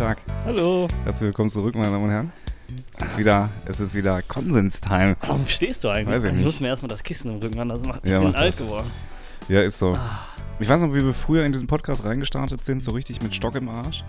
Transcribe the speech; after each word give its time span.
Tag. 0.00 0.22
Hallo. 0.46 0.88
Herzlich 1.04 1.26
willkommen 1.26 1.50
zurück, 1.50 1.74
meine 1.74 1.90
Damen 1.90 2.04
und 2.04 2.10
Herren. 2.10 2.32
Es 2.98 3.08
ist 3.08 3.18
wieder, 3.18 3.50
es 3.66 3.80
ist 3.80 3.94
wieder 3.94 4.22
Konsens-Time. 4.22 5.14
Warum 5.20 5.46
stehst 5.46 5.84
du 5.84 5.90
eigentlich? 5.90 6.16
Weiß 6.16 6.24
ich 6.24 6.30
ich 6.30 6.36
nicht. 6.36 6.44
muss 6.46 6.60
mir 6.60 6.68
erstmal 6.68 6.88
das 6.88 7.02
Kissen 7.02 7.30
im 7.32 7.38
Rücken 7.38 7.60
an, 7.60 7.68
das 7.68 7.82
macht 7.82 8.06
Ja, 8.06 8.14
ich 8.14 8.20
bin 8.20 8.30
mach 8.30 8.40
alt 8.40 8.56
geworden. 8.56 8.90
Ja, 9.50 9.60
ist 9.60 9.78
so. 9.78 9.92
Ah. 9.92 10.20
Ich 10.58 10.70
weiß 10.70 10.80
noch, 10.80 10.94
wie 10.94 11.04
wir 11.04 11.12
früher 11.12 11.44
in 11.44 11.52
diesen 11.52 11.66
Podcast 11.66 12.02
reingestartet 12.06 12.64
sind, 12.64 12.82
so 12.82 12.92
richtig 12.92 13.20
mit 13.20 13.34
Stock 13.34 13.54
im 13.56 13.68
Arsch. 13.68 14.02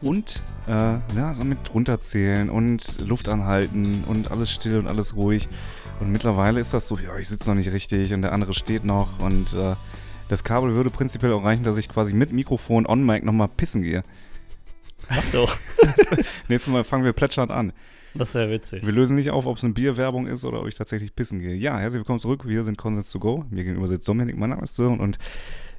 Und, 0.00 0.42
äh, 0.68 0.70
ja, 0.70 1.34
so 1.34 1.44
mit 1.44 1.58
runterzählen 1.74 2.48
und 2.48 2.98
Luft 3.06 3.28
anhalten 3.28 4.04
und 4.06 4.30
alles 4.30 4.50
still 4.50 4.78
und 4.78 4.86
alles 4.88 5.16
ruhig. 5.16 5.50
Und 6.00 6.12
mittlerweile 6.12 6.60
ist 6.60 6.72
das 6.72 6.88
so, 6.88 6.96
ja, 6.96 7.14
ich 7.18 7.28
sitze 7.28 7.50
noch 7.50 7.56
nicht 7.56 7.70
richtig 7.70 8.14
und 8.14 8.22
der 8.22 8.32
andere 8.32 8.54
steht 8.54 8.86
noch 8.86 9.18
und 9.18 9.52
äh, 9.52 9.74
das 10.30 10.44
Kabel 10.44 10.72
würde 10.72 10.88
prinzipiell 10.88 11.34
auch 11.34 11.44
reichen, 11.44 11.62
dass 11.62 11.76
ich 11.76 11.90
quasi 11.90 12.14
mit 12.14 12.32
Mikrofon 12.32 12.86
on-mic 12.86 13.22
nochmal 13.22 13.48
pissen 13.48 13.82
gehe. 13.82 14.02
Mach 15.08 15.24
doch. 15.32 15.56
Nächstes 16.48 16.72
Mal 16.72 16.84
fangen 16.84 17.04
wir 17.04 17.12
plätschernd 17.12 17.50
an. 17.50 17.72
Das 18.14 18.34
wäre 18.34 18.50
witzig. 18.50 18.84
Wir 18.84 18.92
lösen 18.92 19.16
nicht 19.16 19.30
auf, 19.30 19.46
ob 19.46 19.58
es 19.58 19.64
eine 19.64 19.74
Bierwerbung 19.74 20.26
ist 20.26 20.44
oder 20.44 20.60
ob 20.60 20.68
ich 20.68 20.74
tatsächlich 20.74 21.14
pissen 21.14 21.38
gehe. 21.40 21.54
Ja, 21.54 21.78
herzlich 21.78 22.00
willkommen 22.00 22.20
zurück. 22.20 22.46
Wir 22.46 22.64
sind 22.64 22.78
Consens 22.78 23.10
to 23.10 23.18
Go. 23.18 23.44
Mir 23.50 23.64
gegenüber 23.64 23.88
sitzt 23.88 24.08
Dominik, 24.08 24.36
mein 24.36 24.50
Name 24.50 24.62
ist 24.62 24.74
Sören 24.74 25.00
und 25.00 25.18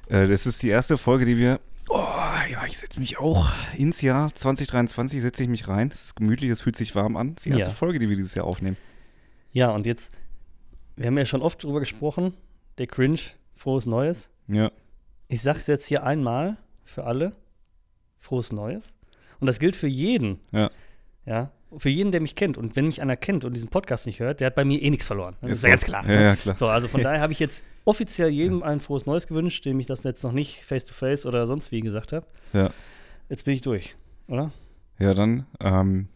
äh, 0.08 0.26
das 0.26 0.46
ist 0.46 0.62
die 0.62 0.68
erste 0.68 0.96
Folge, 0.96 1.24
die 1.24 1.36
wir. 1.36 1.60
Oh, 1.88 2.04
ja, 2.50 2.64
ich 2.66 2.78
setze 2.78 3.00
mich 3.00 3.18
auch 3.18 3.48
ins 3.76 4.02
Jahr 4.02 4.32
2023, 4.34 5.20
setze 5.22 5.42
ich 5.42 5.48
mich 5.48 5.66
rein. 5.68 5.90
Es 5.92 6.04
ist 6.04 6.16
gemütlich, 6.16 6.50
es 6.50 6.60
fühlt 6.60 6.76
sich 6.76 6.94
warm 6.94 7.16
an. 7.16 7.34
Das 7.34 7.40
ist 7.40 7.46
die 7.46 7.50
erste 7.50 7.70
Ja. 7.70 7.74
Folge, 7.74 7.98
die 7.98 8.08
wir 8.08 8.16
dieses 8.16 8.34
Jahr 8.34 8.44
aufnehmen. 8.46 8.76
Ja, 9.52 9.70
und 9.70 9.86
jetzt, 9.86 10.12
wir 10.96 11.06
haben 11.06 11.16
ja 11.18 11.24
schon 11.24 11.42
oft 11.42 11.62
drüber 11.64 11.80
gesprochen, 11.80 12.34
der 12.76 12.86
Cringe, 12.86 13.18
frohes 13.56 13.86
Neues. 13.86 14.28
Ja. 14.48 14.70
Ich 15.28 15.42
sag's 15.42 15.66
jetzt 15.66 15.86
hier 15.86 16.04
einmal 16.04 16.58
für 16.84 17.04
alle, 17.04 17.32
frohes 18.18 18.52
Neues. 18.52 18.92
Und 19.40 19.46
das 19.46 19.58
gilt 19.58 19.76
für 19.76 19.86
jeden. 19.86 20.40
Ja. 20.52 20.70
Ja. 21.26 21.50
Für 21.76 21.90
jeden, 21.90 22.12
der 22.12 22.22
mich 22.22 22.34
kennt. 22.34 22.56
Und 22.56 22.76
wenn 22.76 22.86
mich 22.86 23.02
einer 23.02 23.16
kennt 23.16 23.44
und 23.44 23.54
diesen 23.54 23.68
Podcast 23.68 24.06
nicht 24.06 24.20
hört, 24.20 24.40
der 24.40 24.46
hat 24.46 24.54
bei 24.54 24.64
mir 24.64 24.80
eh 24.80 24.88
nichts 24.88 25.06
verloren. 25.06 25.36
Das 25.42 25.50
ist, 25.50 25.60
so. 25.60 25.66
ja 25.66 25.72
ganz 25.72 25.84
klar. 25.84 26.02
Ja, 26.04 26.14
ne? 26.14 26.24
ja, 26.24 26.36
klar. 26.36 26.56
So, 26.56 26.66
also 26.66 26.88
von 26.88 27.02
daher 27.02 27.20
habe 27.20 27.32
ich 27.32 27.40
jetzt 27.40 27.62
offiziell 27.84 28.30
jedem 28.30 28.62
ein 28.62 28.80
frohes 28.80 29.04
Neues 29.04 29.26
gewünscht, 29.26 29.64
dem 29.66 29.78
ich 29.78 29.86
das 29.86 30.02
jetzt 30.04 30.24
noch 30.24 30.32
nicht 30.32 30.64
face-to-face 30.64 31.26
oder 31.26 31.46
sonst 31.46 31.70
wie 31.70 31.80
gesagt 31.80 32.12
habe. 32.12 32.26
Ja. 32.54 32.70
Jetzt 33.28 33.44
bin 33.44 33.54
ich 33.54 33.60
durch, 33.60 33.96
oder? 34.28 34.50
Ja, 34.98 35.12
dann, 35.12 35.46
ähm, 35.60 36.08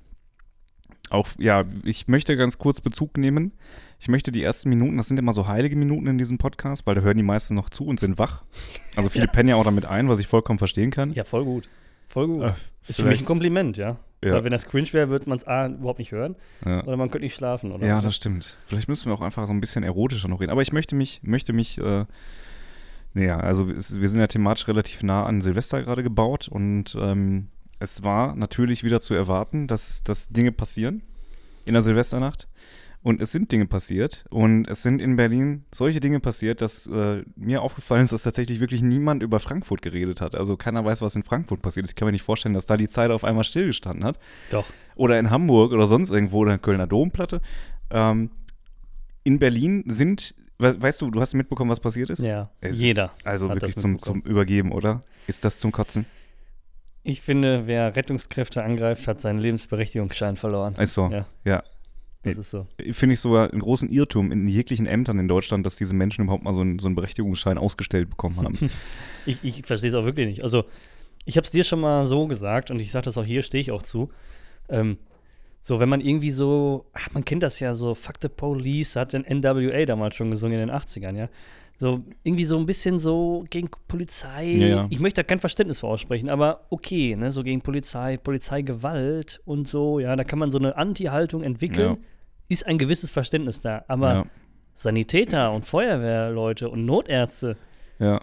auch, 1.11 1.29
ja, 1.39 1.65
ich 1.85 2.09
möchte 2.09 2.37
ganz 2.37 2.59
kurz 2.59 2.81
Bezug 2.81 3.19
nehmen. 3.19 3.53
Ich 3.99 4.09
möchte 4.09 4.33
die 4.33 4.43
ersten 4.43 4.69
Minuten, 4.69 4.97
das 4.97 5.09
sind 5.09 5.19
immer 5.19 5.33
so 5.33 5.47
heilige 5.47 5.77
Minuten 5.77 6.07
in 6.07 6.19
diesem 6.19 6.39
Podcast, 6.39 6.87
weil 6.87 6.95
da 6.95 7.03
hören 7.03 7.17
die 7.17 7.23
meisten 7.23 7.55
noch 7.55 7.71
zu 7.71 7.85
und 7.85 8.01
sind 8.01 8.19
wach. 8.19 8.45
Also 8.97 9.09
viele 9.11 9.27
pennen 9.27 9.51
ja 9.51 9.57
auch 9.57 9.65
damit 9.65 9.87
ein, 9.87 10.09
was 10.09 10.19
ich 10.19 10.27
vollkommen 10.27 10.59
verstehen 10.59 10.91
kann. 10.91 11.13
Ja, 11.13 11.25
voll 11.25 11.45
gut. 11.45 11.69
Voll 12.13 12.27
gut. 12.27 12.43
Äh, 12.43 12.53
ist 12.89 13.01
für 13.01 13.07
mich 13.07 13.21
ein 13.21 13.25
Kompliment, 13.25 13.79
ja. 13.79 13.97
Ja. 14.23 14.35
Weil 14.35 14.45
wenn 14.45 14.53
das 14.53 14.67
cringe 14.67 14.93
wäre, 14.93 15.09
würde 15.09 15.29
man 15.29 15.39
es 15.39 15.47
A 15.47 15.67
überhaupt 15.67 15.99
nicht 15.99 16.13
hören 16.13 16.37
Ja. 16.65 16.85
oder 16.85 16.97
man 16.97 17.11
könnte 17.11 17.25
nicht 17.25 17.35
schlafen, 17.35 17.73
oder? 17.73 17.87
Ja, 17.87 18.01
das 18.03 18.15
stimmt. 18.15 18.59
Vielleicht 18.67 18.87
müssen 18.87 19.07
wir 19.11 19.15
auch 19.15 19.21
einfach 19.23 19.47
so 19.47 19.53
ein 19.53 19.61
bisschen 19.61 19.83
erotischer 19.83 20.29
noch 20.29 20.41
reden. 20.41 20.53
Aber 20.53 20.61
ich 20.63 20.73
möchte 20.73 20.95
mich, 20.95 21.21
möchte 21.25 21.53
mich, 21.53 21.79
äh, 21.79 22.05
naja, 23.15 23.39
also 23.41 23.69
es, 23.71 23.99
wir 23.99 24.09
sind 24.09 24.21
ja 24.21 24.27
thematisch 24.27 24.69
relativ 24.69 25.03
nah 25.03 25.25
an 25.25 25.41
Silvester 25.41 25.83
gerade 25.83 26.03
gebaut 26.03 26.49
und 26.49 26.97
ähm, 27.01 27.49
es 27.79 28.05
war 28.05 28.37
natürlich 28.37 28.85
wieder 28.85 29.01
zu 29.01 29.15
erwarten, 29.15 29.67
dass, 29.67 30.05
dass 30.05 30.29
Dinge 30.29 30.53
passieren 30.53 31.03
in 31.65 31.73
der 31.73 31.83
Silvesternacht. 31.83 32.47
Und 33.05 33.21
es 33.21 33.33
sind 33.33 33.51
Dinge 33.51 33.67
passiert 33.67 34.25
und 34.31 34.69
es 34.69 34.83
sind 34.83 35.01
in 35.01 35.17
Berlin 35.17 35.65
solche 35.75 35.99
Dinge 35.99 36.21
passiert, 36.21 36.61
dass 36.61 36.87
äh, 36.87 37.25
mir 37.35 37.63
aufgefallen 37.63 38.05
ist, 38.05 38.13
dass 38.13 38.23
tatsächlich 38.23 38.61
wirklich 38.61 38.81
niemand 38.81 39.25
über 39.25 39.41
Frankfurt 39.41 39.83
geredet 39.83 40.21
hat. 40.21 40.37
Also 40.37 40.57
keiner 40.57 40.85
weiß, 40.85 41.03
was 41.03 41.17
in 41.17 41.25
Frankfurt 41.25 41.63
passiert 41.63 41.85
ist. 41.85 41.91
Ich 41.91 41.97
kann 41.97 42.07
mir 42.07 42.13
nicht 42.13 42.23
vorstellen, 42.23 42.55
dass 42.55 42.67
da 42.67 42.77
die 42.77 42.87
Zeit 42.87 43.11
auf 43.11 43.25
einmal 43.25 43.43
stillgestanden 43.43 44.05
hat 44.05 44.21
Doch. 44.53 44.67
oder 44.95 45.19
in 45.19 45.31
Hamburg 45.31 45.73
oder 45.73 45.89
sonst 45.89 46.11
irgendwo 46.11 46.39
oder 46.39 46.55
in 46.55 46.63
Kölner 46.63 46.87
Domplatte. 46.87 47.41
Ähm, 47.91 48.31
in 49.25 49.41
Berlin 49.41 49.83
sind, 49.89 50.37
we 50.59 50.81
weißt 50.81 51.01
du, 51.03 51.11
du 51.11 51.21
hast 51.21 51.35
mitbekommen, 51.35 51.71
was 51.71 51.81
passiert 51.81 52.11
ist? 52.11 52.21
Ja, 52.21 52.51
Es 52.61 52.79
jeder. 52.79 53.07
Ist 53.19 53.27
also 53.27 53.49
wirklich 53.49 53.77
zum, 53.77 53.99
zum. 53.99 54.23
Übergeben, 54.23 54.71
oder? 54.71 55.03
Ist 55.27 55.45
das 55.45 55.59
zum 55.59 55.73
Kotzen? 55.73 56.07
Ich 57.03 57.21
finde, 57.21 57.67
wer 57.67 57.97
Rettungskräfte 57.97 58.63
angreift, 58.63 59.09
hat 59.09 59.21
seinen 59.21 59.41
Lebensberechtigungsschein 59.41 60.37
verloren. 60.37 60.77
Ist 60.77 60.95
so. 60.95 61.09
Ja. 61.09 61.27
Ja. 61.45 61.65
Das 62.23 62.39
ist 62.39 62.51
so. 62.51 62.67
Finde 62.93 63.15
ich 63.15 63.21
sogar 63.21 63.51
einen 63.51 63.61
großen 63.61 63.89
Irrtum 63.89 64.31
in 64.31 64.47
jeglichen 64.47 64.87
Ämtern 64.87 65.19
in 65.19 65.27
Deutschland, 65.27 65.67
dass 65.67 65.77
diese 65.77 65.95
Menschen 65.95 66.25
überhaupt 66.25 66.45
mal 66.45 66.55
so 66.55 66.61
einen, 66.61 66.79
so 66.79 66.87
einen 66.87 66.95
Berechtigungsschein 66.95 67.59
ausgestellt 67.59 68.11
bekommen 68.11 68.37
haben. 68.39 68.59
Ich, 69.27 69.39
ich 69.43 69.65
verstehe 69.65 69.91
es 69.91 69.95
auch 69.95 70.05
wirklich 70.05 70.27
nicht. 70.27 70.43
Also, 70.43 70.65
ich 71.25 71.37
habe 71.37 71.45
es 71.45 71.53
dir 71.53 71.63
schon 71.63 71.81
mal 71.81 72.07
so 72.07 72.27
gesagt 72.27 72.73
und 72.73 72.81
ich 72.81 72.91
sage 72.91 73.05
das 73.05 73.17
auch 73.17 73.25
hier, 73.25 73.43
stehe 73.43 73.61
ich 73.61 73.71
auch 73.71 73.83
zu. 73.83 74.11
Ähm, 74.69 74.99
so, 75.61 75.79
wenn 75.79 75.89
man 75.89 76.01
irgendwie 76.01 76.33
so, 76.33 76.87
ach, 76.93 77.13
man 77.13 77.25
kennt 77.25 77.45
das 77.45 77.61
ja 77.61 77.75
so, 77.75 77.95
Fuck 77.95 78.17
the 78.21 78.29
Police, 78.29 78.97
hat 78.97 79.13
den 79.13 79.23
NWA 79.23 79.85
damals 79.85 80.17
schon 80.17 80.31
gesungen 80.31 80.61
in 80.61 80.69
den 80.69 80.77
80ern, 80.77 81.17
ja. 81.17 81.29
So, 81.83 82.01
irgendwie 82.23 82.45
so 82.45 82.57
ein 82.59 82.65
bisschen 82.67 83.01
so 83.01 83.45
gegen 83.51 83.69
Polizei. 83.89 84.45
Ja, 84.53 84.67
ja. 84.69 84.87
Ich 84.91 85.01
möchte 85.01 85.21
da 85.21 85.27
kein 85.27 85.41
Verständnis 85.41 85.81
für 85.81 85.89
aussprechen, 85.89 86.31
aber 86.31 86.61
okay, 86.71 87.17
ne, 87.17 87.33
so 87.33 87.43
gegen 87.43 87.61
Polizei, 87.61 88.19
Polizeigewalt 88.19 89.41
und 89.47 89.67
so, 89.67 89.99
ja, 89.99 90.15
da 90.15 90.23
kann 90.23 90.39
man 90.39 90.53
so 90.53 90.59
eine 90.59 90.77
Anti-Haltung 90.77 91.43
entwickeln. 91.43 91.95
Ja. 91.95 91.97
Ist 92.49 92.67
ein 92.69 92.79
gewisses 92.79 93.11
Verständnis 93.11 93.59
da. 93.61 93.85
Aber. 93.89 94.27
Sanitäter 94.75 95.53
und 95.53 95.65
Feuerwehrleute 95.67 96.71
und 96.71 96.87
Notärzte, 96.87 97.57
ja. 97.99 98.21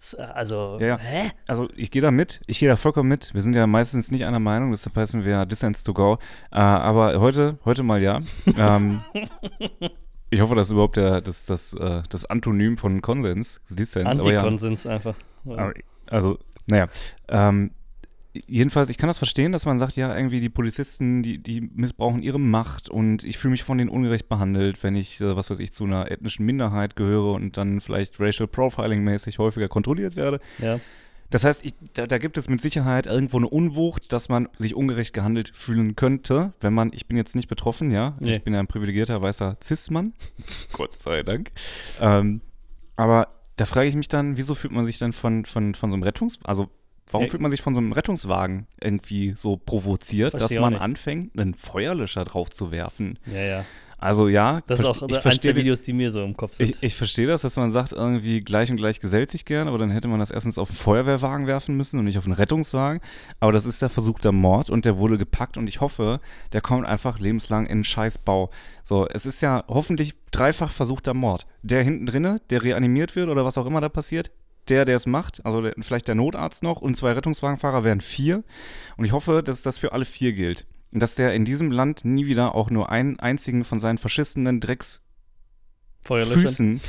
s- 0.00 0.14
also, 0.14 0.78
hä? 0.78 1.30
Also 1.48 1.68
ich 1.74 1.90
gehe 1.90 2.00
da 2.02 2.10
mit, 2.10 2.40
ich 2.46 2.60
gehe 2.60 2.68
da 2.68 2.76
vollkommen 2.76 3.08
mit. 3.08 3.34
Wir 3.34 3.40
sind 3.42 3.56
ja 3.56 3.66
meistens 3.66 4.10
nicht 4.10 4.24
einer 4.24 4.38
Meinung, 4.38 4.70
deshalb 4.70 4.94
heißen 4.96 5.24
wir 5.24 5.46
Dissens 5.46 5.82
to 5.82 5.92
go. 5.92 6.18
Äh, 6.52 6.58
aber 6.60 7.18
heute, 7.20 7.58
heute 7.64 7.82
mal 7.82 8.00
ja. 8.02 8.20
ähm, 8.56 9.00
ich 10.30 10.40
hoffe, 10.40 10.54
das 10.54 10.68
ist 10.68 10.72
überhaupt 10.72 10.96
der, 10.96 11.20
das, 11.20 11.46
das, 11.46 11.74
äh, 11.74 12.02
das 12.08 12.24
Antonym 12.26 12.76
von 12.78 13.02
Konsens, 13.02 13.60
Dissens. 13.68 14.06
aber 14.20 14.32
ja, 14.32 14.38
Antikonsens 14.38 14.86
einfach. 14.86 15.14
aber- 15.44 15.74
also, 16.06 16.38
naja. 16.66 16.88
Ähm, 17.28 17.72
jedenfalls, 18.32 18.90
ich 18.90 18.98
kann 18.98 19.08
das 19.08 19.18
verstehen, 19.18 19.50
dass 19.52 19.66
man 19.66 19.78
sagt, 19.78 19.96
ja, 19.96 20.14
irgendwie 20.16 20.40
die 20.40 20.48
Polizisten, 20.48 21.22
die, 21.22 21.38
die 21.42 21.60
missbrauchen 21.60 22.22
ihre 22.22 22.38
Macht 22.38 22.88
und 22.88 23.24
ich 23.24 23.38
fühle 23.38 23.52
mich 23.52 23.64
von 23.64 23.78
denen 23.78 23.90
ungerecht 23.90 24.28
behandelt, 24.28 24.82
wenn 24.82 24.94
ich, 24.94 25.20
äh, 25.20 25.36
was 25.36 25.50
weiß 25.50 25.58
ich, 25.60 25.72
zu 25.72 25.84
einer 25.84 26.10
ethnischen 26.10 26.46
Minderheit 26.46 26.94
gehöre 26.96 27.32
und 27.32 27.56
dann 27.56 27.80
vielleicht 27.80 28.20
Racial 28.20 28.46
Profiling-mäßig 28.48 29.38
häufiger 29.38 29.68
kontrolliert 29.68 30.16
werde. 30.16 30.40
Ja. 30.58 30.78
Das 31.30 31.44
heißt, 31.44 31.64
ich, 31.64 31.74
da, 31.94 32.06
da 32.06 32.18
gibt 32.18 32.36
es 32.38 32.48
mit 32.48 32.60
Sicherheit 32.60 33.06
irgendwo 33.06 33.36
eine 33.36 33.48
Unwucht, 33.48 34.12
dass 34.12 34.28
man 34.28 34.48
sich 34.58 34.74
ungerecht 34.74 35.12
gehandelt 35.14 35.52
fühlen 35.54 35.94
könnte, 35.96 36.52
wenn 36.60 36.74
man, 36.74 36.90
ich 36.92 37.06
bin 37.06 37.16
jetzt 37.16 37.36
nicht 37.36 37.48
betroffen, 37.48 37.90
ja, 37.90 38.16
Nee. 38.20 38.32
ich 38.36 38.42
bin 38.42 38.52
ja 38.52 38.60
ein 38.60 38.66
privilegierter 38.66 39.22
weißer 39.22 39.56
Cis-Mann, 39.62 40.12
Gott 40.72 41.00
sei 41.00 41.22
Dank. 41.22 41.52
Ähm, 42.00 42.40
aber 42.96 43.28
da 43.56 43.64
frage 43.64 43.88
ich 43.88 43.94
mich 43.96 44.08
dann, 44.08 44.36
wieso 44.36 44.54
fühlt 44.54 44.72
man 44.72 44.84
sich 44.84 44.98
dann 44.98 45.12
von, 45.12 45.44
von, 45.44 45.74
von 45.74 45.90
so 45.90 45.94
einem 45.94 46.02
Rettungs-, 46.02 46.38
also 46.44 46.68
warum 47.10 47.28
fühlt 47.28 47.42
man 47.42 47.50
sich 47.50 47.62
von 47.62 47.74
so 47.74 47.80
einem 47.80 47.92
Rettungswagen 47.92 48.66
irgendwie 48.80 49.34
so 49.36 49.56
provoziert, 49.56 50.34
dass 50.34 50.52
man 50.54 50.74
anfängt, 50.76 51.38
einen 51.38 51.54
Feuerlöscher 51.54 52.24
drauf 52.24 52.50
zu 52.50 52.70
werfen? 52.70 53.18
Ja, 53.26 53.40
ja. 53.42 53.64
Also 54.00 54.28
ja, 54.28 54.62
Das 54.66 54.80
ist 54.80 54.86
auch 54.86 55.02
ich 55.08 55.18
verstehe 55.18 55.52
der 55.52 55.60
Videos, 55.60 55.82
die 55.82 55.92
mir 55.92 56.10
so 56.10 56.24
im 56.24 56.34
Kopf 56.34 56.56
sind. 56.56 56.70
ich, 56.70 56.82
ich 56.82 56.94
verstehe 56.96 57.26
das, 57.26 57.42
dass 57.42 57.56
man 57.56 57.70
sagt, 57.70 57.92
irgendwie 57.92 58.40
gleich 58.40 58.70
und 58.70 58.78
gleich 58.78 58.98
gesellt 58.98 59.30
sich 59.30 59.44
gern, 59.44 59.68
aber 59.68 59.76
dann 59.76 59.90
hätte 59.90 60.08
man 60.08 60.18
das 60.18 60.30
erstens 60.30 60.58
auf 60.58 60.70
einen 60.70 60.76
Feuerwehrwagen 60.76 61.46
werfen 61.46 61.76
müssen 61.76 61.98
und 61.98 62.06
nicht 62.06 62.16
auf 62.16 62.24
einen 62.24 62.32
Rettungswagen. 62.32 63.02
Aber 63.40 63.52
das 63.52 63.66
ist 63.66 63.82
der 63.82 63.90
versuchter 63.90 64.32
Mord 64.32 64.70
und 64.70 64.86
der 64.86 64.96
wurde 64.96 65.18
gepackt 65.18 65.58
und 65.58 65.68
ich 65.68 65.82
hoffe, 65.82 66.20
der 66.52 66.62
kommt 66.62 66.86
einfach 66.86 67.18
lebenslang 67.18 67.66
in 67.66 67.72
einen 67.72 67.84
Scheißbau. 67.84 68.50
So, 68.82 69.06
es 69.06 69.26
ist 69.26 69.42
ja 69.42 69.64
hoffentlich 69.68 70.14
dreifach 70.30 70.72
versuchter 70.72 71.12
Mord. 71.12 71.46
Der 71.62 71.82
hinten 71.82 72.06
drinne, 72.06 72.40
der 72.48 72.62
reanimiert 72.62 73.16
wird 73.16 73.28
oder 73.28 73.44
was 73.44 73.58
auch 73.58 73.66
immer 73.66 73.82
da 73.82 73.90
passiert, 73.90 74.30
der, 74.68 74.84
der 74.84 74.96
es 74.96 75.06
macht, 75.06 75.44
also 75.44 75.60
der, 75.60 75.74
vielleicht 75.80 76.08
der 76.08 76.14
Notarzt 76.14 76.62
noch 76.62 76.80
und 76.80 76.96
zwei 76.96 77.12
Rettungswagenfahrer 77.12 77.84
wären 77.84 78.00
vier. 78.00 78.44
Und 78.96 79.04
ich 79.04 79.12
hoffe, 79.12 79.42
dass 79.42 79.62
das 79.62 79.78
für 79.78 79.92
alle 79.92 80.04
vier 80.04 80.32
gilt. 80.32 80.66
Dass 80.92 81.14
der 81.14 81.34
in 81.34 81.44
diesem 81.44 81.70
Land 81.70 82.04
nie 82.04 82.26
wieder 82.26 82.54
auch 82.54 82.70
nur 82.70 82.90
einen 82.90 83.20
einzigen 83.20 83.64
von 83.64 83.78
seinen 83.78 83.98
faschistenden 83.98 84.60
Drecks. 84.60 85.02
Füßen, 86.02 86.80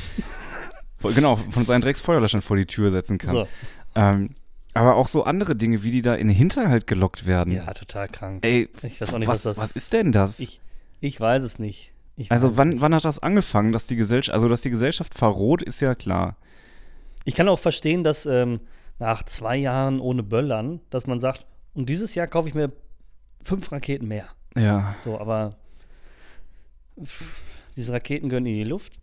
genau, 1.15 1.35
von 1.35 1.65
seinen 1.65 1.81
Drecksfeuerlöschern 1.81 2.41
vor 2.41 2.55
die 2.55 2.65
Tür 2.65 2.91
setzen 2.91 3.17
kann. 3.17 3.33
So. 3.33 3.47
Ähm, 3.95 4.35
aber 4.73 4.95
auch 4.95 5.07
so 5.07 5.23
andere 5.23 5.55
Dinge, 5.55 5.83
wie 5.83 5.91
die 5.91 6.01
da 6.01 6.15
in 6.15 6.27
den 6.27 6.35
Hinterhalt 6.35 6.87
gelockt 6.87 7.27
werden. 7.27 7.53
Ja, 7.53 7.73
total 7.73 8.07
krank. 8.07 8.45
Ey, 8.45 8.69
Ich 8.83 9.01
weiß 9.01 9.13
auch 9.13 9.19
nicht, 9.19 9.27
was, 9.27 9.45
was 9.45 9.55
das 9.55 9.57
was 9.57 9.75
ist 9.75 9.91
denn 9.91 10.11
das? 10.11 10.39
Ich, 10.39 10.61
ich 11.01 11.19
weiß 11.19 11.43
es 11.43 11.59
nicht. 11.59 11.91
Ich 12.15 12.31
also 12.31 12.55
wann, 12.57 12.69
nicht. 12.69 12.81
wann 12.81 12.95
hat 12.95 13.03
das 13.03 13.19
angefangen, 13.19 13.71
dass 13.73 13.87
die 13.87 13.95
Gesellschaft, 13.95 14.33
also 14.33 14.47
dass 14.47 14.61
die 14.61 14.69
Gesellschaft 14.69 15.17
verroht, 15.17 15.61
ist 15.61 15.81
ja 15.81 15.95
klar. 15.95 16.37
Ich 17.25 17.35
kann 17.35 17.49
auch 17.49 17.59
verstehen, 17.59 18.03
dass 18.03 18.25
ähm, 18.25 18.61
nach 18.99 19.23
zwei 19.23 19.57
Jahren 19.57 19.99
ohne 19.99 20.23
Böllern, 20.23 20.79
dass 20.89 21.07
man 21.07 21.19
sagt, 21.19 21.45
und 21.73 21.89
dieses 21.89 22.15
Jahr 22.15 22.27
kaufe 22.27 22.47
ich 22.47 22.55
mir 22.55 22.71
fünf 23.43 23.71
Raketen 23.71 24.07
mehr. 24.07 24.25
Ja. 24.57 24.95
So, 24.99 25.19
aber 25.19 25.55
pff, 27.03 27.41
diese 27.75 27.93
Raketen 27.93 28.29
gehören 28.29 28.45
in 28.45 28.53
die 28.53 28.63
Luft. 28.63 28.93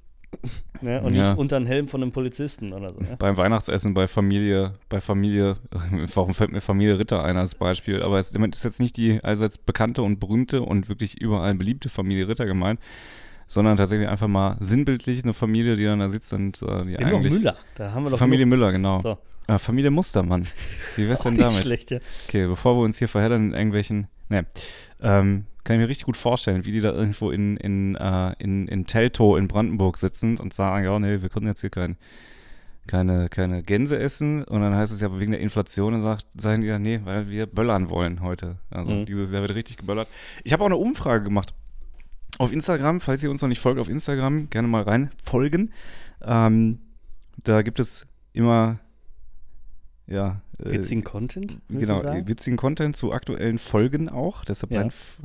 Ne? 0.82 1.00
Und 1.00 1.14
Ja. 1.14 1.30
nicht 1.30 1.38
unter 1.38 1.56
einen 1.56 1.64
Helm 1.66 1.88
von 1.88 2.02
einem 2.02 2.12
Polizisten 2.12 2.74
oder 2.74 2.90
so. 2.92 3.00
Ne? 3.00 3.16
Beim 3.18 3.38
Weihnachtsessen 3.38 3.94
bei 3.94 4.06
Familie, 4.06 4.74
bei 4.90 5.00
Familie, 5.00 5.56
warum 6.14 6.34
fällt 6.34 6.52
mir 6.52 6.60
Familie 6.60 6.98
Ritter 6.98 7.24
ein 7.24 7.38
als 7.38 7.54
Beispiel? 7.54 8.02
Aber 8.02 8.18
es 8.18 8.30
ist 8.32 8.64
jetzt 8.64 8.78
nicht 8.80 8.96
die 8.98 9.24
allseits 9.24 9.56
bekannte 9.56 10.02
und 10.02 10.20
berühmte 10.20 10.60
und 10.62 10.90
wirklich 10.90 11.18
überall 11.18 11.54
beliebte 11.54 11.88
Familie 11.88 12.28
Ritter 12.28 12.44
gemeint, 12.44 12.78
sondern 13.46 13.78
tatsächlich 13.78 14.06
einfach 14.08 14.28
mal 14.28 14.58
sinnbildlich 14.60 15.24
eine 15.24 15.32
Familie, 15.32 15.76
die 15.76 15.84
dann 15.84 16.00
da 16.00 16.10
sitzt 16.10 16.30
und 16.34 16.60
äh, 16.60 16.84
die 16.84 16.92
noch 16.92 17.00
eigentlich. 17.00 17.32
Müller. 17.32 17.56
Da 17.76 17.92
haben 17.92 18.04
wir 18.04 18.10
doch 18.10 18.18
Familie. 18.18 18.44
Müller, 18.44 18.70
genau. 18.70 18.98
So. 18.98 19.16
Äh, 19.46 19.56
Familie 19.58 19.90
Mustermann. 19.90 20.46
Wie 20.96 21.08
wär's 21.08 21.20
denn 21.22 21.38
damit? 21.38 21.56
schlecht, 21.60 21.90
ja. 21.90 22.00
Okay, 22.28 22.46
bevor 22.46 22.76
wir 22.76 22.82
uns 22.82 22.98
hier 22.98 23.08
verheddern 23.08 23.48
in 23.48 23.54
irgendwelchen. 23.54 24.08
Ne. 24.28 24.46
Ähm, 25.00 25.44
kann 25.64 25.76
ich 25.76 25.80
mir 25.80 25.88
richtig 25.88 26.06
gut 26.06 26.16
vorstellen, 26.16 26.64
wie 26.64 26.72
die 26.72 26.80
da 26.80 26.92
irgendwo 26.92 27.30
in, 27.30 27.56
in, 27.58 27.94
äh, 27.96 28.32
in, 28.38 28.68
in 28.68 28.86
Teltow 28.86 29.36
in 29.36 29.48
Brandenburg 29.48 29.98
sitzen 29.98 30.38
und 30.38 30.54
sagen, 30.54 30.84
ja, 30.84 30.98
nee, 30.98 31.20
wir 31.20 31.28
können 31.28 31.46
jetzt 31.46 31.60
hier 31.60 31.70
kein, 31.70 31.96
keine, 32.86 33.28
keine 33.28 33.62
Gänse 33.62 33.98
essen. 33.98 34.44
Und 34.44 34.62
dann 34.62 34.74
heißt 34.74 34.92
es 34.92 35.00
ja 35.00 35.18
wegen 35.18 35.32
der 35.32 35.40
Inflation 35.40 35.92
und 35.94 36.00
sagt, 36.00 36.26
sagen 36.36 36.62
die 36.62 36.68
ja, 36.68 36.78
nee, 36.78 37.00
weil 37.04 37.28
wir 37.28 37.46
böllern 37.46 37.90
wollen 37.90 38.22
heute. 38.22 38.56
Also 38.70 38.92
Mhm. 38.92 39.04
dieses 39.06 39.30
Jahr 39.32 39.42
wird 39.42 39.54
richtig 39.54 39.76
geböllert. 39.76 40.08
Ich 40.44 40.52
habe 40.54 40.62
auch 40.62 40.68
eine 40.68 40.76
Umfrage 40.76 41.22
gemacht 41.24 41.52
auf 42.38 42.52
Instagram, 42.52 43.00
falls 43.00 43.22
ihr 43.22 43.30
uns 43.30 43.42
noch 43.42 43.48
nicht 43.48 43.60
folgt 43.60 43.78
auf 43.80 43.88
Instagram, 43.90 44.48
gerne 44.50 44.68
mal 44.68 44.82
rein 44.82 45.10
folgen. 45.22 45.72
Ähm, 46.22 46.78
da 47.44 47.62
gibt 47.62 47.78
es 47.78 48.06
immer, 48.32 48.78
ja, 50.08 50.40
äh, 50.58 50.72
Witzigen 50.72 51.04
Content? 51.04 51.58
Genau, 51.68 52.02
witzigen 52.26 52.56
Content 52.56 52.96
zu 52.96 53.12
aktuellen 53.12 53.58
Folgen 53.58 54.08
auch. 54.08 54.44
Deshalb 54.44 54.72
Ja. 54.72 54.82
F- 54.86 55.20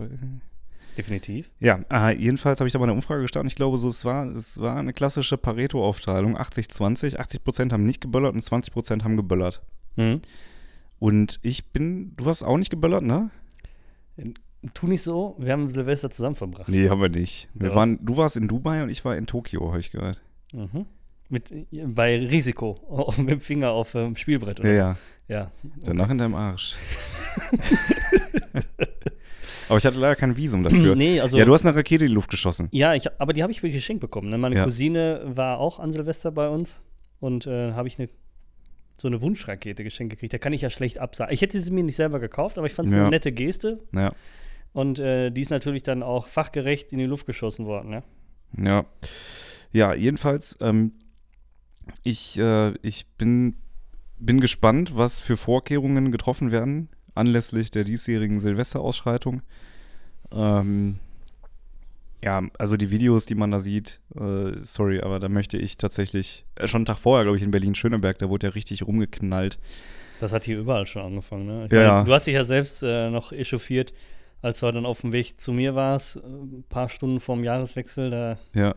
Definitiv. 0.97 1.49
ja, 1.59 1.79
äh, 1.91 2.15
jedenfalls 2.15 2.59
habe 2.59 2.67
ich 2.67 2.73
da 2.73 2.77
mal 2.79 2.85
eine 2.85 2.93
Umfrage 2.93 3.23
gestartet. 3.23 3.51
Ich 3.51 3.55
glaube, 3.55 3.77
so 3.79 3.87
es 3.87 4.05
war, 4.05 4.27
es 4.27 4.59
war 4.61 4.75
eine 4.77 4.93
klassische 4.93 5.37
Pareto-Aufteilung. 5.37 6.37
80-20. 6.37 7.17
80 7.17 7.43
Prozent 7.43 7.73
haben 7.73 7.83
nicht 7.83 8.01
geböllert 8.01 8.35
und 8.35 8.41
20 8.41 8.71
Prozent 8.73 9.03
haben 9.03 9.17
geböllert. 9.17 9.63
Mhm. 9.95 10.21
Und 10.99 11.39
ich 11.41 11.71
bin, 11.71 12.15
du 12.15 12.25
hast 12.27 12.43
auch 12.43 12.57
nicht 12.57 12.69
geböllert, 12.69 13.01
ne? 13.03 13.31
Tu 14.73 14.87
nicht 14.87 15.01
so, 15.01 15.35
wir 15.39 15.51
haben 15.51 15.67
Silvester 15.67 16.09
zusammen 16.09 16.35
verbracht. 16.35 16.69
Nee, 16.69 16.89
haben 16.89 17.01
wir 17.01 17.09
nicht. 17.09 17.49
Wir 17.53 17.69
Ja. 17.69 17.75
waren, 17.75 17.99
du 18.05 18.15
warst 18.15 18.37
in 18.37 18.47
Dubai 18.47 18.83
und 18.83 18.89
ich 18.89 19.03
war 19.03 19.17
in 19.17 19.25
Tokio, 19.25 19.69
habe 19.69 19.79
ich 19.79 19.91
gehört. 19.91 20.21
Mhm. 20.53 20.85
Mit, 21.33 21.51
bei 21.95 22.15
Risiko, 22.19 22.79
auf, 22.87 23.17
mit 23.17 23.29
dem 23.31 23.39
Finger 23.41 23.71
auf 23.71 23.93
dem 23.93 24.15
Spielbrett. 24.15 24.59
Ja, 24.59 24.63
Oder? 24.65 24.73
ja. 24.75 24.97
ja. 25.27 25.51
Danach 25.83 26.11
in 26.11 26.19
deinem 26.19 26.35
Arsch. 26.35 26.75
Aber 29.69 29.77
ich 29.77 29.85
hatte 29.85 29.97
leider 29.97 30.15
kein 30.15 30.35
Visum 30.37 30.63
dafür. 30.63 30.95
Nee, 31.03 31.19
also. 31.19 31.37
ja, 31.37 31.45
du 31.45 31.53
hast 31.53 31.65
eine 31.65 31.75
Rakete 31.75 32.03
in 32.05 32.09
die 32.09 32.13
Luft 32.13 32.29
geschossen. 32.29 32.67
Ja, 32.71 32.93
ich, 32.93 33.09
aber 33.19 33.33
die 33.33 33.41
habe 33.41 33.51
ich 33.51 33.63
mir 33.63 33.71
geschenkt 33.71 34.01
bekommen. 34.01 34.29
Ne? 34.29 34.37
Meine 34.37 34.55
Ja. 34.57 34.63
Cousine 34.65 35.21
war 35.25 35.57
auch 35.59 35.79
an 35.79 35.91
Silvester 35.91 36.31
bei 36.31 36.49
uns 36.49 36.79
und 37.19 37.47
äh, 37.47 37.71
habe 37.71 37.87
ich 37.87 37.97
eine, 37.97 38.09
so 38.97 39.07
eine 39.07 39.21
Wunschrakete 39.21 39.83
geschenkt 39.83 40.11
gekriegt. 40.11 40.33
Da 40.33 40.37
kann 40.37 40.53
ich 40.53 40.61
ja 40.61 40.69
schlecht 40.69 40.99
absagen. 40.99 41.33
Ich 41.33 41.41
hätte 41.41 41.59
sie 41.59 41.71
mir 41.71 41.83
nicht 41.83 41.95
selber 41.95 42.19
gekauft, 42.19 42.57
aber 42.57 42.67
ich 42.67 42.73
fand 42.73 42.89
es 42.89 42.93
Ja. 42.93 43.01
eine 43.01 43.09
nette 43.09 43.31
Geste 43.31 43.79
Ja. 43.93 44.13
und 44.73 44.99
äh, 44.99 45.31
die 45.31 45.41
ist 45.41 45.49
natürlich 45.49 45.81
dann 45.83 46.03
auch 46.03 46.27
fachgerecht 46.27 46.91
in 46.91 46.99
die 46.99 47.05
Luft 47.05 47.25
geschossen 47.25 47.65
worden. 47.65 47.89
Ne? 47.89 48.03
Ja. 48.63 48.85
Ja, 49.71 49.95
jedenfalls, 49.95 50.57
ähm, 50.61 50.91
ich, 52.03 52.37
äh, 52.39 52.73
ich 52.81 53.07
bin, 53.17 53.55
bin 54.17 54.39
gespannt, 54.39 54.95
was 54.95 55.19
für 55.19 55.37
Vorkehrungen 55.37 56.11
getroffen 56.11 56.51
werden 56.51 56.89
anlässlich 57.15 57.71
der 57.71 57.83
diesjährigen 57.83 58.39
Silvesterausschreitung. 58.39 59.41
Ähm, 60.31 60.99
ja, 62.21 62.41
also 62.57 62.77
die 62.77 62.89
Videos, 62.89 63.25
die 63.25 63.35
man 63.35 63.51
da 63.51 63.59
sieht, 63.59 63.99
äh, 64.15 64.53
sorry, 64.61 65.01
aber 65.01 65.19
da 65.19 65.29
möchte 65.29 65.57
ich 65.57 65.77
tatsächlich, 65.77 66.45
äh, 66.55 66.67
schon 66.67 66.79
einen 66.79 66.85
Tag 66.85 66.99
vorher, 66.99 67.25
glaube 67.25 67.37
ich, 67.37 67.43
in 67.43 67.51
Berlin-Schöneberg, 67.51 68.17
da 68.17 68.29
wurde 68.29 68.47
ja 68.47 68.53
richtig 68.53 68.85
rumgeknallt. 68.87 69.59
Das 70.19 70.31
hat 70.31 70.45
hier 70.45 70.57
überall 70.57 70.85
schon 70.85 71.01
angefangen. 71.01 71.45
Ne? 71.45 71.65
Ich 71.65 71.73
Ja, 71.73 71.95
meine. 71.95 72.05
Du 72.05 72.13
hast 72.13 72.27
dich 72.27 72.33
ja 72.33 72.43
selbst 72.43 72.81
äh, 72.81 73.09
noch 73.09 73.31
echauffiert, 73.31 73.93
als 74.41 74.61
du 74.61 74.71
dann 74.71 74.85
auf 74.85 75.01
dem 75.01 75.11
Weg 75.11 75.39
zu 75.39 75.51
mir 75.51 75.75
warst, 75.75 76.15
äh, 76.15 76.19
ein 76.19 76.63
paar 76.69 76.87
Stunden 76.87 77.19
vorm 77.19 77.43
Jahreswechsel. 77.43 78.09
Da, 78.09 78.37
Ja, 78.53 78.73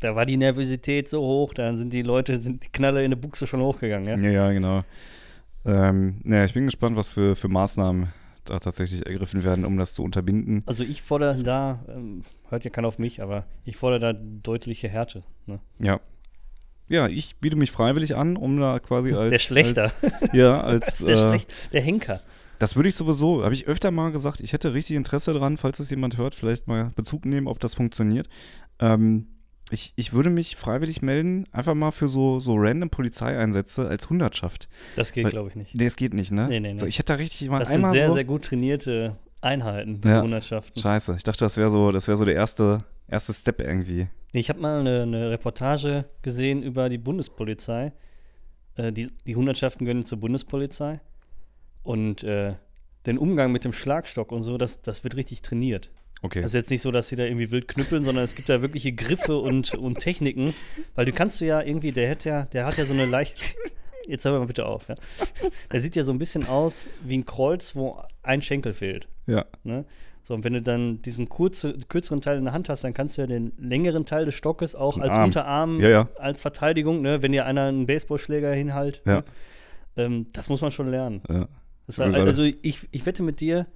da 0.00 0.14
war 0.14 0.26
die 0.26 0.36
Nervosität 0.36 1.08
so 1.08 1.20
hoch, 1.20 1.54
dann 1.54 1.76
sind 1.76 1.92
die 1.92 2.02
Leute, 2.02 2.40
sind 2.40 2.64
die 2.64 2.68
Knalle 2.70 3.04
in 3.04 3.10
der 3.10 3.18
Buchse 3.18 3.46
schon 3.46 3.60
hochgegangen. 3.60 4.08
Ja? 4.08 4.30
ja, 4.30 4.30
ja 4.30 4.52
genau. 4.52 4.84
Ähm, 5.64 6.20
ja, 6.24 6.44
ich 6.44 6.54
bin 6.54 6.66
gespannt, 6.66 6.96
was 6.96 7.10
für, 7.10 7.36
für 7.36 7.48
Maßnahmen 7.48 8.12
da 8.44 8.58
tatsächlich 8.58 9.04
ergriffen 9.06 9.44
werden, 9.44 9.64
um 9.64 9.76
das 9.76 9.94
zu 9.94 10.02
unterbinden. 10.02 10.62
Also 10.66 10.84
ich 10.84 11.02
fordere 11.02 11.42
da, 11.42 11.84
ähm, 11.88 12.24
hört 12.48 12.64
ja 12.64 12.70
keiner 12.70 12.88
auf 12.88 12.98
mich, 12.98 13.20
aber 13.22 13.44
ich 13.64 13.76
fordere 13.76 14.00
da 14.00 14.12
deutliche 14.12 14.88
Härte. 14.88 15.22
Ne? 15.46 15.60
Ja. 15.78 16.00
Ja, 16.88 17.06
ich 17.06 17.36
biete 17.36 17.56
mich 17.56 17.70
freiwillig 17.70 18.16
an, 18.16 18.38
um 18.38 18.58
da 18.58 18.78
quasi 18.78 19.12
als. 19.12 19.30
der 19.30 19.38
Schlechter, 19.38 19.92
Als, 20.00 20.32
ja, 20.32 20.60
als. 20.62 20.98
der, 20.98 21.16
äh, 21.16 21.28
Schlecht, 21.28 21.52
der 21.72 21.82
Henker. 21.82 22.22
Das 22.58 22.76
würde 22.76 22.88
ich 22.88 22.94
sowieso, 22.94 23.44
habe 23.44 23.54
ich 23.54 23.68
öfter 23.68 23.90
mal 23.90 24.10
gesagt, 24.10 24.40
ich 24.40 24.54
hätte 24.54 24.72
richtig 24.72 24.96
Interesse 24.96 25.34
daran, 25.34 25.58
falls 25.58 25.78
es 25.80 25.90
jemand 25.90 26.16
hört, 26.16 26.34
vielleicht 26.34 26.66
mal 26.66 26.90
Bezug 26.96 27.26
nehmen, 27.26 27.46
ob 27.46 27.60
das 27.60 27.74
funktioniert. 27.74 28.28
Ähm, 28.80 29.26
ich, 29.70 29.92
ich 29.96 30.12
würde 30.12 30.30
mich 30.30 30.56
freiwillig 30.56 31.02
melden, 31.02 31.46
einfach 31.52 31.74
mal 31.74 31.90
für 31.90 32.08
so, 32.08 32.40
so 32.40 32.54
random 32.56 32.90
Polizeieinsätze 32.90 33.88
als 33.88 34.08
Hundertschaft. 34.10 34.68
Das 34.96 35.12
geht, 35.12 35.28
glaube 35.28 35.48
ich, 35.50 35.56
nicht. 35.56 35.74
Nee, 35.74 35.86
es 35.86 35.96
geht 35.96 36.14
nicht, 36.14 36.30
ne? 36.32 36.46
Nee, 36.48 36.60
nee, 36.60 36.72
nee. 36.74 36.78
So, 36.78 36.86
ich 36.86 36.98
hätte 36.98 37.12
da 37.12 37.16
richtig 37.16 37.48
mal 37.48 37.58
Das 37.60 37.68
sind 37.68 37.76
einmal 37.76 37.92
sehr, 37.92 38.08
so. 38.08 38.14
sehr 38.14 38.24
gut 38.24 38.44
trainierte 38.44 39.16
Einheiten, 39.40 40.00
diese 40.00 40.14
Ja. 40.14 40.22
Hundertschaften. 40.22 40.80
Scheiße, 40.80 41.14
ich 41.16 41.22
dachte, 41.22 41.44
das 41.44 41.56
wäre 41.56 41.70
so, 41.70 41.92
das 41.92 42.08
wäre 42.08 42.16
so 42.16 42.24
der 42.24 42.34
erste, 42.34 42.78
erste 43.06 43.32
Step 43.32 43.60
irgendwie. 43.60 44.08
Nee, 44.32 44.40
Ich 44.40 44.48
habe 44.48 44.60
mal 44.60 44.80
eine, 44.80 45.02
eine 45.02 45.30
Reportage 45.30 46.04
gesehen 46.22 46.62
über 46.62 46.88
die 46.88 46.98
Bundespolizei. 46.98 47.92
Äh, 48.76 48.92
die, 48.92 49.08
die 49.26 49.36
Hundertschaften 49.36 49.84
gehören 49.86 50.04
zur 50.04 50.18
Bundespolizei. 50.18 51.00
Und 51.82 52.22
äh, 52.24 52.54
den 53.06 53.16
Umgang 53.18 53.52
mit 53.52 53.64
dem 53.64 53.72
Schlagstock 53.72 54.32
und 54.32 54.42
so, 54.42 54.58
das, 54.58 54.82
das 54.82 55.04
wird 55.04 55.16
richtig 55.16 55.40
trainiert. 55.42 55.90
Okay. 56.22 56.42
Das 56.42 56.50
ist 56.50 56.54
jetzt 56.54 56.70
nicht 56.70 56.82
so, 56.82 56.90
dass 56.90 57.08
sie 57.08 57.16
da 57.16 57.24
irgendwie 57.24 57.50
wild 57.52 57.68
knüppeln, 57.68 58.02
sondern 58.04 58.24
es 58.24 58.34
gibt 58.34 58.48
da 58.48 58.60
wirkliche 58.60 58.92
Griffe 58.92 59.38
und, 59.38 59.74
und 59.74 60.00
Techniken. 60.00 60.52
Weil 60.96 61.04
du 61.04 61.12
kannst 61.12 61.40
du 61.40 61.44
ja 61.44 61.60
irgendwie, 61.62 61.92
der 61.92 62.10
hat 62.10 62.24
ja, 62.24 62.42
der 62.46 62.66
hat 62.66 62.76
ja 62.76 62.84
so 62.84 62.92
eine 62.92 63.06
leicht. 63.06 63.54
Jetzt 64.06 64.24
hör 64.24 64.38
mal 64.38 64.46
bitte 64.46 64.64
auf, 64.66 64.88
ja. 64.88 64.94
Der 65.70 65.80
sieht 65.80 65.94
ja 65.94 66.02
so 66.02 66.10
ein 66.12 66.18
bisschen 66.18 66.46
aus 66.48 66.88
wie 67.04 67.18
ein 67.18 67.24
Kreuz, 67.26 67.76
wo 67.76 68.00
ein 68.22 68.42
Schenkel 68.42 68.72
fehlt. 68.72 69.06
ja. 69.26 69.44
Ne? 69.64 69.84
So, 70.24 70.34
und 70.34 70.44
wenn 70.44 70.52
du 70.52 70.60
dann 70.60 71.00
diesen 71.00 71.28
kurze, 71.30 71.78
kürzeren 71.88 72.20
Teil 72.20 72.36
in 72.36 72.44
der 72.44 72.52
Hand 72.52 72.68
hast, 72.68 72.84
dann 72.84 72.92
kannst 72.92 73.16
du 73.16 73.22
ja 73.22 73.26
den 73.26 73.52
längeren 73.56 74.04
Teil 74.04 74.26
des 74.26 74.34
Stockes 74.34 74.74
auch 74.74 74.94
Den 74.94 75.04
als 75.04 75.12
Arm. 75.14 75.24
Unterarm, 75.24 75.80
Ja, 75.80 75.88
ja. 75.88 76.08
als 76.18 76.42
Verteidigung, 76.42 77.00
ne? 77.00 77.22
wenn 77.22 77.32
dir 77.32 77.46
einer 77.46 77.62
einen 77.64 77.86
Baseballschläger 77.86 78.52
hinhalt. 78.52 79.00
Ja. 79.06 79.14
Ne? 79.16 79.24
Ähm, 79.96 80.26
das 80.34 80.48
muss 80.50 80.60
man 80.60 80.70
schon 80.70 80.90
lernen. 80.90 81.22
ja. 81.30 81.48
Gerade- 81.86 82.20
also 82.22 82.42
ich, 82.42 82.86
ich 82.90 83.06
wette 83.06 83.22
mit 83.22 83.40
dir, 83.40 83.66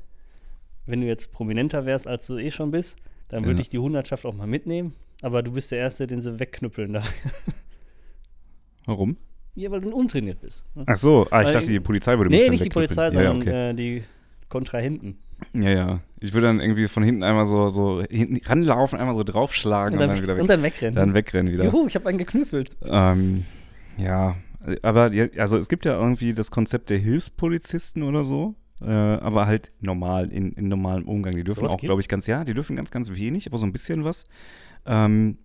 wenn 0.86 1.00
du 1.00 1.06
jetzt 1.06 1.32
prominenter 1.32 1.86
wärst, 1.86 2.06
als 2.06 2.26
du 2.26 2.38
eh 2.38 2.50
schon 2.50 2.70
bist, 2.70 2.96
dann 3.28 3.44
würde 3.44 3.56
Ja. 3.58 3.60
ich 3.62 3.68
die 3.68 3.78
Hundertschaft 3.78 4.24
auch 4.26 4.34
mal 4.34 4.46
mitnehmen. 4.46 4.94
Aber 5.22 5.42
du 5.42 5.52
bist 5.52 5.70
der 5.70 5.78
Erste, 5.78 6.06
den 6.06 6.20
sie 6.20 6.38
wegknüppeln 6.40 6.92
da. 6.94 7.02
Warum? 8.86 9.16
ja, 9.54 9.70
weil 9.70 9.82
du 9.82 9.90
untrainiert 9.90 10.40
bist. 10.40 10.64
Ne? 10.74 10.84
Ach 10.86 10.96
so, 10.96 11.26
ah, 11.30 11.42
ich 11.42 11.46
Weil- 11.48 11.52
dachte, 11.54 11.66
die 11.68 11.78
Polizei 11.80 12.16
würde 12.16 12.30
mich 12.30 12.38
Nee, 12.38 12.44
dann 12.46 12.50
nicht 12.52 12.64
die. 12.64 12.70
Polizei, 12.70 13.02
ja, 13.02 13.08
ja, 13.08 13.12
sondern 13.12 13.42
okay. 13.42 13.70
äh, 13.70 13.74
die 13.74 14.02
Kontrahenten. 14.48 15.18
Ja, 15.54 15.70
ja. 15.70 16.00
Ich 16.20 16.32
würde 16.32 16.46
dann 16.46 16.60
irgendwie 16.60 16.88
von 16.88 17.02
hinten 17.02 17.22
einmal 17.22 17.44
so, 17.46 17.68
so 17.68 18.02
hinten 18.08 18.40
ranlaufen, 18.46 18.98
einmal 18.98 19.14
so 19.16 19.24
draufschlagen 19.24 19.98
Und 19.98 20.02
und, 20.02 20.08
dann, 20.08 20.16
dann 20.16 20.22
wieder 20.22 20.34
weg, 20.36 20.42
und 20.42 20.48
dann 20.50 20.62
wegrennen. 20.62 20.94
dann 20.94 21.14
wegrennen 21.14 21.52
wieder. 21.52 21.64
Juhu, 21.64 21.86
ich 21.86 21.94
habe 21.96 22.08
einen 22.08 22.18
geknüppelt. 22.18 22.70
Ähm, 22.82 23.44
ja, 23.98 24.36
aber 24.82 25.10
also 25.36 25.58
es 25.58 25.68
gibt 25.68 25.84
ja 25.84 26.00
irgendwie 26.00 26.32
das 26.32 26.50
Konzept 26.50 26.88
der 26.90 26.98
Hilfspolizisten 26.98 28.04
oder 28.04 28.24
so, 28.24 28.54
äh, 28.82 28.90
aber 28.90 29.46
halt 29.46 29.72
normal, 29.80 30.30
in, 30.30 30.52
in 30.52 30.68
normalem 30.68 31.06
Umgang. 31.08 31.34
Die 31.36 31.44
dürfen 31.44 31.60
Sowas 31.60 31.72
auch, 31.72 31.78
glaube 31.78 32.00
ich, 32.00 32.08
ganz, 32.08 32.26
ja, 32.26 32.44
die 32.44 32.54
dürfen 32.54 32.76
ganz, 32.76 32.90
ganz 32.90 33.10
wenig, 33.10 33.46
aber 33.46 33.58
so 33.58 33.66
ein 33.66 33.72
bisschen 33.72 34.04
was. 34.04 34.24
Ähm, 34.86 35.38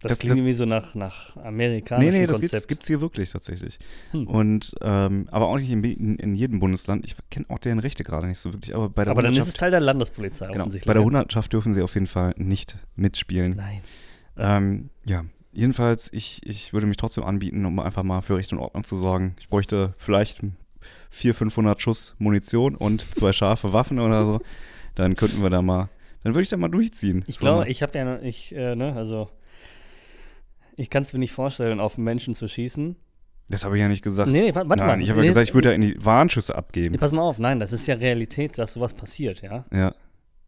Das, 0.00 0.10
Das- 0.10 0.18
klingt 0.20 0.30
das- 0.30 0.38
irgendwie 0.38 0.54
so 0.54 0.64
nach, 0.64 0.94
nach 0.94 1.34
nee, 1.34 1.42
amerikanischem 1.42 2.12
nee, 2.14 2.26
das 2.26 2.36
Konzept. 2.40 2.50
gibt's, 2.52 2.66
gibt's 2.68 2.86
hier 2.86 3.00
wirklich 3.00 3.30
tatsächlich. 3.32 3.78
Hm. 4.12 4.28
Und, 4.28 4.74
ähm, 4.80 5.26
aber 5.32 5.48
auch 5.48 5.56
nicht 5.56 5.70
in, 5.70 5.82
in, 5.82 6.14
in 6.16 6.34
jedem 6.36 6.60
Bundesland. 6.60 7.04
Ich 7.04 7.16
kenne 7.30 7.46
auch 7.48 7.58
deren 7.58 7.80
Rechte 7.80 8.04
gerade 8.04 8.28
nicht 8.28 8.38
so 8.38 8.52
wirklich, 8.52 8.74
aber 8.76 8.88
bei 8.88 9.02
der 9.02 9.10
Aber 9.10 9.22
dann 9.22 9.34
ist 9.34 9.48
es 9.48 9.54
Teil 9.54 9.72
der 9.72 9.80
Landespolizei 9.80 10.46
genau, 10.46 10.60
offensichtlich. 10.60 10.86
bei 10.86 10.94
der. 10.94 11.02
Hundertschaft 11.02 11.52
dürfen 11.52 11.74
sie 11.74 11.82
auf 11.82 11.94
jeden 11.94 12.06
Fall 12.06 12.32
nicht 12.36 12.76
mitspielen. 12.94 13.54
Nein. 13.56 13.80
Ähm, 14.36 14.90
ja, 15.04 15.24
jedenfalls, 15.52 16.12
ich, 16.12 16.46
ich 16.46 16.72
würde 16.72 16.86
mich 16.86 16.96
trotzdem 16.96 17.24
anbieten, 17.24 17.64
um 17.66 17.80
einfach 17.80 18.04
mal 18.04 18.20
für 18.20 18.36
Recht 18.36 18.52
und 18.52 18.60
Ordnung 18.60 18.84
zu 18.84 18.96
sorgen. 18.96 19.34
Ich 19.40 19.48
bräuchte 19.48 19.94
vielleicht 19.98 20.42
400, 21.10 21.36
500 21.38 21.80
Schuss 21.82 22.14
Munition 22.18 22.74
und 22.76 23.02
zwei 23.14 23.32
scharfe 23.32 23.72
Waffen 23.72 23.98
oder 23.98 24.24
so. 24.26 24.40
Dann 24.94 25.14
könnten 25.16 25.42
wir 25.42 25.50
da 25.50 25.62
mal, 25.62 25.88
dann 26.24 26.34
würde 26.34 26.42
ich 26.42 26.48
da 26.48 26.56
mal 26.56 26.68
durchziehen. 26.68 27.24
Ich 27.26 27.38
glaube, 27.38 27.68
ich 27.68 27.82
habe 27.82 27.96
ja, 27.98 28.04
noch- 28.04 28.22
ich, 28.22 28.54
äh, 28.54 28.74
ne, 28.76 28.94
also, 28.94 29.28
ich 30.76 30.90
kann 30.90 31.02
es 31.02 31.12
mir 31.12 31.18
nicht 31.18 31.32
vorstellen, 31.32 31.80
auf 31.80 31.96
einen 31.96 32.04
Menschen 32.04 32.34
zu 32.34 32.48
schießen. 32.48 32.96
Das 33.50 33.64
habe 33.64 33.76
ich 33.76 33.80
ja 33.80 33.88
nicht 33.88 34.02
gesagt. 34.02 34.30
Nee, 34.30 34.40
nee, 34.42 34.54
warte, 34.54 34.68
Nein, 34.68 34.78
mal. 34.86 35.00
ich 35.02 35.08
habe 35.08 35.20
ja 35.20 35.22
Nee, 35.22 35.28
gesagt, 35.28 35.48
ich 35.48 35.54
würde 35.54 35.70
ja 35.70 35.74
in 35.74 35.80
die 35.80 36.04
Warnschüsse 36.04 36.52
Nee, 36.52 36.58
abgeben. 36.58 36.96
pass 36.98 37.12
mal 37.12 37.22
auf, 37.22 37.38
nein, 37.38 37.58
das 37.58 37.72
ist 37.72 37.86
ja 37.86 37.94
Realität, 37.94 38.58
dass 38.58 38.74
sowas 38.74 38.92
passiert, 38.92 39.40
ja. 39.40 39.64
Ja, 39.72 39.94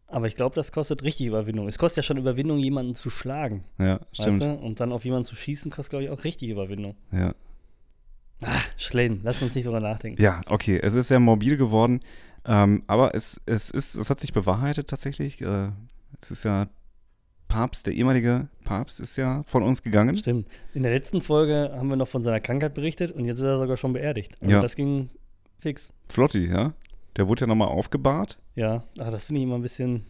Aber 0.07 0.27
ich 0.27 0.35
glaube, 0.35 0.53
das 0.55 0.71
kostet 0.71 1.01
richtig 1.03 1.25
Überwindung. 1.27 1.67
Es 1.67 1.79
kostet 1.79 1.97
ja 1.97 2.03
schon 2.03 2.17
Überwindung, 2.17 2.57
jemanden 2.59 2.93
zu 2.93 3.09
schlagen. 3.09 3.61
Ja, 3.79 4.01
stimmt. 4.11 4.41
Weißt 4.41 4.51
du? 4.61 4.65
Und 4.65 4.79
dann 4.79 4.91
auf 4.91 5.03
jemanden 5.05 5.25
zu 5.25 5.35
schießen, 5.35 5.71
kostet, 5.71 5.89
glaube 5.91 6.03
ich, 6.03 6.09
auch 6.11 6.23
richtig 6.25 6.49
Überwindung. 6.49 6.95
Ja. 7.11 7.33
Schlein, 8.77 9.19
lass 9.23 9.41
uns 9.41 9.53
nicht 9.55 9.65
drüber 9.67 9.79
nachdenken. 9.79 10.21
ja, 10.21 10.41
okay. 10.49 10.79
Es 10.81 10.93
ist 10.93 11.07
sehr 11.09 11.19
mobil 11.19 11.57
geworden. 11.57 12.01
Ähm, 12.45 12.83
aber 12.87 13.13
es, 13.13 13.39
es, 13.45 13.69
ist, 13.69 13.95
es 13.95 14.09
hat 14.09 14.19
sich 14.19 14.33
bewahrheitet 14.33 14.89
tatsächlich. 14.89 15.41
Äh, 15.41 15.69
es 16.21 16.31
ist 16.31 16.43
ja 16.43 16.67
Papst, 17.47 17.85
der 17.85 17.93
ehemalige 17.93 18.47
Papst, 18.63 18.99
ist 18.99 19.15
ja 19.17 19.43
von 19.43 19.61
uns 19.61 19.83
gegangen. 19.83 20.17
Stimmt. 20.17 20.47
In 20.73 20.83
der 20.83 20.91
letzten 20.91 21.21
Folge 21.21 21.71
haben 21.75 21.89
wir 21.89 21.97
noch 21.97 22.07
von 22.07 22.23
seiner 22.23 22.39
Krankheit 22.39 22.73
berichtet 22.73 23.11
und 23.11 23.25
jetzt 23.25 23.37
ist 23.39 23.43
er 23.45 23.59
sogar 23.59 23.77
schon 23.77 23.93
beerdigt. 23.93 24.37
Also 24.41 24.53
Ja. 24.53 24.61
das 24.61 24.75
ging 24.75 25.09
fix. 25.59 25.89
Flotti, 26.09 26.47
ja. 26.47 26.73
Der 27.17 27.27
wurde 27.27 27.41
ja 27.41 27.47
nochmal 27.47 27.67
aufgebahrt. 27.67 28.39
Ja, 28.55 28.83
ach, 28.99 29.11
das 29.11 29.25
finde 29.25 29.41
ich 29.41 29.43
immer 29.45 29.55
ein 29.55 29.61
bisschen. 29.61 30.05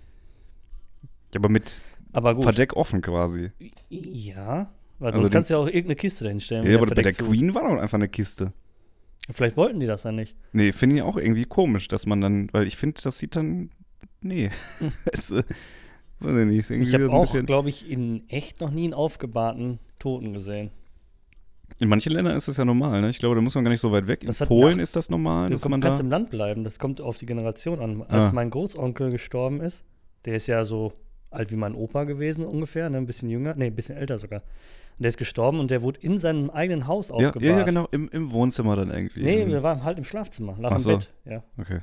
Aber 1.35 1.50
mit 1.50 1.81
Aber 2.13 2.35
gut. 2.35 2.43
Verdeck 2.43 2.75
offen 2.77 3.01
quasi. 3.01 3.51
Ja, 3.89 4.71
weil 5.01 5.08
Also 5.08 5.20
sonst 5.20 5.31
kannst 5.31 5.50
du 5.50 5.55
ja 5.55 5.60
auch 5.60 5.65
irgendeine 5.67 5.96
Kiste 5.98 6.24
dahinstellen. 6.24 6.65
Ja, 6.70 6.77
aber 6.77 6.88
bei 6.88 7.01
der 7.01 7.12
zu- 7.13 7.25
Queen 7.25 7.53
war 7.53 7.63
doch 7.70 7.81
einfach 7.81 7.96
eine 7.96 8.08
Kiste. 8.08 8.53
Vielleicht 9.29 9.58
wollten 9.58 9.79
die 9.79 9.86
das 9.88 10.01
dann 10.03 10.15
nicht. 10.15 10.36
Nee, 10.53 10.72
finde 10.72 10.96
ich 10.98 11.01
auch 11.01 11.17
irgendwie 11.17 11.46
komisch, 11.46 11.88
dass 11.89 12.05
man 12.05 12.22
dann, 12.22 12.50
weil 12.53 12.65
ich 12.67 12.77
finde, 12.77 13.01
das 13.03 13.17
sieht 13.17 13.36
dann, 13.36 13.70
nee, 14.22 14.50
es, 15.12 15.31
äh, 15.31 15.43
weiß 16.20 16.38
ich 16.38 16.46
nicht, 16.48 16.70
irgendwie 16.70 16.89
Ich 16.89 16.93
habe 16.96 17.10
auch, 17.12 17.34
glaube 17.46 17.70
ich, 17.70 17.89
in 17.89 18.24
echt 18.29 18.62
noch 18.62 18.72
nie 18.72 18.86
einen 18.86 18.93
aufgebahrten 18.93 19.79
Toten 20.00 20.34
gesehen. 20.34 20.72
in 21.79 21.88
manchen 21.89 22.12
Ländern 22.13 22.36
ist 22.36 22.48
das 22.48 22.58
ja 22.58 22.65
normal, 22.65 23.01
ne? 23.01 23.10
Ich 23.10 23.20
glaube, 23.20 23.36
da 23.36 23.41
muss 23.41 23.55
man 23.55 23.63
gar 23.63 23.72
nicht 23.72 23.79
so 23.79 23.91
weit 23.91 24.08
weg. 24.08 24.22
In 24.22 24.27
Das 24.27 24.41
hat 24.41 24.48
Polen 24.48 24.77
nach- 24.77 24.84
ist 24.84 24.96
das 24.96 25.10
normal, 25.10 25.48
Du 25.48 25.53
dass 25.53 25.62
komm, 25.62 25.72
man 25.72 25.81
da, 25.81 25.88
kannst 25.89 26.01
im 26.01 26.10
Land 26.10 26.29
bleiben, 26.31 26.63
das 26.63 26.77
kommt 26.79 27.00
auf 27.01 27.17
die 27.17 27.25
Generation 27.25 27.79
an. 27.79 28.01
Als 28.03 28.27
Ah. 28.27 28.31
mein 28.34 28.50
Großonkel 28.50 29.12
gestorben 29.12 29.62
ist, 29.62 29.84
der 30.25 30.36
ist 30.36 30.48
ja 30.48 30.65
so 30.65 30.93
alt 31.29 31.51
wie 31.51 31.55
mein 31.55 31.75
Opa 31.75 32.03
gewesen 32.03 32.43
ungefähr, 32.46 32.89
ne? 32.89 32.98
ein 32.98 33.05
bisschen 33.05 33.29
jünger, 33.29 33.55
nee, 33.55 33.67
ein 33.67 33.75
bisschen 33.75 33.96
älter 33.98 34.20
sogar. 34.20 34.41
Und 35.01 35.05
der 35.05 35.10
ist 35.10 35.17
gestorben 35.17 35.60
und 35.60 35.72
der 35.72 35.81
wurde 35.81 36.00
in 36.00 36.20
seinem 36.20 36.51
eigenen 36.51 36.86
Haus 36.86 37.08
ja, 37.08 37.15
aufgebahrt. 37.15 37.43
ja, 37.43 37.58
ja, 37.58 37.63
genau, 37.63 37.88
im, 37.89 38.08
im 38.10 38.31
Wohnzimmer 38.31 38.75
dann 38.75 38.91
irgendwie. 38.91 39.24
Nee, 39.24 39.43
der 39.48 39.63
war 39.63 39.84
halt 39.84 39.98
im 39.98 40.03
Schlafzimmer, 40.03 40.55
lag 40.60 40.74
Ach 40.74 40.75
im 40.75 40.79
so. 40.79 40.91
Bett, 40.91 41.12
ja. 41.25 41.43
Okay. 41.58 41.79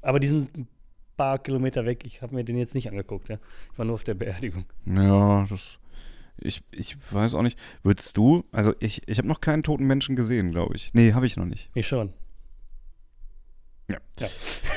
Aber 0.00 0.18
die 0.18 0.28
sind 0.28 0.56
ein 0.56 0.66
paar 1.18 1.38
Kilometer 1.38 1.84
weg, 1.84 2.06
ich 2.06 2.22
habe 2.22 2.34
mir 2.34 2.42
den 2.42 2.56
jetzt 2.56 2.74
nicht 2.74 2.88
angeguckt, 2.88 3.28
ja. 3.28 3.36
Ich 3.70 3.78
war 3.78 3.84
nur 3.84 3.96
auf 3.96 4.04
der 4.04 4.14
Beerdigung. 4.14 4.64
Ja, 4.86 5.44
das, 5.46 5.78
ich, 6.38 6.62
ich 6.70 6.96
weiß 7.12 7.34
auch 7.34 7.42
nicht. 7.42 7.58
Würdest 7.82 8.16
du, 8.16 8.44
also 8.50 8.72
ich, 8.80 9.06
ich 9.06 9.18
habe 9.18 9.28
noch 9.28 9.42
keinen 9.42 9.62
toten 9.62 9.86
Menschen 9.86 10.16
gesehen, 10.16 10.52
glaube 10.52 10.74
ich. 10.74 10.94
Nee, 10.94 11.12
habe 11.12 11.26
ich 11.26 11.36
noch 11.36 11.44
nicht. 11.44 11.68
Ich 11.74 11.86
schon. 11.86 12.14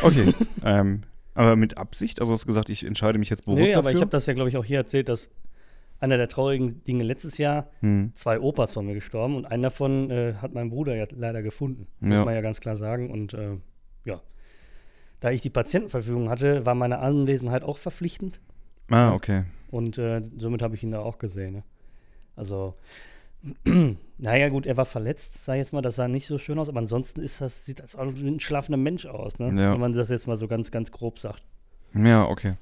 Okay, 0.02 0.34
ähm, 0.66 1.04
aber 1.36 1.56
mit 1.56 1.78
Absicht, 1.78 2.20
also 2.20 2.34
hast 2.34 2.44
du 2.44 2.48
gesagt, 2.48 2.70
ich 2.70 2.86
entscheide 2.86 3.18
mich 3.18 3.30
jetzt 3.30 3.46
bewusst 3.46 3.62
Nee, 3.62 3.76
aber 3.76 3.84
dafür? 3.84 3.96
ich 3.96 4.02
habe 4.02 4.12
das 4.12 4.26
ja, 4.26 4.34
glaube 4.34 4.50
ich, 4.50 4.58
auch 4.58 4.66
hier 4.66 4.78
erzählt, 4.78 5.08
dass 5.08 5.32
einer 6.02 6.18
der 6.18 6.28
traurigen 6.28 6.84
Dinge 6.84 7.04
letztes 7.04 7.38
Jahr 7.38 7.68
hm. 7.80 8.12
zwei 8.16 8.40
Opas 8.40 8.74
von 8.74 8.86
mir 8.86 8.96
gestorben 8.96 9.36
und 9.36 9.46
einen 9.46 9.64
davon 9.64 10.10
äh, 10.12 10.34
hat 10.42 10.54
mein 10.54 10.70
Bruder 10.70 10.96
ja 10.96 11.06
leider 11.12 11.42
gefunden. 11.42 11.88
Muss 12.00 12.18
Ja. 12.18 12.26
man 12.26 12.34
ja 12.34 12.42
ganz 12.42 12.60
klar 12.60 12.76
sagen. 12.76 13.10
Und 13.12 13.34
äh, 13.34 13.58
ja, 14.06 14.20
da 15.20 15.30
ich 15.32 15.42
die 15.42 15.50
Patientenverfügung 15.52 16.30
hatte, 16.30 16.66
war 16.66 16.76
meine 16.76 17.00
Anwesenheit 17.00 17.64
auch 17.64 17.78
verpflichtend. 17.78 18.42
Ah, 18.90 19.14
okay. 19.14 19.46
Und 19.70 19.98
äh, 19.98 20.22
somit 20.38 20.62
habe 20.62 20.76
ich 20.76 20.84
ihn 20.84 20.92
da 20.92 21.00
auch 21.00 21.18
gesehen. 21.20 21.54
Ne? 21.54 21.64
Also, 22.36 22.76
naja, 24.18 24.50
gut, 24.50 24.66
er 24.66 24.78
war 24.78 24.86
verletzt, 24.86 25.46
sag 25.46 25.54
ich 25.56 25.60
jetzt 25.60 25.74
mal, 25.74 25.82
das 25.82 25.96
sah 25.96 26.08
nicht 26.08 26.28
so 26.28 26.38
schön 26.38 26.60
aus, 26.60 26.68
aber 26.70 26.80
ansonsten 26.80 27.22
ist 27.22 27.42
das, 27.42 27.66
sieht 27.66 27.80
das 27.80 27.96
auch 27.96 28.06
wie 28.16 28.28
ein 28.28 28.40
schlafender 28.40 28.78
Mensch 28.78 29.06
aus, 29.06 29.40
ne? 29.40 29.48
Ja. 29.56 29.74
wenn 29.74 29.80
man 29.80 29.94
das 29.94 30.10
jetzt 30.10 30.28
mal 30.28 30.36
so 30.36 30.48
ganz, 30.48 30.72
ganz 30.72 30.92
grob 30.92 31.20
sagt. 31.20 31.44
Ja, 31.94 32.28
okay. 32.28 32.56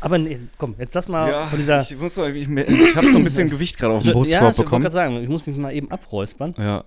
Aber 0.00 0.18
nee, 0.18 0.40
komm, 0.58 0.74
jetzt 0.78 0.94
lass 0.94 1.08
mal 1.08 1.46
von 1.48 1.58
dieser. 1.58 1.80
ich 1.82 1.98
muss 1.98 2.16
ich, 2.16 2.48
ich 2.48 2.96
habe 2.96 3.10
so 3.10 3.18
ein 3.18 3.24
bisschen 3.24 3.50
Gewicht 3.50 3.78
gerade 3.78 3.94
auf 3.94 4.02
dem 4.02 4.08
ja, 4.08 4.12
Brustkorb 4.14 4.40
ich 4.40 4.44
wollte 4.46 4.62
bekommen. 4.62 4.82
gerade 4.82 4.92
sagen, 4.94 5.22
ich 5.22 5.28
muss 5.28 5.46
mich 5.46 5.56
mal 5.56 5.72
eben 5.74 5.90
abräuspern. 5.90 6.54
Ja, 6.58 6.84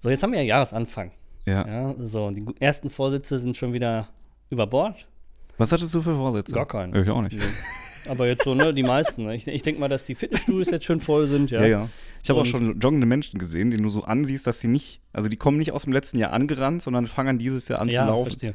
So, 0.00 0.10
jetzt 0.10 0.22
haben 0.22 0.32
wir 0.32 0.40
ja 0.40 0.46
Jahresanfang. 0.46 1.12
ja. 1.46 1.66
Ja, 1.66 1.94
so, 2.04 2.30
die 2.30 2.44
ersten 2.58 2.90
Vorsitze 2.90 3.38
sind 3.38 3.56
schon 3.56 3.72
wieder 3.72 4.08
über 4.50 4.66
Bord. 4.66 5.06
Was 5.58 5.72
hattest 5.72 5.94
du 5.94 6.02
für 6.02 6.14
Vorsätze? 6.14 6.54
Gar 6.54 6.66
keinen. 6.66 6.94
Ich 7.00 7.08
auch 7.10 7.22
nicht. 7.22 7.36
Nee. 7.36 7.42
Aber 8.08 8.26
jetzt 8.26 8.44
so, 8.44 8.54
ne, 8.54 8.72
die 8.72 8.82
meisten. 8.82 9.24
Ne? 9.26 9.36
Ich, 9.36 9.46
ich 9.46 9.62
denke 9.62 9.78
mal, 9.78 9.88
dass 9.88 10.04
die 10.04 10.14
Fitnessstudios 10.14 10.70
jetzt 10.72 10.86
schön 10.86 11.00
voll 11.00 11.26
sind, 11.26 11.50
ja. 11.50 11.60
Ja, 11.60 11.66
ja. 11.66 11.88
Ich 12.24 12.30
habe 12.30 12.40
auch 12.40 12.46
schon 12.46 12.80
joggende 12.80 13.06
Menschen 13.06 13.38
gesehen, 13.38 13.70
die 13.70 13.76
du 13.76 13.88
so 13.90 14.02
ansiehst, 14.04 14.46
dass 14.46 14.58
sie 14.60 14.68
nicht, 14.68 15.00
also 15.12 15.28
die 15.28 15.36
kommen 15.36 15.58
nicht 15.58 15.72
aus 15.72 15.82
dem 15.84 15.92
letzten 15.92 16.18
Jahr 16.18 16.32
angerannt, 16.32 16.82
sondern 16.82 17.06
fangen 17.06 17.38
dieses 17.38 17.68
Jahr 17.68 17.78
an 17.80 17.88
Ja, 17.88 18.02
zu 18.02 18.06
laufen. 18.08 18.26
verstehe. 18.30 18.54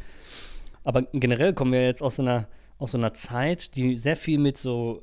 Aber 0.83 1.03
generell 1.13 1.53
kommen 1.53 1.71
wir 1.71 1.83
jetzt 1.85 2.01
aus 2.01 2.15
so 2.17 2.23
einer, 2.23 2.47
aus 2.77 2.91
so 2.91 2.97
einer 2.97 3.13
Zeit, 3.13 3.75
die 3.75 3.97
sehr 3.97 4.15
viel 4.15 4.37
mit 4.39 4.57
so 4.57 5.01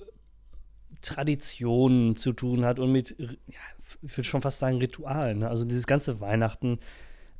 Traditionen 1.00 2.17
zu 2.17 2.33
tun 2.33 2.64
hat 2.64 2.79
und 2.79 2.93
mit, 2.93 3.17
ja, 3.19 3.59
ich 4.02 4.17
würde 4.17 4.25
schon 4.25 4.43
fast 4.43 4.59
sagen, 4.59 4.79
Ritualen. 4.79 5.41
Ne? 5.41 5.49
Also 5.49 5.64
dieses 5.64 5.87
ganze 5.87 6.21
Weihnachten 6.21 6.79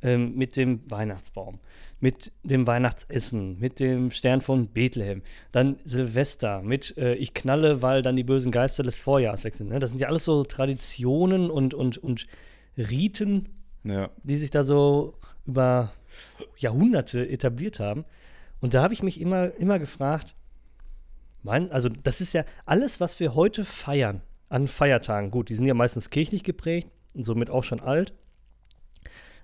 ähm, 0.01 0.35
mit 0.35 0.57
dem 0.57 0.81
Weihnachtsbaum, 0.91 1.59
mit 1.99 2.31
dem 2.43 2.67
Weihnachtsessen, 2.67 3.57
mit 3.59 3.79
dem 3.79 4.11
Stern 4.11 4.41
von 4.41 4.67
Bethlehem, 4.67 5.21
dann 5.51 5.77
Silvester, 5.85 6.61
mit 6.61 6.97
äh, 6.97 7.13
ich 7.15 7.33
knalle, 7.33 7.81
weil 7.81 8.01
dann 8.01 8.15
die 8.17 8.23
bösen 8.25 8.51
Geister 8.51 8.83
des 8.83 8.99
Vorjahrs 8.99 9.43
weg 9.45 9.55
sind. 9.55 9.69
Ne? 9.69 9.79
Das 9.79 9.91
sind 9.91 9.99
ja 9.99 10.07
alles 10.09 10.25
so 10.25 10.43
Traditionen 10.43 11.49
und, 11.49 11.73
und, 11.73 11.97
und 11.97 12.25
Riten, 12.77 13.45
Ja. 13.83 14.09
die 14.23 14.37
sich 14.37 14.49
da 14.49 14.63
so 14.63 15.13
über 15.45 15.93
Jahrhunderte 16.57 17.27
etabliert 17.29 17.79
haben. 17.79 18.03
Und 18.63 18.73
da 18.73 18.81
habe 18.81 18.93
ich 18.93 19.03
mich 19.03 19.19
immer, 19.19 19.53
immer 19.55 19.77
gefragt, 19.77 20.35
mein, 21.41 21.69
also 21.73 21.89
das 21.89 22.21
ist 22.21 22.31
ja 22.31 22.45
alles, 22.65 23.01
was 23.01 23.19
wir 23.19 23.35
heute 23.35 23.65
feiern 23.65 24.21
an 24.47 24.69
Feiertagen. 24.69 25.31
Gut, 25.31 25.49
die 25.49 25.55
sind 25.55 25.65
ja 25.65 25.73
meistens 25.73 26.09
kirchlich 26.09 26.45
geprägt 26.45 26.87
und 27.13 27.25
somit 27.25 27.49
auch 27.49 27.65
schon 27.65 27.81
alt. 27.81 28.13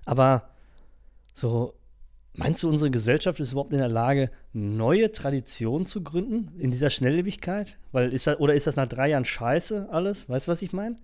Aber 0.06 0.48
so, 1.34 1.74
meinst 2.32 2.62
du, 2.62 2.70
unsere 2.70 2.90
Gesellschaft 2.90 3.38
ist 3.40 3.52
überhaupt 3.52 3.74
in 3.74 3.80
der 3.80 3.90
Lage, 3.90 4.30
neue 4.54 5.12
Traditionen 5.12 5.84
zu 5.84 6.02
gründen 6.02 6.58
in 6.58 6.70
dieser 6.70 6.88
Schnelllebigkeit? 6.88 7.76
Weil 7.92 8.14
ist 8.14 8.26
das, 8.26 8.40
oder 8.40 8.54
ist 8.54 8.66
das 8.68 8.76
nach 8.76 8.88
drei 8.88 9.10
Jahren 9.10 9.26
scheiße 9.26 9.88
alles? 9.92 10.30
Weißt 10.30 10.48
du, 10.48 10.52
was 10.52 10.62
ich 10.62 10.72
meine? 10.72 10.96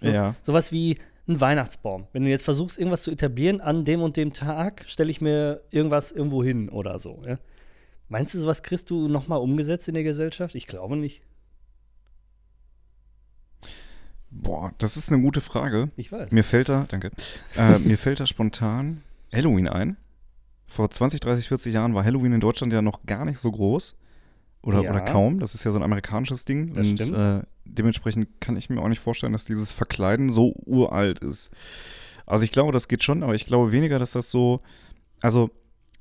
So, 0.00 0.08
Ja. 0.08 0.34
Sowas 0.42 0.72
wie 0.72 0.96
ein 1.28 1.40
Weihnachtsbaum. 1.40 2.06
Wenn 2.12 2.24
du 2.24 2.30
jetzt 2.30 2.44
versuchst, 2.44 2.78
irgendwas 2.78 3.02
zu 3.02 3.10
etablieren, 3.10 3.60
an 3.60 3.84
dem 3.84 4.02
und 4.02 4.16
dem 4.16 4.32
Tag 4.32 4.84
stelle 4.86 5.10
ich 5.10 5.20
mir 5.20 5.62
irgendwas 5.70 6.10
irgendwo 6.12 6.42
hin 6.42 6.68
oder 6.68 6.98
so. 6.98 7.22
Ja? 7.26 7.38
Meinst 8.08 8.34
du, 8.34 8.38
sowas 8.38 8.62
kriegst 8.62 8.90
du 8.90 9.08
nochmal 9.08 9.40
umgesetzt 9.40 9.88
in 9.88 9.94
der 9.94 10.04
Gesellschaft? 10.04 10.54
Ich 10.54 10.66
glaube 10.66 10.96
nicht. 10.96 11.22
Boah, 14.30 14.72
das 14.78 14.96
ist 14.96 15.10
eine 15.10 15.22
gute 15.22 15.40
Frage. 15.40 15.90
Ich 15.96 16.12
weiß. 16.12 16.32
Mir 16.32 16.44
fällt 16.44 16.68
da, 16.68 16.86
danke, 16.88 17.10
äh, 17.56 17.78
mir 17.78 17.96
fällt 17.96 18.20
da 18.20 18.26
spontan 18.26 19.02
Halloween 19.32 19.68
ein. 19.68 19.96
Vor 20.66 20.90
20, 20.90 21.20
30, 21.20 21.48
40 21.48 21.74
Jahren 21.74 21.94
war 21.94 22.04
Halloween 22.04 22.34
in 22.34 22.40
Deutschland 22.40 22.72
ja 22.72 22.82
noch 22.82 23.04
gar 23.06 23.24
nicht 23.24 23.38
so 23.38 23.50
groß. 23.50 23.96
Oder, 24.62 24.82
Ja. 24.82 24.90
oder 24.90 25.00
kaum. 25.00 25.38
Das 25.40 25.54
ist 25.54 25.64
ja 25.64 25.70
so 25.72 25.78
ein 25.78 25.82
amerikanisches 25.82 26.44
Ding. 26.44 26.72
Das 26.74 26.86
und 26.86 27.00
stimmt. 27.00 27.16
Äh, 27.16 27.42
dementsprechend 27.64 28.40
kann 28.40 28.56
ich 28.56 28.70
mir 28.70 28.80
auch 28.80 28.88
nicht 28.88 29.00
vorstellen, 29.00 29.32
dass 29.32 29.44
dieses 29.44 29.70
Verkleiden 29.72 30.30
so 30.30 30.54
uralt 30.64 31.20
ist. 31.20 31.50
Also 32.26 32.44
ich 32.44 32.52
glaube, 32.52 32.72
das 32.72 32.88
geht 32.88 33.02
schon, 33.02 33.22
aber 33.22 33.34
ich 33.34 33.46
glaube 33.46 33.72
weniger, 33.72 33.98
dass 33.98 34.12
das 34.12 34.30
so. 34.30 34.60
Also 35.20 35.50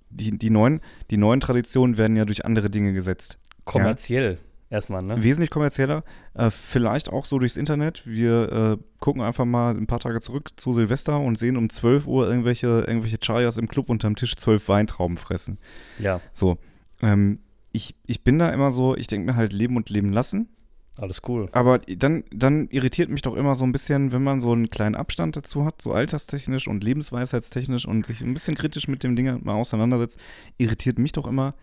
die, 0.10 0.38
die, 0.38 0.50
neuen, 0.50 0.82
die 1.12 1.18
neuen 1.18 1.40
Traditionen 1.40 1.98
werden 1.98 2.16
ja 2.18 2.26
durch 2.26 2.46
andere 2.46 2.70
Dinge 2.70 2.94
gesetzt. 2.94 3.38
Kommerziell 3.66 4.38
erstmal, 4.70 5.02
ne? 5.02 5.22
Wesentlich 5.24 5.50
kommerzieller. 5.50 6.04
Äh, 6.34 6.50
vielleicht 6.50 7.10
auch 7.10 7.26
so 7.26 7.40
durchs 7.40 7.58
Internet. 7.58 8.04
Wir 8.06 8.52
äh, 8.80 8.84
gucken 9.00 9.22
einfach 9.22 9.46
mal 9.46 9.76
ein 9.76 9.88
paar 9.88 10.00
Tage 10.00 10.20
zurück 10.22 10.52
zu 10.58 10.74
Silvester 10.74 11.20
und 11.20 11.38
sehen 11.38 11.58
um 11.58 11.70
12 11.70 12.08
Uhr 12.08 12.28
irgendwelche, 12.30 12.68
irgendwelche 12.88 13.18
Chayas 13.20 13.58
im 13.58 13.68
Club 13.68 13.90
unterm 13.90 14.16
Tisch 14.16 14.36
zwölf 14.36 14.68
Weintrauben 14.68 15.18
fressen. 15.18 15.58
Ja, 16.00 16.22
So. 16.34 16.58
Ähm, 17.02 17.40
ich, 17.78 17.96
ich 18.06 18.24
bin 18.24 18.40
da 18.40 18.50
immer 18.50 18.72
so, 18.72 18.96
ich 18.98 19.08
denke 19.08 19.28
mir 19.32 19.36
halt 19.38 19.54
leben 19.54 19.78
und 19.78 19.90
leben 19.90 20.12
lassen. 20.12 20.50
alles 20.98 21.22
cool. 21.28 21.48
Aber 21.52 21.78
dann, 21.80 22.24
dann 22.32 22.68
irritiert 22.70 23.10
mich 23.10 23.22
doch 23.22 23.36
immer 23.36 23.56
so 23.56 23.64
ein 23.66 23.72
bisschen, 23.72 24.12
wenn 24.12 24.24
man 24.24 24.42
so 24.42 24.52
einen 24.52 24.70
kleinen 24.70 24.96
Abstand 24.96 25.36
dazu 25.38 25.64
hat, 25.64 25.82
so 25.82 25.94
alterstechnisch 25.94 26.68
und 26.68 26.84
lebensweisheitstechnisch 26.84 27.86
und 27.88 28.06
sich 28.08 28.22
ein 28.22 28.34
bisschen 28.34 28.56
kritisch 28.56 28.88
mit 28.88 29.04
dem 29.04 29.16
Ding 29.16 29.44
mal 29.44 29.54
auseinandersetzt, 29.54 30.20
irritiert 30.58 30.98
mich 31.00 31.12
doch 31.14 31.28
immer, 31.28 31.54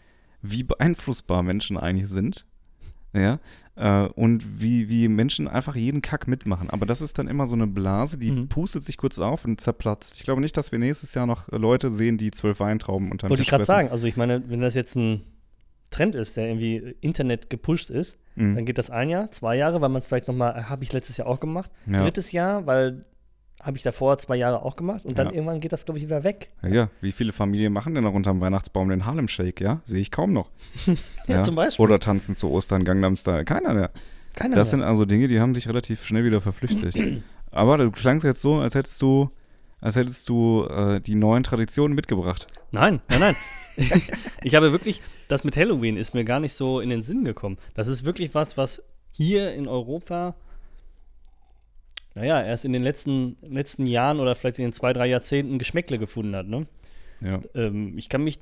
wie 0.40 0.62
beeinflussbar 0.62 1.42
Menschen 1.42 1.76
eigentlich 1.76 2.08
sind. 2.08 2.46
Ja. 3.12 3.38
Äh, 3.76 4.08
und 4.14 4.60
wie, 4.60 4.88
wie 4.88 5.08
Menschen 5.08 5.48
einfach 5.48 5.74
jeden 5.76 6.00
Kack 6.02 6.28
mitmachen. 6.28 6.68
Aber 6.70 6.84
das 6.86 7.00
ist 7.00 7.18
dann 7.18 7.26
immer 7.28 7.46
so 7.46 7.54
eine 7.56 7.66
Blase, 7.66 8.18
die 8.18 8.30
Mhm. 8.30 8.48
pustet 8.48 8.84
sich 8.84 8.96
kurz 8.98 9.18
auf 9.18 9.44
und 9.44 9.60
zerplatzt. 9.60 10.14
Ich 10.16 10.22
glaube 10.24 10.40
nicht, 10.40 10.56
dass 10.56 10.70
wir 10.72 10.78
nächstes 10.78 11.14
Jahr 11.14 11.26
noch 11.26 11.48
Leute 11.50 11.90
sehen, 11.90 12.18
die 12.18 12.30
zwölf 12.30 12.60
Weintrauben 12.60 13.10
unterm 13.10 13.30
Wollte 13.30 13.42
ich 13.42 13.48
gerade 13.48 13.64
sagen, 13.64 13.88
also 13.90 14.06
ich 14.06 14.16
meine, 14.16 14.42
wenn 14.48 14.60
das 14.60 14.74
jetzt 14.74 14.94
ein 14.96 15.22
Trend 15.94 16.14
ist, 16.14 16.36
der 16.36 16.48
irgendwie 16.48 16.96
Internet 17.00 17.48
gepusht 17.50 17.90
ist, 17.90 18.16
Mhm. 18.36 18.56
dann 18.56 18.64
geht 18.66 18.78
das 18.78 18.90
ein 18.90 19.08
Jahr, 19.10 19.30
zwei 19.30 19.56
Jahre, 19.56 19.80
weil 19.80 19.88
man 19.90 20.00
es 20.00 20.06
vielleicht 20.08 20.26
nochmal, 20.26 20.68
habe 20.68 20.82
ich 20.82 20.92
letztes 20.92 21.16
Jahr 21.18 21.28
auch 21.28 21.38
gemacht. 21.38 21.70
Ja. 21.86 21.98
Drittes 21.98 22.32
Jahr, 22.32 22.66
weil 22.66 23.04
habe 23.62 23.76
ich 23.76 23.82
davor 23.84 24.18
zwei 24.18 24.34
Jahre 24.36 24.62
auch 24.62 24.74
gemacht 24.76 25.04
und 25.06 25.16
dann 25.16 25.28
Ja. 25.28 25.32
irgendwann 25.34 25.60
geht 25.60 25.72
das, 25.72 25.84
glaube 25.84 25.98
ich, 25.98 26.04
wieder 26.04 26.24
weg. 26.24 26.48
Ja, 26.62 26.68
ja, 26.68 26.88
wie 27.00 27.12
viele 27.12 27.32
Familien 27.32 27.72
machen 27.72 27.94
denn 27.94 28.02
noch 28.04 28.12
unterm 28.12 28.40
Weihnachtsbaum 28.40 28.88
den 28.88 29.06
Harlem 29.06 29.28
Shake, 29.28 29.60
ja? 29.60 29.80
Sehe 29.84 30.00
ich 30.00 30.10
kaum 30.10 30.32
noch. 30.32 30.50
Ja, 31.28 31.42
zum 31.42 31.54
Beispiel. 31.54 31.82
Oder 31.84 32.00
tanzen 32.00 32.34
zu 32.34 32.50
Ostern 32.50 32.84
Gangnam 32.84 33.16
Style. 33.16 33.44
Keiner 33.44 33.72
mehr. 33.72 33.90
Keiner 34.34 34.56
Das 34.56 34.72
mehr. 34.72 34.80
sind 34.80 34.82
also 34.82 35.04
Dinge, 35.04 35.28
die 35.28 35.38
haben 35.40 35.54
sich 35.54 35.68
relativ 35.68 36.04
schnell 36.04 36.24
wieder 36.24 36.40
verflüchtigt. 36.40 36.98
Aber 37.52 37.78
du 37.78 37.90
klangst 37.92 38.24
jetzt 38.26 38.40
so, 38.42 38.56
als 38.56 38.74
hättest 38.74 39.00
du, 39.00 39.30
als 39.80 39.94
hättest 39.94 40.28
du 40.28 40.64
äh, 40.64 41.00
die 41.00 41.14
neuen 41.14 41.44
Traditionen 41.44 41.94
mitgebracht. 41.94 42.48
Nein, 42.72 43.00
nein, 43.08 43.20
nein. 43.20 43.36
ich 44.42 44.54
habe 44.54 44.72
wirklich, 44.72 45.02
das 45.28 45.44
mit 45.44 45.56
Halloween 45.56 45.96
ist 45.96 46.14
mir 46.14 46.24
gar 46.24 46.40
nicht 46.40 46.54
so 46.54 46.80
in 46.80 46.90
den 46.90 47.02
Sinn 47.02 47.24
gekommen. 47.24 47.58
Das 47.74 47.88
ist 47.88 48.04
wirklich 48.04 48.34
was, 48.34 48.56
was 48.56 48.82
hier 49.12 49.54
in 49.54 49.68
Europa, 49.68 50.34
naja, 52.14 52.42
erst 52.42 52.64
in 52.64 52.72
den 52.72 52.82
letzten, 52.82 53.36
letzten 53.42 53.86
Jahren 53.86 54.20
oder 54.20 54.34
vielleicht 54.34 54.58
in 54.58 54.64
den 54.64 54.72
zwei, 54.72 54.92
drei 54.92 55.06
Jahrzehnten 55.06 55.58
Geschmäckle 55.58 55.98
gefunden 55.98 56.34
hat. 56.36 56.46
Ne? 56.46 56.66
Ja. 57.20 57.40
Ähm, 57.54 57.96
ich 57.98 58.08
kann 58.08 58.22
mich, 58.22 58.40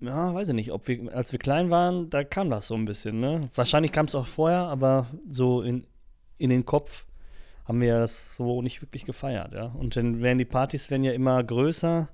ja, 0.00 0.34
weiß 0.34 0.48
ich 0.48 0.54
nicht, 0.54 0.72
ob 0.72 0.88
wir, 0.88 1.14
als 1.14 1.32
wir 1.32 1.38
klein 1.38 1.70
waren, 1.70 2.10
da 2.10 2.24
kam 2.24 2.50
das 2.50 2.66
so 2.66 2.74
ein 2.74 2.84
bisschen. 2.84 3.20
Ne? 3.20 3.48
Wahrscheinlich 3.54 3.92
kam 3.92 4.06
es 4.06 4.14
auch 4.14 4.26
vorher, 4.26 4.60
aber 4.60 5.06
so 5.28 5.62
in, 5.62 5.86
in 6.38 6.50
den 6.50 6.64
Kopf 6.64 7.04
haben 7.64 7.80
wir 7.80 7.98
das 8.00 8.34
so 8.34 8.62
nicht 8.62 8.80
wirklich 8.80 9.04
gefeiert. 9.04 9.52
Ja? 9.52 9.66
Und 9.78 9.96
dann 9.96 10.22
werden 10.22 10.38
die 10.38 10.46
Partys 10.46 10.90
werden 10.90 11.04
ja 11.04 11.12
immer 11.12 11.42
größer 11.42 12.08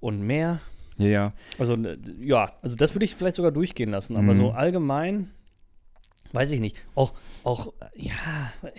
und 0.00 0.20
mehr. 0.26 0.60
Ja, 0.98 1.06
ja. 1.08 1.32
Also, 1.58 1.74
äh, 1.74 1.96
ja, 2.20 2.52
also 2.62 2.76
das 2.76 2.94
würde 2.94 3.04
ich 3.04 3.14
vielleicht 3.14 3.36
sogar 3.36 3.52
durchgehen 3.52 3.90
lassen, 3.90 4.16
aber 4.16 4.34
Mhm. 4.34 4.38
so 4.38 4.50
allgemein, 4.50 5.30
weiß 6.32 6.50
ich 6.52 6.60
nicht. 6.60 6.76
Auch, 6.94 7.14
auch, 7.44 7.72
äh, 7.80 8.02
ja, 8.02 8.52
äh, 8.62 8.70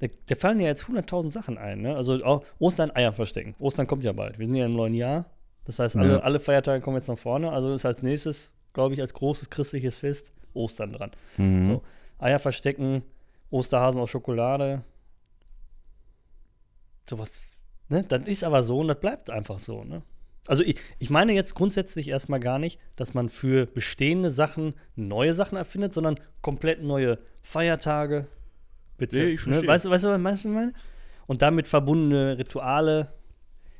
da, 0.00 0.06
da 0.26 0.34
fallen 0.34 0.60
ja 0.60 0.66
jetzt 0.66 0.84
100.000 0.88 1.30
Sachen 1.30 1.56
ein, 1.56 1.80
ne? 1.82 1.96
Also 1.96 2.22
auch 2.24 2.44
Ostern 2.58 2.90
Eier 2.94 3.12
verstecken. 3.12 3.54
Ostern 3.58 3.86
kommt 3.86 4.04
ja 4.04 4.12
bald. 4.12 4.38
Wir 4.38 4.46
sind 4.46 4.54
ja 4.56 4.66
im 4.66 4.74
neuen 4.76 4.92
Jahr. 4.94 5.26
Das 5.64 5.78
heißt, 5.78 5.96
alle, 5.96 6.14
Ja. 6.14 6.18
alle 6.20 6.38
Feiertage 6.38 6.82
kommen 6.82 6.96
jetzt 6.96 7.08
nach 7.08 7.18
vorne. 7.18 7.50
Also 7.50 7.72
ist 7.72 7.86
als 7.86 8.02
nächstes, 8.02 8.50
glaube 8.72 8.94
ich, 8.94 9.00
als 9.00 9.14
großes 9.14 9.48
christliches 9.50 9.96
Fest 9.96 10.32
Ostern 10.54 10.92
dran. 10.92 11.10
Mhm. 11.38 11.66
So. 11.66 11.82
Eier 12.18 12.38
verstecken, 12.38 13.02
Osterhasen 13.50 14.00
aus 14.00 14.10
Schokolade. 14.10 14.82
Sowas, 17.08 17.46
ne? 17.88 18.02
Das 18.04 18.26
ist 18.26 18.42
aber 18.44 18.62
so 18.62 18.80
und 18.80 18.88
das 18.88 18.98
bleibt 19.00 19.30
einfach 19.30 19.58
so, 19.58 19.84
ne? 19.84 20.02
Also 20.48 20.62
ich, 20.62 20.80
ich 20.98 21.10
meine 21.10 21.32
jetzt 21.32 21.54
grundsätzlich 21.54 22.08
erstmal 22.08 22.40
gar 22.40 22.58
nicht, 22.58 22.78
dass 22.94 23.14
man 23.14 23.28
für 23.28 23.66
bestehende 23.66 24.30
Sachen 24.30 24.74
neue 24.94 25.34
Sachen 25.34 25.56
erfindet, 25.56 25.94
sondern 25.94 26.16
komplett 26.40 26.82
neue 26.82 27.18
Feiertage. 27.42 28.26
Bitte. 28.96 29.16
Nee, 29.16 29.30
ich 29.30 29.46
ne? 29.46 29.52
verstehe. 29.54 29.68
Weißt 29.68 29.84
du, 29.84 29.90
weißt 29.90 30.04
du, 30.04 30.08
was 30.08 30.22
weißt 30.22 30.44
du, 30.44 30.48
was 30.48 30.52
ich 30.52 30.56
meine? 30.56 30.72
Und 31.26 31.42
damit 31.42 31.66
verbundene 31.66 32.38
Rituale. 32.38 33.12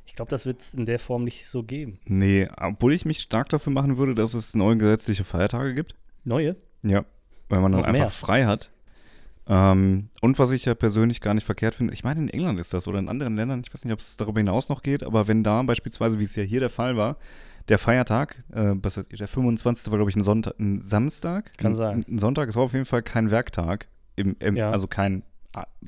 Ich 0.05 0.15
glaube, 0.15 0.29
das 0.29 0.45
wird 0.45 0.61
es 0.61 0.73
in 0.73 0.85
der 0.85 0.99
Form 0.99 1.23
nicht 1.23 1.47
so 1.47 1.63
geben. 1.63 1.99
Nee, 2.05 2.49
obwohl 2.57 2.93
ich 2.93 3.05
mich 3.05 3.19
stark 3.19 3.49
dafür 3.49 3.73
machen 3.73 3.97
würde, 3.97 4.15
dass 4.15 4.33
es 4.33 4.53
neue 4.55 4.77
gesetzliche 4.77 5.23
Feiertage 5.23 5.73
gibt. 5.73 5.95
Neue? 6.23 6.55
Ja. 6.83 7.05
Weil 7.49 7.61
man 7.61 7.71
dann 7.71 7.81
Noch 7.81 7.87
einfach 7.87 7.99
mehr. 7.99 8.09
frei 8.09 8.45
hat. 8.45 8.71
Ähm, 9.49 10.09
und 10.21 10.39
was 10.39 10.51
ich 10.51 10.65
ja 10.65 10.75
persönlich 10.75 11.21
gar 11.21 11.33
nicht 11.33 11.45
verkehrt 11.45 11.75
finde, 11.75 11.93
ich 11.93 12.03
meine, 12.03 12.19
in 12.19 12.29
England 12.29 12.59
ist 12.59 12.73
das 12.73 12.87
oder 12.87 12.99
in 12.99 13.07
anderen 13.07 13.35
Ländern, 13.35 13.61
ich 13.65 13.73
weiß 13.73 13.85
nicht, 13.85 13.93
ob 13.93 13.99
es 13.99 14.17
darüber 14.17 14.39
hinaus 14.39 14.69
noch 14.69 14.83
geht, 14.83 15.03
aber 15.03 15.27
wenn 15.27 15.43
da 15.43 15.61
beispielsweise, 15.63 16.19
wie 16.19 16.23
es 16.23 16.35
ja 16.35 16.43
hier 16.43 16.59
der 16.59 16.69
Fall 16.69 16.97
war, 16.97 17.17
der 17.69 17.77
Feiertag, 17.77 18.43
äh, 18.53 18.73
was 18.81 18.97
weiß 18.97 19.07
ich, 19.09 19.17
der 19.17 19.27
25. 19.27 19.91
war, 19.91 19.97
glaube 19.97 20.09
ich, 20.09 20.15
ein 20.15 20.23
Sonntag, 20.23 20.53
ein 20.59 20.81
Samstag. 20.81 21.57
Kann 21.57 21.73
ein, 21.73 21.75
sein. 21.75 22.05
Ein 22.07 22.19
Sonntag, 22.19 22.49
es 22.49 22.55
war 22.55 22.63
auf 22.63 22.73
jeden 22.73 22.85
Fall 22.85 23.03
kein 23.03 23.31
Werktag. 23.31 23.87
Im, 24.15 24.35
im, 24.39 24.55
Ja. 24.55 24.71
Also 24.71 24.87
kein. 24.87 25.23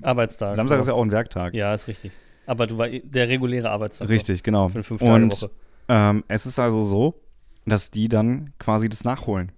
Arbeitstag. 0.01 0.56
Samstag 0.56 0.80
ist 0.80 0.88
ja 0.88 0.94
auch 0.94 1.04
ein 1.04 1.12
Werktag. 1.12 1.54
Ja, 1.54 1.74
ist 1.74 1.88
richtig. 1.88 2.12
Aber 2.48 2.66
du 2.66 2.78
war 2.78 2.89
der 2.89 3.30
reguläre 3.30 3.70
Arbeitstag. 3.70 4.10
Richtig, 4.10 4.42
genau. 4.42 4.70
Für 4.70 4.75
eine 4.75 4.84
Fünf-Tage-Woche. 4.84 5.46
Und 5.46 5.50
ähm, 5.88 6.24
es 6.28 6.48
ist 6.48 6.58
also 6.58 6.84
so, 6.84 7.22
dass 7.66 7.92
die 7.92 8.10
dann 8.10 8.54
quasi 8.58 8.89
das 8.89 9.04
nachholen. 9.04 9.51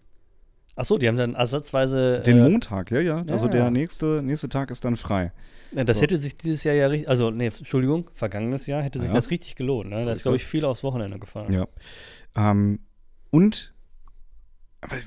Achso, 0.81 0.97
die 0.97 1.07
haben 1.07 1.15
dann 1.17 1.35
ersatzweise. 1.35 2.23
Den 2.25 2.39
äh, 2.39 2.49
Montag, 2.49 2.89
ja, 2.89 2.99
ja. 2.99 3.23
Also 3.29 3.45
ja. 3.45 3.51
der 3.51 3.69
nächste, 3.69 4.23
nächste 4.23 4.49
Tag 4.49 4.71
ist 4.71 4.83
dann 4.83 4.95
frei. 4.95 5.31
Ja, 5.73 5.83
das 5.83 5.97
So. 5.97 6.01
hätte 6.01 6.17
sich 6.17 6.35
dieses 6.35 6.63
Jahr 6.63 6.73
ja 6.73 6.87
richtig, 6.87 7.07
also 7.07 7.29
nee, 7.29 7.45
Entschuldigung, 7.45 8.09
vergangenes 8.15 8.65
Jahr 8.65 8.81
hätte 8.81 8.99
sich 8.99 9.11
das 9.11 9.29
richtig 9.29 9.55
gelohnt. 9.55 9.91
Ne? 9.91 10.03
Da 10.03 10.13
ist, 10.13 10.23
glaube 10.23 10.37
ich, 10.37 10.43
viel 10.43 10.65
aufs 10.65 10.83
Wochenende 10.83 11.19
gefahren. 11.19 11.53
Ja. 11.53 11.67
Ähm, 12.35 12.79
und 13.29 13.75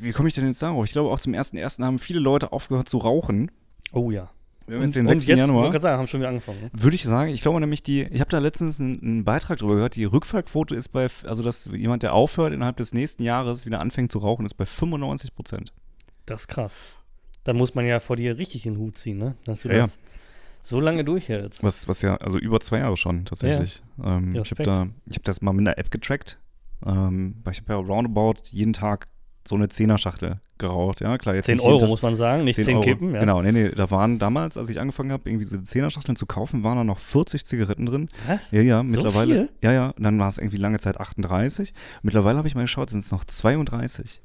wie 0.01 0.13
komme 0.13 0.29
ich 0.29 0.35
denn 0.37 0.47
jetzt 0.47 0.63
darauf? 0.63 0.85
Ich 0.85 0.93
glaube, 0.93 1.11
auch 1.11 1.19
zum 1.19 1.33
1.1. 1.33 1.83
haben 1.83 1.99
viele 1.99 2.21
Leute 2.21 2.53
aufgehört 2.53 2.89
zu 2.89 2.99
rauchen. 2.99 3.51
Oh 3.93 4.13
ja. 4.13 4.31
Wir 4.67 4.77
haben 4.77 4.85
jetzt 4.85 4.95
den 4.95 5.07
und 5.07 5.19
6. 5.19 5.27
jetzt, 5.27 5.39
Januar. 5.39 5.81
sagen, 5.81 5.99
haben 5.99 6.07
schon 6.07 6.21
wieder 6.21 6.29
angefangen. 6.29 6.63
Ne? 6.63 6.71
Würde 6.73 6.95
ich 6.95 7.03
sagen, 7.03 7.31
ich 7.31 7.43
glaube 7.43 7.61
nämlich 7.61 7.83
die, 7.83 8.05
ich 8.05 8.21
habe 8.21 8.31
da 8.31 8.39
letztens 8.39 8.81
einen, 8.81 9.01
einen 9.03 9.25
Beitrag 9.25 9.59
drüber 9.59 9.75
gehört, 9.75 9.97
die 9.97 10.05
Rückfallquote 10.05 10.75
ist 10.75 10.89
bei, 10.89 11.09
also 11.25 11.43
dass 11.43 11.67
jemand, 11.67 12.03
der 12.03 12.15
aufhört, 12.15 12.53
innerhalb 12.53 12.77
des 12.77 12.95
nächsten 12.95 13.23
Jahres 13.23 13.67
wieder 13.67 13.81
anfängt 13.81 14.13
zu 14.13 14.19
rauchen, 14.19 14.47
ist 14.47 14.55
bei 14.55 14.67
95 14.67 15.35
Prozent. 15.35 15.73
Das 16.27 16.43
ist 16.43 16.49
krass. 16.49 16.79
Da 17.45 17.53
muss 17.53 17.75
man 17.75 17.85
ja 17.85 18.01
vor 18.01 18.17
dir 18.17 18.39
richtig 18.39 18.63
den 18.63 18.79
Hut 18.79 18.97
ziehen, 18.97 19.19
ne? 19.19 19.35
Dass 19.45 19.63
du 19.63 19.69
Ja, 19.69 19.83
das 19.83 19.99
so 20.63 20.81
lange 20.81 21.05
durchhältst. 21.05 21.63
Was, 21.63 21.87
was 21.89 22.01
ja, 22.01 22.17
also 22.17 22.39
über 22.39 22.59
zwei 22.61 22.79
Jahre 22.79 22.97
schon 22.97 23.27
tatsächlich. 23.27 23.83
Ähm, 24.03 24.35
ich 24.35 24.51
habe 24.51 24.63
da, 24.63 24.89
ich 25.07 25.17
habe 25.17 25.25
das 25.25 25.43
mal 25.43 25.53
mit 25.53 25.61
einer 25.61 25.77
App 25.77 25.91
getrackt. 25.91 26.39
Ähm, 26.87 27.37
weil 27.45 27.53
ich 27.53 27.61
habe 27.61 27.73
ja 27.73 27.79
roundabout 27.79 28.41
jeden 28.51 28.73
Tag 28.73 29.07
so 29.47 29.55
eine 29.57 29.69
Zehner-Schachtel 29.69 30.41
geraucht, 30.59 31.01
ja, 31.01 31.19
klar. 31.19 31.35
Jetzt 31.35 31.47
10 31.47 31.57
nicht 31.57 31.63
jeden 31.63 31.71
Euro 31.73 31.81
Tag- 31.81 31.89
muss 31.89 32.03
man 32.03 32.17
sagen, 32.17 32.45
nicht 32.45 32.57
10, 32.57 32.77
Euro. 32.77 32.85
Kippen. 32.85 33.15
Ja. 33.15 33.21
Genau, 33.21 33.43
nee, 33.43 33.53
nee, 33.53 33.71
da 33.71 33.91
waren 33.91 34.19
damals, 34.19 34.57
als 34.57 34.71
ich 34.71 34.81
angefangen 34.81 35.13
habe, 35.13 35.29
irgendwie 35.29 35.45
diese 35.45 35.63
Zehner-Schachteln 35.65 36.17
zu 36.17 36.27
kaufen, 36.27 36.65
waren 36.65 36.79
da 36.79 36.85
noch 36.85 36.99
40 36.99 37.45
Zigaretten 37.45 37.87
drin. 37.87 38.09
Was? 38.27 38.51
Ja, 38.53 38.61
ja, 38.63 38.83
mittlerweile. 38.83 39.35
viel? 39.35 39.51
Ja, 39.63 39.73
ja, 39.73 39.89
und 39.91 40.03
dann 40.03 40.19
war 40.19 40.29
es 40.29 40.39
irgendwie 40.39 40.57
lange 40.57 40.79
Zeit 40.79 40.99
38. 40.99 41.75
Mittlerweile 42.03 42.39
habe 42.39 42.49
ich 42.49 42.55
mal 42.55 42.63
geschaut, 42.63 42.91
sind 42.91 43.01
es 43.01 43.11
noch 43.11 43.25
32. 43.25 44.23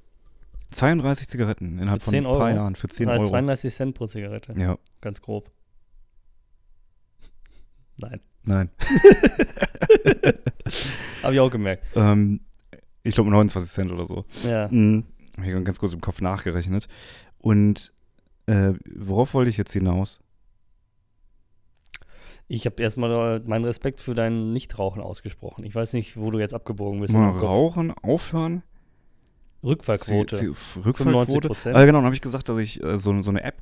32 0.72 1.28
Zigaretten 1.28 1.80
innerhalb 1.80 2.04
von 2.04 2.12
10 2.12 2.26
ein 2.26 2.32
paar 2.32 2.46
Euro? 2.48 2.56
Jahren 2.56 2.76
für 2.76 2.88
10 2.88 3.08
das 3.08 3.14
heißt 3.16 3.22
Euro. 3.24 3.30
32 3.32 3.74
Cent 3.74 3.96
pro 3.96 4.06
Zigarette. 4.08 4.54
Ja, 4.58 4.78
Ganz 5.02 5.20
grob. 5.22 5.50
Nein. 7.98 8.22
nein. 8.44 8.70
Habe 11.24 11.34
ich 11.34 11.40
auch 11.40 11.50
gemerkt. 11.52 11.84
ähm, 11.96 12.42
ich 13.04 13.16
glaube 13.16 13.30
29 13.30 13.72
Cent 13.72 13.92
oder 13.92 14.06
so. 14.06 14.26
Ja. 14.48 14.68
Mhm. 14.70 15.06
Habe 15.38 15.48
ich 15.48 15.66
ganz 15.66 15.80
kurz 15.80 15.94
im 15.94 16.02
Kopf 16.02 16.22
nachgerechnet. 16.22 16.88
Und 17.38 17.94
äh, 18.48 18.74
worauf 18.96 19.34
wollte 19.34 19.50
ich 19.50 19.58
jetzt 19.58 19.74
hinaus? 19.74 20.20
Ich 22.48 22.66
habe 22.66 22.82
erstmal 22.82 23.38
äh, 23.38 23.42
meinen 23.48 23.64
Respekt 23.66 24.00
für 24.02 24.16
dein 24.16 24.54
Nichtrauchen 24.54 25.02
ausgesprochen. 25.02 25.64
Ich 25.64 25.76
weiß 25.76 25.94
nicht, 25.94 26.18
wo 26.18 26.32
du 26.32 26.40
jetzt 26.40 26.54
abgebogen 26.54 27.00
bist. 27.00 27.14
Mal 27.14 27.30
rauchen, 27.30 27.92
aufhören, 27.92 28.64
Rückfallquote. 29.64 30.36
Ziel- 30.36 30.56
Rückfallquote. 30.84 31.50
95%. 31.50 31.74
Ah, 31.74 31.86
genau, 31.86 32.00
dann 32.00 32.06
habe 32.06 32.16
ich 32.16 32.22
gesagt, 32.22 32.50
dass 32.50 32.58
ich 32.58 32.82
äh, 32.84 32.98
so, 32.98 33.22
so 33.22 33.30
eine 33.30 33.44
App 33.44 33.62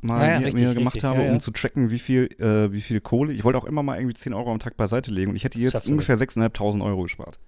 mal 0.00 0.26
ja, 0.28 0.40
mir, 0.40 0.46
richtig, 0.46 0.64
mir 0.64 0.74
gemacht 0.74 0.96
richtig, 0.96 1.08
habe, 1.08 1.22
ja, 1.24 1.30
um 1.32 1.38
zu 1.40 1.52
tracken, 1.52 1.90
wie 1.90 1.98
viel, 2.00 2.24
äh, 2.40 2.72
wie 2.72 2.80
viel 2.80 3.00
Kohle. 3.00 3.32
Ich 3.32 3.44
wollte 3.44 3.56
auch 3.58 3.64
immer 3.64 3.82
mal 3.84 3.98
irgendwie 3.98 4.14
10 4.16 4.34
Euro 4.34 4.50
am 4.50 4.58
Tag 4.58 4.76
beiseite 4.76 5.10
legen 5.12 5.30
und 5.30 5.36
ich 5.36 5.44
hätte 5.44 5.58
jetzt 5.60 5.86
ungefähr 5.86 6.18
6.500 6.18 6.84
Euro 6.84 7.02
gespart. 7.04 7.38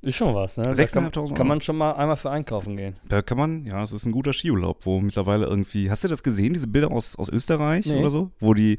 Ist 0.00 0.14
schon 0.16 0.34
was, 0.34 0.56
ne? 0.56 0.62
Da 0.64 0.70
6.500 0.72 0.92
kann, 0.92 1.22
Euro. 1.24 1.34
kann 1.34 1.46
man 1.48 1.60
schon 1.60 1.76
mal 1.76 1.92
einmal 1.92 2.16
für 2.16 2.30
einkaufen 2.30 2.76
gehen. 2.76 2.96
Da 3.08 3.20
kann 3.22 3.36
man, 3.36 3.64
ja, 3.66 3.82
es 3.82 3.92
ist 3.92 4.06
ein 4.06 4.12
guter 4.12 4.32
Skiurlaub, 4.32 4.86
wo 4.86 5.00
mittlerweile 5.00 5.46
irgendwie, 5.46 5.90
hast 5.90 6.04
du 6.04 6.08
das 6.08 6.22
gesehen, 6.22 6.52
diese 6.54 6.68
Bilder 6.68 6.92
aus, 6.92 7.16
aus 7.16 7.28
Österreich 7.28 7.86
Nee. 7.86 7.98
oder 7.98 8.10
so? 8.10 8.30
Wo 8.38 8.54
die, 8.54 8.78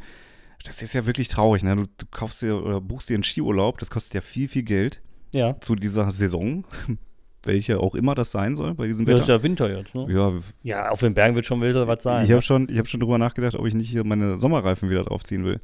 das 0.63 0.81
ist 0.81 0.93
ja 0.93 1.05
wirklich 1.05 1.27
traurig, 1.27 1.61
ne? 1.63 1.75
Du, 1.75 1.83
du 1.83 2.05
kaufst 2.11 2.41
dir 2.41 2.55
oder 2.63 2.79
buchst 2.79 3.09
dir 3.09 3.15
einen 3.15 3.23
Skiurlaub, 3.23 3.79
das 3.79 3.89
kostet 3.91 4.13
ja 4.13 4.21
viel, 4.21 4.47
viel 4.47 4.63
Geld 4.63 5.01
Ja. 5.33 5.59
zu 5.59 5.75
dieser 5.75 6.09
Saison, 6.11 6.63
welche 7.43 7.79
auch 7.81 7.95
immer 7.95 8.15
das 8.15 8.31
sein 8.31 8.55
soll 8.55 8.73
bei 8.75 8.87
diesem 8.87 9.05
Das 9.05 9.15
ist 9.15 9.27
Wetter. 9.27 9.37
ja 9.37 9.43
Winter 9.43 9.77
jetzt, 9.77 9.93
ne? 9.95 10.07
Ja, 10.09 10.31
Ja, 10.63 10.89
auf 10.89 11.01
den 11.01 11.13
Bergen 11.13 11.35
wird 11.35 11.45
schon 11.45 11.59
wilder 11.59 11.85
was 11.87 12.01
sein. 12.03 12.23
ich 12.23 12.29
ne? 12.29 12.35
habe 12.35 12.43
schon, 12.43 12.67
ich 12.69 12.77
hab 12.79 12.87
schon 12.87 12.99
drüber 13.01 13.17
nachgedacht, 13.17 13.55
ob 13.55 13.65
ich 13.65 13.73
nicht 13.73 13.89
hier 13.89 14.05
meine 14.05 14.37
Sommerreifen 14.37 14.89
wieder 14.89 15.03
draufziehen 15.03 15.43
will. 15.43 15.59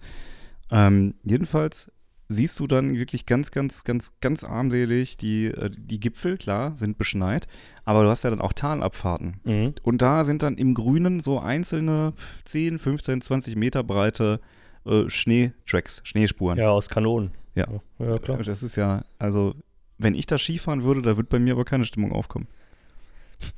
Ähm, 0.71 1.13
jedenfalls 1.23 1.91
siehst 2.27 2.59
du 2.59 2.67
dann 2.67 2.95
wirklich 2.95 3.25
ganz, 3.25 3.51
ganz, 3.51 3.83
ganz, 3.83 4.11
ganz 4.19 4.43
armselig 4.43 5.17
die, 5.17 5.45
äh, 5.47 5.69
die 5.69 5.99
Gipfel, 5.99 6.37
klar, 6.37 6.75
sind 6.75 6.97
beschneit, 6.97 7.47
aber 7.83 8.03
du 8.03 8.09
hast 8.09 8.23
ja 8.23 8.29
dann 8.29 8.41
auch 8.41 8.53
Talabfahrten. 8.53 9.41
Mhm. 9.43 9.73
Und 9.83 10.01
da 10.01 10.23
sind 10.25 10.41
dann 10.43 10.57
im 10.57 10.73
Grünen 10.73 11.19
so 11.19 11.39
einzelne 11.39 12.13
10, 12.45 12.79
15, 12.79 13.21
20 13.21 13.55
Meter 13.55 13.83
breite 13.83 14.39
äh, 14.85 15.09
Schneetracks, 15.09 16.01
Schneespuren. 16.03 16.57
Ja, 16.57 16.69
aus 16.69 16.89
Kanonen. 16.89 17.31
Ja. 17.55 17.67
Ja, 17.99 18.17
klar. 18.19 18.37
Das 18.43 18.63
ist 18.63 18.75
ja, 18.75 19.03
also, 19.19 19.55
wenn 19.97 20.13
ich 20.15 20.25
da 20.25 20.37
Skifahren 20.37 20.83
würde, 20.83 21.01
da 21.01 21.17
wird 21.17 21.29
bei 21.29 21.39
mir 21.39 21.53
aber 21.53 21.65
keine 21.65 21.85
Stimmung 21.85 22.11
aufkommen. 22.11 22.47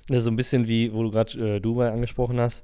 Das 0.08 0.20
ist 0.20 0.24
so 0.26 0.32
ein 0.32 0.36
bisschen 0.36 0.68
wie, 0.68 0.92
wo 0.94 1.04
du 1.04 1.12
gerade 1.12 1.56
äh, 1.56 1.60
Dubai 1.60 1.92
angesprochen 1.92 2.40
hast. 2.40 2.64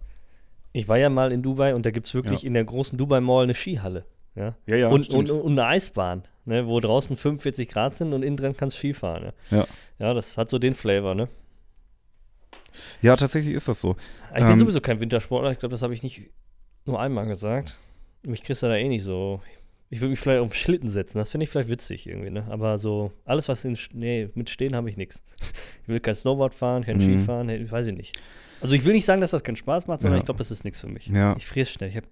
Ich 0.73 0.87
war 0.87 0.97
ja 0.97 1.09
mal 1.09 1.31
in 1.31 1.43
Dubai 1.43 1.75
und 1.75 1.85
da 1.85 1.91
gibt 1.91 2.07
es 2.07 2.13
wirklich 2.13 2.41
Ja. 2.41 2.47
in 2.47 2.53
der 2.55 2.63
großen 2.65 2.97
Dubai 2.97 3.21
Mall 3.21 3.43
eine 3.43 3.53
Skihalle. 3.53 4.05
Ja? 4.35 4.55
Ja, 4.65 4.75
ja, 4.75 4.87
und, 4.89 5.09
und, 5.13 5.29
und 5.29 5.51
eine 5.51 5.65
Eisbahn, 5.67 6.23
ne? 6.45 6.65
wo 6.67 6.79
draußen 6.79 7.15
45 7.15 7.67
Grad 7.69 7.95
sind 7.95 8.13
und 8.13 8.23
innen 8.23 8.37
drin 8.37 8.55
kannst 8.57 8.75
du 8.77 8.79
Skifahren. 8.79 9.25
Ne? 9.25 9.33
Ja. 9.51 9.67
ja, 9.99 10.13
das 10.13 10.37
hat 10.37 10.49
so 10.49 10.57
den 10.59 10.73
Flavor. 10.73 11.13
Ne? 11.15 11.27
Ja, 13.01 13.15
tatsächlich 13.15 13.53
ist 13.53 13.67
das 13.67 13.79
so. 13.81 13.95
Ich 14.29 14.35
bin 14.41 14.47
Ähm, 14.47 14.57
sowieso 14.57 14.81
kein 14.81 14.99
Wintersportler. 14.99 15.51
Ich 15.51 15.59
glaube, 15.59 15.71
das 15.73 15.81
habe 15.83 15.93
ich 15.93 16.01
nicht 16.03 16.29
nur 16.85 16.99
einmal 16.99 17.27
gesagt. 17.27 17.79
mich 18.23 18.43
kriegst 18.43 18.63
du 18.63 18.67
da 18.67 18.75
eh 18.75 18.87
nicht 18.87 19.03
so. 19.03 19.41
Ich 19.89 20.01
würde 20.01 20.09
mich 20.11 20.19
vielleicht 20.19 20.41
auf 20.41 20.55
Schlitten 20.55 20.89
setzen, 20.89 21.19
das 21.19 21.29
finde 21.29 21.43
ich 21.43 21.51
vielleicht 21.51 21.69
witzig 21.69 22.07
irgendwie, 22.07 22.31
ne? 22.31 22.47
Aber 22.49 22.79
so, 22.79 23.11
alles, 23.25 23.47
was 23.47 23.63
in. 23.63 23.77
Nee, 23.91 24.29
mit 24.33 24.49
Stehen 24.49 24.75
habe 24.75 24.89
ich 24.89 24.97
nichts. 24.97 25.21
Ich 25.83 25.87
will 25.87 25.99
kein 25.99 26.15
Snowboard 26.15 26.55
fahren, 26.55 26.83
kein 26.83 26.97
Mhm. 26.97 27.01
Skifahren, 27.01 27.45
nee, 27.47 27.69
weiß 27.69 27.85
ich 27.87 27.93
nicht. 27.95 28.17
Also 28.59 28.73
ich 28.73 28.85
will 28.85 28.93
nicht 28.93 29.05
sagen, 29.05 29.21
dass 29.21 29.31
das 29.31 29.43
keinen 29.43 29.57
Spaß 29.57 29.85
macht, 29.85 30.01
sondern 30.01 30.17
Ja. 30.17 30.21
ich 30.21 30.25
glaube, 30.25 30.39
das 30.39 30.49
ist 30.49 30.63
nichts 30.63 30.79
für 30.79 30.87
mich. 30.87 31.07
Ja. 31.07 31.35
Ich 31.37 31.45
friere 31.45 31.67
schnell. 31.67 31.89
Ich 31.91 31.95
habe 31.97 32.07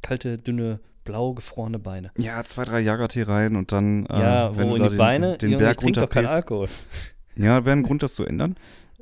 kalte, 0.00 0.38
dünne, 0.38 0.80
blau 1.08 1.32
gefrorene 1.34 1.78
Beine. 1.78 2.10
Ja, 2.18 2.42
zwei, 2.44 2.64
drei 2.64 2.80
Jagertee 2.80 3.22
rein 3.22 3.56
und 3.56 3.72
dann, 3.72 4.06
äh, 4.06 4.20
ja, 4.20 4.56
wenn 4.56 4.70
wo 4.70 4.76
du 4.76 4.84
in 4.84 4.90
die 4.90 4.96
Beine, 4.96 5.30
den, 5.38 5.38
den 5.38 5.50
Junge, 5.52 5.70
ich 5.70 5.78
Berg 5.78 5.94
doch 5.94 6.10
keinen. 6.10 6.26
Alkohol. 6.26 6.68
Ja, 7.36 7.64
wäre 7.64 7.76
ein 7.76 7.84
Grund, 7.84 8.02
das 8.02 8.14
zu 8.14 8.24
ändern. 8.24 8.56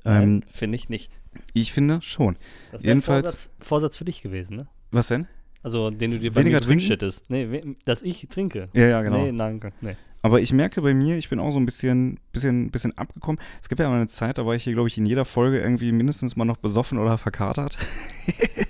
Nein, 0.05 0.23
Ähm, 0.23 0.43
finde 0.53 0.77
ich 0.77 0.91
nicht. 0.91 1.11
ich 1.55 1.73
finde 1.73 2.03
schon. 2.03 2.37
Das 2.71 2.83
wäre 2.83 2.91
jedenfalls- 2.93 3.23
Vorsatz, 3.25 3.51
Vorsatz 3.61 3.97
für 3.97 4.05
dich 4.05 4.21
gewesen, 4.21 4.57
ne? 4.57 4.67
Was 4.91 5.09
denn? 5.09 5.27
Also, 5.63 5.89
den 5.91 6.11
du 6.11 6.19
dir 6.19 6.33
bei 6.35 6.43
Weniger 6.45 6.61
mir 6.69 6.79
hättest. 6.81 7.29
Nee, 7.31 7.75
dass 7.87 8.03
ich 8.03 8.27
trinke. 8.29 8.69
Ja, 8.75 8.87
ja, 8.89 9.01
genau. 9.03 9.25
Nee, 9.25 9.37
danke. 9.37 9.73
Nee. 9.81 9.97
Aber 10.21 10.41
ich 10.41 10.53
merke 10.53 10.83
bei 10.83 10.93
mir, 10.93 11.17
ich 11.17 11.29
bin 11.31 11.39
auch 11.41 11.51
so 11.51 11.59
ein 11.59 11.65
bisschen, 11.67 12.21
bisschen, 12.33 12.71
bisschen 12.71 12.97
abgekommen. 12.99 13.41
Es 13.63 13.69
gibt 13.71 13.81
ja 13.81 13.89
mal 13.89 13.97
eine 13.97 14.09
Zeit, 14.09 14.37
da 14.39 14.45
war 14.45 14.55
ich 14.55 14.65
hier, 14.65 14.75
glaube 14.75 14.89
ich, 14.89 14.99
in 14.99 15.07
jeder 15.07 15.25
Folge 15.25 15.59
irgendwie 15.61 15.93
mindestens 15.93 16.37
mal 16.37 16.45
noch 16.45 16.59
besoffen 16.59 16.99
oder 16.99 17.17
verkatert. 17.17 17.79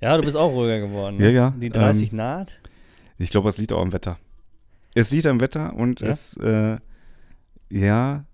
Ja, 0.00 0.16
du 0.16 0.22
bist 0.22 0.36
auch 0.36 0.52
ruhiger 0.52 0.80
geworden. 0.80 1.16
Ne? 1.16 1.24
Ja, 1.24 1.30
ja, 1.30 1.50
Die 1.50 1.70
30 1.70 2.10
ähm, 2.10 2.16
naht. 2.18 2.60
Ich 3.18 3.30
glaube, 3.30 3.48
es 3.48 3.58
liegt 3.58 3.72
auch 3.72 3.82
am 3.82 3.92
Wetter. 3.92 4.18
Es 4.94 5.10
liegt 5.10 5.26
am 5.26 5.40
Wetter 5.40 5.74
und 5.74 6.00
Ja? 6.00 6.08
es, 6.08 6.36
äh, 6.36 6.78
ja, 7.70 8.24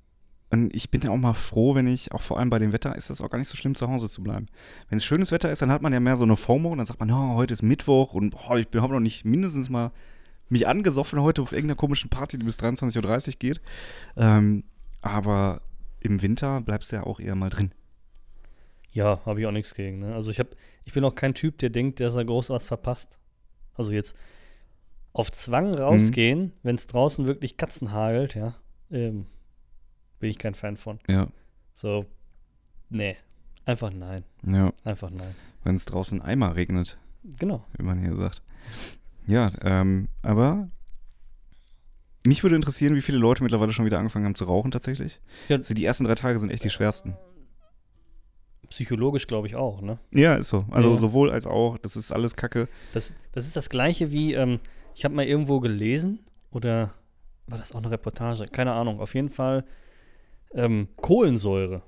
und 0.51 0.75
ich 0.75 0.91
bin 0.91 1.01
ja 1.03 1.11
auch 1.11 1.17
mal 1.17 1.33
froh, 1.33 1.75
wenn 1.75 1.89
ich, 1.89 2.13
auch 2.13 2.23
vor 2.23 2.39
allem 2.39 2.49
bei 2.49 2.61
dem 2.61 2.73
Wetter, 2.73 2.95
ist 2.95 3.11
es 3.11 3.21
auch 3.21 3.29
gar 3.29 3.39
nicht 3.39 3.49
so 3.49 3.57
schlimm, 3.57 3.75
zu 3.75 3.89
Hause 3.89 4.09
zu 4.09 4.23
bleiben. 4.23 4.47
Wenn 4.89 4.99
es 4.99 5.05
schönes 5.05 5.33
Wetter 5.33 5.51
ist, 5.51 5.63
dann 5.63 5.71
hat 5.71 5.83
man 5.83 5.93
ja 5.93 5.99
mehr 5.99 6.17
so 6.17 6.25
eine 6.25 6.37
FOMO 6.37 6.71
und 6.71 6.79
dann 6.79 6.87
sagt 6.87 7.01
man, 7.01 7.11
oh, 7.11 7.35
heute 7.35 7.53
ist 7.53 7.63
Mittwoch 7.63 8.15
und 8.15 8.37
oh, 8.49 8.55
ich 8.55 8.69
habe 8.77 8.93
noch 8.93 9.01
nicht 9.01 9.25
mindestens 9.25 9.69
mal 9.69 9.91
mich 10.49 10.69
angesoffen 10.69 11.21
heute 11.23 11.43
auf 11.43 11.53
irgendeiner 11.53 11.77
komischen 11.77 12.11
Party, 12.11 12.39
die 12.39 12.45
bis 12.45 12.59
23.30 12.61 13.29
Uhr 13.29 13.33
geht. 13.39 13.61
Ähm, 14.17 14.65
aber 15.01 15.61
im 16.01 16.23
Winter 16.23 16.61
bleibst 16.61 16.93
du 16.93 16.97
ja 16.97 17.03
auch 17.03 17.19
eher 17.19 17.35
mal 17.35 17.51
drin. 17.51 17.73
Ja, 18.95 19.21
habe 19.27 19.41
ich 19.41 19.47
auch 19.47 19.51
nichts 19.53 19.75
gegen. 19.75 19.99
Ne? 19.99 20.15
Also 20.15 20.31
ich 20.31 20.39
hab, 20.39 20.49
ich 20.85 20.93
bin 20.95 21.05
auch 21.05 21.15
kein 21.15 21.35
Typ, 21.35 21.59
der 21.59 21.69
denkt, 21.71 22.01
dass 22.01 22.15
er 22.17 22.25
groß 22.25 22.49
was 22.51 22.67
verpasst. 22.67 23.19
Also 23.75 23.93
jetzt 23.93 24.17
auf 25.13 25.31
Zwang 25.33 25.75
rausgehen, 25.75 26.41
Mhm. 26.41 26.53
wenn 26.63 26.77
es 26.77 26.87
draußen 26.87 27.27
wirklich 27.27 27.57
Katzen 27.57 27.93
hagelt, 27.93 28.35
ja, 28.35 28.55
ähm, 28.91 29.27
bin 30.21 30.31
ich 30.31 30.39
kein 30.39 30.55
Fan 30.55 30.77
von. 30.77 30.99
Ja, 31.09 31.29
So, 31.75 32.07
nee, 32.89 33.17
einfach 33.65 33.93
nein, 33.93 34.25
ja. 34.47 34.73
einfach 34.85 35.11
nein. 35.11 35.35
Wenn 35.65 35.75
es 35.75 35.85
draußen 35.85 36.23
Eimer 36.23 36.57
regnet. 36.57 36.97
Genau. 37.39 37.65
wie 37.77 37.83
man 37.85 37.99
hier 37.99 38.15
sagt. 38.17 38.43
Ja, 39.27 39.51
ähm, 39.63 40.09
aber 40.23 40.69
mich 42.27 42.43
würde 42.43 42.55
interessieren, 42.57 42.95
wie 42.95 43.01
viele 43.03 43.19
Leute 43.19 43.43
mittlerweile 43.43 43.73
schon 43.73 43.87
wieder 43.87 43.99
angefangen 43.99 44.27
haben 44.27 44.35
zu 44.35 44.45
rauchen 44.45 44.71
tatsächlich. 44.71 45.21
Ja. 45.49 45.57
Also 45.57 45.75
die 45.75 45.85
ersten 45.85 46.05
drei 46.05 46.15
Tage 46.15 46.39
sind 46.39 46.51
echt 46.51 46.65
die 46.65 46.71
schwersten. 46.71 47.17
Psychologisch 48.71 49.27
glaube 49.27 49.47
ich 49.47 49.57
auch, 49.57 49.81
ne? 49.81 49.99
Ja, 50.13 50.35
ist 50.37 50.49
so. 50.49 50.65
Also 50.71 50.95
Ja. 50.95 50.99
sowohl 50.99 51.31
als 51.31 51.47
auch, 51.47 51.79
das 51.79 51.97
ist 51.97 52.13
alles 52.13 52.37
Kacke. 52.37 52.69
Das, 52.93 53.15
das 53.33 53.47
ist 53.47 53.57
das 53.57 53.69
gleiche 53.69 54.13
wie, 54.13 54.35
ähm, 54.35 54.59
ich 54.95 55.05
habe 55.05 55.15
mal 55.15 55.25
irgendwo 55.27 55.61
gelesen, 55.61 56.21
oder 56.51 56.95
war 57.47 57.59
das 57.59 57.73
auch 57.73 57.79
eine 57.79 57.91
Reportage? 57.91 58.47
Keine 58.47 58.73
Ahnung. 58.73 59.01
Auf 59.01 59.15
jeden 59.15 59.29
Fall 59.29 59.65
ähm, 60.55 60.89
Kohlensäure. 60.97 61.83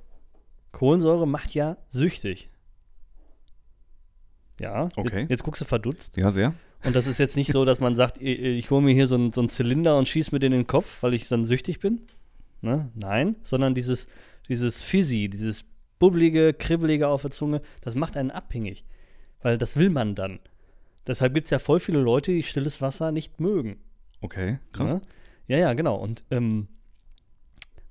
Kohlensäure 0.72 1.26
macht 1.26 1.54
ja 1.54 1.76
süchtig. 1.88 2.50
Ja, 4.60 4.88
Okay. 4.96 5.20
jetzt, 5.20 5.30
jetzt 5.30 5.42
guckst 5.44 5.60
du 5.60 5.66
verdutzt. 5.66 6.16
Ja, 6.16 6.30
sehr. 6.30 6.54
Und 6.84 6.94
das 6.96 7.06
ist 7.06 7.18
jetzt 7.18 7.36
nicht 7.36 7.52
so, 7.52 7.64
dass 7.64 7.80
man 7.80 7.94
sagt, 7.94 8.16
ich, 8.20 8.38
ich 8.40 8.70
hole 8.70 8.82
mir 8.82 8.94
hier 8.94 9.06
so 9.06 9.14
einen, 9.16 9.30
so 9.30 9.40
einen 9.40 9.48
Zylinder 9.50 9.96
und 9.98 10.08
schieße 10.08 10.34
mir 10.34 10.38
den 10.38 10.52
in 10.52 10.60
den 10.60 10.66
Kopf, 10.66 11.02
weil 11.02 11.14
ich 11.14 11.28
dann 11.28 11.44
süchtig 11.44 11.80
bin. 11.80 12.02
Ne? 12.62 12.90
Nein, 12.94 13.36
sondern 13.42 13.74
dieses, 13.74 14.08
dieses 14.48 14.82
Fizzy, 14.82 15.28
dieses 15.28 15.64
bubbelige, 15.98 16.52
kribbelige 16.52 17.08
auf 17.08 17.22
der 17.22 17.30
Zunge, 17.30 17.62
das 17.82 17.94
macht 17.94 18.16
einen 18.16 18.30
abhängig. 18.30 18.84
Weil 19.42 19.58
das 19.58 19.76
will 19.76 19.90
man 19.90 20.14
dann. 20.14 20.40
Deshalb 21.06 21.34
gibt 21.34 21.44
es 21.44 21.50
ja 21.50 21.58
voll 21.58 21.80
viele 21.80 22.00
Leute, 22.00 22.32
die 22.32 22.42
stilles 22.42 22.80
Wasser 22.80 23.12
nicht 23.12 23.40
mögen. 23.40 23.78
Okay, 24.20 24.58
krass. 24.72 24.94
Ne? 24.94 25.02
Ja, 25.46 25.58
ja, 25.58 25.72
genau. 25.74 25.96
Und 25.96 26.24
ähm, 26.30 26.68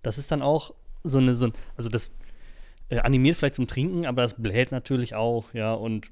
das 0.02 0.18
ist 0.18 0.32
dann 0.32 0.42
auch 0.42 0.74
so 1.04 1.20
eine, 1.20 1.36
so 1.36 1.48
ein, 1.48 1.54
also 1.78 1.90
das 1.90 2.12
äh, 2.90 3.00
animiert 3.00 3.38
vielleicht 3.38 3.56
zum 3.56 3.68
Trinken, 3.68 4.06
aber 4.06 4.22
das 4.22 4.42
bläht 4.42 4.72
natürlich 4.72 5.16
auch, 5.16 5.54
ja, 5.54 5.74
und 5.74 6.08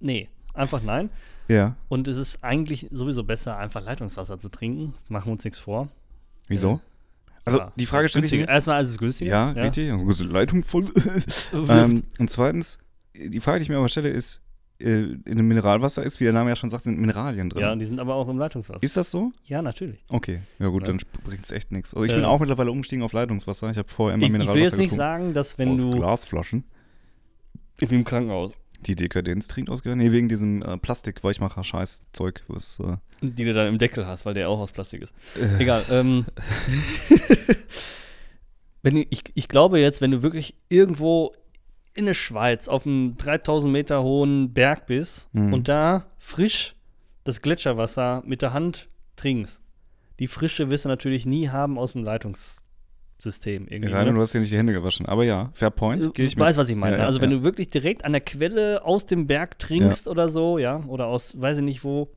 nee, 0.00 0.28
einfach 0.54 0.82
nein. 0.82 1.10
Ja. 1.48 1.76
Und 1.88 2.08
es 2.08 2.16
ist 2.16 2.44
eigentlich 2.44 2.88
sowieso 2.92 3.24
besser, 3.24 3.56
einfach 3.56 3.82
Leitungswasser 3.82 4.38
zu 4.38 4.48
trinken. 4.50 4.94
Machen 5.08 5.26
wir 5.26 5.32
uns 5.32 5.44
nichts 5.44 5.58
vor. 5.58 5.88
Wieso? 6.46 6.80
Also 7.48 7.58
Ja, 7.58 7.72
die 7.76 7.86
Frage 7.86 8.08
stellt 8.08 8.28
sich. 8.28 8.40
Erstmal 8.48 8.82
ist 8.82 8.90
es 8.90 8.98
günstiger. 8.98 9.30
Ja, 9.30 9.50
richtig. 9.50 9.90
Also 9.92 10.24
Leitung 10.24 10.62
voll. 10.64 10.84
ähm, 11.68 12.02
und 12.18 12.30
zweitens, 12.30 12.78
die 13.14 13.40
Frage, 13.40 13.58
die 13.58 13.62
ich 13.64 13.68
mir 13.68 13.78
aber 13.78 13.88
stelle, 13.88 14.08
ist, 14.08 14.40
äh, 14.80 15.02
in 15.02 15.36
dem 15.36 15.48
Mineralwasser 15.48 16.04
ist, 16.04 16.20
wie 16.20 16.24
der 16.24 16.32
Name 16.32 16.50
ja 16.50 16.56
schon 16.56 16.70
sagt, 16.70 16.84
sind 16.84 16.98
Mineralien 17.00 17.50
drin. 17.50 17.62
ja, 17.62 17.72
und 17.72 17.80
die 17.80 17.84
sind 17.84 17.98
aber 17.98 18.14
auch 18.14 18.28
im 18.28 18.38
Leitungswasser. 18.38 18.80
ist 18.82 18.96
das 18.96 19.10
so? 19.10 19.32
ja, 19.44 19.60
natürlich. 19.60 20.04
Okay, 20.08 20.42
ja 20.60 20.68
gut, 20.68 20.82
Ja. 20.82 20.88
dann 20.88 21.00
bringt 21.24 21.44
es 21.44 21.50
echt 21.50 21.72
nichts. 21.72 21.94
Also 21.94 22.04
ich 22.04 22.12
Äh, 22.12 22.16
bin 22.16 22.24
auch 22.24 22.38
mittlerweile 22.38 22.70
umgestiegen 22.70 23.02
auf 23.02 23.12
Leitungswasser. 23.12 23.70
Ich 23.70 23.76
habe 23.78 23.88
vorher 23.88 24.14
immer 24.14 24.22
Ich, 24.22 24.28
ich 24.28 24.32
Mineralwasser 24.32 24.56
will 24.56 24.62
jetzt 24.64 24.78
nicht 24.78 24.90
getrunken. 24.90 24.96
sagen, 25.22 25.34
dass 25.34 25.58
wenn 25.58 25.70
aus 25.72 25.78
du 25.80 25.90
Glasflaschen. 25.90 26.64
wie 27.78 27.94
im 27.94 28.04
Krankenhaus, 28.04 28.54
Die 28.86 28.94
Dekadenz 28.94 29.48
trinkt 29.48 29.70
ausgegangen. 29.70 30.00
Nee, 30.04 30.12
wegen 30.12 30.28
diesem 30.28 30.62
äh, 30.62 30.78
Plastik-Weichmacher-Scheiß-Zeug, 30.78 32.44
was. 32.48 32.78
Äh, 32.80 32.96
die 33.20 33.44
du 33.44 33.52
dann 33.52 33.66
im 33.66 33.78
Deckel 33.78 34.06
hast, 34.06 34.24
weil 34.24 34.34
der 34.34 34.48
auch 34.48 34.60
aus 34.60 34.72
Plastik 34.72 35.02
ist. 35.02 35.12
äh, 35.40 35.60
Egal. 35.62 35.84
Ähm, 35.90 36.24
wenn 38.82 38.94
du, 38.94 39.06
ich, 39.10 39.22
ich 39.34 39.48
glaube 39.48 39.80
jetzt, 39.80 40.00
wenn 40.00 40.10
du 40.12 40.22
wirklich 40.22 40.54
irgendwo 40.68 41.34
in 41.94 42.06
der 42.06 42.14
Schweiz 42.14 42.68
auf 42.68 42.86
einem 42.86 43.16
3000 43.16 43.72
Meter 43.72 44.02
hohen 44.02 44.52
Berg 44.52 44.86
bist 44.86 45.28
Mhm. 45.32 45.52
und 45.52 45.68
da 45.68 46.06
frisch 46.18 46.74
das 47.24 47.42
Gletscherwasser 47.42 48.22
mit 48.24 48.40
der 48.42 48.52
Hand 48.52 48.88
trinkst, 49.16 49.60
die 50.20 50.28
Frische 50.28 50.70
wirst 50.70 50.84
du 50.84 50.88
natürlich 50.88 51.26
nie 51.26 51.48
haben 51.48 51.78
aus 51.78 51.92
dem 51.92 52.04
Leitungssystem. 53.18 53.66
Irgendwie, 53.68 53.86
Es 53.86 53.92
sei 53.92 54.04
denn, 54.04 54.14
du 54.14 54.20
hast 54.20 54.32
dir 54.34 54.40
nicht 54.40 54.52
die 54.52 54.56
Hände 54.58 54.72
gewaschen. 54.72 55.06
Aber 55.06 55.24
ja, 55.24 55.50
fair 55.54 55.70
point. 55.70 56.14
Geh 56.14 56.24
ich 56.24 56.38
weißt, 56.38 56.56
mit. 56.56 56.62
was 56.62 56.68
ich 56.70 56.76
meine. 56.76 56.96
Ja, 56.96 57.02
ja, 57.02 57.06
also, 57.06 57.20
wenn 57.20 57.30
ja. 57.30 57.38
du 57.38 57.44
wirklich 57.44 57.70
direkt 57.70 58.04
an 58.04 58.12
der 58.12 58.20
Quelle 58.20 58.84
aus 58.84 59.06
dem 59.06 59.26
Berg 59.26 59.58
trinkst 59.58 60.08
oder 60.08 60.28
so, 60.28 60.58
ja, 60.58 60.84
oder 60.86 61.06
aus, 61.06 61.40
weiß 61.40 61.58
ich 61.58 61.64
nicht 61.64 61.84
wo, 61.84 62.08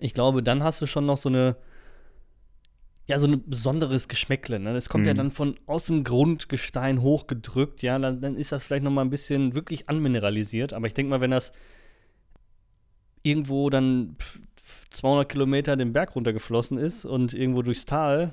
ich 0.00 0.14
glaube, 0.14 0.42
dann 0.42 0.62
hast 0.62 0.80
du 0.80 0.86
schon 0.86 1.06
noch 1.06 1.16
so 1.18 1.28
eine, 1.28 1.56
ja, 3.06 3.18
so 3.18 3.26
ein 3.26 3.42
besonderes 3.48 4.08
Geschmäckle. 4.08 4.58
Ne? 4.60 4.72
Das 4.72 4.88
kommt 4.88 5.06
ja 5.06 5.12
Mhm. 5.12 5.18
dann 5.18 5.30
von 5.32 5.56
aus 5.66 5.86
dem 5.86 6.04
Grundgestein 6.04 7.02
hochgedrückt, 7.02 7.82
ja, 7.82 7.98
dann, 7.98 8.20
dann 8.20 8.36
ist 8.36 8.52
das 8.52 8.64
vielleicht 8.64 8.84
noch 8.84 8.90
mal 8.92 9.02
ein 9.02 9.10
bisschen 9.10 9.54
wirklich 9.54 9.88
anmineralisiert. 9.88 10.72
Aber 10.72 10.86
ich 10.86 10.94
denke 10.94 11.10
mal, 11.10 11.20
wenn 11.20 11.32
das 11.32 11.52
irgendwo 13.22 13.70
dann 13.70 14.16
pf- 14.18 14.38
pf- 14.58 14.90
200 14.90 15.28
Kilometer 15.28 15.76
den 15.76 15.92
Berg 15.92 16.14
runtergeflossen 16.16 16.78
ist 16.78 17.04
und 17.04 17.34
irgendwo 17.34 17.62
durchs 17.62 17.84
Tal, 17.84 18.32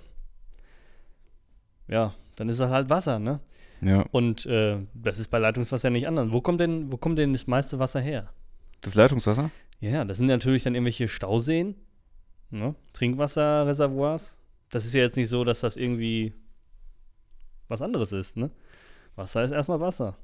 ja, 1.89 2.13
dann 2.38 2.47
ist 2.49 2.60
das 2.60 2.69
halt 2.69 2.89
Wasser, 2.89 3.19
ne? 3.19 3.39
Ja, 3.82 4.06
Und 4.12 4.45
äh, 4.45 4.78
das 4.93 5.19
ist 5.19 5.30
bei 5.30 5.39
Leitungswasser 5.39 5.89
nicht 5.89 6.08
anders. 6.08 6.32
Wo 6.32 6.41
kommt 6.41 6.60
denn, 6.60 6.91
wo 6.91 6.97
kommt 6.97 7.17
denn 7.17 7.32
das 7.34 7.47
meiste 7.47 7.80
Wasser 7.80 7.99
her? 8.02 8.30
das 8.82 8.95
Leitungswasser? 8.95 9.52
Ja, 9.82 10.04
das 10.06 10.17
sind 10.17 10.28
natürlich 10.28 10.63
dann 10.63 10.75
irgendwelche 10.75 11.08
Stauseen, 11.08 11.75
ne? 12.49 12.75
Trinkwasserreservoirs. 12.93 14.36
Das 14.69 14.86
ist 14.86 14.93
ja 14.93 15.02
jetzt 15.02 15.17
nicht 15.17 15.30
so, 15.30 15.43
dass 15.43 15.62
das 15.62 15.78
irgendwie 15.78 16.34
was 17.67 17.82
anderes 17.82 18.12
ist, 18.12 18.36
ne? 18.38 18.52
Wasser 19.15 19.43
ist 19.43 19.52
erstmal 19.52 19.80
Wasser. 19.80 20.15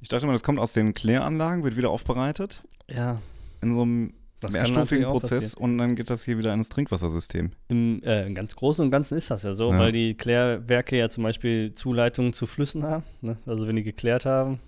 Ich 0.00 0.08
dachte 0.08 0.26
mal, 0.26 0.32
das 0.32 0.42
kommt 0.42 0.58
aus 0.58 0.72
den 0.72 0.92
Kläranlagen, 0.94 1.64
wird 1.64 1.76
wieder 1.76 1.90
aufbereitet 1.90 2.62
Ja. 2.88 3.20
in 3.62 3.72
so 3.72 3.82
einem 3.82 4.14
Das 4.40 4.52
mehrstufigen 4.52 5.06
Prozess 5.06 5.54
und 5.54 5.78
dann 5.78 5.96
geht 5.96 6.10
das 6.10 6.24
hier 6.24 6.36
wieder 6.36 6.52
ins 6.52 6.68
Trinkwassersystem. 6.68 7.52
Im 7.68 8.02
äh, 8.04 8.30
ganz 8.32 8.54
Großen 8.54 8.84
und 8.84 8.90
Ganzen 8.90 9.16
ist 9.16 9.30
das 9.30 9.44
ja 9.44 9.54
so, 9.54 9.72
Ja. 9.72 9.78
weil 9.78 9.92
die 9.92 10.14
Klärwerke 10.14 10.98
ja 10.98 11.08
zum 11.08 11.22
Beispiel 11.24 11.72
Zuleitungen 11.74 12.34
zu 12.34 12.46
Flüssen 12.46 12.82
haben. 12.82 13.04
Ne? 13.22 13.38
Also 13.46 13.66
wenn 13.66 13.76
die 13.76 13.82
geklärt 13.82 14.26
haben, 14.26 14.60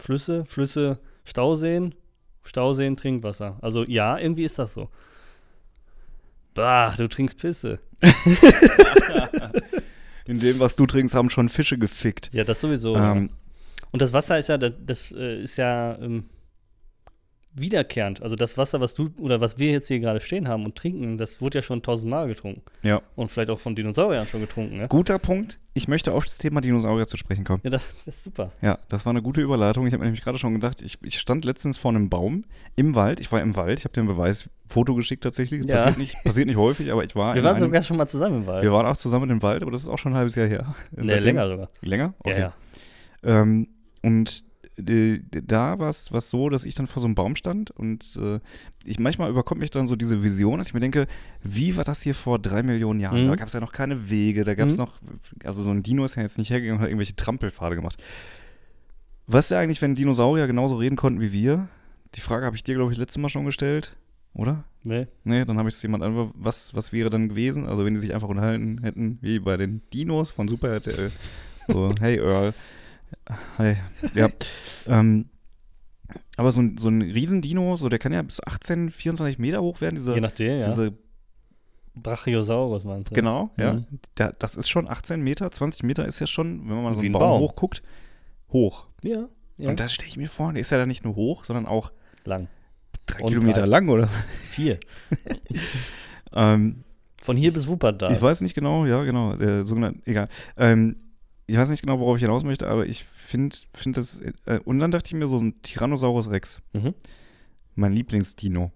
Flüsse, 0.00 0.44
Flüsse, 0.46 0.98
Stauseen, 1.24 1.94
Stauseen, 2.42 2.96
Trinkwasser. 2.96 3.56
Also 3.62 3.84
ja, 3.84 4.18
irgendwie 4.18 4.44
ist 4.44 4.58
das 4.58 4.74
so. 4.74 4.88
Bah, 6.54 6.94
du 6.96 7.08
trinkst 7.08 7.38
Pisse. 7.38 7.78
In 10.26 10.40
dem, 10.40 10.58
was 10.58 10.74
du 10.76 10.86
trinkst, 10.86 11.14
haben 11.14 11.30
schon 11.30 11.48
Fische 11.48 11.78
gefickt. 11.78 12.30
Ja, 12.32 12.44
das 12.44 12.60
sowieso. 12.60 12.96
Ähm, 12.96 13.30
ja. 13.30 13.36
Und 13.92 14.02
das 14.02 14.12
Wasser 14.12 14.38
ist 14.38 14.48
ja, 14.48 14.56
das, 14.58 14.72
das 14.84 15.12
äh, 15.12 15.42
ist 15.42 15.56
ja, 15.56 15.96
ähm, 16.00 16.24
wiederkehrend. 17.56 18.22
Also 18.22 18.36
das 18.36 18.58
Wasser, 18.58 18.80
was 18.80 18.94
du 18.94 19.10
oder 19.18 19.40
was 19.40 19.58
wir 19.58 19.70
jetzt 19.70 19.88
hier 19.88 20.00
gerade 20.00 20.20
stehen 20.20 20.48
haben 20.48 20.64
und 20.64 20.74
trinken, 20.76 21.18
das 21.18 21.40
wurde 21.40 21.58
ja 21.58 21.62
schon 21.62 21.82
tausendmal 21.82 22.26
getrunken. 22.28 22.62
Ja. 22.82 23.00
Und 23.14 23.30
vielleicht 23.30 23.50
auch 23.50 23.58
von 23.60 23.74
Dinosauriern 23.76 24.26
schon 24.26 24.40
getrunken, 24.40 24.76
ne? 24.78 24.88
Guter 24.88 25.18
Punkt. 25.18 25.60
Ich 25.72 25.88
möchte 25.88 26.12
auf 26.12 26.24
das 26.24 26.38
Thema 26.38 26.60
Dinosaurier 26.60 27.06
zu 27.06 27.16
sprechen 27.16 27.44
kommen. 27.44 27.60
Ja, 27.64 27.70
das, 27.70 27.82
das 28.04 28.16
ist 28.16 28.24
super. 28.24 28.52
Ja, 28.62 28.78
das 28.88 29.04
war 29.06 29.10
eine 29.10 29.22
gute 29.22 29.40
Überleitung. 29.40 29.86
Ich 29.86 29.92
habe 29.92 30.00
mir 30.00 30.06
nämlich 30.06 30.22
gerade 30.22 30.38
schon 30.38 30.52
gedacht, 30.54 30.82
ich, 30.82 30.98
ich 31.02 31.18
stand 31.18 31.44
letztens 31.44 31.76
vor 31.76 31.90
einem 31.90 32.08
Baum 32.08 32.44
im 32.76 32.94
Wald. 32.94 33.20
Ich 33.20 33.30
war 33.32 33.40
im 33.40 33.56
Wald. 33.56 33.78
Ich 33.80 33.84
habe 33.84 33.92
dir 33.92 34.02
ein 34.02 34.06
Beweisfoto 34.06 34.94
geschickt 34.94 35.24
tatsächlich. 35.24 35.60
Das 35.62 35.68
Ja. 35.68 35.76
Passiert, 35.76 35.98
nicht, 35.98 36.16
passiert 36.24 36.46
nicht 36.46 36.56
häufig, 36.56 36.92
aber 36.92 37.04
ich 37.04 37.14
war 37.16 37.34
Wir 37.34 37.42
waren 37.42 37.56
einem, 37.56 37.64
sogar 37.66 37.82
schon 37.82 37.96
mal 37.96 38.06
zusammen 38.06 38.42
im 38.42 38.46
Wald. 38.46 38.62
Wir 38.64 38.72
waren 38.72 38.86
auch 38.86 38.96
zusammen 38.96 39.30
im 39.30 39.42
Wald, 39.42 39.62
aber 39.62 39.72
das 39.72 39.82
ist 39.82 39.88
auch 39.88 39.98
schon 39.98 40.12
ein 40.12 40.16
halbes 40.18 40.34
Jahr 40.36 40.46
her. 40.48 40.74
nee, 40.92 41.08
Seitdem- 41.08 41.24
länger 41.24 41.48
sogar. 41.48 41.68
Länger? 41.82 42.14
Okay. 42.20 42.40
Ja, 42.40 42.52
ja. 43.24 43.40
Ähm, 43.42 43.68
und 44.02 44.44
äh, 44.78 45.20
da 45.30 45.78
war 45.78 45.88
es 45.90 46.10
so, 46.30 46.48
dass 46.48 46.64
ich 46.64 46.74
dann 46.74 46.86
vor 46.86 47.00
so 47.00 47.06
einem 47.06 47.14
Baum 47.14 47.36
stand 47.36 47.70
und 47.70 48.18
äh, 48.22 48.40
ich 48.84 48.98
manchmal 48.98 49.30
überkommt 49.30 49.60
mich 49.60 49.70
dann 49.70 49.86
so 49.86 49.96
diese 49.96 50.22
Vision, 50.22 50.58
dass 50.58 50.68
ich 50.68 50.74
mir 50.74 50.80
denke, 50.80 51.06
wie 51.42 51.76
war 51.76 51.84
das 51.84 52.02
hier 52.02 52.14
vor 52.14 52.38
drei 52.38 52.62
Millionen 52.62 53.00
Jahren? 53.00 53.24
Mhm. 53.24 53.28
Da 53.28 53.36
gab 53.36 53.46
es 53.48 53.52
ja 53.54 53.60
noch 53.60 53.72
keine 53.72 54.10
Wege, 54.10 54.44
da 54.44 54.54
gab 54.54 54.68
es 54.68 54.74
Mhm. 54.76 54.84
noch, 54.84 54.98
also 55.44 55.62
so 55.62 55.70
ein 55.70 55.82
Dino 55.82 56.04
ist 56.04 56.16
ja 56.16 56.22
jetzt 56.22 56.38
nicht 56.38 56.50
hergegangen 56.50 56.78
und 56.78 56.82
hat 56.82 56.88
irgendwelche 56.90 57.16
Trampelpfade 57.16 57.76
gemacht. 57.76 58.02
Was 59.26 59.46
ist 59.46 59.50
ja 59.50 59.60
eigentlich, 59.60 59.80
wenn 59.80 59.94
Dinosaurier 59.94 60.46
genauso 60.46 60.76
reden 60.76 60.96
konnten 60.96 61.20
wie 61.20 61.32
wir? 61.32 61.68
Die 62.14 62.20
Frage 62.20 62.44
habe 62.46 62.56
ich 62.56 62.62
dir, 62.62 62.74
glaube 62.74 62.92
ich, 62.92 62.98
letztes 62.98 63.18
Mal 63.20 63.28
schon 63.28 63.44
gestellt, 63.46 63.96
oder? 64.34 64.64
Nee. 64.82 65.06
Nee, 65.24 65.44
dann 65.46 65.56
habe 65.58 65.68
ich 65.70 65.76
es 65.76 65.82
jemand 65.82 66.04
anderem. 66.04 66.30
Was, 66.34 66.74
was 66.74 66.92
wäre 66.92 67.08
dann 67.08 67.30
gewesen? 67.30 67.66
Also, 67.66 67.84
wenn 67.86 67.94
die 67.94 68.00
sich 68.00 68.12
einfach 68.12 68.28
unterhalten 68.28 68.80
hätten, 68.82 69.18
wie 69.22 69.38
bei 69.38 69.56
den 69.56 69.80
Dinos 69.94 70.30
von 70.30 70.46
Super 70.46 70.68
RTL. 70.68 71.10
So, 71.68 71.94
hey 72.00 72.18
Earl. 72.18 72.52
Hi. 73.58 73.76
Ja. 74.14 74.28
ähm, 74.86 75.28
aber 76.36 76.52
so 76.52 76.60
ein, 76.60 76.78
so 76.78 76.88
ein 76.88 77.02
Riesendino, 77.02 77.76
so, 77.76 77.88
der 77.88 77.98
kann 77.98 78.12
ja 78.12 78.22
bis 78.22 78.40
18, 78.44 78.90
24 78.90 79.38
Meter 79.38 79.62
hoch 79.62 79.80
werden. 79.80 79.96
Diese, 79.96 80.14
Je 80.14 80.20
nachdem, 80.20 80.60
ja. 80.60 80.66
diese 80.66 80.92
Brachiosaurus 81.94 82.84
meinst 82.84 83.10
du? 83.10 83.14
genau, 83.14 83.50
ja. 83.56 83.74
Mhm. 83.74 83.86
Der, 84.18 84.32
das 84.38 84.56
ist 84.56 84.68
schon 84.68 84.88
18 84.88 85.20
Meter, 85.22 85.50
20 85.50 85.82
Meter 85.84 86.06
ist 86.06 86.18
ja 86.20 86.26
schon, 86.26 86.60
wenn 86.68 86.74
man 86.74 86.84
mal 86.84 86.94
so 86.94 87.02
Wie 87.02 87.06
einen 87.06 87.14
ein 87.16 87.20
Baum, 87.20 87.30
Baum. 87.30 87.40
hochguckt, 87.42 87.82
hoch. 88.52 88.86
Ja. 89.02 89.28
ja. 89.58 89.70
Und 89.70 89.78
das 89.80 89.92
stelle 89.92 90.08
ich 90.08 90.16
mir 90.16 90.28
vor, 90.28 90.52
der 90.52 90.60
ist 90.60 90.70
ja 90.70 90.78
dann 90.78 90.88
nicht 90.88 91.04
nur 91.04 91.14
hoch, 91.14 91.44
sondern 91.44 91.66
auch 91.66 91.92
Lang. 92.24 92.48
drei 93.06 93.20
Und 93.22 93.28
Kilometer 93.28 93.60
breit. 93.62 93.70
lang 93.70 93.88
oder 93.88 94.06
so. 94.08 94.18
Vier. 94.42 94.78
Ähm, 96.36 96.82
Von 97.22 97.36
hier 97.36 97.52
bis 97.52 97.68
Wuppertal. 97.68 98.10
Ich 98.12 98.20
weiß 98.20 98.40
nicht 98.40 98.54
genau, 98.54 98.86
ja, 98.86 99.04
genau, 99.04 99.36
der 99.36 99.64
sogenannte, 99.64 100.00
egal. 100.04 100.28
Ähm, 100.56 100.96
ich 101.46 101.56
weiß 101.56 101.68
nicht 101.70 101.82
genau, 101.82 101.98
worauf 102.00 102.16
ich 102.16 102.22
hinaus 102.22 102.44
möchte, 102.44 102.66
aber 102.68 102.86
ich 102.86 103.04
finde 103.04 103.56
find 103.74 103.96
das, 103.96 104.20
äh, 104.46 104.58
und 104.64 104.78
dann 104.78 104.90
dachte 104.90 105.08
ich 105.08 105.14
mir 105.14 105.28
so 105.28 105.38
ein 105.38 105.60
Tyrannosaurus 105.62 106.30
Rex, 106.30 106.60
Mhm. 106.72 106.94
mein 107.74 107.92
Lieblingsdino. 107.92 108.70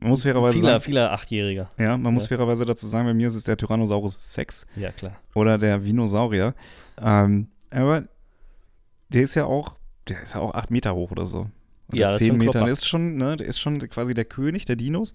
Man 0.00 0.10
muss 0.10 0.22
fairerweise 0.22 0.54
Vieler, 0.54 0.70
sagen, 0.72 0.82
vieler 0.84 1.12
Achtjähriger. 1.12 1.70
ja, 1.78 1.96
man 1.98 2.14
muss 2.14 2.24
Ja. 2.24 2.28
fairerweise 2.28 2.64
dazu 2.64 2.88
sagen, 2.88 3.06
bei 3.06 3.12
mir 3.14 3.28
ist 3.28 3.34
es 3.34 3.44
der 3.44 3.56
Tyrannosaurus 3.58 4.32
Sex 4.32 4.66
Ja, 4.76 4.92
klar. 4.92 5.16
oder 5.34 5.58
der 5.58 5.84
Vinosaurier. 5.84 6.54
Ähm, 6.98 7.48
aber 7.70 8.04
der 9.10 9.22
ist 9.22 9.34
ja 9.34 9.44
auch, 9.44 9.78
der 10.08 10.22
ist 10.22 10.34
ja 10.34 10.40
auch 10.40 10.54
acht 10.54 10.70
Meter 10.70 10.94
hoch 10.94 11.10
oder 11.10 11.26
so. 11.26 11.50
Oder 11.88 11.98
Ja, 11.98 12.14
zehn 12.16 12.36
Meter. 12.38 12.60
Der 12.60 12.68
ist 12.72 12.88
schon, 12.88 13.16
ne, 13.16 13.36
der 13.36 13.46
ist 13.46 13.60
schon 13.60 13.78
quasi 13.90 14.14
der 14.14 14.24
König 14.24 14.64
der 14.64 14.76
Dinos. 14.76 15.12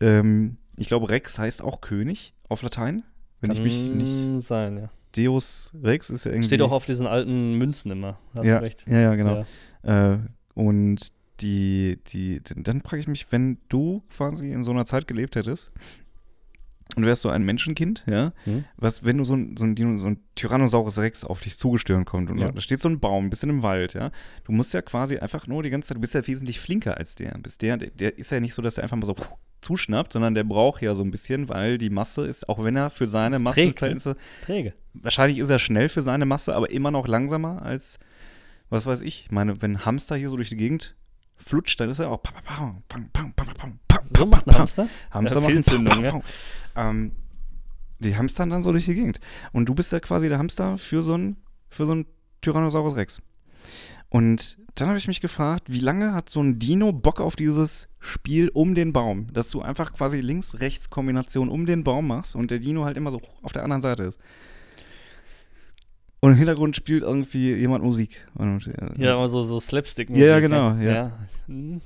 Ähm, 0.00 0.56
ich 0.76 0.88
glaube, 0.88 1.08
Rex 1.08 1.38
heißt 1.38 1.62
auch 1.62 1.80
König 1.80 2.34
auf 2.48 2.62
Latein. 2.62 3.04
Wenn 3.40 3.50
ich 3.52 3.60
mich 3.60 3.90
nicht. 3.90 4.12
Kann 4.24 4.40
sein, 4.40 4.76
ja. 4.78 4.90
Deus 5.16 5.72
Rex 5.82 6.10
ist 6.10 6.24
ja 6.24 6.32
irgendwie. 6.32 6.46
Steht 6.48 6.62
auch 6.62 6.72
auf 6.72 6.86
diesen 6.86 7.06
alten 7.06 7.54
Münzen 7.54 7.90
immer. 7.90 8.18
Hast 8.34 8.46
ja, 8.46 8.58
du 8.58 8.64
recht. 8.64 8.84
ja, 8.88 8.98
ja, 9.00 9.14
genau. 9.14 9.44
Ja. 9.84 10.14
Äh, 10.14 10.18
und 10.54 10.98
die, 11.40 11.98
die, 12.08 12.40
dann 12.42 12.80
frage 12.80 12.98
ich 12.98 13.06
mich, 13.06 13.28
wenn 13.30 13.58
du 13.68 14.02
quasi 14.10 14.52
in 14.52 14.64
so 14.64 14.70
einer 14.72 14.86
Zeit 14.86 15.06
gelebt 15.06 15.36
hättest 15.36 15.70
und 16.96 17.06
wärst 17.06 17.22
so 17.22 17.28
ein 17.28 17.44
Menschenkind, 17.44 18.04
ja, 18.08 18.32
Hm? 18.44 18.64
was, 18.76 19.04
wenn 19.04 19.18
du 19.18 19.24
so 19.24 19.34
ein, 19.34 19.56
so 19.56 19.64
ein, 19.64 19.98
so 19.98 20.06
ein 20.08 20.18
Tyrannosaurus 20.34 20.98
Rex 20.98 21.24
auf 21.24 21.40
dich 21.40 21.56
zugestürmt 21.58 22.06
kommt 22.06 22.30
und 22.30 22.38
Ja. 22.38 22.50
da 22.50 22.60
steht 22.60 22.80
so 22.80 22.88
ein 22.88 22.98
Baum, 22.98 23.26
ein 23.26 23.30
bisschen 23.30 23.50
im 23.50 23.62
Wald, 23.62 23.94
ja, 23.94 24.10
du 24.44 24.52
musst 24.52 24.74
ja 24.74 24.82
quasi 24.82 25.18
einfach 25.18 25.46
nur 25.46 25.62
die 25.62 25.70
ganze 25.70 25.88
Zeit, 25.88 25.96
du 25.96 26.00
bist 26.00 26.14
ja 26.14 26.26
wesentlich 26.26 26.58
flinker 26.58 26.96
als 26.98 27.14
der. 27.14 27.38
Bist 27.38 27.62
der, 27.62 27.76
der, 27.76 27.90
der 27.90 28.18
ist 28.18 28.30
ja 28.32 28.40
nicht 28.40 28.54
so, 28.54 28.62
dass 28.62 28.78
er 28.78 28.82
einfach 28.82 28.96
mal 28.96 29.06
so 29.06 29.14
zuschnappt, 29.60 30.12
sondern 30.12 30.34
der 30.34 30.44
braucht 30.44 30.82
ja 30.82 30.94
so 30.94 31.02
ein 31.02 31.10
bisschen, 31.10 31.48
weil 31.48 31.78
die 31.78 31.90
Masse 31.90 32.26
ist, 32.26 32.48
auch 32.48 32.62
wenn 32.62 32.76
er 32.76 32.90
für 32.90 33.06
seine 33.06 33.36
Ist 33.36 33.42
träge, 33.42 33.44
Massenverhältnisse 33.44 34.16
Träge. 34.44 34.74
wahrscheinlich 34.94 35.38
ist 35.38 35.48
er 35.48 35.58
schnell 35.58 35.88
für 35.88 36.02
seine 36.02 36.26
Masse, 36.26 36.54
aber 36.54 36.70
immer 36.70 36.90
noch 36.90 37.06
langsamer 37.08 37.62
als, 37.62 37.98
was 38.70 38.86
weiß 38.86 39.00
ich. 39.00 39.24
Ich 39.26 39.30
meine, 39.30 39.60
wenn 39.62 39.72
ein 39.72 39.84
Hamster 39.84 40.16
hier 40.16 40.28
so 40.28 40.36
durch 40.36 40.50
die 40.50 40.56
Gegend 40.56 40.94
flutscht, 41.36 41.80
dann 41.80 41.90
ist 41.90 41.98
er 41.98 42.10
auch. 42.10 42.22
pam, 42.22 42.82
pam, 42.88 43.32
pam, 43.34 43.78
So 44.16 44.26
macht 44.26 44.48
ein. 44.48 44.58
Hamster? 44.58 44.88
Hamster 45.10 45.42
Fehlzündung, 45.42 46.02
pam, 46.02 46.04
ja. 46.04 46.20
Ähm, 46.76 47.12
die 48.00 48.16
hamstern 48.16 48.50
dann 48.50 48.62
so 48.62 48.72
durch 48.72 48.84
die 48.84 48.94
Gegend. 48.94 49.20
Und 49.52 49.66
du 49.66 49.74
bist 49.74 49.92
ja 49.92 50.00
quasi 50.00 50.28
der 50.28 50.38
Hamster 50.38 50.78
für 50.78 51.02
so 51.02 51.16
ein, 51.16 51.36
für 51.68 51.86
so 51.86 51.94
ein 51.94 52.06
Tyrannosaurus 52.40 52.96
Rex. 52.96 53.20
Und 54.10 54.58
dann 54.74 54.88
habe 54.88 54.98
ich 54.98 55.08
mich 55.08 55.20
gefragt, 55.20 55.64
wie 55.68 55.80
lange 55.80 56.14
hat 56.14 56.28
so 56.30 56.40
ein 56.40 56.58
Dino 56.58 56.92
Bock 56.92 57.20
auf 57.20 57.36
dieses 57.36 57.88
Spiel 57.98 58.48
um 58.48 58.74
den 58.74 58.92
Baum? 58.92 59.26
Dass 59.32 59.50
du 59.50 59.60
einfach 59.60 59.92
quasi 59.92 60.20
Links-Rechts-Kombination 60.20 61.48
um 61.48 61.66
den 61.66 61.84
Baum 61.84 62.06
machst 62.06 62.36
und 62.36 62.50
der 62.50 62.58
Dino 62.58 62.84
halt 62.84 62.96
immer 62.96 63.10
so 63.10 63.20
auf 63.42 63.52
der 63.52 63.64
anderen 63.64 63.82
Seite 63.82 64.04
ist. 64.04 64.18
Und 66.20 66.32
im 66.32 66.36
Hintergrund 66.36 66.74
spielt 66.74 67.02
irgendwie 67.02 67.54
jemand 67.54 67.84
Musik. 67.84 68.26
Und, 68.34 68.66
äh, 68.66 69.02
Ja, 69.02 69.14
aber 69.14 69.28
so, 69.28 69.42
so 69.42 69.60
slapstick 69.60 70.10
Ja, 70.10 70.40
genau, 70.40 70.74
ja. 70.74 70.92
Ja. 70.92 71.12
Hm. 71.46 71.80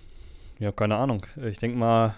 ja, 0.58 0.72
keine 0.72 0.96
Ahnung. 0.96 1.26
Ich 1.44 1.58
denke 1.58 1.76
mal, 1.76 2.14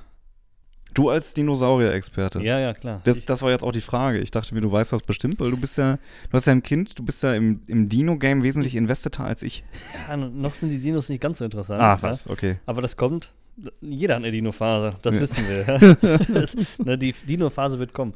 Du 0.95 1.11
als 1.11 1.35
Dinosaurier-Experte. 1.35 2.41
ja, 2.43 2.59
ja, 2.61 2.73
klar. 2.73 3.01
Das, 3.05 3.19
ich, 3.19 3.25
das 3.27 3.43
war 3.43 3.51
jetzt 3.51 3.63
auch 3.65 3.73
die 3.73 3.81
Frage. 3.81 4.21
Ich 4.21 4.31
dachte 4.31 4.55
mir, 4.55 4.61
du 4.61 4.71
weißt 4.71 4.93
das 4.93 5.03
bestimmt, 5.03 5.41
weil 5.41 5.51
du 5.51 5.57
bist 5.57 5.77
ja, 5.77 5.97
du 6.31 6.33
hast 6.33 6.47
ja 6.47 6.53
ein 6.53 6.63
Kind, 6.63 6.99
du 6.99 7.03
bist 7.05 7.23
ja 7.23 7.35
im, 7.35 7.63
im 7.67 7.89
Dino-Game 7.89 8.43
wesentlich 8.45 8.77
investierter 8.77 9.25
als 9.25 9.43
ich. 9.43 9.65
ja, 10.09 10.17
noch 10.17 10.55
sind 10.55 10.71
die 10.71 10.79
Dinos 10.79 11.09
nicht 11.09 11.21
ganz 11.21 11.39
so 11.39 11.45
interessant. 11.45 11.81
Ah, 11.83 11.97
ja. 11.97 12.03
was, 12.03 12.29
okay. 12.29 12.57
Aber 12.67 12.81
das 12.81 12.97
kommt. 12.97 13.33
Jeder 13.81 14.15
hat 14.17 14.23
eine 14.23 14.31
Dino-Phase, 14.33 14.97
das 15.03 15.15
Ja. 15.17 15.21
wissen 15.21 15.45
wir. 15.49 16.19
Das, 16.35 16.57
ne, 16.79 16.97
die 16.99 17.13
Dino-Phase 17.13 17.79
wird 17.79 17.93
kommen. 17.93 18.15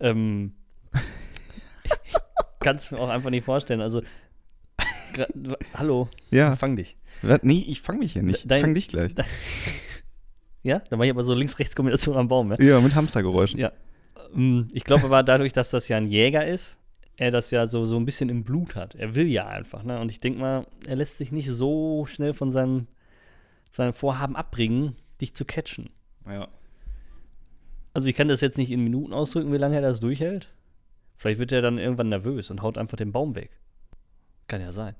Ähm, 0.00 0.52
ich 1.84 2.14
kann 2.60 2.76
es 2.76 2.90
mir 2.90 2.98
auch 2.98 3.08
einfach 3.08 3.30
nicht 3.30 3.44
vorstellen. 3.44 3.80
Also, 3.80 4.02
hallo, 5.74 6.08
Ja, 6.30 6.56
fang 6.56 6.76
dich. 6.76 6.96
nee, 7.42 7.64
ich 7.66 7.80
fang 7.80 7.98
mich 7.98 8.12
hier 8.12 8.22
nicht. 8.22 8.40
Ich 8.40 8.46
Dein- 8.48 8.60
fang 8.60 8.74
dich 8.74 8.88
gleich. 8.88 9.12
Ja, 10.66 10.80
da 10.80 10.96
mache 10.96 11.06
ich 11.06 11.12
aber 11.12 11.22
so 11.22 11.32
Links-Rechts-Kombination 11.32 12.16
am 12.16 12.26
Baum. 12.26 12.50
Ja? 12.50 12.60
Ja, 12.60 12.80
mit 12.80 12.96
Hamstergeräuschen. 12.96 13.60
Ja. 13.60 13.70
Ähm, 14.34 14.66
Ich 14.72 14.82
glaube 14.82 15.04
aber 15.04 15.22
dadurch, 15.22 15.52
dass 15.52 15.70
das 15.70 15.86
ja 15.86 15.96
ein 15.96 16.06
Jäger 16.06 16.44
ist, 16.44 16.80
er 17.16 17.30
das 17.30 17.52
ja 17.52 17.68
so, 17.68 17.84
so 17.84 17.96
ein 17.96 18.04
bisschen 18.04 18.28
im 18.30 18.42
Blut 18.42 18.74
hat. 18.74 18.96
Er 18.96 19.14
will 19.14 19.28
ja 19.28 19.46
einfach. 19.46 19.84
Ne? 19.84 20.00
Und 20.00 20.10
ich 20.10 20.18
denke 20.18 20.40
mal, 20.40 20.66
er 20.84 20.96
lässt 20.96 21.18
sich 21.18 21.30
nicht 21.30 21.48
so 21.48 22.04
schnell 22.06 22.34
von 22.34 22.50
seinem, 22.50 22.88
seinem 23.70 23.92
Vorhaben 23.92 24.34
abbringen, 24.34 24.96
dich 25.20 25.34
zu 25.36 25.44
catchen. 25.44 25.90
Ja. 26.28 26.48
Also 27.94 28.08
ich 28.08 28.16
kann 28.16 28.26
das 28.26 28.40
jetzt 28.40 28.58
nicht 28.58 28.72
in 28.72 28.82
Minuten 28.82 29.12
ausdrücken, 29.12 29.52
wie 29.52 29.58
lange 29.58 29.76
er 29.76 29.82
das 29.82 30.00
durchhält. 30.00 30.52
Vielleicht 31.16 31.38
wird 31.38 31.52
er 31.52 31.62
dann 31.62 31.78
irgendwann 31.78 32.08
nervös 32.08 32.50
und 32.50 32.60
haut 32.60 32.76
einfach 32.76 32.96
den 32.96 33.12
Baum 33.12 33.36
weg. 33.36 33.50
Kann 34.48 34.60
ja 34.60 34.72
sein. 34.72 34.96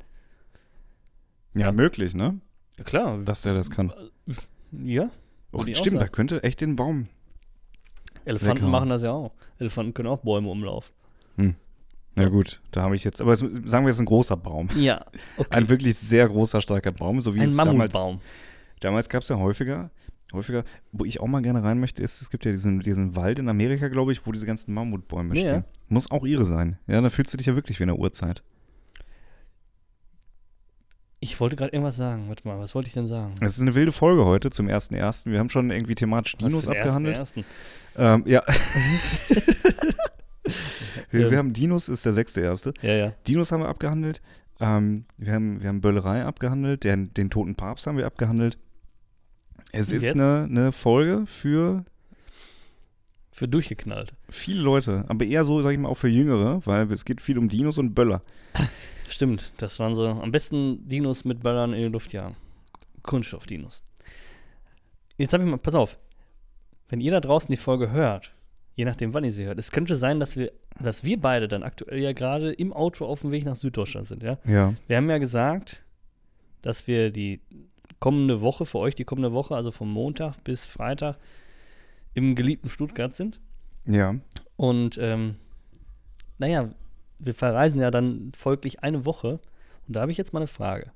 Ja, 1.54 1.72
möglich, 1.72 2.14
ne? 2.14 2.38
Ja, 2.78 2.84
klar. 2.84 3.18
Dass 3.24 3.42
der 3.42 3.54
das 3.54 3.68
kann. 3.68 3.92
ja. 4.70 5.10
Auch 5.52 5.66
stimmt, 5.72 6.00
da 6.00 6.08
könnte 6.08 6.42
echt 6.42 6.60
den 6.60 6.76
Baum. 6.76 7.08
Elefanten 8.24 8.56
Weghauen. 8.56 8.72
machen 8.72 8.88
das 8.90 9.02
ja 9.02 9.12
auch. 9.12 9.32
Elefanten 9.58 9.94
können 9.94 10.08
auch 10.08 10.18
Bäume 10.18 10.48
umlaufen. 10.48 10.92
Na 12.18 12.30
gut, 12.30 12.62
da 12.70 12.80
habe 12.80 12.96
ich 12.96 13.04
jetzt, 13.04 13.20
aber 13.20 13.34
es, 13.34 13.40
sagen 13.40 13.84
wir, 13.84 13.90
es 13.90 13.96
ist 13.96 14.00
ein 14.00 14.06
großer 14.06 14.38
Baum. 14.38 14.70
Ja. 14.74 15.04
Okay. 15.36 15.48
Ein 15.50 15.68
wirklich 15.68 15.98
sehr 15.98 16.26
großer, 16.26 16.62
starker 16.62 16.90
Baum, 16.90 17.20
so 17.20 17.34
wie 17.34 17.40
Ein 17.40 17.48
es 17.48 17.56
damals 17.56 17.92
Mammutbaum. 17.92 18.20
Damals 18.80 19.10
gab 19.10 19.22
es 19.22 19.28
ja 19.28 19.36
häufiger, 19.36 19.90
häufiger, 20.32 20.64
wo 20.92 21.04
ich 21.04 21.20
auch 21.20 21.26
mal 21.26 21.42
gerne 21.42 21.62
rein 21.62 21.78
möchte, 21.78 22.02
ist, 22.02 22.22
es 22.22 22.30
gibt 22.30 22.46
ja 22.46 22.52
diesen, 22.52 22.80
diesen 22.80 23.16
Wald 23.16 23.38
in 23.38 23.50
Amerika, 23.50 23.88
glaube 23.88 24.12
ich, 24.12 24.26
wo 24.26 24.32
diese 24.32 24.46
ganzen 24.46 24.72
Mammutbäume 24.72 25.34
Ja. 25.36 25.40
stehen. 25.42 25.64
Muss 25.88 26.10
auch 26.10 26.24
ihre 26.24 26.46
sein. 26.46 26.78
Ja, 26.86 27.02
da 27.02 27.10
fühlst 27.10 27.34
du 27.34 27.36
dich 27.36 27.48
ja 27.48 27.54
wirklich 27.54 27.78
wie 27.80 27.82
in 27.82 27.88
der 27.88 27.98
Urzeit. 27.98 28.42
Ich 31.18 31.40
wollte 31.40 31.56
gerade 31.56 31.72
irgendwas 31.72 31.96
sagen. 31.96 32.28
Warte 32.28 32.46
mal, 32.46 32.58
was 32.58 32.74
wollte 32.74 32.88
ich 32.88 32.94
denn 32.94 33.06
sagen? 33.06 33.34
Es 33.40 33.56
ist 33.56 33.62
eine 33.62 33.74
wilde 33.74 33.90
Folge 33.92 34.24
heute 34.26 34.50
zum 34.50 34.66
1.1. 34.68 35.30
Wir 35.30 35.38
haben 35.38 35.48
schon 35.48 35.70
irgendwie 35.70 35.94
thematisch 35.94 36.36
Dinos 36.36 36.68
abgehandelt. 36.68 37.16
Ersten, 37.16 37.44
Ähm, 37.96 38.22
ja. 38.26 38.42
wir, 41.10 41.30
wir 41.30 41.38
haben 41.38 41.52
Dinos, 41.52 41.88
ist 41.88 42.04
der 42.04 42.12
sechste 42.12 42.40
erste. 42.40 42.74
Ja, 42.82 42.92
ja. 42.94 43.12
Dinos 43.26 43.50
haben 43.52 43.60
wir 43.62 43.68
abgehandelt. 43.68 44.20
Ähm, 44.60 45.04
wir, 45.16 45.32
haben, 45.32 45.60
wir 45.62 45.68
haben 45.68 45.80
Böllerei 45.80 46.24
abgehandelt. 46.24 46.84
Den, 46.84 47.12
den 47.14 47.30
toten 47.30 47.54
Papst 47.54 47.86
haben 47.86 47.96
wir 47.96 48.06
abgehandelt. 48.06 48.58
Es 49.72 49.92
ist 49.92 50.12
eine, 50.14 50.46
eine 50.48 50.72
Folge 50.72 51.24
für 51.26 51.84
Für 53.32 53.48
durchgeknallt. 53.48 54.14
viele 54.30 54.62
Leute, 54.62 55.04
aber 55.08 55.24
eher 55.24 55.44
so, 55.44 55.60
sag 55.60 55.72
ich 55.72 55.78
mal, 55.78 55.88
auch 55.88 55.98
für 55.98 56.08
Jüngere, 56.08 56.64
weil 56.66 56.90
es 56.92 57.04
geht 57.04 57.20
viel 57.20 57.36
um 57.38 57.48
Dinos 57.48 57.78
und 57.78 57.94
Böller. 57.94 58.22
Stimmt, 59.08 59.52
das 59.58 59.78
waren 59.78 59.94
so 59.94 60.06
am 60.06 60.32
besten 60.32 60.86
Dinos 60.86 61.24
mit 61.24 61.42
Böllern 61.42 61.72
in 61.72 61.82
die 61.82 61.88
Luft 61.88 62.12
jagen. 62.12 62.36
Kunststoffdinos. 63.02 63.82
Jetzt 65.16 65.32
habe 65.32 65.44
ich 65.44 65.50
mal, 65.50 65.58
pass 65.58 65.74
auf, 65.74 65.98
wenn 66.88 67.00
ihr 67.00 67.12
da 67.12 67.20
draußen 67.20 67.48
die 67.48 67.56
Folge 67.56 67.90
hört, 67.90 68.32
je 68.74 68.84
nachdem, 68.84 69.14
wann 69.14 69.24
ihr 69.24 69.32
sie 69.32 69.46
hört, 69.46 69.58
es 69.58 69.70
könnte 69.70 69.94
sein, 69.94 70.20
dass 70.20 70.36
wir, 70.36 70.52
dass 70.78 71.04
wir 71.04 71.20
beide 71.20 71.48
dann 71.48 71.62
aktuell 71.62 71.98
ja 71.98 72.12
gerade 72.12 72.52
im 72.52 72.72
Auto 72.72 73.06
auf 73.06 73.22
dem 73.22 73.30
Weg 73.30 73.44
nach 73.44 73.56
Süddeutschland 73.56 74.06
sind, 74.06 74.22
ja? 74.22 74.36
Ja. 74.44 74.74
Wir 74.86 74.96
haben 74.96 75.08
ja 75.08 75.18
gesagt, 75.18 75.84
dass 76.62 76.86
wir 76.86 77.10
die 77.10 77.40
kommende 77.98 78.40
Woche, 78.40 78.66
für 78.66 78.78
euch 78.78 78.94
die 78.94 79.04
kommende 79.04 79.32
Woche, 79.32 79.54
also 79.54 79.70
vom 79.70 79.90
Montag 79.90 80.42
bis 80.44 80.66
Freitag, 80.66 81.16
im 82.12 82.34
geliebten 82.34 82.68
Stuttgart 82.68 83.14
sind. 83.14 83.40
Ja. 83.86 84.16
Und 84.56 84.98
ähm, 85.00 85.36
naja, 86.38 86.70
wir 87.18 87.34
verreisen 87.34 87.80
ja 87.80 87.90
dann 87.90 88.32
folglich 88.36 88.82
eine 88.82 89.04
Woche. 89.04 89.40
Und 89.86 89.96
da 89.96 90.00
habe 90.00 90.10
ich 90.10 90.18
jetzt 90.18 90.32
mal 90.32 90.40
eine 90.40 90.46
Frage. 90.46 90.92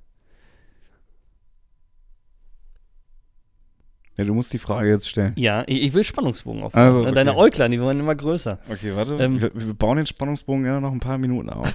Ja, 4.16 4.24
du 4.24 4.34
musst 4.34 4.52
die 4.52 4.58
Frage 4.58 4.90
jetzt 4.90 5.08
stellen. 5.08 5.32
Ja, 5.36 5.64
ich, 5.66 5.82
ich 5.82 5.94
will 5.94 6.04
Spannungsbogen 6.04 6.62
aufbauen. 6.62 6.82
Also, 6.82 7.00
okay. 7.00 7.12
Deine 7.12 7.36
Äuglein, 7.36 7.70
die 7.70 7.80
werden 7.80 8.00
immer 8.00 8.14
größer. 8.14 8.58
Okay, 8.68 8.94
warte. 8.94 9.14
Ähm, 9.14 9.40
wir, 9.40 9.50
wir 9.54 9.72
bauen 9.72 9.96
den 9.96 10.04
Spannungsbogen 10.04 10.62
gerne 10.64 10.82
noch 10.82 10.92
ein 10.92 11.00
paar 11.00 11.16
Minuten 11.16 11.48
auf. 11.48 11.72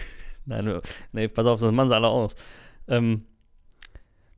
Nein, 0.44 0.80
nee, 1.12 1.28
pass 1.28 1.46
auf, 1.46 1.60
das 1.60 1.72
machen 1.72 1.88
sie 1.88 1.94
alle 1.94 2.08
aus. 2.08 2.34
Ähm, 2.88 3.24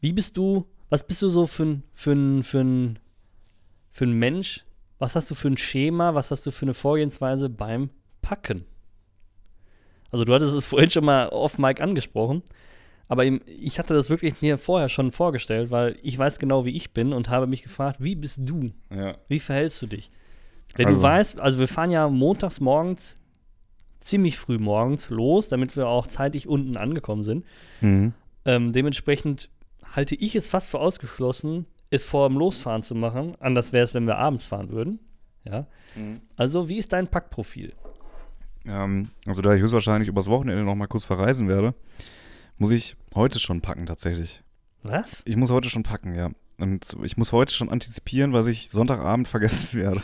wie 0.00 0.12
bist 0.12 0.36
du, 0.36 0.66
was 0.90 1.06
bist 1.06 1.22
du 1.22 1.28
so 1.28 1.46
für 1.46 1.64
ein, 1.64 1.84
für 1.92 2.12
ein, 2.12 2.42
für 2.44 2.60
ein, 2.60 2.98
für 3.90 4.04
ein 4.04 4.12
Mensch? 4.12 4.64
Was 4.98 5.16
hast 5.16 5.30
du 5.30 5.34
für 5.34 5.48
ein 5.48 5.56
Schema? 5.56 6.14
Was 6.14 6.30
hast 6.30 6.46
du 6.46 6.52
für 6.52 6.66
eine 6.66 6.74
Vorgehensweise 6.74 7.48
beim 7.48 7.90
Packen? 8.22 8.64
Also 10.11 10.25
du 10.25 10.35
hattest 10.35 10.55
es 10.55 10.66
vorhin 10.66 10.90
schon 10.90 11.05
mal 11.05 11.29
off 11.29 11.59
Mike 11.59 11.83
angesprochen, 11.83 12.42
aber 13.09 13.25
ich 13.25 13.79
hatte 13.79 13.94
das 13.94 14.09
wirklich 14.11 14.40
mir 14.40 14.57
vorher 14.59 14.88
schon 14.88 15.11
vorgestellt, 15.12 15.70
weil 15.70 15.96
ich 16.03 16.16
weiß 16.18 16.38
genau, 16.38 16.64
wie 16.64 16.77
ich 16.77 16.92
bin 16.92 17.12
und 17.12 17.29
habe 17.29 17.46
mich 17.46 17.62
gefragt, 17.62 17.96
wie 18.01 18.14
bist 18.14 18.38
du? 18.42 18.70
ja. 18.94 19.16
Wie 19.29 19.40
verhältst 19.40 19.81
du 19.83 19.87
dich? 19.87 20.11
Wenn 20.77 20.87
Also- 20.87 20.99
du 21.01 21.03
weißt, 21.03 21.40
also 21.40 21.59
wir 21.59 21.66
fahren 21.68 21.90
ja 21.90 22.09
montags 22.09 22.61
morgens, 22.61 23.16
ziemlich 23.99 24.38
früh 24.38 24.59
morgens 24.59 25.11
los, 25.11 25.49
damit 25.49 25.77
wir 25.77 25.87
auch 25.88 26.07
zeitig 26.07 26.49
unten 26.49 26.77
angekommen 26.77 27.25
sind. 27.25 27.44
Mhm. 27.81 28.12
Ähm, 28.46 28.73
dementsprechend 28.73 29.51
halte 29.94 30.14
ich 30.14 30.35
es 30.37 30.49
fast 30.49 30.70
für 30.70 30.79
ausgeschlossen, 30.79 31.66
es 31.90 32.05
vor 32.05 32.29
dem 32.29 32.38
Losfahren 32.38 32.83
zu 32.83 32.94
machen. 32.94 33.35
Anders 33.40 33.73
wäre 33.73 33.85
es, 33.85 33.92
wenn 33.92 34.07
wir 34.07 34.16
abends 34.16 34.46
fahren 34.46 34.70
würden. 34.70 35.01
Ja. 35.44 35.66
Mhm. 35.96 36.20
Also, 36.37 36.68
wie 36.68 36.79
ist 36.79 36.92
dein 36.92 37.09
Packprofil? 37.09 37.73
Ähm, 38.66 39.09
also 39.27 39.42
da 39.42 39.55
ich 39.55 39.62
höchstwahrscheinlich 39.62 40.09
übers 40.09 40.29
Wochenende 40.29 40.62
noch 40.64 40.75
mal 40.75 40.87
kurz 40.87 41.05
verreisen 41.05 41.49
werde, 41.49 41.75
muss 42.59 42.70
ich 42.70 42.96
heute 43.14 43.38
schon 43.38 43.61
packen 43.61 43.87
tatsächlich. 43.87 44.42
Was? 44.83 45.23
Ich 45.25 45.37
muss 45.37 45.51
heute 45.51 45.70
schon 45.70 45.83
packen, 45.83 46.14
ja. 46.14 46.31
Und 46.59 46.94
ich 47.03 47.16
muss 47.16 47.33
heute 47.33 47.55
schon 47.55 47.70
antizipieren, 47.70 48.33
was 48.33 48.46
ich 48.46 48.68
Sonntagabend 48.70 49.29
vergessen 49.29 49.68
werde. 49.79 50.03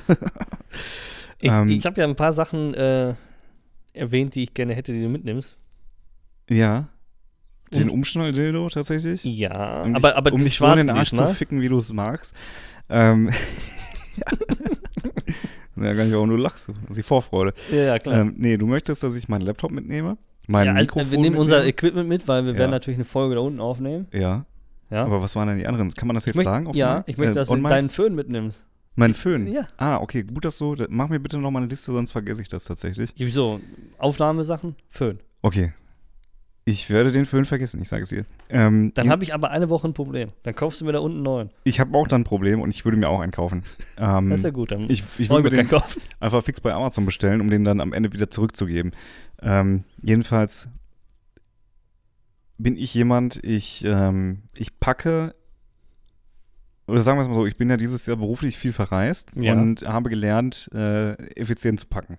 Ich, 1.38 1.51
Ähm. 1.51 1.69
ich 1.69 1.85
habe 1.85 2.01
ja 2.01 2.07
ein 2.07 2.16
paar 2.16 2.33
Sachen 2.33 2.73
äh, 2.75 3.14
erwähnt, 3.92 4.35
die 4.35 4.42
ich 4.45 4.55
gerne 4.55 4.75
hätte, 4.75 4.92
die 4.92 5.03
du 5.03 5.09
mitnimmst. 5.09 5.59
ja. 6.49 6.88
Den 7.75 7.90
Umschnall-Dildo 7.90 8.69
tatsächlich. 8.69 9.25
Ja, 9.25 9.83
Um 9.83 9.97
aber, 9.97 10.11
dich, 10.11 10.16
aber 10.16 10.33
um 10.33 10.45
dich 10.45 10.57
so 10.57 10.69
in 10.69 10.77
den 10.77 10.90
Arsch 10.90 11.11
nicht, 11.11 11.21
zu 11.21 11.29
ne? 11.29 11.35
ficken, 11.35 11.61
wie 11.61 11.69
du 11.69 11.79
es 11.79 11.92
magst. 11.92 12.33
Ähm, 12.88 13.31
ja, 14.16 14.38
kann 15.77 16.09
ich 16.09 16.15
auch 16.15 16.27
nur 16.27 16.39
lachst. 16.39 16.69
Das 16.69 16.77
ist 16.91 16.97
die 16.97 17.03
Vorfreude. 17.03 17.53
Ja, 17.71 17.77
ja, 17.79 17.99
klar. 17.99 18.17
Ähm, 18.21 18.35
nee, 18.39 18.57
du 18.57 18.67
möchtest, 18.67 19.03
dass 19.03 19.15
ich 19.15 19.29
meinen 19.29 19.43
Laptop 19.43 19.71
mitnehme? 19.71 20.17
Mein 20.49 20.67
ja, 20.67 20.73
also, 20.73 20.83
Mikrofon 20.85 21.11
wir 21.11 21.19
nehmen 21.19 21.37
unser 21.37 21.57
mitnehme? 21.57 21.69
Equipment 21.71 22.09
mit, 22.09 22.29
weil 22.29 22.45
wir 22.45 22.53
Ja. 22.53 22.59
werden 22.59 22.71
natürlich 22.71 22.97
eine 22.99 23.05
Folge 23.05 23.35
da 23.35 23.41
unten 23.41 23.61
aufnehmen. 23.61 24.07
Ja, 24.12 24.45
Ja. 24.91 25.05
aber 25.05 25.21
was 25.23 25.35
waren 25.37 25.49
denn 25.49 25.59
die 25.59 25.67
anderen? 25.67 25.91
Kann 25.93 26.07
man 26.07 26.15
das 26.15 26.25
jetzt 26.27 26.37
möcht- 26.37 26.45
sagen? 26.45 26.71
ja, 26.75 27.03
ich 27.07 27.17
möchte, 27.19 27.33
Äh, 27.33 27.35
dass 27.35 27.49
du 27.49 27.57
deinen 27.57 27.91
Föhn 27.91 28.15
mitnimmst. 28.15 28.65
Mein 28.95 29.12
Föhn? 29.15 29.47
Ja. 29.53 29.67
Ah, 29.77 29.99
okay, 29.99 30.23
gut, 30.23 30.45
dass 30.47 30.57
so. 30.57 30.75
Da- 30.75 30.87
Mach 30.89 31.09
mir 31.11 31.21
bitte 31.21 31.37
noch 31.39 31.51
mal 31.51 31.59
eine 31.59 31.69
Liste, 31.69 31.93
sonst 31.93 32.12
vergesse 32.12 32.41
ich 32.41 32.49
das 32.49 32.65
tatsächlich. 32.65 33.12
Wieso? 33.19 33.61
Aufnahmesachen? 33.99 34.77
Föhn. 34.89 35.19
Okay. 35.43 35.73
Ich 36.68 36.90
werde 36.90 37.12
den 37.12 37.26
Föhn 37.26 37.44
vergessen, 37.44 37.81
ich 37.81 37.88
sage 37.88 38.02
es 38.02 38.09
dir. 38.09 38.24
Ähm, 38.48 38.90
Dann 38.94 39.09
habe 39.09 39.22
ich 39.22 39.33
aber 39.33 39.50
eine 39.50 39.68
Woche 39.68 39.87
ein 39.87 39.94
Problem. 39.94 40.31
Dann 40.42 40.52
kaufst 40.57 40.81
du 40.81 40.85
mir 40.85 40.90
da 40.92 40.98
unten 40.98 41.18
einen 41.18 41.22
neuen. 41.24 41.50
ich 41.62 41.79
habe 41.79 41.96
auch 41.96 42.09
dann 42.09 42.22
ein 42.22 42.24
Problem 42.24 42.61
und 42.61 42.70
ich 42.70 42.85
würde 42.85 42.98
mir 42.98 43.09
auch 43.09 43.20
einen 43.20 43.31
kaufen. 43.31 43.62
Ähm, 43.96 44.31
Das 44.31 44.40
ist 44.40 44.44
ja 44.46 44.50
gut. 44.50 44.72
Dann 44.72 44.90
ich 44.90 45.05
ich 45.16 45.31
würde 45.31 45.48
den 45.50 45.68
kaufen. 45.68 46.02
einfach 46.20 46.42
fix 46.42 46.61
bei 46.61 46.74
Amazon 46.74 47.07
bestellen, 47.07 47.40
um 47.40 47.50
den 47.50 47.62
dann 47.62 47.81
am 47.81 47.92
Ende 47.92 48.12
wieder 48.12 48.31
zurückzugeben. 48.33 48.90
Ähm, 49.40 49.85
jedenfalls 50.02 50.68
bin 52.59 52.76
ich 52.76 52.92
jemand, 52.94 53.38
ich, 53.44 53.85
ähm, 53.85 54.42
ich 54.57 54.81
packe, 54.81 55.37
oder 56.88 56.98
sagen 56.98 57.18
wir 57.18 57.22
es 57.22 57.29
mal 57.29 57.35
so, 57.35 57.46
ich 57.46 57.57
bin 57.57 57.70
ja 57.70 57.76
dieses 57.76 58.07
Jahr 58.07 58.16
beruflich 58.16 58.59
viel 58.59 58.72
verreist 58.72 59.31
Ja. 59.37 59.52
und 59.52 59.83
habe 59.87 60.11
gelernt, 60.11 60.68
äh, 60.74 61.12
effizient 61.38 61.79
zu 61.79 61.87
packen. 61.87 62.18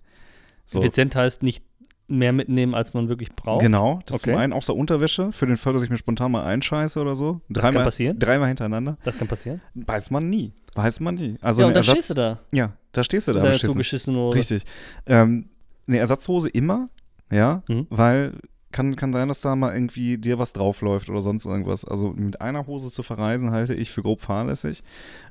So. 0.65 0.79
Effizient 0.79 1.15
heißt 1.17 1.43
nicht 1.43 1.65
mehr 2.07 2.31
mitnehmen, 2.33 2.73
als 2.73 2.93
man 2.93 3.09
wirklich 3.09 3.33
braucht. 3.35 3.61
Genau, 3.61 3.99
das 4.05 4.15
Okay. 4.23 4.31
zum 4.31 4.39
einen 4.39 4.53
außer 4.53 4.73
Unterwäsche, 4.75 5.31
für 5.33 5.45
den 5.45 5.57
Fall, 5.57 5.73
dass 5.73 5.83
ich 5.83 5.89
mir 5.89 5.97
spontan 5.97 6.31
mal 6.31 6.43
einscheiße 6.45 6.99
oder 7.01 7.15
so. 7.15 7.41
Das 7.49 7.61
kann 7.61 7.71
Dreimal, 7.73 7.83
passieren. 7.83 8.19
dreimal 8.19 8.47
hintereinander. 8.47 8.97
Das 9.03 9.17
kann 9.17 9.27
passieren. 9.27 9.61
Weiß 9.75 10.09
man 10.11 10.29
nie. 10.29 10.53
Weiß 10.73 10.99
man 10.99 11.15
nie. 11.15 11.37
Also 11.41 11.61
ja, 11.61 11.67
und 11.67 11.73
da 11.73 11.79
Ersatz- 11.81 11.93
stehst 11.95 12.09
du 12.11 12.13
da. 12.13 12.39
Ja, 12.51 12.73
da 12.93 13.03
stehst 13.03 13.27
du 13.27 13.33
da 13.33 13.41
Da 13.41 13.49
ist 13.49 13.55
so 13.61 13.73
beschissen. 13.73 13.77
beschissene 13.77 14.17
Hose. 14.19 14.37
Richtig. 14.37 14.63
Ähm, 15.05 15.49
eine 15.87 15.97
Ersatzhose 15.97 16.49
immer, 16.49 16.85
ja, 17.31 17.63
Mhm. 17.67 17.87
weil 17.89 18.33
kann, 18.71 18.95
kann 18.95 19.11
sein, 19.13 19.27
dass 19.29 19.41
da 19.41 19.55
mal 19.55 19.73
irgendwie 19.73 20.17
dir 20.17 20.37
was 20.39 20.53
draufläuft 20.53 21.09
oder 21.09 21.21
sonst 21.21 21.45
irgendwas. 21.45 21.83
Also 21.85 22.09
mit 22.09 22.41
einer 22.41 22.67
Hose 22.67 22.91
zu 22.91 23.01
verreisen 23.01 23.51
halte 23.51 23.73
ich 23.73 23.91
für 23.91 24.01
grob 24.03 24.21
fahrlässig 24.21 24.83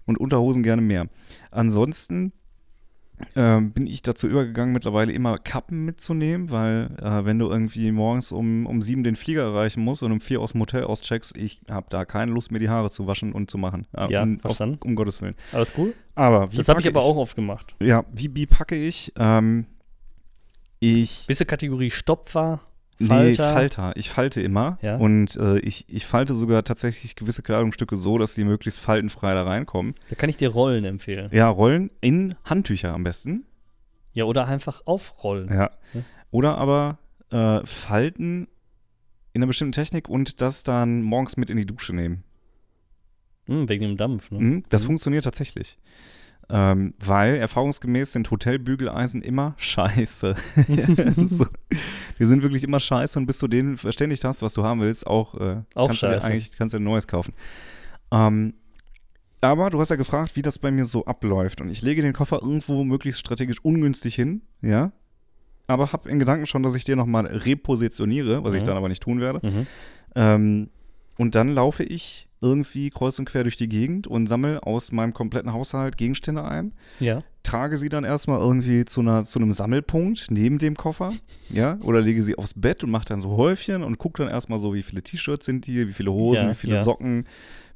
und 0.07 0.19
Unterhosen 0.19 0.63
gerne 0.63 0.83
mehr. 0.83 1.07
Ansonsten 1.51 2.33
ähm, 3.35 3.73
bin 3.73 3.87
ich 3.87 4.03
dazu 4.03 4.29
übergegangen, 4.29 4.73
mittlerweile 4.73 5.13
immer 5.13 5.39
Kappen 5.39 5.85
mitzunehmen, 5.85 6.51
weil 6.51 6.91
äh, 7.01 7.25
wenn 7.25 7.39
du 7.39 7.49
irgendwie 7.49 7.91
morgens 7.93 8.33
um, 8.33 8.67
um 8.67 8.83
sieben 8.83 9.05
den 9.05 9.17
Flieger 9.17 9.43
erreichen 9.43 9.83
musst 9.83 10.03
und 10.03 10.13
um 10.13 10.21
vier 10.21 10.41
aus 10.41 10.53
dem 10.53 10.61
Hotel 10.61 10.85
auscheckst, 10.85 11.37
ich 11.37 11.61
habe 11.71 11.87
da 11.91 12.05
keine 12.05 12.33
Lust 12.33 12.51
mehr 12.51 12.61
die 12.61 12.69
Haare 12.69 12.91
zu 12.91 13.07
waschen 13.07 13.33
und 13.33 13.51
zu 13.51 13.59
machen. 13.59 13.87
Äh, 13.97 14.13
Ja, 14.13 14.23
um, 14.23 14.41
auf, 14.43 14.61
um 14.61 14.95
Gottes 14.95 15.23
Willen. 15.23 15.35
Alles 15.53 15.73
cool? 15.77 15.95
Aber 16.15 16.53
wie 16.53 16.57
Das 16.59 16.69
habe 16.69 16.81
ich 16.81 16.89
aber 16.89 17.03
auch 17.03 17.17
oft 17.17 17.37
gemacht. 17.37 17.75
Ja, 17.81 18.05
wie, 18.13 18.31
wie 18.35 18.47
packe 18.47 18.77
ich? 18.77 19.13
Ähm, 19.17 19.67
ich 20.79 21.25
Bist 21.27 21.41
du 21.41 21.47
Kategorie 21.47 21.91
Stopfer, 21.91 22.61
Nee, 22.99 23.09
Falter? 23.09 23.53
Falter. 23.53 23.93
Ich 23.97 24.09
falte 24.11 24.41
immer. 24.41 24.79
Ja. 24.81 24.97
Und 24.97 25.37
äh, 25.37 25.59
ich, 25.59 25.85
ich 25.89 26.07
falte 26.07 26.35
sogar 26.35 26.65
tatsächlich 26.65 27.15
gewisse 27.17 27.43
Kleidungsstücke 27.43 27.97
so, 27.97 28.17
dass 28.17 28.35
sie 28.35 28.45
möglichst 28.45 28.81
faltenfrei 28.81 29.35
da 29.35 29.43
reinkommen. 29.45 29.95
Da 30.09 30.15
kann 30.17 30.31
ich 30.31 30.37
dir 30.39 30.49
Rollen 30.49 30.85
empfehlen. 30.85 31.29
Ja, 31.33 31.49
Rollen 31.49 31.91
in 32.01 32.35
Handtücher 32.45 32.95
am 32.95 33.05
besten. 33.05 33.45
Ja, 34.13 34.25
oder 34.25 34.47
einfach 34.47 34.81
aufrollen. 34.87 35.49
Ja. 35.51 35.71
Ja. 35.93 36.01
Oder 36.31 36.57
aber 36.57 36.99
äh, 37.31 37.61
falten 37.67 38.49
in 39.35 39.43
einer 39.43 39.47
bestimmten 39.49 39.73
Technik 39.73 40.09
und 40.09 40.41
das 40.41 40.63
dann 40.63 41.03
morgens 41.03 41.37
mit 41.37 41.51
in 41.51 41.59
die 41.59 41.67
Dusche 41.67 41.95
nehmen. 41.95 42.25
Hm, 43.47 43.69
wegen 43.69 43.83
dem 43.85 43.97
Dampf, 43.99 44.31
ne? 44.31 44.39
Mhm, 44.41 44.65
das 44.71 44.83
Mhm. 44.83 44.87
funktioniert 44.87 45.25
tatsächlich. 45.25 45.77
Ähm, 46.49 46.95
weil 47.05 47.35
erfahrungsgemäß 47.37 48.13
sind 48.13 48.31
Hotelbügeleisen 48.31 49.21
immer 49.23 49.55
scheiße. 49.57 50.37
so. 51.29 51.47
Die 52.19 52.25
sind 52.25 52.43
wirklich 52.43 52.63
immer 52.63 52.79
scheiße 52.79 53.19
und 53.19 53.27
bis 53.27 53.39
du 53.39 53.49
denen 53.49 53.77
verständigt 53.79 54.25
hast, 54.25 54.43
was 54.43 54.55
du 54.55 54.63
haben 54.63 54.81
willst, 54.81 55.07
auch, 55.07 55.35
äh, 55.35 55.63
Auch 55.75 55.89
kannst 55.89 56.03
du 56.03 56.07
dir 56.07 56.13
scheiße. 56.15 56.27
eigentlich 56.27 56.57
kannst 56.57 56.73
du 56.75 56.79
dir 56.79 56.83
ein 56.83 56.85
neues 56.85 57.09
kaufen. 57.09 57.33
Ähm, 58.13 58.55
aber 59.41 59.71
du 59.71 59.81
hast 59.81 59.91
ja 59.91 59.97
gefragt, 59.97 60.37
wie 60.37 60.43
das 60.43 60.59
bei 60.59 60.71
mir 60.71 60.85
so 60.85 61.05
abläuft. 61.05 61.61
Und 61.61 61.69
ich 61.69 61.83
lege 61.83 62.01
den 62.03 62.13
Koffer 62.13 62.41
irgendwo 62.43 62.85
möglichst 62.85 63.21
strategisch 63.21 63.59
ungünstig 63.65 64.15
hin, 64.15 64.43
ja. 64.63 64.93
Aber 65.69 65.93
habe 65.93 66.09
in 66.09 66.21
Gedanken 66.21 66.47
schon, 66.47 66.63
dass 66.63 66.77
ich 66.77 66.85
den 66.85 66.97
nochmal 66.97 67.27
repositioniere, 67.27 68.45
was 68.45 68.55
ich 68.55 68.63
Mhm. 68.63 68.67
dann 68.67 68.77
aber 68.77 68.89
nicht 68.89 69.03
tun 69.03 69.21
werde. 69.21 69.45
Mhm. 69.47 69.67
Ähm, 70.15 70.71
und 71.19 71.35
dann 71.35 71.49
laufe 71.49 71.83
ich 71.83 72.26
irgendwie 72.41 72.91
kreuz 72.91 73.19
und 73.19 73.25
quer 73.25 73.43
durch 73.45 73.57
die 73.57 73.69
Gegend 73.69 74.07
und 74.07 74.27
sammle 74.27 74.63
aus 74.63 74.93
meinem 74.93 75.15
kompletten 75.15 75.53
Haushalt 75.53 75.97
Gegenstände 75.97 76.45
ein, 76.45 76.73
Ja. 77.01 77.21
trage 77.43 77.77
sie 77.77 77.89
dann 77.89 78.05
erstmal 78.05 78.41
irgendwie 78.41 78.85
zu, 78.85 79.01
einer, 79.01 79.25
zu 79.25 79.39
einem 79.39 79.53
Sammelpunkt 79.53 80.27
neben 80.31 80.59
dem 80.59 80.77
Koffer, 80.77 81.13
ja, 81.49 81.79
oder 81.83 82.01
lege 82.01 82.23
sie 82.23 82.37
aufs 82.37 82.53
Bett 82.55 82.85
und 82.85 82.91
mache 82.91 83.07
dann 83.07 83.21
so 83.21 83.37
Häufchen 83.37 83.83
und 83.83 83.99
gucke 83.99 84.23
dann 84.23 84.31
erstmal 84.33 84.59
so, 84.59 84.75
wie 84.75 84.83
viele 84.83 85.03
T-Shirts 85.03 85.47
sind 85.47 85.65
hier, 85.65 85.89
wie 85.89 85.93
viele 85.95 86.13
Hosen, 86.13 86.45
Ja, 86.45 86.51
wie 86.51 86.55
viele 86.57 86.75
ja. 86.77 86.85
Socken, 86.85 87.27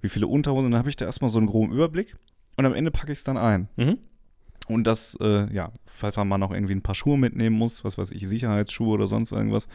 wie 0.03 0.09
viele 0.09 0.27
Unterhosen, 0.27 0.67
und 0.67 0.71
dann 0.73 0.79
habe 0.79 0.89
ich 0.91 0.97
da 0.97 1.05
erstmal 1.07 1.31
so 1.31 1.39
einen 1.39 1.47
groben 1.49 1.73
Überblick 1.73 2.17
und 2.57 2.67
am 2.67 2.75
Ende 2.75 2.91
packe 2.91 3.13
ich 3.13 3.19
es 3.19 3.25
dann 3.25 3.37
ein. 3.39 3.69
Mhm. 3.77 3.99
Und 4.69 4.87
das, 4.87 5.17
äh, 5.21 5.53
ja, 5.53 5.73
falls 5.87 6.17
man 6.17 6.29
mal 6.29 6.39
noch 6.39 6.53
irgendwie 6.53 6.75
ein 6.75 6.83
paar 6.83 6.95
Schuhe 6.95 7.19
mitnehmen 7.19 7.57
muss, 7.57 7.83
was 7.85 7.99
weiß 7.99 8.13
ich, 8.13 8.29
Sicherheitsschuhe 8.29 8.89
oder 8.91 9.07
sonst 9.09 9.33
irgendwas, 9.33 9.67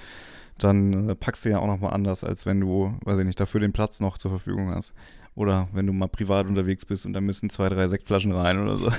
dann 0.57 1.09
äh, 1.09 1.15
packst 1.15 1.45
du 1.45 1.49
ja 1.49 1.59
auch 1.59 1.67
nochmal 1.67 1.93
anders, 1.93 2.23
als 2.23 2.45
wenn 2.45 2.59
du, 2.59 2.97
weiß 3.03 3.19
ich 3.19 3.25
nicht, 3.25 3.39
dafür 3.39 3.59
den 3.59 3.73
Platz 3.73 3.99
noch 3.99 4.17
zur 4.17 4.31
Verfügung 4.31 4.69
hast. 4.69 4.93
Oder 5.35 5.67
wenn 5.73 5.85
du 5.85 5.91
mal 5.91 6.07
privat 6.07 6.47
unterwegs 6.47 6.85
bist 6.85 7.05
und 7.05 7.13
da 7.13 7.19
müssen 7.19 7.49
zwei, 7.49 7.67
drei 7.67 7.89
Sektflaschen 7.89 8.31
rein 8.31 8.59
oder 8.59 8.77
so. 8.77 8.85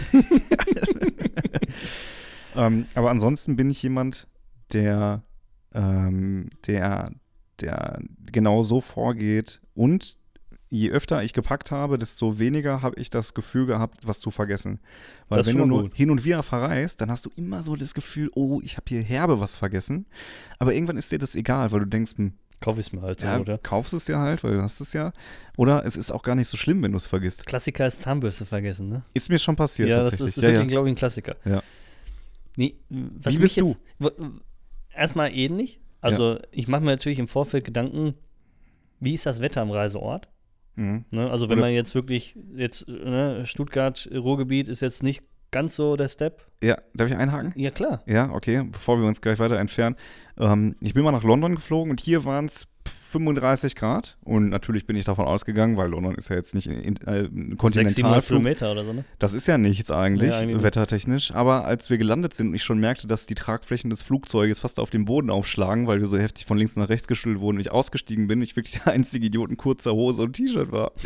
ähm, 2.57 2.87
aber 2.95 3.11
ansonsten 3.11 3.57
bin 3.57 3.71
ich 3.71 3.83
jemand, 3.83 4.29
der, 4.73 5.23
ähm, 5.73 6.51
der, 6.67 7.11
der 7.61 8.01
genau 8.31 8.63
so 8.63 8.83
vorgeht 8.83 9.63
und 9.75 10.19
je 10.69 10.91
öfter 10.91 11.23
ich 11.23 11.33
gepackt 11.33 11.71
habe, 11.71 11.99
desto 11.99 12.39
weniger 12.39 12.83
habe 12.83 12.99
ich 13.01 13.11
das 13.11 13.35
Gefühl 13.35 13.67
gehabt, 13.67 14.07
was 14.07 14.21
zu 14.21 14.31
vergessen. 14.31 14.81
Weil 15.29 15.39
Das 15.39 15.47
wenn 15.47 15.59
du 15.59 15.67
nur 15.67 15.83
gut. 15.85 15.95
hin 15.95 16.11
und 16.11 16.25
wieder 16.25 16.43
verreist, 16.43 17.01
dann 17.01 17.11
hast 17.11 17.25
du 17.27 17.31
immer 17.37 17.63
so 17.63 17.77
das 17.77 17.95
Gefühl, 17.95 18.31
oh, 18.35 18.61
ich 18.63 18.77
habe 18.77 18.85
hier 18.89 19.03
herbe 19.03 19.39
was 19.41 19.55
vergessen. 19.57 20.07
Aber 20.59 20.75
irgendwann 20.75 20.97
ist 20.97 21.13
dir 21.13 21.19
das 21.19 21.35
egal, 21.35 21.73
weil 21.73 21.81
du 21.81 21.87
denkst, 21.87 22.13
hm, 22.17 22.33
Kauf 22.61 22.79
ich 22.79 22.87
es 22.87 22.93
mir 22.93 23.03
halt 23.03 23.23
ja, 23.23 23.39
oder? 23.39 23.59
kaufst 23.59 23.93
es 23.93 24.07
dir 24.07 24.19
halt, 24.19 24.43
weil 24.43 24.55
du 24.55 24.63
hast 24.63 24.81
es 24.81 24.95
ja. 24.95 25.13
Oder 25.59 25.85
es 25.85 25.95
ist 25.95 26.11
auch 26.11 26.23
gar 26.23 26.35
nicht 26.35 26.49
so 26.49 26.57
schlimm, 26.57 26.83
wenn 26.83 26.91
du 26.93 26.97
es 26.97 27.07
vergisst. 27.07 27.45
Klassiker 27.45 27.87
ist 27.87 28.01
Zahnbürste 28.01 28.47
vergessen, 28.47 28.89
ne? 28.89 29.03
Ist 29.13 29.29
mir 29.29 29.39
schon 29.39 29.57
passiert 29.57 29.91
ja, 29.91 29.97
das 29.99 30.11
tatsächlich. 30.13 30.37
ist 30.39 30.43
ja, 30.43 30.49
wirklich, 30.49 30.63
ja. 30.63 30.71
glaube 30.71 30.89
ich, 30.89 30.93
ein 30.93 30.97
Klassiker. 30.97 31.37
Ja. 31.45 31.63
Nee, 32.57 32.77
was 32.89 33.35
Wie 33.35 33.39
bist 33.41 33.61
du? 33.61 33.77
jetzt- 33.99 34.15
Erstmal 34.95 35.35
ähnlich. 35.35 35.79
Also, 36.01 36.39
ich 36.51 36.67
mache 36.69 36.81
mir 36.83 36.93
natürlich 36.93 37.19
im 37.19 37.29
Vorfeld 37.29 37.65
Gedanken, 37.65 38.15
wie 39.01 39.13
ist 39.13 39.27
das 39.27 39.41
Wetter 39.41 39.61
am 39.61 39.71
Reiseort? 39.71 40.29
Mhm. 40.77 41.05
Ne? 41.11 41.31
Also, 41.31 41.49
wenn 41.49 41.59
Oder- 41.59 41.67
man 41.69 41.75
jetzt 41.75 41.95
wirklich, 41.95 42.37
jetzt, 42.55 42.87
ne, 42.89 43.45
Stuttgart, 43.47 44.09
Ruhrgebiet 44.15 44.69
ist 44.69 44.81
jetzt 44.83 45.03
nicht 45.03 45.23
ganz 45.51 45.77
so 45.77 45.97
der 45.97 46.09
Step. 46.09 46.45
ja, 46.63 46.77
darf 46.95 47.09
ich 47.09 47.17
einhaken? 47.17 47.53
Ja, 47.57 47.71
klar. 47.71 48.03
Ja, 48.07 48.31
okay, 48.33 48.63
bevor 48.71 48.99
wir 49.01 49.07
uns 49.07 49.21
gleich 49.21 49.39
weiter 49.39 49.59
entfernen. 49.59 49.97
Ähm, 50.39 50.75
ich 50.81 50.93
bin 50.95 51.03
mal 51.05 51.13
nach 51.13 51.23
London 51.23 51.55
geflogen 51.55 51.91
und 51.91 52.01
hier 52.01 52.25
waren 52.25 52.47
es 52.47 52.67
35 53.07 53.75
Grad. 53.75 54.17
Und 54.25 54.49
natürlich 54.49 54.87
bin 54.87 54.97
ich 54.97 55.05
davon 55.05 55.27
ausgegangen, 55.27 55.77
weil 55.77 55.91
London 55.91 56.15
ist 56.15 56.29
ja 56.29 56.37
jetzt 56.37 56.55
nicht 56.55 56.67
in, 56.67 56.81
in, 56.81 56.97
äh, 57.07 57.25
ein 57.25 57.51
600 57.51 57.59
Kontinentalflug. 57.59 58.39
Kilometer 58.39 58.73
oder 58.73 58.85
so, 58.85 58.93
ne? 58.93 59.05
Das 59.19 59.33
ist 59.33 59.47
ja 59.47 59.59
nichts 59.59 59.91
eigentlich, 59.91 60.31
Nee, 60.31 60.37
eigentlich 60.37 60.63
wettertechnisch. 60.63 61.33
Aber 61.33 61.65
als 61.65 61.91
wir 61.91 61.99
gelandet 61.99 62.35
sind 62.35 62.49
und 62.49 62.55
ich 62.55 62.65
schon 62.65 62.79
merkte, 62.79 63.07
dass 63.07 63.27
die 63.27 63.35
Tragflächen 63.35 63.91
des 63.91 64.03
Flugzeuges 64.03 64.59
fast 64.59 64.81
auf 64.81 64.91
den 64.91 65.05
Boden 65.05 65.31
aufschlagen, 65.31 65.87
weil 65.87 66.01
wir 66.01 66.07
so 66.07 66.19
heftig 66.19 66.47
von 66.47 66.59
links 66.59 66.77
nach 66.77 66.89
rechts 66.89 67.09
geschüttelt 67.09 67.41
wurden 67.41 67.57
und 67.57 67.61
ich 67.61 67.73
ausgestiegen 67.73 68.27
bin, 68.27 68.43
ich 68.43 68.57
wirklich 68.57 68.81
der 68.83 68.93
einzige 68.93 69.27
Idiot 69.27 69.51
in 69.51 69.57
kurzer 69.57 69.93
Hose 69.93 70.23
und 70.23 70.35
T-Shirt 70.35 70.73
war. 70.73 70.93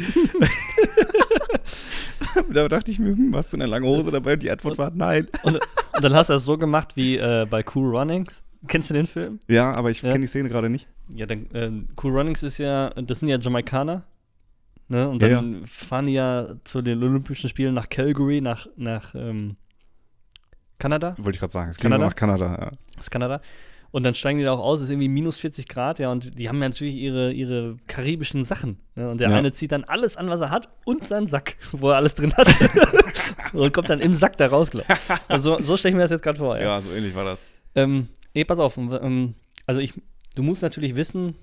da 2.52 2.68
dachte 2.68 2.90
ich 2.90 2.98
mir, 2.98 3.14
hm, 3.14 3.34
hast 3.36 3.52
du 3.52 3.56
eine 3.56 3.66
lange 3.66 3.86
Hose 3.86 4.10
dabei? 4.10 4.34
Und 4.34 4.42
die 4.42 4.50
Antwort 4.50 4.78
war 4.78 4.90
nein. 4.94 5.28
Und, 5.42 5.56
und 5.56 6.04
dann 6.04 6.14
hast 6.14 6.30
du 6.30 6.34
das 6.34 6.44
so 6.44 6.58
gemacht 6.58 6.96
wie 6.96 7.16
äh, 7.16 7.46
bei 7.48 7.64
Cool 7.74 7.96
Runnings. 7.96 8.42
Kennst 8.66 8.90
du 8.90 8.94
den 8.94 9.06
Film? 9.06 9.40
Ja, 9.48 9.72
aber 9.72 9.90
ich 9.90 10.02
Ja. 10.02 10.10
kenne 10.12 10.22
die 10.22 10.26
Szene 10.28 10.48
gerade 10.48 10.68
nicht. 10.68 10.86
Ja, 11.14 11.26
dann, 11.26 11.46
ähm, 11.54 11.88
Cool 12.02 12.12
Runnings 12.16 12.42
ist 12.42 12.58
ja, 12.58 12.90
das 12.90 13.20
sind 13.20 13.28
ja 13.28 13.38
Jamaikaner. 13.38 14.04
Ne? 14.88 15.08
Und 15.08 15.22
Ja, 15.22 15.28
dann 15.28 15.66
fahren 15.66 16.06
die 16.06 16.12
ja 16.14 16.46
zu 16.64 16.82
den 16.82 17.02
Olympischen 17.02 17.48
Spielen 17.48 17.74
nach 17.74 17.88
Calgary, 17.88 18.40
nach, 18.40 18.66
nach 18.76 19.14
ähm, 19.14 19.56
Kanada. 20.78 21.14
Wollte 21.18 21.36
ich 21.36 21.40
gerade 21.40 21.52
sagen. 21.52 21.70
Es 21.70 21.76
ging 21.76 21.84
Kanada? 21.90 22.06
nach 22.06 22.14
Kanada. 22.16 22.46
Ja. 22.46 22.70
Das 22.96 23.06
ist 23.06 23.10
Kanada. 23.10 23.40
Und 23.92 24.04
dann 24.04 24.14
steigen 24.14 24.38
die 24.38 24.44
da 24.44 24.52
auch 24.52 24.60
aus, 24.60 24.78
es 24.78 24.84
ist 24.84 24.90
irgendwie 24.90 25.08
minus 25.08 25.36
40 25.38 25.66
Grad, 25.66 25.98
ja, 25.98 26.12
und 26.12 26.38
die 26.38 26.48
haben 26.48 26.62
ja 26.62 26.68
natürlich 26.68 26.94
ihre, 26.94 27.32
ihre 27.32 27.76
karibischen 27.88 28.44
Sachen. 28.44 28.78
Ne? 28.94 29.10
Und 29.10 29.18
der 29.20 29.30
Ja. 29.30 29.36
eine 29.36 29.50
zieht 29.52 29.72
dann 29.72 29.82
alles 29.82 30.16
an, 30.16 30.28
was 30.30 30.40
er 30.42 30.50
hat 30.50 30.68
und 30.84 31.08
seinen 31.08 31.26
Sack, 31.26 31.56
wo 31.72 31.90
er 31.90 31.96
alles 31.96 32.14
drin 32.14 32.32
hat. 32.36 32.46
und 33.52 33.72
kommt 33.74 33.90
dann 33.90 33.98
im 33.98 34.14
Sack 34.14 34.36
da 34.36 34.46
raus, 34.46 34.70
glaub. 34.70 34.84
Also 35.26 35.58
so 35.60 35.76
stelle 35.76 35.90
ich 35.90 35.96
mir 35.96 36.02
das 36.02 36.12
jetzt 36.12 36.22
gerade 36.22 36.38
vor, 36.38 36.56
ja. 36.56 36.62
ja, 36.62 36.80
so 36.80 36.90
ähnlich 36.92 37.14
war 37.16 37.24
das. 37.24 37.44
Ähm, 37.74 38.06
nee, 38.34 38.44
pass 38.44 38.58
auf. 38.58 38.76
Ähm, 38.76 39.34
also 39.66 39.80
ich, 39.80 39.94
du 40.36 40.42
musst 40.42 40.62
natürlich 40.62 40.96
wissen, 40.96 41.34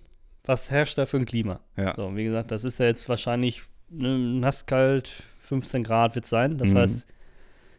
was 0.45 0.71
herrscht 0.71 0.97
da 0.97 1.05
für 1.05 1.17
ein 1.17 1.25
Klima. 1.25 1.59
Ja. 1.75 1.93
So, 1.95 2.15
wie 2.15 2.23
gesagt, 2.23 2.51
das 2.51 2.63
ist 2.63 2.79
ja 2.79 2.85
jetzt 2.85 3.07
wahrscheinlich 3.09 3.63
ne, 3.89 4.17
nass, 4.17 4.65
kalt, 4.65 5.23
15 5.41 5.83
Grad 5.83 6.15
wird 6.15 6.25
es 6.25 6.29
sein. 6.29 6.57
Das 6.57 6.71
Mhm. 6.73 6.77
heißt, 6.77 7.07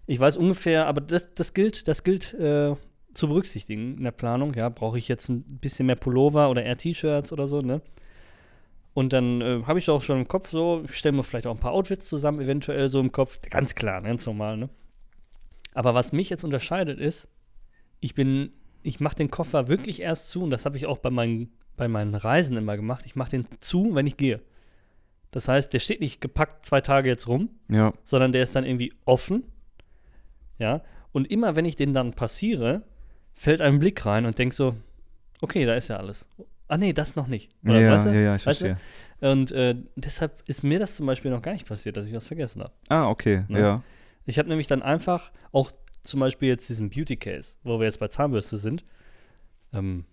ich 0.06 0.18
weiß 0.20 0.36
ungefähr, 0.36 0.86
aber 0.86 1.00
das, 1.00 1.32
das 1.34 1.52
gilt, 1.54 1.86
das 1.88 2.02
gilt 2.04 2.32
äh, 2.34 2.74
zu 3.12 3.28
berücksichtigen 3.28 3.96
in 3.98 4.04
der 4.04 4.10
Planung. 4.10 4.54
Ja, 4.54 4.68
brauche 4.68 4.98
ich 4.98 5.08
jetzt 5.08 5.28
ein 5.28 5.42
bisschen 5.60 5.86
mehr 5.86 5.96
Pullover 5.96 6.50
oder 6.50 6.62
eher 6.62 6.76
T-Shirts 6.76 7.32
oder 7.32 7.48
so, 7.48 7.60
ne? 7.62 7.80
Und 8.94 9.12
dann 9.12 9.40
äh, 9.40 9.62
habe 9.64 9.78
ich 9.78 9.88
auch 9.90 10.02
schon 10.02 10.18
im 10.18 10.28
Kopf 10.28 10.48
so, 10.50 10.82
ich 10.84 10.96
stelle 10.96 11.16
mir 11.16 11.22
vielleicht 11.22 11.46
auch 11.46 11.54
ein 11.54 11.60
paar 11.60 11.72
Outfits 11.72 12.08
zusammen, 12.08 12.40
eventuell 12.40 12.88
so 12.88 12.98
im 13.00 13.12
Kopf. 13.12 13.38
Ganz 13.48 13.74
klar, 13.74 14.02
ganz 14.02 14.26
normal, 14.26 14.56
ne? 14.56 14.68
Aber 15.74 15.94
was 15.94 16.12
mich 16.12 16.30
jetzt 16.30 16.42
unterscheidet 16.42 16.98
ist, 16.98 17.28
ich 18.00 18.14
bin, 18.14 18.50
ich 18.88 19.00
mache 19.00 19.16
den 19.16 19.30
Koffer 19.30 19.68
wirklich 19.68 20.00
erst 20.00 20.30
zu 20.30 20.42
und 20.42 20.50
das 20.50 20.64
habe 20.64 20.76
ich 20.76 20.86
auch 20.86 20.98
bei 20.98 21.10
meinen, 21.10 21.52
bei 21.76 21.86
meinen 21.88 22.14
Reisen 22.14 22.56
immer 22.56 22.76
gemacht. 22.76 23.04
Ich 23.06 23.14
mache 23.16 23.30
den 23.30 23.46
zu, 23.58 23.94
wenn 23.94 24.06
ich 24.06 24.16
gehe. 24.16 24.40
Das 25.30 25.46
heißt, 25.46 25.72
der 25.72 25.78
steht 25.78 26.00
nicht 26.00 26.20
gepackt 26.20 26.64
zwei 26.64 26.80
Tage 26.80 27.08
jetzt 27.08 27.28
rum, 27.28 27.50
Ja. 27.70 27.92
sondern 28.02 28.32
der 28.32 28.42
ist 28.42 28.56
dann 28.56 28.64
irgendwie 28.64 28.92
offen. 29.04 29.44
Ja. 30.58 30.82
Und 31.12 31.30
immer 31.30 31.56
wenn 31.56 31.64
ich 31.64 31.76
den 31.76 31.94
dann 31.94 32.12
passiere, 32.12 32.82
fällt 33.34 33.60
ein 33.60 33.78
Blick 33.78 34.04
rein 34.04 34.26
und 34.26 34.38
denk 34.38 34.54
so, 34.54 34.74
okay, 35.40 35.64
da 35.66 35.74
ist 35.74 35.88
ja 35.88 35.96
alles. 35.96 36.26
Ah 36.66 36.76
nee, 36.76 36.92
das 36.92 37.16
noch 37.16 37.26
nicht. 37.28 37.50
Oder, 37.64 37.80
Ja, 37.80 37.92
weißt 37.92 38.06
du? 38.06 38.10
ja, 38.14 38.20
ja, 38.20 38.36
ich 38.36 38.46
Weißt 38.46 38.62
du? 38.62 38.66
verstehe. 38.66 39.30
Und 39.30 39.50
äh, 39.52 39.74
deshalb 39.96 40.42
ist 40.46 40.62
mir 40.62 40.78
das 40.78 40.96
zum 40.96 41.06
Beispiel 41.06 41.30
noch 41.30 41.42
gar 41.42 41.52
nicht 41.52 41.66
passiert, 41.66 41.96
dass 41.96 42.06
ich 42.06 42.14
was 42.14 42.26
vergessen 42.26 42.62
habe. 42.62 42.72
Ah, 42.88 43.08
okay, 43.08 43.44
Ne? 43.48 43.60
ja. 43.60 43.82
Ich 44.26 44.38
habe 44.38 44.48
nämlich 44.48 44.66
dann 44.66 44.82
einfach 44.82 45.32
auch 45.52 45.72
zum 46.08 46.20
Beispiel 46.20 46.48
jetzt 46.48 46.68
diesen 46.68 46.90
Beauty 46.90 47.16
Case, 47.16 47.54
wo 47.62 47.78
wir 47.78 47.86
jetzt 47.86 48.00
bei 48.00 48.08
Zahnbürste 48.08 48.58
sind, 48.58 48.84
ähm, 49.72 50.04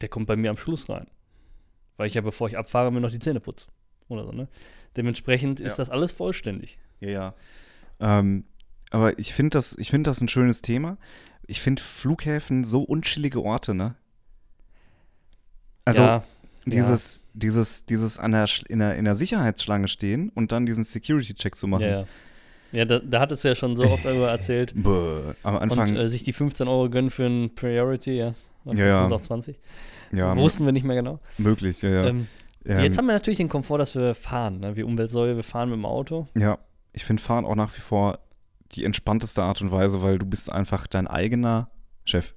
der 0.00 0.08
kommt 0.08 0.26
bei 0.26 0.36
mir 0.36 0.50
am 0.50 0.56
Schluss 0.56 0.88
rein. 0.88 1.06
Weil 1.96 2.06
ich 2.06 2.14
ja, 2.14 2.20
bevor 2.20 2.48
ich 2.48 2.56
abfahre, 2.56 2.90
mir 2.92 3.00
noch 3.00 3.10
die 3.10 3.18
Zähne 3.18 3.40
putze. 3.40 3.66
Oder 4.08 4.24
so, 4.24 4.32
ne? 4.32 4.48
Dementsprechend 4.96 5.60
ist 5.60 5.72
Ja. 5.72 5.76
das 5.78 5.90
alles 5.90 6.12
vollständig. 6.12 6.78
Ja, 7.00 7.10
ja. 7.10 7.34
Ähm, 8.00 8.44
aber 8.90 9.18
ich 9.18 9.34
finde 9.34 9.50
das, 9.50 9.76
ich 9.78 9.90
find 9.90 10.06
das 10.06 10.20
ein 10.20 10.28
schönes 10.28 10.62
Thema. 10.62 10.96
Ich 11.46 11.60
finde 11.60 11.82
Flughäfen 11.82 12.64
so 12.64 12.82
unchillige 12.82 13.42
Orte, 13.42 13.74
ne? 13.74 13.96
Also 15.84 16.02
ja, 16.02 16.24
dieses, 16.66 17.24
dieses, 17.32 17.84
dieses 17.86 18.18
an 18.18 18.32
der, 18.32 18.46
in, 18.68 18.78
der, 18.78 18.96
in 18.96 19.04
der 19.04 19.16
Sicherheitsschlange 19.16 19.88
stehen 19.88 20.28
und 20.28 20.52
dann 20.52 20.66
diesen 20.66 20.84
Security-Check 20.84 21.56
zu 21.56 21.66
machen. 21.66 21.82
ja, 21.82 22.06
ja. 22.72 22.84
Da, 22.84 22.98
da 22.98 23.20
hattest 23.20 23.44
du 23.44 23.48
ja 23.48 23.54
schon 23.54 23.76
so 23.76 23.84
oft 23.84 24.04
darüber 24.04 24.30
erzählt. 24.30 24.72
Bäh, 24.76 25.32
am 25.42 25.56
Anfang, 25.56 25.90
Und 25.90 25.96
äh, 25.96 26.08
sich 26.08 26.24
die 26.24 26.32
15 26.32 26.68
Euro 26.68 26.88
gönnen 26.90 27.10
für 27.10 27.24
ein 27.24 27.54
Priority, 27.54 28.12
ja. 28.16 28.34
Und 28.64 28.78
Ja, 28.78 28.86
ja. 28.86 29.06
auch 29.08 29.20
20. 29.20 29.58
ja, 30.12 30.36
Wussten 30.36 30.64
wir 30.64 30.72
nicht 30.72 30.84
mehr 30.84 30.96
genau. 30.96 31.18
möglich, 31.38 31.82
ja, 31.82 31.90
ja. 31.90 32.04
Ähm, 32.06 32.26
Ähm, 32.64 32.78
Jetzt 32.80 32.96
haben 32.96 33.06
wir 33.06 33.12
natürlich 33.14 33.38
den 33.38 33.48
Komfort, 33.48 33.78
dass 33.78 33.96
wir 33.96 34.14
fahren, 34.14 34.60
ne? 34.60 34.76
wie 34.76 34.84
Umweltsäule, 34.84 35.34
wir 35.34 35.42
fahren 35.42 35.68
mit 35.70 35.78
dem 35.78 35.84
Auto. 35.84 36.28
Ja, 36.36 36.58
ich 36.92 37.04
finde 37.04 37.20
Fahren 37.20 37.44
auch 37.44 37.56
nach 37.56 37.76
wie 37.76 37.80
vor 37.80 38.20
die 38.76 38.84
entspannteste 38.84 39.42
Art 39.42 39.60
und 39.62 39.72
Weise, 39.72 40.00
weil 40.00 40.18
du 40.18 40.26
bist 40.26 40.50
einfach 40.52 40.86
dein 40.86 41.08
eigener 41.08 41.70
Chef. 42.04 42.34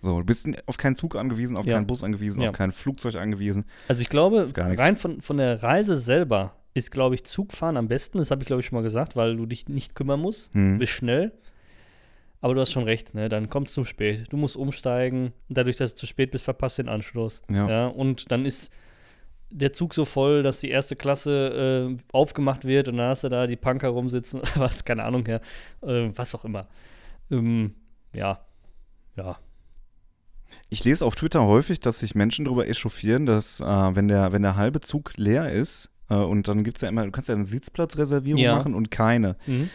So, 0.00 0.20
du 0.20 0.24
bist 0.24 0.48
auf 0.66 0.78
keinen 0.78 0.94
Zug 0.96 1.16
angewiesen, 1.16 1.56
auf 1.58 1.66
Ja. 1.66 1.74
keinen 1.74 1.86
Bus 1.86 2.02
angewiesen, 2.02 2.40
Ja. 2.40 2.48
auf 2.48 2.54
kein 2.56 2.72
Flugzeug 2.72 3.16
angewiesen. 3.16 3.66
Also 3.88 4.00
ich 4.00 4.08
glaube, 4.08 4.50
rein 4.56 4.96
von, 4.96 5.20
von 5.20 5.36
der 5.36 5.62
Reise 5.62 5.96
selber 5.96 6.54
ist, 6.78 6.90
glaube 6.90 7.14
ich, 7.14 7.24
Zugfahren 7.24 7.76
am 7.76 7.88
besten. 7.88 8.18
Das 8.18 8.30
habe 8.30 8.42
ich, 8.42 8.46
glaube 8.46 8.60
ich, 8.60 8.66
schon 8.66 8.76
mal 8.76 8.82
gesagt, 8.82 9.16
weil 9.16 9.36
du 9.36 9.46
dich 9.46 9.68
nicht 9.68 9.94
kümmern 9.94 10.20
musst. 10.20 10.52
Hm. 10.54 10.78
Bist 10.78 10.92
schnell. 10.92 11.32
Aber 12.40 12.54
du 12.54 12.60
hast 12.60 12.70
schon 12.70 12.84
recht, 12.84 13.14
ne? 13.14 13.28
Dann 13.28 13.50
kommt 13.50 13.68
es 13.68 13.74
zu 13.74 13.84
spät. 13.84 14.26
Du 14.30 14.36
musst 14.36 14.56
umsteigen. 14.56 15.32
Dadurch, 15.48 15.76
dass 15.76 15.94
du 15.94 16.00
zu 16.00 16.06
spät 16.06 16.30
bist, 16.30 16.44
verpasst 16.44 16.78
den 16.78 16.88
Anschluss. 16.88 17.42
Ja. 17.50 17.86
Und 17.88 18.30
dann 18.30 18.44
ist 18.44 18.72
der 19.50 19.72
Zug 19.72 19.94
so 19.94 20.04
voll, 20.04 20.42
dass 20.42 20.60
die 20.60 20.70
erste 20.70 20.94
Klasse 20.94 21.88
äh, 21.90 22.02
aufgemacht 22.12 22.64
wird 22.64 22.88
und 22.88 22.98
dann 22.98 23.08
hast 23.08 23.24
du 23.24 23.28
da 23.28 23.46
die 23.46 23.56
Punker 23.56 23.88
rumsitzen, 23.88 24.42
was, 24.56 24.84
keine 24.84 25.04
Ahnung, 25.04 25.26
ja. 25.26 25.40
Äh, 25.82 26.10
was 26.14 26.34
auch 26.34 26.44
immer. 26.44 26.68
Ähm, 27.30 27.74
ja. 28.12 28.40
Ja. 29.16 29.38
Ich 30.70 30.84
lese 30.84 31.04
auf 31.04 31.14
Twitter 31.14 31.44
häufig, 31.44 31.80
dass 31.80 32.00
sich 32.00 32.14
Menschen 32.14 32.44
darüber 32.44 32.66
echauffieren, 32.66 33.26
dass 33.26 33.60
äh, 33.60 33.64
wenn, 33.64 34.08
der, 34.08 34.32
wenn 34.32 34.42
der 34.42 34.56
halbe 34.56 34.80
Zug 34.80 35.12
leer 35.16 35.50
ist, 35.50 35.90
und 36.16 36.48
dann 36.48 36.64
gibt 36.64 36.78
es 36.78 36.82
ja 36.82 36.88
immer, 36.88 37.04
du 37.04 37.10
kannst 37.10 37.28
ja 37.28 37.34
eine 37.34 37.44
Sitzplatzreservierung 37.44 38.40
Ja. 38.40 38.56
machen 38.56 38.74
und 38.74 38.90
keine. 38.90 39.36
Mhm. 39.46 39.68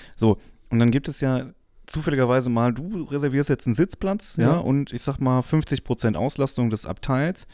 Und 0.69 0.79
dann 0.79 0.89
gibt 0.91 1.07
es 1.07 1.21
ja 1.21 1.51
zufälligerweise 1.85 2.49
mal, 2.49 2.73
du 2.73 3.03
reservierst 3.03 3.49
jetzt 3.49 3.67
einen 3.67 3.75
Sitzplatz, 3.75 4.37
ja, 4.37 4.53
Ja. 4.53 4.57
und 4.57 4.91
ich 4.93 5.01
sag 5.01 5.19
mal 5.19 5.41
50% 5.41 6.15
Auslastung 6.15 6.69
des 6.69 6.85
Abteils. 6.85 7.45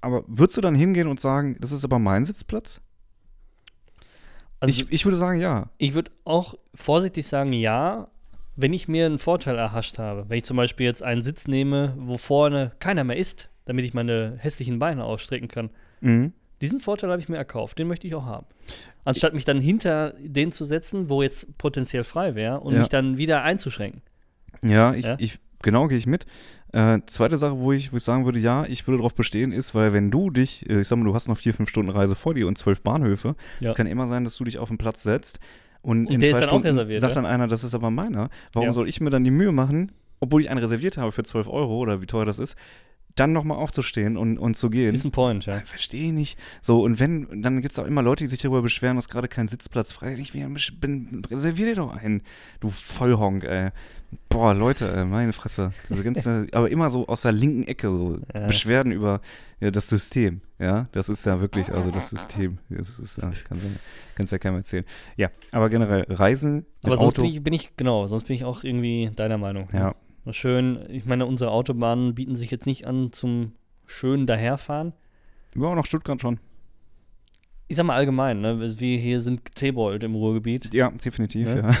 Aber 0.00 0.24
würdest 0.28 0.56
du 0.56 0.60
dann 0.60 0.74
hingehen 0.74 1.08
und 1.08 1.20
sagen, 1.20 1.56
das 1.60 1.72
ist 1.72 1.84
aber 1.84 1.98
mein 1.98 2.24
Sitzplatz? 2.24 2.80
Also 4.60 4.82
ich, 4.82 4.90
ich 4.92 5.04
würde 5.04 5.16
sagen, 5.16 5.40
ja. 5.40 5.70
Ich 5.78 5.94
würde 5.94 6.10
auch 6.24 6.54
vorsichtig 6.74 7.26
sagen, 7.26 7.52
ja, 7.52 8.08
wenn 8.56 8.72
ich 8.72 8.88
mir 8.88 9.06
einen 9.06 9.18
Vorteil 9.18 9.56
erhascht 9.58 9.98
habe. 9.98 10.24
Wenn 10.28 10.38
ich 10.38 10.44
zum 10.44 10.56
Beispiel 10.56 10.86
jetzt 10.86 11.02
einen 11.02 11.22
Sitz 11.22 11.46
nehme, 11.46 11.94
wo 11.98 12.16
vorne 12.16 12.72
keiner 12.78 13.04
mehr 13.04 13.16
ist, 13.16 13.50
damit 13.66 13.84
ich 13.84 13.92
meine 13.94 14.36
hässlichen 14.38 14.78
Beine 14.78 15.04
ausstrecken 15.04 15.48
kann. 15.48 15.70
Mhm. 16.00 16.32
Diesen 16.60 16.80
Vorteil 16.80 17.10
habe 17.10 17.20
ich 17.20 17.28
mir 17.28 17.36
erkauft, 17.36 17.78
den 17.78 17.86
möchte 17.88 18.06
ich 18.06 18.14
auch 18.14 18.24
haben. 18.24 18.46
Anstatt 19.04 19.34
mich 19.34 19.44
dann 19.44 19.60
hinter 19.60 20.14
den 20.18 20.52
zu 20.52 20.64
setzen, 20.64 21.10
wo 21.10 21.22
jetzt 21.22 21.56
potenziell 21.58 22.02
frei 22.04 22.34
wäre, 22.34 22.60
und 22.60 22.72
Ja. 22.74 22.80
mich 22.80 22.88
dann 22.88 23.18
wieder 23.18 23.42
einzuschränken. 23.42 24.02
Ja, 24.62 24.94
ich, 24.94 25.04
Ja? 25.04 25.16
ich 25.18 25.38
genau 25.62 25.86
gehe 25.86 25.98
ich 25.98 26.06
mit. 26.06 26.24
Äh, 26.72 27.00
zweite 27.06 27.36
Sache, 27.36 27.58
wo 27.58 27.72
ich, 27.72 27.92
wo 27.92 27.96
ich 27.96 28.02
sagen 28.02 28.24
würde, 28.24 28.38
ja, 28.38 28.64
ich 28.66 28.86
würde 28.86 28.98
darauf 28.98 29.14
bestehen, 29.14 29.52
ist, 29.52 29.74
weil 29.74 29.92
wenn 29.92 30.10
du 30.10 30.30
dich, 30.30 30.68
äh, 30.68 30.80
ich 30.80 30.88
sag 30.88 30.96
mal, 30.98 31.04
du 31.04 31.14
hast 31.14 31.28
noch 31.28 31.38
vier, 31.38 31.54
fünf 31.54 31.68
Stunden 31.70 31.90
Reise 31.90 32.14
vor 32.14 32.34
dir 32.34 32.46
und 32.48 32.58
zwölf 32.58 32.82
Bahnhöfe, 32.82 33.36
Ja. 33.60 33.70
es 33.70 33.76
kann 33.76 33.86
immer 33.86 34.06
sein, 34.06 34.24
dass 34.24 34.36
du 34.36 34.44
dich 34.44 34.58
auf 34.58 34.68
den 34.68 34.76
Platz 34.78 35.02
setzt 35.02 35.38
und, 35.82 36.06
Und 36.06 36.12
in 36.14 36.20
der 36.20 36.30
zwei 36.30 36.38
ist 36.38 36.40
dann 36.42 36.48
auch 36.48 36.52
Stunden 36.54 36.66
reserviert, 36.78 37.00
sagt 37.00 37.16
dann 37.16 37.26
einer, 37.26 37.46
das 37.48 37.64
ist 37.64 37.74
aber 37.74 37.90
meiner. 37.90 38.30
Warum 38.52 38.72
soll 38.72 38.88
ich 38.88 39.00
mir 39.00 39.10
dann 39.10 39.24
die 39.24 39.30
Mühe 39.30 39.52
machen, 39.52 39.92
obwohl 40.20 40.40
ich 40.40 40.50
einen 40.50 40.58
reserviert 40.58 40.96
habe 40.98 41.12
für 41.12 41.22
12 41.22 41.48
Euro 41.48 41.76
oder 41.78 42.02
wie 42.02 42.06
teuer 42.06 42.24
das 42.24 42.38
ist, 42.38 42.56
dann 43.16 43.32
nochmal 43.32 43.56
aufzustehen 43.56 44.16
und, 44.16 44.38
und 44.38 44.56
zu 44.56 44.70
gehen. 44.70 44.94
Ist 44.94 45.04
ein 45.04 45.10
Point, 45.10 45.46
ja. 45.46 45.60
Verstehe 45.60 46.06
ich 46.08 46.12
nicht. 46.12 46.38
So, 46.60 46.82
und 46.82 47.00
wenn, 47.00 47.42
dann 47.42 47.62
gibt 47.62 47.72
es 47.72 47.78
auch 47.78 47.86
immer 47.86 48.02
Leute, 48.02 48.24
die 48.24 48.28
sich 48.28 48.38
darüber 48.38 48.62
beschweren, 48.62 48.96
dass 48.96 49.08
gerade 49.08 49.26
kein 49.26 49.48
Sitzplatz 49.48 49.92
frei 49.92 50.12
ist. 50.12 50.34
Ich 50.34 50.80
bin, 50.80 51.22
reservier 51.30 51.66
dir 51.66 51.74
doch 51.76 51.96
einen, 51.96 52.22
du 52.60 52.70
Vollhonk, 52.70 53.44
ey. 53.44 53.70
Boah, 54.28 54.54
Leute, 54.54 54.94
ey, 54.94 55.04
meine 55.04 55.32
Fresse. 55.32 55.72
Diese 55.88 56.04
ganze, 56.04 56.46
aber 56.52 56.70
immer 56.70 56.90
so 56.90 57.06
aus 57.06 57.22
der 57.22 57.32
linken 57.32 57.64
Ecke, 57.64 57.88
so 57.88 58.18
Ja. 58.34 58.46
Beschwerden 58.46 58.92
über 58.92 59.20
ja, 59.60 59.70
das 59.70 59.88
System. 59.88 60.42
Ja, 60.58 60.86
das 60.92 61.08
ist 61.08 61.24
ja 61.24 61.40
wirklich, 61.40 61.72
also 61.72 61.90
das 61.90 62.10
System. 62.10 62.58
Das 62.68 62.98
ist 62.98 63.18
ja, 63.18 63.32
kannst 64.14 64.32
ja, 64.32 64.38
keinem 64.38 64.56
erzählen. 64.56 64.84
Ja, 65.16 65.30
aber 65.52 65.70
generell, 65.70 66.06
Reisen 66.08 66.66
Aber 66.82 66.96
sonst 66.96 67.14
Auto. 67.14 67.22
bin 67.22 67.30
ich, 67.30 67.42
bin 67.42 67.54
ich, 67.54 67.76
genau, 67.76 68.06
sonst 68.06 68.24
bin 68.24 68.36
ich 68.36 68.44
auch 68.44 68.62
irgendwie 68.62 69.10
deiner 69.14 69.38
Meinung. 69.38 69.68
ja, 69.72 69.94
Schön, 70.32 70.78
ich 70.88 71.04
meine, 71.04 71.26
unsere 71.26 71.50
Autobahnen 71.50 72.14
bieten 72.14 72.34
sich 72.34 72.50
jetzt 72.50 72.66
nicht 72.66 72.86
an 72.86 73.12
zum 73.12 73.52
schönen 73.86 74.26
Daherfahren. 74.26 74.92
ja, 75.56 75.74
nach 75.74 75.86
Stuttgart 75.86 76.20
schon. 76.20 76.38
Ich 77.68 77.76
sag 77.76 77.86
mal 77.86 77.94
allgemein, 77.96 78.40
ne? 78.40 78.60
wir 78.80 78.98
hier 78.98 79.20
sind 79.20 79.44
gezähbeult 79.44 80.02
im 80.04 80.14
Ruhrgebiet. 80.14 80.72
Ja, 80.74 80.90
definitiv, 80.90 81.46
Ne? 81.48 81.56
ja. 81.62 81.70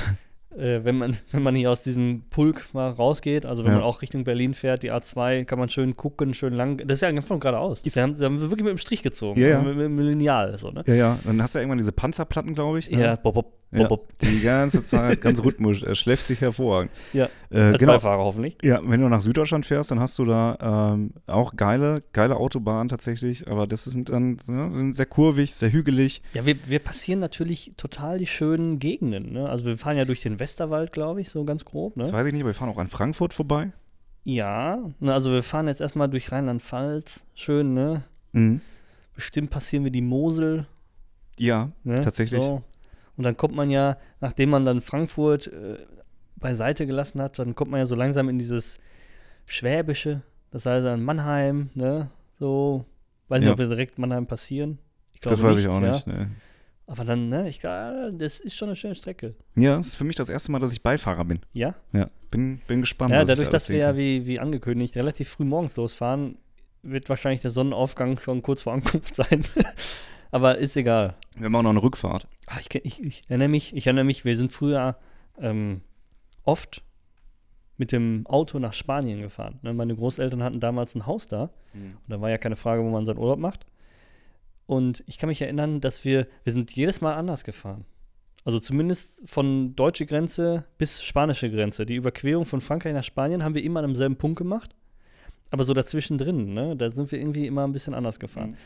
Äh, 0.56 0.84
wenn, 0.84 0.96
man, 0.96 1.18
wenn 1.32 1.42
man 1.42 1.54
hier 1.54 1.70
aus 1.70 1.82
diesem 1.82 2.22
Pulk 2.30 2.72
mal 2.72 2.88
rausgeht, 2.88 3.44
also 3.44 3.62
wenn 3.62 3.72
Ja. 3.72 3.76
man 3.78 3.84
auch 3.86 4.00
Richtung 4.00 4.24
Berlin 4.24 4.54
fährt, 4.54 4.82
die 4.82 4.90
A2, 4.90 5.44
kann 5.44 5.58
man 5.58 5.68
schön 5.68 5.98
gucken, 5.98 6.32
schön 6.32 6.54
lang. 6.54 6.78
Das 6.78 6.94
ist 6.96 7.00
ja 7.02 7.08
einfach 7.08 7.38
geradeaus. 7.38 7.82
Da 7.82 8.00
haben, 8.00 8.16
da 8.18 8.24
haben 8.24 8.40
wir 8.40 8.48
wirklich 8.48 8.64
mit 8.64 8.70
dem 8.70 8.78
Strich 8.78 9.02
gezogen. 9.02 9.38
Ja, 9.38 9.48
ja. 9.48 9.60
Mit, 9.62 9.76
mit, 9.76 9.90
mit 9.90 10.06
Lineal, 10.06 10.56
so, 10.56 10.70
ne? 10.70 10.82
Ja, 10.86 10.94
ja. 10.94 11.18
Dann 11.24 11.42
hast 11.42 11.54
du 11.54 11.58
ja 11.58 11.62
irgendwann 11.62 11.76
diese 11.76 11.92
Panzerplatten, 11.92 12.54
glaube 12.54 12.78
ich. 12.78 12.90
Ne? 12.90 12.98
Ja, 13.02 13.16
bob, 13.16 13.34
bob, 13.34 13.52
Ja, 13.72 13.88
die 14.22 14.40
ganze 14.40 14.84
Zeit, 14.84 15.20
ganz 15.20 15.42
rhythmisch. 15.42 15.82
Er 15.82 15.94
schläft 15.96 16.28
sich 16.28 16.40
hervorragend. 16.40 16.92
Ja, 17.12 17.28
Äh, 17.50 17.60
als 17.60 17.78
genau. 17.78 17.92
Beifahrer 17.94 18.22
hoffentlich. 18.22 18.56
Ja, 18.62 18.80
wenn 18.84 19.00
du 19.00 19.08
nach 19.08 19.20
Süddeutschland 19.20 19.66
fährst, 19.66 19.90
dann 19.90 20.00
hast 20.00 20.18
du 20.18 20.24
da 20.24 20.92
ähm, 20.94 21.10
auch 21.26 21.56
geile, 21.56 22.02
geile 22.12 22.36
Autobahnen 22.36 22.88
tatsächlich, 22.88 23.48
aber 23.48 23.66
das 23.66 23.84
sind 23.84 24.08
dann 24.08 24.38
ja, 24.48 24.70
sind 24.70 24.94
sehr 24.94 25.06
kurvig, 25.06 25.54
sehr 25.54 25.72
hügelig. 25.72 26.22
Ja, 26.32 26.46
wir, 26.46 26.56
wir 26.68 26.78
passieren 26.78 27.18
natürlich 27.20 27.72
total 27.76 28.18
die 28.18 28.26
schönen 28.26 28.78
Gegenden, 28.78 29.32
ne? 29.32 29.48
Also 29.48 29.66
wir 29.66 29.76
fahren 29.78 29.96
ja 29.96 30.04
durch 30.04 30.22
den 30.22 30.38
Westerwald, 30.38 30.92
glaube 30.92 31.20
ich, 31.20 31.30
so 31.30 31.44
ganz 31.44 31.64
grob, 31.64 31.96
ne? 31.96 32.04
Das 32.04 32.12
weiß 32.12 32.26
ich 32.26 32.32
nicht, 32.32 32.42
aber 32.42 32.50
wir 32.50 32.54
fahren 32.54 32.70
auch 32.70 32.78
an 32.78 32.88
Frankfurt 32.88 33.34
vorbei. 33.34 33.72
Ja, 34.24 34.78
ne, 34.98 35.12
also 35.12 35.30
wir 35.32 35.42
fahren 35.42 35.68
jetzt 35.68 35.80
erstmal 35.80 36.08
durch 36.08 36.32
Rheinland-Pfalz, 36.32 37.26
schön, 37.34 37.74
ne? 37.74 38.04
Mhm. 38.32 38.60
Bestimmt 39.14 39.50
passieren 39.50 39.84
wir 39.84 39.90
die 39.90 40.02
Mosel, 40.02 40.66
Ja, 41.38 41.70
Ne? 41.84 42.00
Tatsächlich. 42.00 42.42
So. 42.42 42.62
Und 43.16 43.24
dann 43.24 43.36
kommt 43.36 43.54
man 43.54 43.70
ja, 43.70 43.96
nachdem 44.20 44.50
man 44.50 44.64
dann 44.64 44.80
Frankfurt 44.80 45.46
äh, 45.48 45.78
beiseite 46.36 46.86
gelassen 46.86 47.20
hat, 47.22 47.38
dann 47.38 47.54
kommt 47.54 47.70
man 47.70 47.80
ja 47.80 47.86
so 47.86 47.94
langsam 47.94 48.28
in 48.28 48.38
dieses 48.38 48.78
Schwäbische, 49.46 50.22
das 50.50 50.66
heißt 50.66 50.84
dann 50.84 51.02
Mannheim, 51.02 51.70
ne? 51.74 52.10
So, 52.38 52.84
weiß 53.28 53.40
nicht, 53.40 53.46
Ja. 53.46 53.52
ob 53.52 53.58
wir 53.58 53.68
direkt 53.68 53.98
Mannheim 53.98 54.26
passieren. 54.26 54.78
Ich 55.12 55.20
das 55.20 55.42
weiß 55.42 55.56
ich 55.56 55.68
auch 55.68 55.80
ja. 55.80 55.92
nicht. 55.92 56.06
Ne. 56.06 56.30
Aber 56.86 57.04
dann, 57.04 57.28
ne, 57.30 57.48
ich 57.48 57.58
glaube, 57.58 58.12
das 58.16 58.38
ist 58.38 58.54
schon 58.54 58.68
eine 58.68 58.76
schöne 58.76 58.94
Strecke. 58.94 59.34
Ja, 59.56 59.76
das 59.76 59.88
ist 59.88 59.96
für 59.96 60.04
mich 60.04 60.16
das 60.16 60.28
erste 60.28 60.52
Mal, 60.52 60.60
dass 60.60 60.72
ich 60.72 60.82
Beifahrer 60.82 61.24
bin. 61.24 61.40
Ja? 61.52 61.74
Ja, 61.92 62.10
bin, 62.30 62.60
bin 62.68 62.82
gespannt. 62.82 63.10
Ja, 63.12 63.18
was 63.18 63.22
ich 63.24 63.28
dadurch, 63.28 63.48
da 63.48 63.52
dass 63.52 63.68
wir 63.70 63.78
ja, 63.78 63.96
wie, 63.96 64.26
wie 64.26 64.38
angekündigt, 64.38 64.94
relativ 64.96 65.30
früh 65.30 65.44
morgens 65.44 65.74
losfahren, 65.76 66.36
wird 66.82 67.08
wahrscheinlich 67.08 67.40
der 67.40 67.50
Sonnenaufgang 67.50 68.18
schon 68.20 68.42
kurz 68.42 68.62
vor 68.62 68.74
Ankunft 68.74 69.14
sein. 69.16 69.42
Aber 70.30 70.58
ist 70.58 70.76
egal. 70.76 71.14
Wir 71.36 71.46
haben 71.46 71.56
auch 71.56 71.62
noch 71.62 71.70
eine 71.70 71.82
Rückfahrt. 71.82 72.28
Ach, 72.46 72.60
ich, 72.60 72.74
ich, 72.74 73.02
ich 73.02 73.22
erinnere 73.28 73.48
mich, 73.48 73.74
ich 73.74 73.86
erinnere 73.86 74.04
mich, 74.04 74.24
wir 74.24 74.36
sind 74.36 74.52
früher 74.52 74.96
ähm, 75.38 75.82
oft 76.44 76.82
mit 77.76 77.92
dem 77.92 78.26
Auto 78.26 78.58
nach 78.58 78.72
Spanien 78.72 79.20
gefahren. 79.20 79.58
Ne? 79.62 79.74
Meine 79.74 79.94
Großeltern 79.94 80.42
hatten 80.42 80.60
damals 80.60 80.94
ein 80.94 81.06
Haus 81.06 81.28
da. 81.28 81.50
Und 81.74 81.98
da 82.08 82.20
war 82.20 82.30
ja 82.30 82.38
keine 82.38 82.56
Frage, 82.56 82.82
wo 82.82 82.88
man 82.88 83.04
seinen 83.04 83.18
Urlaub 83.18 83.38
macht. 83.38 83.66
Und 84.66 85.04
ich 85.06 85.18
kann 85.18 85.28
mich 85.28 85.42
erinnern, 85.42 85.80
dass 85.80 86.04
wir, 86.04 86.26
wir 86.44 86.52
sind 86.52 86.72
jedes 86.72 87.00
Mal 87.00 87.14
anders 87.14 87.44
gefahren. 87.44 87.84
Also 88.44 88.60
zumindest 88.60 89.28
von 89.28 89.74
deutsche 89.74 90.06
Grenze 90.06 90.64
bis 90.78 91.02
spanische 91.02 91.50
Grenze. 91.50 91.84
Die 91.84 91.96
Überquerung 91.96 92.46
von 92.46 92.60
Frankreich 92.60 92.94
nach 92.94 93.04
Spanien 93.04 93.44
haben 93.44 93.54
wir 93.54 93.62
immer 93.62 93.80
an 93.80 93.86
demselben 93.86 94.16
Punkt 94.16 94.38
gemacht. 94.38 94.74
Aber 95.50 95.64
so 95.64 95.74
dazwischen 95.74 96.18
drin, 96.18 96.54
ne, 96.54 96.76
da 96.76 96.90
sind 96.90 97.12
wir 97.12 97.18
irgendwie 97.20 97.46
immer 97.46 97.64
ein 97.64 97.72
bisschen 97.72 97.94
anders 97.94 98.18
gefahren. 98.18 98.50
Mhm. 98.50 98.56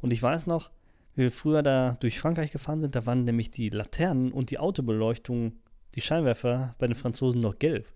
Und 0.00 0.10
ich 0.12 0.22
weiß 0.22 0.46
noch, 0.46 0.70
wie 1.18 1.22
wir 1.24 1.30
früher 1.32 1.62
da 1.62 1.96
durch 2.00 2.18
Frankreich 2.20 2.52
gefahren 2.52 2.80
sind, 2.80 2.94
da 2.94 3.04
waren 3.06 3.24
nämlich 3.24 3.50
die 3.50 3.68
Laternen 3.70 4.32
und 4.32 4.50
die 4.50 4.58
Autobeleuchtung, 4.58 5.52
die 5.94 6.00
Scheinwerfer 6.00 6.74
bei 6.78 6.86
den 6.86 6.94
Franzosen 6.94 7.40
noch 7.40 7.58
gelb. 7.58 7.86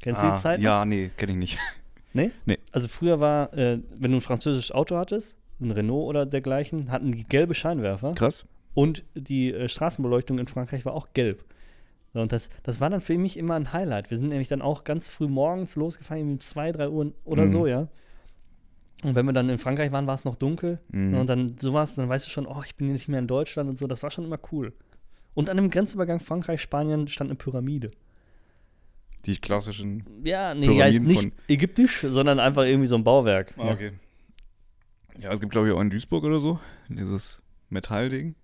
Kennst 0.00 0.22
du 0.22 0.26
Ah, 0.26 0.36
die 0.36 0.42
Zeit? 0.42 0.58
noch? 0.60 0.64
Ja, 0.64 0.84
nee, 0.84 1.10
kenne 1.16 1.32
ich 1.32 1.38
nicht. 1.38 1.58
Nee? 2.12 2.32
Nee. 2.44 2.58
Also 2.72 2.88
früher 2.88 3.20
war, 3.20 3.52
äh, 3.56 3.78
wenn 3.96 4.10
du 4.10 4.16
ein 4.18 4.20
französisches 4.20 4.72
Auto 4.72 4.96
hattest, 4.96 5.36
ein 5.60 5.70
Renault 5.70 6.08
oder 6.08 6.26
dergleichen, 6.26 6.90
hatten 6.90 7.12
die 7.12 7.22
gelbe 7.22 7.54
Scheinwerfer 7.54 8.12
Krass. 8.16 8.46
und 8.74 9.04
die 9.14 9.52
äh, 9.54 9.68
Straßenbeleuchtung 9.68 10.40
in 10.40 10.48
Frankreich 10.48 10.84
war 10.84 10.92
auch 10.94 11.08
gelb. 11.14 11.44
Und 12.12 12.32
das, 12.32 12.50
das 12.64 12.80
war 12.80 12.90
dann 12.90 13.00
für 13.00 13.16
mich 13.16 13.36
immer 13.36 13.54
ein 13.54 13.72
Highlight. 13.72 14.10
Wir 14.10 14.16
sind 14.18 14.30
nämlich 14.30 14.48
dann 14.48 14.60
auch 14.60 14.82
ganz 14.82 15.06
früh 15.08 15.28
morgens 15.28 15.76
losgefahren, 15.76 16.22
um 16.32 16.40
zwei, 16.40 16.72
drei 16.72 16.88
Uhr 16.88 17.12
oder 17.24 17.44
Mhm. 17.44 17.52
so, 17.52 17.66
ja. 17.68 17.86
Und 19.02 19.14
wenn 19.14 19.26
wir 19.26 19.32
dann 19.32 19.48
in 19.48 19.58
Frankreich 19.58 19.92
waren, 19.92 20.06
war 20.06 20.14
es 20.14 20.24
noch 20.24 20.36
dunkel. 20.36 20.78
Mhm. 20.90 21.14
Und 21.14 21.26
dann 21.28 21.56
sowas, 21.58 21.94
dann 21.94 22.08
weißt 22.08 22.26
du 22.26 22.30
schon, 22.30 22.46
oh, 22.46 22.62
ich 22.64 22.76
bin 22.76 22.86
hier 22.86 22.94
nicht 22.94 23.08
mehr 23.08 23.18
in 23.18 23.26
Deutschland 23.26 23.70
und 23.70 23.78
so. 23.78 23.86
Das 23.86 24.02
war 24.02 24.10
schon 24.10 24.24
immer 24.24 24.38
cool. 24.52 24.72
Und 25.34 25.48
an 25.48 25.56
dem 25.56 25.70
Grenzübergang 25.70 26.20
Frankreich-Spanien 26.20 27.08
stand 27.08 27.30
eine 27.30 27.36
Pyramide. 27.36 27.92
Die 29.26 29.36
klassischen. 29.36 30.04
Ja, 30.24 30.54
nee, 30.54 30.76
ja, 30.76 30.90
nicht 30.90 31.32
ägyptisch, 31.48 32.00
sondern 32.00 32.40
einfach 32.40 32.64
irgendwie 32.64 32.86
so 32.86 32.96
ein 32.96 33.04
Bauwerk. 33.04 33.54
Ah, 33.58 33.72
okay. 33.72 33.92
Ja, 35.18 35.30
es 35.30 35.40
gibt, 35.40 35.52
glaube 35.52 35.68
ich, 35.68 35.74
auch 35.74 35.80
in 35.80 35.90
Duisburg 35.90 36.24
oder 36.24 36.40
so. 36.40 36.58
Dieses 36.88 37.42
Metallding. 37.68 38.34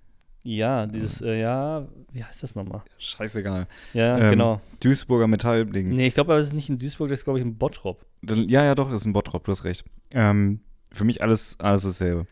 Ja, 0.48 0.86
dieses, 0.86 1.20
äh, 1.22 1.40
ja, 1.40 1.88
wie 2.12 2.22
heißt 2.22 2.42
das 2.44 2.54
nochmal? 2.54 2.82
Scheißegal. 2.98 3.66
Ja, 3.94 4.16
Ähm, 4.18 4.30
genau. 4.30 4.60
Duisburger 4.80 5.26
Metallding. 5.26 5.88
Nee, 5.88 6.06
ich 6.06 6.14
glaube, 6.14 6.32
aber 6.32 6.38
es 6.40 6.46
ist 6.46 6.52
nicht 6.52 6.68
in 6.68 6.78
Duisburg, 6.78 7.08
das 7.08 7.20
ist, 7.20 7.24
glaube 7.24 7.40
ich, 7.40 7.44
in 7.44 7.56
Bottrop. 7.58 8.06
Dann- 8.22 8.48
Ja, 8.48 8.64
ja, 8.64 8.74
doch, 8.76 8.88
das 8.90 9.00
ist 9.00 9.06
ein 9.06 9.12
Bottrop, 9.12 9.44
du 9.44 9.50
hast 9.52 9.64
recht. 9.64 9.84
Ähm, 10.12 10.60
für 10.92 11.02
mich 11.04 11.20
alles, 11.20 11.56
alles 11.58 11.82
dasselbe. 11.82 12.26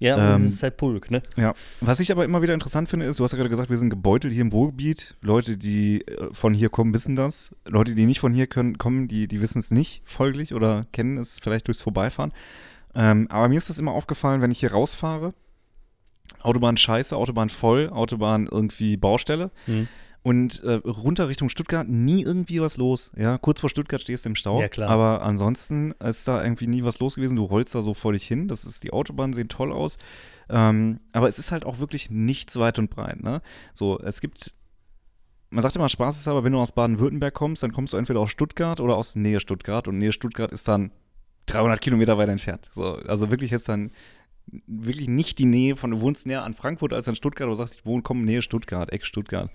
Ja, 0.00 0.34
Ähm, 0.34 0.42
das 0.42 0.54
ist 0.54 0.62
halt 0.64 0.76
Pulk, 0.78 1.12
ne? 1.12 1.22
Ja. 1.36 1.54
Was 1.80 2.00
ich 2.00 2.10
aber 2.10 2.24
immer 2.24 2.42
wieder 2.42 2.54
interessant 2.54 2.88
finde, 2.88 3.06
ist, 3.06 3.20
du 3.20 3.24
hast 3.24 3.30
ja 3.30 3.36
gerade 3.38 3.50
gesagt, 3.50 3.70
wir 3.70 3.76
sind 3.76 3.90
gebeutelt 3.90 4.32
hier 4.32 4.42
im 4.42 4.48
Ruhrgebiet. 4.48 5.14
Leute, 5.22 5.56
die 5.56 6.04
äh, 6.08 6.28
von 6.34 6.54
hier 6.54 6.70
kommen, 6.70 6.92
wissen 6.92 7.14
das. 7.14 7.54
Leute, 7.68 7.94
die 7.94 8.06
nicht 8.06 8.18
von 8.18 8.32
hier 8.32 8.48
können, 8.48 8.78
kommen, 8.78 9.06
die, 9.06 9.28
die 9.28 9.40
wissen 9.40 9.60
es 9.60 9.70
nicht 9.70 10.02
folglich 10.04 10.54
oder 10.54 10.86
kennen 10.92 11.18
es 11.18 11.38
vielleicht 11.40 11.68
durchs 11.68 11.80
Vorbeifahren. 11.82 12.32
Ähm, 12.96 13.28
aber 13.30 13.48
mir 13.48 13.58
ist 13.58 13.70
das 13.70 13.78
immer 13.78 13.92
aufgefallen, 13.92 14.42
wenn 14.42 14.50
ich 14.50 14.58
hier 14.58 14.72
rausfahre. 14.72 15.34
Autobahn 16.42 16.76
scheiße, 16.76 17.16
Autobahn 17.16 17.50
voll, 17.50 17.90
Autobahn 17.90 18.48
irgendwie 18.50 18.96
Baustelle. 18.96 19.50
Mhm. 19.66 19.88
Und 20.24 20.62
äh, 20.62 20.74
runter 20.74 21.28
Richtung 21.28 21.48
Stuttgart 21.48 21.88
nie 21.88 22.22
irgendwie 22.22 22.60
was 22.60 22.76
los. 22.76 23.10
Ja, 23.16 23.38
kurz 23.38 23.60
vor 23.60 23.70
Stuttgart 23.70 24.00
stehst 24.00 24.24
du 24.24 24.28
im 24.28 24.36
Stau. 24.36 24.60
Ja, 24.60 24.68
klar. 24.68 24.88
Aber 24.88 25.22
ansonsten 25.22 25.92
ist 25.92 26.28
da 26.28 26.42
irgendwie 26.42 26.68
nie 26.68 26.84
was 26.84 27.00
los 27.00 27.16
gewesen. 27.16 27.34
Du 27.34 27.44
rollst 27.44 27.74
da 27.74 27.82
so 27.82 27.92
vor 27.92 28.12
dich 28.12 28.24
hin. 28.26 28.46
Das 28.46 28.64
ist, 28.64 28.84
die 28.84 28.92
Autobahnen 28.92 29.32
sehen 29.32 29.48
toll 29.48 29.72
aus. 29.72 29.98
Ähm, 30.48 31.00
aber 31.12 31.26
es 31.26 31.40
ist 31.40 31.50
halt 31.50 31.64
auch 31.64 31.80
wirklich 31.80 32.10
nichts 32.10 32.56
weit 32.56 32.78
und 32.78 32.88
breit. 32.88 33.20
Ne? 33.20 33.42
So, 33.74 33.98
es 33.98 34.20
gibt. 34.20 34.54
Man 35.50 35.62
sagt 35.62 35.76
immer 35.76 35.88
Spaß 35.88 36.16
ist 36.16 36.28
aber, 36.28 36.44
wenn 36.44 36.52
du 36.52 36.60
aus 36.60 36.72
Baden-Württemberg 36.72 37.34
kommst, 37.34 37.62
dann 37.62 37.72
kommst 37.72 37.92
du 37.92 37.98
entweder 37.98 38.20
aus 38.20 38.30
Stuttgart 38.30 38.80
oder 38.80 38.96
aus 38.96 39.16
Nähe 39.16 39.40
Stuttgart. 39.40 39.88
Und 39.88 39.98
Nähe 39.98 40.12
Stuttgart 40.12 40.52
ist 40.52 40.68
dann 40.68 40.92
300 41.46 41.80
Kilometer 41.80 42.16
weit 42.16 42.28
entfernt. 42.28 42.68
So, 42.72 42.94
also 42.94 43.30
wirklich 43.30 43.50
jetzt 43.50 43.68
dann 43.68 43.90
wirklich 44.66 45.08
nicht 45.08 45.38
die 45.38 45.46
Nähe 45.46 45.76
von, 45.76 45.90
du 45.90 46.00
wohnst 46.00 46.26
näher 46.26 46.44
an 46.44 46.54
Frankfurt 46.54 46.92
als 46.92 47.08
an 47.08 47.14
Stuttgart, 47.14 47.46
aber 47.46 47.52
du 47.52 47.58
sagst, 47.58 47.76
ich 47.76 47.86
wohne, 47.86 48.02
komm, 48.02 48.24
Nähe 48.24 48.42
Stuttgart, 48.42 48.92
Eck 48.92 49.04
Stuttgart. 49.04 49.50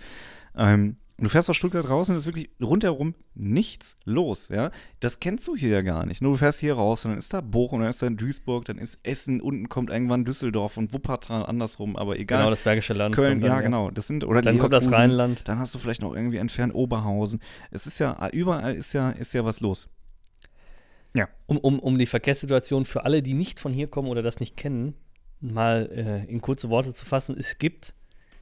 Ähm, 0.55 0.97
und 1.19 1.23
du 1.23 1.29
fährst 1.29 1.49
aus 1.49 1.55
Stuttgart 1.55 1.89
raus 1.89 2.09
und 2.09 2.15
es 2.15 2.21
ist 2.21 2.25
wirklich 2.27 2.51
rundherum 2.61 3.15
nichts 3.33 3.97
los, 4.05 4.49
ja. 4.49 4.69
Das 4.99 5.19
kennst 5.19 5.47
du 5.47 5.55
hier 5.55 5.69
ja 5.69 5.81
gar 5.81 6.05
nicht. 6.05 6.21
Nur 6.21 6.33
du 6.33 6.37
fährst 6.37 6.59
hier 6.59 6.75
raus 6.75 7.05
und 7.05 7.11
dann 7.11 7.17
ist 7.17 7.33
da 7.33 7.41
Bochum, 7.41 7.79
dann 7.79 7.89
ist 7.89 8.03
da 8.03 8.09
Duisburg, 8.11 8.65
dann 8.65 8.77
ist 8.77 8.99
Essen, 9.01 9.41
unten 9.41 9.67
kommt 9.67 9.89
irgendwann 9.89 10.25
Düsseldorf 10.25 10.77
und 10.77 10.93
Wuppertal 10.93 11.43
andersrum, 11.43 11.95
aber 11.95 12.19
egal. 12.19 12.41
Genau, 12.41 12.49
das 12.51 12.61
Bergische 12.61 12.93
Land. 12.93 13.15
Köln, 13.15 13.39
kommt 13.39 13.43
dann, 13.45 13.49
ja, 13.49 13.61
genau. 13.61 13.89
Das 13.89 14.05
sind, 14.05 14.25
oder 14.25 14.43
Dann 14.43 14.59
kommt 14.59 14.73
das 14.73 14.91
Rheinland. 14.91 15.41
Dann 15.45 15.57
hast 15.57 15.73
du 15.73 15.79
vielleicht 15.79 16.03
noch 16.03 16.15
irgendwie 16.15 16.37
entfernt 16.37 16.75
Oberhausen. 16.75 17.39
Es 17.71 17.87
ist 17.87 17.97
ja, 17.97 18.29
überall 18.31 18.75
ist 18.75 18.93
ja, 18.93 19.09
ist 19.09 19.33
ja 19.33 19.43
was 19.43 19.59
los. 19.59 19.89
Um, 21.47 21.57
um, 21.57 21.79
um 21.79 21.97
die 21.97 22.05
Verkehrssituation 22.05 22.85
für 22.85 23.05
alle, 23.05 23.21
die 23.21 23.33
nicht 23.33 23.59
von 23.59 23.73
hier 23.73 23.87
kommen 23.87 24.09
oder 24.09 24.21
das 24.21 24.39
nicht 24.39 24.57
kennen, 24.57 24.95
mal 25.39 25.89
äh, 25.91 26.31
in 26.31 26.41
kurze 26.41 26.69
Worte 26.69 26.93
zu 26.93 27.05
fassen. 27.05 27.35
Es 27.37 27.57
gibt 27.57 27.93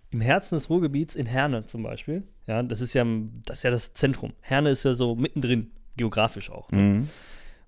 im 0.10 0.22
Herzen 0.22 0.56
des 0.56 0.70
Ruhrgebiets 0.70 1.16
in 1.16 1.26
Herne 1.26 1.66
zum 1.66 1.84
Beispiel, 1.84 2.24
ja, 2.48 2.64
das 2.64 2.82
ist 2.82 2.94
ja, 2.94 3.06
das 3.46 3.58
ist 3.58 3.64
ja 3.64 3.72
das 3.72 3.94
Zentrum. 3.94 4.34
Herne 4.42 4.70
ist 4.70 4.84
ja 4.84 4.94
so 4.94 5.16
mittendrin, 5.16 5.72
geografisch 5.98 6.50
auch. 6.50 6.72
Ne? 6.72 6.78
Mhm. 6.78 7.10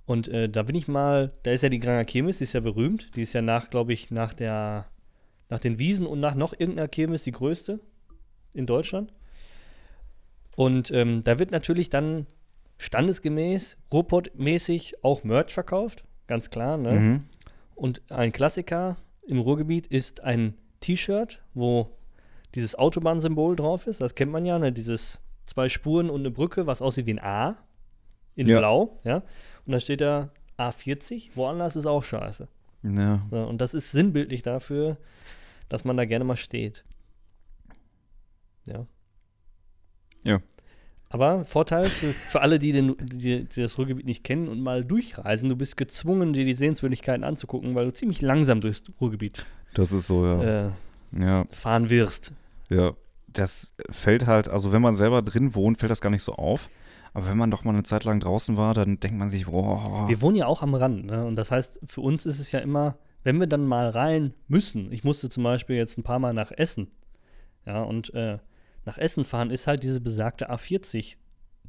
Und 0.05 0.29
äh, 0.29 0.47
da 0.47 0.63
bin 0.63 0.75
ich 0.75 0.87
mal, 0.87 1.33
da 1.43 1.51
ist 1.51 1.63
ja 1.63 1.69
die 1.69 1.79
Granger 1.79 2.05
Kirmes, 2.05 2.37
die 2.37 2.45
ist 2.45 2.53
ja 2.53 2.61
berühmt. 2.61 3.15
Die 3.15 3.23
ist 3.23 3.33
ja 3.33 3.41
nach, 3.41 3.69
glaube 3.69 3.91
ich, 3.91 4.09
nach 4.09 4.33
der, 4.33 4.87
nach 5.49 5.59
den 5.59 5.79
Wiesen 5.79 6.05
und 6.05 6.21
nach 6.21 6.35
noch 6.35 6.53
irgendeiner 6.53 6.87
Kirmes 6.87 7.23
die 7.23 7.33
größte 7.33 7.81
in 8.53 8.65
Deutschland. 8.65 9.11
Und 10.55 10.91
ähm, 10.91 11.23
da 11.23 11.39
wird 11.39 11.51
natürlich 11.51 11.89
dann 11.89 12.25
standesgemäß, 12.77 13.77
Ruhrpott-mäßig 13.91 14.95
auch 15.03 15.23
Merch 15.23 15.53
verkauft. 15.53 16.03
ganz 16.27 16.49
klar. 16.49 16.77
Ne? 16.77 16.91
Mhm. 16.91 17.23
Und 17.75 18.01
ein 18.11 18.31
Klassiker 18.31 18.97
im 19.25 19.39
Ruhrgebiet 19.39 19.87
ist 19.87 20.21
ein 20.23 20.55
T-Shirt, 20.81 21.41
wo 21.53 21.95
dieses 22.55 22.75
Autobahnsymbol 22.75 23.55
drauf 23.55 23.87
ist. 23.87 24.01
Das 24.01 24.15
kennt 24.15 24.31
man 24.31 24.45
ja, 24.45 24.59
ne? 24.59 24.71
dieses 24.71 25.21
zwei 25.45 25.69
Spuren 25.69 26.09
und 26.09 26.21
eine 26.21 26.31
Brücke, 26.31 26.67
was 26.67 26.81
aussieht 26.81 27.05
wie 27.05 27.13
ein 27.13 27.23
A 27.23 27.57
in 28.35 28.47
Ja. 28.47 28.59
Blau. 28.59 28.99
Ja? 29.03 29.23
Und 29.65 29.71
da 29.73 29.79
steht 29.79 30.01
da 30.01 30.31
A40, 30.57 31.31
woanders 31.35 31.75
ist 31.75 31.85
auch 31.85 32.03
scheiße. 32.03 32.47
Ja. 32.83 33.25
So, 33.31 33.43
und 33.43 33.59
das 33.59 33.73
ist 33.73 33.91
sinnbildlich 33.91 34.43
dafür, 34.43 34.97
dass 35.69 35.85
man 35.85 35.97
da 35.97 36.05
gerne 36.05 36.25
mal 36.25 36.37
steht. 36.37 36.83
Ja. 38.65 38.85
Ja. 40.23 40.39
Aber 41.09 41.45
Vorteil 41.45 41.85
für, 41.85 42.11
für 42.11 42.41
alle, 42.41 42.59
die, 42.59 42.73
den, 42.73 42.95
die, 42.99 43.45
die 43.45 43.61
das 43.61 43.77
Ruhrgebiet 43.77 44.05
nicht 44.05 44.23
kennen 44.23 44.47
und 44.47 44.61
mal 44.61 44.83
durchreisen, 44.83 45.47
du 45.47 45.55
bist 45.55 45.77
gezwungen, 45.77 46.33
dir 46.33 46.43
die 46.43 46.53
Sehenswürdigkeiten 46.53 47.23
anzugucken, 47.23 47.75
weil 47.75 47.85
du 47.85 47.93
ziemlich 47.93 48.21
langsam 48.21 48.59
durchs 48.59 48.83
Ruhrgebiet 48.99 49.45
Das 49.73 49.93
ist 49.93 50.07
so, 50.07 50.25
ja. 50.25 50.67
äh, 50.67 50.69
ja. 51.17 51.45
fahren 51.49 51.89
wirst. 51.89 52.33
Ja. 52.69 52.93
Das 53.27 53.73
fällt 53.91 54.25
halt, 54.25 54.49
also 54.49 54.71
wenn 54.71 54.81
man 54.81 54.95
selber 54.95 55.21
drin 55.21 55.53
wohnt, 55.53 55.79
fällt 55.79 55.91
das 55.91 56.01
gar 56.01 56.09
nicht 56.09 56.23
so 56.23 56.33
auf. 56.33 56.69
Aber 57.13 57.27
wenn 57.27 57.37
man 57.37 57.51
doch 57.51 57.63
mal 57.63 57.71
eine 57.71 57.83
Zeit 57.83 58.03
lang 58.03 58.19
draußen 58.19 58.57
war, 58.57 58.73
dann 58.73 58.99
denkt 58.99 59.17
man 59.17 59.29
sich, 59.29 59.45
boah. 59.45 60.07
Wir 60.07 60.21
wohnen 60.21 60.37
ja 60.37 60.47
auch 60.47 60.61
am 60.61 60.73
Rand, 60.73 61.05
ne? 61.05 61.25
Und 61.25 61.35
das 61.35 61.51
heißt, 61.51 61.79
für 61.85 62.01
uns 62.01 62.25
ist 62.25 62.39
es 62.39 62.51
ja 62.51 62.59
immer, 62.59 62.97
wenn 63.23 63.39
wir 63.39 63.47
dann 63.47 63.65
mal 63.65 63.89
rein 63.89 64.33
müssen, 64.47 64.91
ich 64.91 65.03
musste 65.03 65.29
zum 65.29 65.43
Beispiel 65.43 65.75
jetzt 65.75 65.97
ein 65.97 66.03
paar 66.03 66.19
Mal 66.19 66.33
nach 66.33 66.51
Essen, 66.51 66.91
ja, 67.65 67.81
und 67.81 68.13
äh, 68.13 68.37
nach 68.87 68.97
Essen 68.97 69.25
fahren 69.25 69.51
ist 69.51 69.67
halt 69.67 69.83
diese 69.83 70.01
besagte 70.01 70.49
A40 70.49 71.17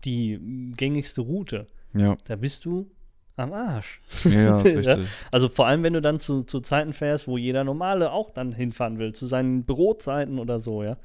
die 0.04 0.72
gängigste 0.76 1.20
Route. 1.20 1.66
Ja, 1.94 2.16
Da 2.24 2.36
bist 2.36 2.64
du 2.64 2.90
am 3.36 3.52
Arsch. 3.52 4.00
ja, 4.24 4.60
ist 4.60 4.76
richtig. 4.76 5.08
Also 5.30 5.48
vor 5.48 5.66
allem, 5.66 5.82
wenn 5.82 5.92
du 5.92 6.00
dann 6.00 6.20
zu, 6.20 6.42
zu 6.44 6.60
Zeiten 6.60 6.92
fährst, 6.92 7.26
wo 7.26 7.36
jeder 7.36 7.64
Normale 7.64 8.12
auch 8.12 8.30
dann 8.30 8.52
hinfahren 8.52 8.98
will, 8.98 9.14
zu 9.14 9.26
seinen 9.26 9.64
Bürozeiten 9.64 10.38
oder 10.38 10.60
so, 10.60 10.82
ja. 10.82 10.96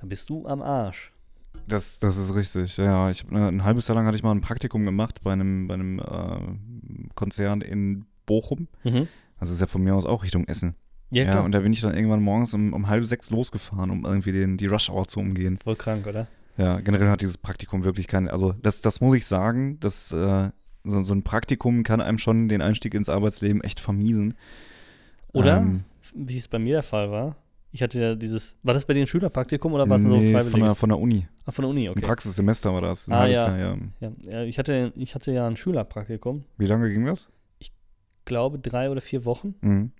Da 0.00 0.06
bist 0.06 0.28
du 0.30 0.46
am 0.46 0.62
Arsch. 0.62 1.12
Das, 1.66 1.98
das 1.98 2.16
ist 2.16 2.34
richtig. 2.34 2.76
Ja, 2.76 3.10
ich 3.10 3.26
ne, 3.30 3.48
ein 3.48 3.64
halbes 3.64 3.88
Jahr 3.88 3.96
lang 3.96 4.06
hatte 4.06 4.16
ich 4.16 4.22
mal 4.22 4.32
ein 4.32 4.40
Praktikum 4.40 4.84
gemacht 4.84 5.20
bei 5.22 5.32
einem, 5.32 5.68
bei 5.68 5.74
einem 5.74 5.98
äh, 5.98 7.10
Konzern 7.14 7.60
in 7.60 8.06
Bochum. 8.26 8.68
Mhm. 8.84 9.08
Das 9.38 9.50
ist 9.50 9.60
ja 9.60 9.66
von 9.66 9.82
mir 9.82 9.94
aus 9.94 10.04
auch 10.04 10.22
Richtung 10.22 10.46
Essen. 10.46 10.74
Ja, 11.10 11.24
Ja, 11.24 11.40
und 11.40 11.52
da 11.52 11.60
bin 11.60 11.72
ich 11.72 11.80
dann 11.80 11.94
irgendwann 11.94 12.22
morgens 12.22 12.54
um, 12.54 12.72
um 12.72 12.88
halb 12.88 13.04
sechs 13.04 13.30
losgefahren, 13.30 13.90
um 13.90 14.04
irgendwie 14.04 14.32
den, 14.32 14.56
die 14.56 14.66
Rush 14.66 14.90
Hour 14.90 15.08
zu 15.08 15.20
umgehen. 15.20 15.56
Voll 15.62 15.76
krank, 15.76 16.06
oder? 16.06 16.28
Ja, 16.56 16.78
generell 16.80 17.08
hat 17.08 17.20
dieses 17.20 17.38
Praktikum 17.38 17.84
wirklich 17.84 18.06
keine, 18.06 18.30
also 18.32 18.52
das, 18.62 18.80
das 18.80 19.00
muss 19.00 19.14
ich 19.14 19.26
sagen, 19.26 19.80
dass 19.80 20.12
äh, 20.12 20.50
so, 20.84 21.02
so 21.02 21.14
ein 21.14 21.22
Praktikum 21.22 21.82
kann 21.82 22.00
einem 22.00 22.18
schon 22.18 22.48
den 22.48 22.62
Einstieg 22.62 22.94
ins 22.94 23.08
Arbeitsleben 23.08 23.62
echt 23.62 23.80
vermiesen. 23.80 24.34
Oder, 25.32 25.58
Ähm, 25.58 25.84
wie 26.14 26.38
es 26.38 26.48
bei 26.48 26.58
mir 26.58 26.74
der 26.74 26.82
Fall 26.82 27.10
war, 27.10 27.36
ich 27.72 27.82
hatte 27.82 28.00
ja 28.00 28.14
dieses, 28.16 28.56
war 28.62 28.74
das 28.74 28.84
bei 28.84 28.94
dir 28.94 29.00
ein 29.02 29.06
Schülerpraktikum 29.06 29.72
oder 29.72 29.88
war 29.88 29.96
es 29.96 30.02
nur 30.02 30.18
nee, 30.18 30.32
freiwillig? 30.32 30.50
von 30.50 30.60
der, 30.60 30.74
von 30.74 30.88
der 30.88 30.98
Uni. 30.98 31.28
ah, 31.44 31.52
von 31.52 31.62
der 31.62 31.70
Uni, 31.70 31.86
Ein 31.88 31.92
okay. 31.92 32.00
Praxissemester 32.06 32.72
war 32.72 32.80
das. 32.80 33.08
Ein 33.08 33.12
Ah, 33.14 33.26
ja. 33.26 33.56
Jahr, 33.56 33.76
ja. 34.00 34.10
Ja, 34.30 34.42
ich, 34.42 34.58
hatte, 34.58 34.92
ich 34.96 35.14
hatte 35.14 35.32
ja 35.32 35.46
ein 35.46 35.56
Schülerpraktikum, 35.56 36.44
Wie 36.58 36.66
lange 36.66 36.90
ging 36.90 37.06
das? 37.06 37.28
glaube 38.26 38.58
drei 38.60 38.90
oder 38.90 39.00
vier 39.00 39.24
Wochen. 39.24 39.54
Mhm. 39.60 39.92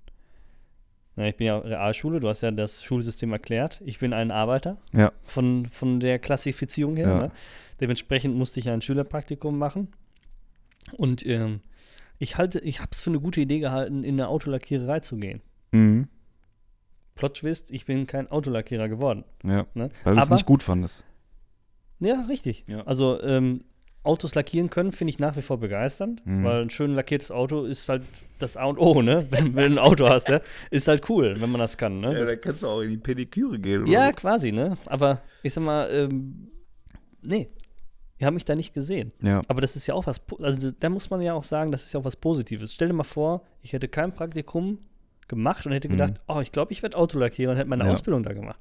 Ja, 1.20 1.26
ich 1.26 1.36
bin 1.36 1.46
ja 1.46 1.58
Realschule, 1.58 2.18
du 2.20 2.28
hast 2.28 2.40
ja 2.40 2.50
das 2.50 2.82
Schulsystem 2.82 3.32
erklärt. 3.32 3.80
Ich 3.84 3.98
bin 3.98 4.12
ein 4.12 4.30
Arbeiter 4.30 4.78
Ja. 4.92 5.12
von, 5.24 5.66
von 5.66 6.00
der 6.00 6.18
Klassifizierung 6.18 6.96
her. 6.96 7.08
Ja. 7.08 7.18
Ne? 7.24 7.30
Dementsprechend 7.80 8.36
musste 8.36 8.60
ich 8.60 8.68
ein 8.70 8.80
Schülerpraktikum 8.82 9.58
machen. 9.58 9.88
Und 10.96 11.24
ähm, 11.26 11.60
ich 12.18 12.36
halte, 12.38 12.58
ich 12.60 12.80
habe 12.80 12.88
es 12.92 13.00
für 13.00 13.10
eine 13.10 13.20
gute 13.20 13.40
Idee 13.40 13.60
gehalten, 13.60 14.02
in 14.04 14.14
eine 14.14 14.28
Autolackiererei 14.28 15.00
zu 15.00 15.16
gehen. 15.16 15.40
Mhm. 15.72 16.08
Plot 17.14 17.34
Twist, 17.38 17.70
ich 17.70 17.84
bin 17.84 18.06
kein 18.06 18.30
Autolackierer 18.30 18.88
geworden. 18.88 19.24
Ja. 19.44 19.66
Ne? 19.74 19.90
Weil 20.04 20.14
du 20.16 20.20
es 20.22 20.30
nicht 20.30 20.46
gut 20.46 20.62
fandest. 20.62 21.04
Ja, 21.98 22.22
richtig. 22.28 22.64
Ja. 22.66 22.82
Also 22.86 23.22
ähm, 23.22 23.64
Autos 24.02 24.34
lackieren 24.34 24.70
können, 24.70 24.92
finde 24.92 25.10
ich 25.10 25.18
nach 25.18 25.36
wie 25.36 25.42
vor 25.42 25.58
begeisternd, 25.58 26.24
Mhm. 26.26 26.44
weil 26.44 26.62
ein 26.62 26.70
schön 26.70 26.94
lackiertes 26.94 27.30
Auto 27.30 27.64
ist 27.64 27.88
halt 27.88 28.02
das 28.38 28.56
A 28.56 28.64
und 28.64 28.78
O, 28.78 29.02
ne? 29.02 29.26
Wenn, 29.30 29.54
wenn 29.54 29.74
du 29.74 29.78
ein 29.80 29.84
Auto 29.86 30.08
hast, 30.08 30.28
ja? 30.28 30.40
Ist 30.70 30.88
halt 30.88 31.08
cool, 31.10 31.34
wenn 31.38 31.50
man 31.50 31.60
das 31.60 31.76
kann, 31.76 32.00
ne? 32.00 32.14
Das, 32.14 32.40
kannst 32.40 32.62
du 32.62 32.68
auch 32.68 32.80
in 32.80 32.88
die 32.90 32.96
Pediküre 32.96 33.58
gehen. 33.58 33.86
ja, 33.86 34.10
quasi, 34.12 34.52
ne? 34.52 34.78
Aber 34.86 35.20
ich 35.42 35.52
sag 35.52 35.62
mal, 35.64 35.90
ähm, 35.92 36.48
nee, 37.20 37.50
ich 38.16 38.24
habe 38.24 38.34
mich 38.34 38.44
da 38.46 38.54
nicht 38.54 38.72
gesehen. 38.72 39.12
Ja. 39.22 39.42
Aber 39.48 39.60
das 39.60 39.76
ist 39.76 39.86
ja 39.86 39.94
auch 39.94 40.06
was, 40.06 40.20
also 40.40 40.70
da 40.70 40.88
muss 40.88 41.10
man 41.10 41.20
ja 41.20 41.34
auch 41.34 41.44
sagen, 41.44 41.70
das 41.72 41.84
ist 41.84 41.92
ja 41.92 42.00
auch 42.00 42.04
was 42.04 42.16
Positives. 42.16 42.72
Stell 42.72 42.88
dir 42.88 42.94
mal 42.94 43.04
vor, 43.04 43.42
ich 43.62 43.72
hätte 43.74 43.88
kein 43.88 44.12
Praktikum 44.14 44.78
gemacht 45.28 45.64
und 45.66 45.72
hätte 45.72 45.88
Mhm. 45.88 45.92
gedacht, 45.92 46.14
oh, 46.26 46.40
ich 46.40 46.52
glaube, 46.52 46.72
ich 46.72 46.82
werde 46.82 46.96
Autolackierer 46.96 47.52
und 47.52 47.58
hätte 47.58 47.68
meine 47.68 47.84
Ja. 47.84 47.90
Ausbildung 47.92 48.22
da 48.22 48.32
gemacht. 48.32 48.58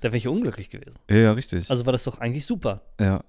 Da 0.00 0.08
wäre 0.08 0.16
ich 0.16 0.24
ja 0.24 0.30
unglücklich 0.30 0.70
gewesen. 0.70 0.98
Ja, 1.10 1.16
ja, 1.16 1.32
richtig. 1.32 1.70
Also 1.70 1.84
war 1.86 1.92
das 1.92 2.04
doch 2.04 2.18
eigentlich 2.18 2.44
super. 2.46 2.82
Ja. 3.00 3.22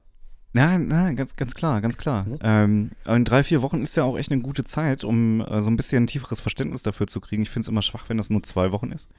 Nein, 0.54 0.88
nein, 0.88 1.16
ganz, 1.16 1.36
ganz 1.36 1.54
klar, 1.54 1.82
ganz 1.82 1.98
klar. 1.98 2.26
Mhm. 2.26 2.40
Ähm, 2.42 2.92
in 3.06 3.26
drei, 3.26 3.44
vier 3.44 3.62
Wochen 3.62 3.82
ist 3.82 3.96
ja 3.96 4.04
auch 4.04 4.18
echt 4.18 4.32
eine 4.32 4.42
gute 4.42 4.64
Zeit, 4.64 5.04
um 5.04 5.42
äh, 5.42 5.62
so 5.62 5.70
ein 5.70 5.78
bisschen 5.78 6.04
ein 6.04 6.08
tieferes 6.08 6.40
Verständnis 6.40 6.84
dafür 6.84 7.08
zu 7.08 7.20
kriegen. 7.22 7.44
Ich 7.44 7.50
finde 7.50 7.66
es 7.66 7.70
immer 7.70 7.82
schwach, 7.82 8.10
wenn 8.10 8.18
das 8.18 8.30
nur 8.30 8.44
zwei 8.44 8.72
Wochen 8.72 8.92
ist, 8.92 9.10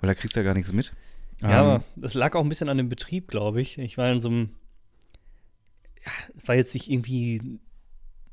weil 0.00 0.08
da 0.08 0.14
kriegst 0.14 0.36
du 0.36 0.40
ja 0.40 0.44
gar 0.44 0.54
nichts 0.54 0.72
mit. 0.72 0.92
Ja, 1.40 1.48
Ähm, 1.48 1.54
aber 1.54 1.84
das 1.96 2.14
lag 2.14 2.34
auch 2.34 2.42
ein 2.42 2.48
bisschen 2.48 2.68
an 2.68 2.76
dem 2.76 2.88
Betrieb, 2.88 3.28
glaube 3.28 3.60
ich. 3.60 3.78
Ich 3.78 3.98
war 3.98 4.10
in 4.10 4.20
so 4.20 4.28
einem, 4.28 4.50
ja, 6.04 6.12
es 6.36 6.48
war 6.48 6.54
jetzt 6.54 6.74
nicht 6.74 6.90
irgendwie 6.90 7.58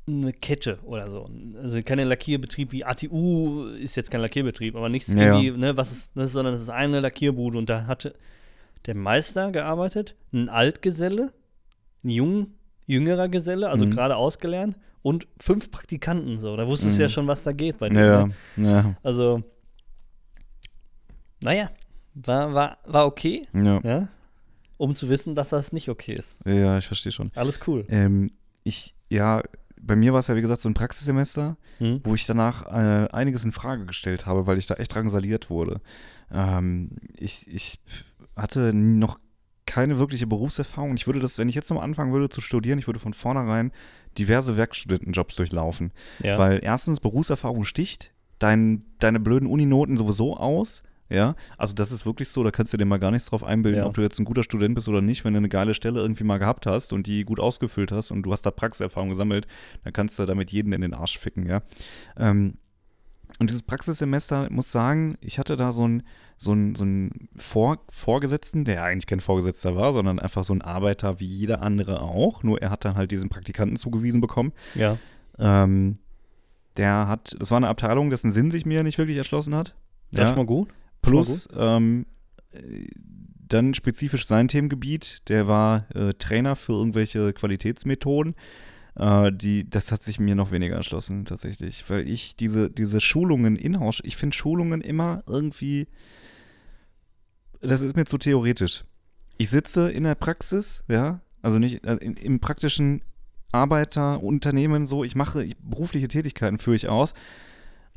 eine 0.06 0.32
Kette 0.32 0.78
oder 0.84 1.10
so. 1.10 1.30
Also 1.62 1.82
kein 1.82 1.98
Lackierbetrieb 1.98 2.72
wie 2.72 2.84
ATU 2.84 3.68
ist 3.68 3.96
jetzt 3.96 4.10
kein 4.10 4.20
Lackierbetrieb, 4.20 4.76
aber 4.76 4.88
nichts 4.88 5.12
Ja, 5.12 5.38
irgendwie, 5.38 5.50
ne, 5.58 5.76
was 5.76 5.92
ist, 5.92 6.16
ne, 6.16 6.28
sondern 6.28 6.54
es 6.54 6.62
ist 6.62 6.68
eine 6.68 7.00
Lackierbude 7.00 7.56
und 7.56 7.68
da 7.68 7.86
hatte 7.86 8.14
der 8.86 8.94
Meister 8.94 9.50
gearbeitet, 9.50 10.14
ein 10.32 10.50
Altgeselle, 10.50 11.32
ein 12.04 12.08
jung, 12.10 12.48
jüngerer 12.86 13.28
Geselle, 13.28 13.68
also 13.68 13.86
Mhm. 13.86 13.90
gerade 13.92 14.16
ausgelernt 14.16 14.76
und 15.02 15.26
fünf 15.40 15.70
Praktikanten 15.70 16.40
so. 16.40 16.56
Da 16.56 16.66
wusstest 16.66 16.98
du 16.98 17.02
Mhm. 17.02 17.02
ja 17.02 17.08
schon, 17.08 17.26
was 17.26 17.42
da 17.42 17.52
geht 17.52 17.78
bei 17.78 17.88
dir. 17.88 17.98
ja, 18.04 18.26
Ne? 18.26 18.34
ja, 18.70 18.94
Also, 19.02 19.42
naja, 21.42 21.70
war, 22.14 22.54
war, 22.54 22.78
war 22.86 23.06
okay 23.06 23.46
ja, 23.52 23.80
ja, 23.82 24.08
um 24.76 24.96
zu 24.96 25.08
wissen, 25.08 25.34
dass 25.34 25.50
das 25.50 25.72
nicht 25.72 25.88
okay 25.88 26.14
ist. 26.14 26.36
ja, 26.44 26.78
ich 26.78 26.86
verstehe 26.86 27.12
schon. 27.12 27.30
Alles 27.34 27.60
cool. 27.66 27.84
Ähm, 27.88 28.30
ich, 28.62 28.94
ja, 29.10 29.42
bei 29.80 29.96
mir 29.96 30.12
war 30.12 30.20
es 30.20 30.28
ja, 30.28 30.36
wie 30.36 30.40
gesagt, 30.40 30.60
so 30.62 30.68
ein 30.68 30.74
Praxissemester, 30.74 31.56
Hm? 31.78 32.00
wo 32.04 32.14
ich 32.14 32.24
danach 32.26 32.66
äh, 32.66 33.08
einiges 33.12 33.44
in 33.44 33.52
Frage 33.52 33.84
gestellt 33.84 34.26
habe, 34.26 34.46
weil 34.46 34.58
ich 34.58 34.66
da 34.66 34.74
echt 34.74 34.94
drangsaliert 34.94 35.50
wurde. 35.50 35.80
Ähm, 36.30 36.90
ich, 37.18 37.46
ich 37.52 37.80
hatte 38.36 38.72
noch 38.72 39.18
keine 39.66 39.98
wirkliche 39.98 40.26
Berufserfahrung. 40.26 40.94
Ich 40.96 41.06
würde 41.06 41.20
das, 41.20 41.38
wenn 41.38 41.48
ich 41.48 41.54
jetzt 41.54 41.70
noch 41.70 41.82
anfangen 41.82 42.12
würde 42.12 42.28
zu 42.28 42.40
studieren, 42.40 42.78
ich 42.78 42.86
würde 42.86 42.98
von 43.00 43.14
vornherein 43.14 43.72
diverse 44.18 44.56
Werkstudentenjobs 44.56 45.36
durchlaufen. 45.36 45.92
Ja. 46.22 46.38
Weil 46.38 46.60
erstens 46.62 47.00
Berufserfahrung 47.00 47.64
sticht 47.64 48.12
dein, 48.38 48.84
deine 49.00 49.20
blöden 49.20 49.48
Uninoten 49.48 49.96
sowieso 49.96 50.36
aus. 50.36 50.82
Ja, 51.10 51.36
also 51.58 51.74
das 51.74 51.92
ist 51.92 52.06
wirklich 52.06 52.30
so, 52.30 52.42
da 52.42 52.50
kannst 52.50 52.72
du 52.72 52.78
dir 52.78 52.86
mal 52.86 52.98
gar 52.98 53.10
nichts 53.10 53.28
drauf 53.28 53.44
einbilden, 53.44 53.82
Ja. 53.82 53.86
ob 53.86 53.94
du 53.94 54.00
jetzt 54.00 54.18
ein 54.18 54.24
guter 54.24 54.42
Student 54.42 54.74
bist 54.74 54.88
oder 54.88 55.02
nicht. 55.02 55.22
Wenn 55.24 55.34
du 55.34 55.38
eine 55.38 55.50
geile 55.50 55.74
Stelle 55.74 56.00
irgendwie 56.00 56.24
mal 56.24 56.38
gehabt 56.38 56.66
hast 56.66 56.94
und 56.94 57.06
die 57.06 57.24
gut 57.24 57.38
ausgefüllt 57.38 57.92
hast 57.92 58.10
und 58.10 58.22
du 58.22 58.32
hast 58.32 58.42
da 58.42 58.50
Praxiserfahrung 58.50 59.10
gesammelt, 59.10 59.46
dann 59.84 59.92
kannst 59.92 60.18
du 60.18 60.24
damit 60.24 60.50
jeden 60.50 60.72
in 60.72 60.80
den 60.80 60.94
Arsch 60.94 61.18
ficken, 61.18 61.46
ja. 61.46 61.60
Ähm, 62.16 62.54
und 63.38 63.50
dieses 63.50 63.62
Praxissemester, 63.62 64.44
ich 64.44 64.50
muss 64.50 64.72
sagen, 64.72 65.16
ich 65.20 65.38
hatte 65.38 65.56
da 65.56 65.72
so 65.72 65.84
einen 65.84 66.04
so 66.36 66.52
einen- 66.52 66.74
so 66.74 66.84
einen 66.84 67.28
Vor 67.36 67.78
Vorgesetzten, 67.88 68.64
der 68.64 68.82
eigentlich 68.84 69.06
kein 69.06 69.20
Vorgesetzter 69.20 69.76
war, 69.76 69.92
sondern 69.92 70.18
einfach 70.18 70.44
so 70.44 70.52
ein 70.54 70.62
Arbeiter 70.62 71.20
wie 71.20 71.26
jeder 71.26 71.62
andere 71.62 72.00
auch. 72.02 72.42
Nur 72.42 72.60
er 72.60 72.70
hat 72.70 72.84
dann 72.84 72.96
halt 72.96 73.10
diesen 73.10 73.28
Praktikanten 73.28 73.76
zugewiesen 73.76 74.20
bekommen. 74.20 74.52
ja. 74.74 74.98
Ähm, 75.38 75.98
der 76.76 77.06
hat, 77.08 77.36
das 77.38 77.50
war 77.50 77.56
eine 77.56 77.68
Abteilung, 77.68 78.10
dessen 78.10 78.32
Sinn 78.32 78.50
sich 78.50 78.66
mir 78.66 78.82
nicht 78.82 78.98
wirklich 78.98 79.16
erschlossen 79.16 79.54
hat. 79.54 79.74
Das 80.10 80.22
ist 80.22 80.28
Ja. 80.30 80.34
schon 80.34 80.36
mal 80.38 80.46
gut. 80.46 80.68
Plus 81.02 81.48
ähm, 81.56 82.06
äh, 82.52 82.86
dann 83.46 83.74
spezifisch 83.74 84.26
sein 84.26 84.48
Themengebiet, 84.48 85.28
der 85.28 85.46
war 85.46 85.86
äh, 85.94 86.14
Trainer 86.14 86.56
für 86.56 86.72
irgendwelche 86.72 87.32
Qualitätsmethoden. 87.32 88.34
Äh, 88.96 89.32
die, 89.32 89.68
das 89.68 89.92
hat 89.92 90.02
sich 90.02 90.18
mir 90.18 90.34
noch 90.34 90.50
weniger 90.50 90.76
erschlossen, 90.76 91.24
tatsächlich. 91.24 91.84
Weil 91.88 92.08
ich 92.08 92.36
diese, 92.36 92.70
diese 92.70 93.00
Schulungen 93.00 93.56
in-house, 93.56 94.00
ich 94.04 94.16
finde 94.16 94.36
Schulungen 94.36 94.80
immer 94.80 95.22
irgendwie, 95.28 95.88
das 97.66 97.80
ist 97.80 97.96
mir 97.96 98.04
zu 98.04 98.18
theoretisch. 98.18 98.84
Ich 99.38 99.50
sitze 99.50 99.90
in 99.90 100.04
der 100.04 100.14
Praxis, 100.14 100.84
ja, 100.88 101.20
also 101.42 101.58
nicht 101.58 101.84
äh, 101.84 101.96
in, 101.96 102.16
im 102.16 102.40
praktischen 102.40 103.02
Arbeiterunternehmen 103.52 104.86
so, 104.86 105.04
ich 105.04 105.14
mache 105.14 105.44
ich, 105.44 105.56
berufliche 105.58 106.08
Tätigkeiten 106.08 106.58
führe 106.58 106.76
ich 106.76 106.88
aus 106.88 107.14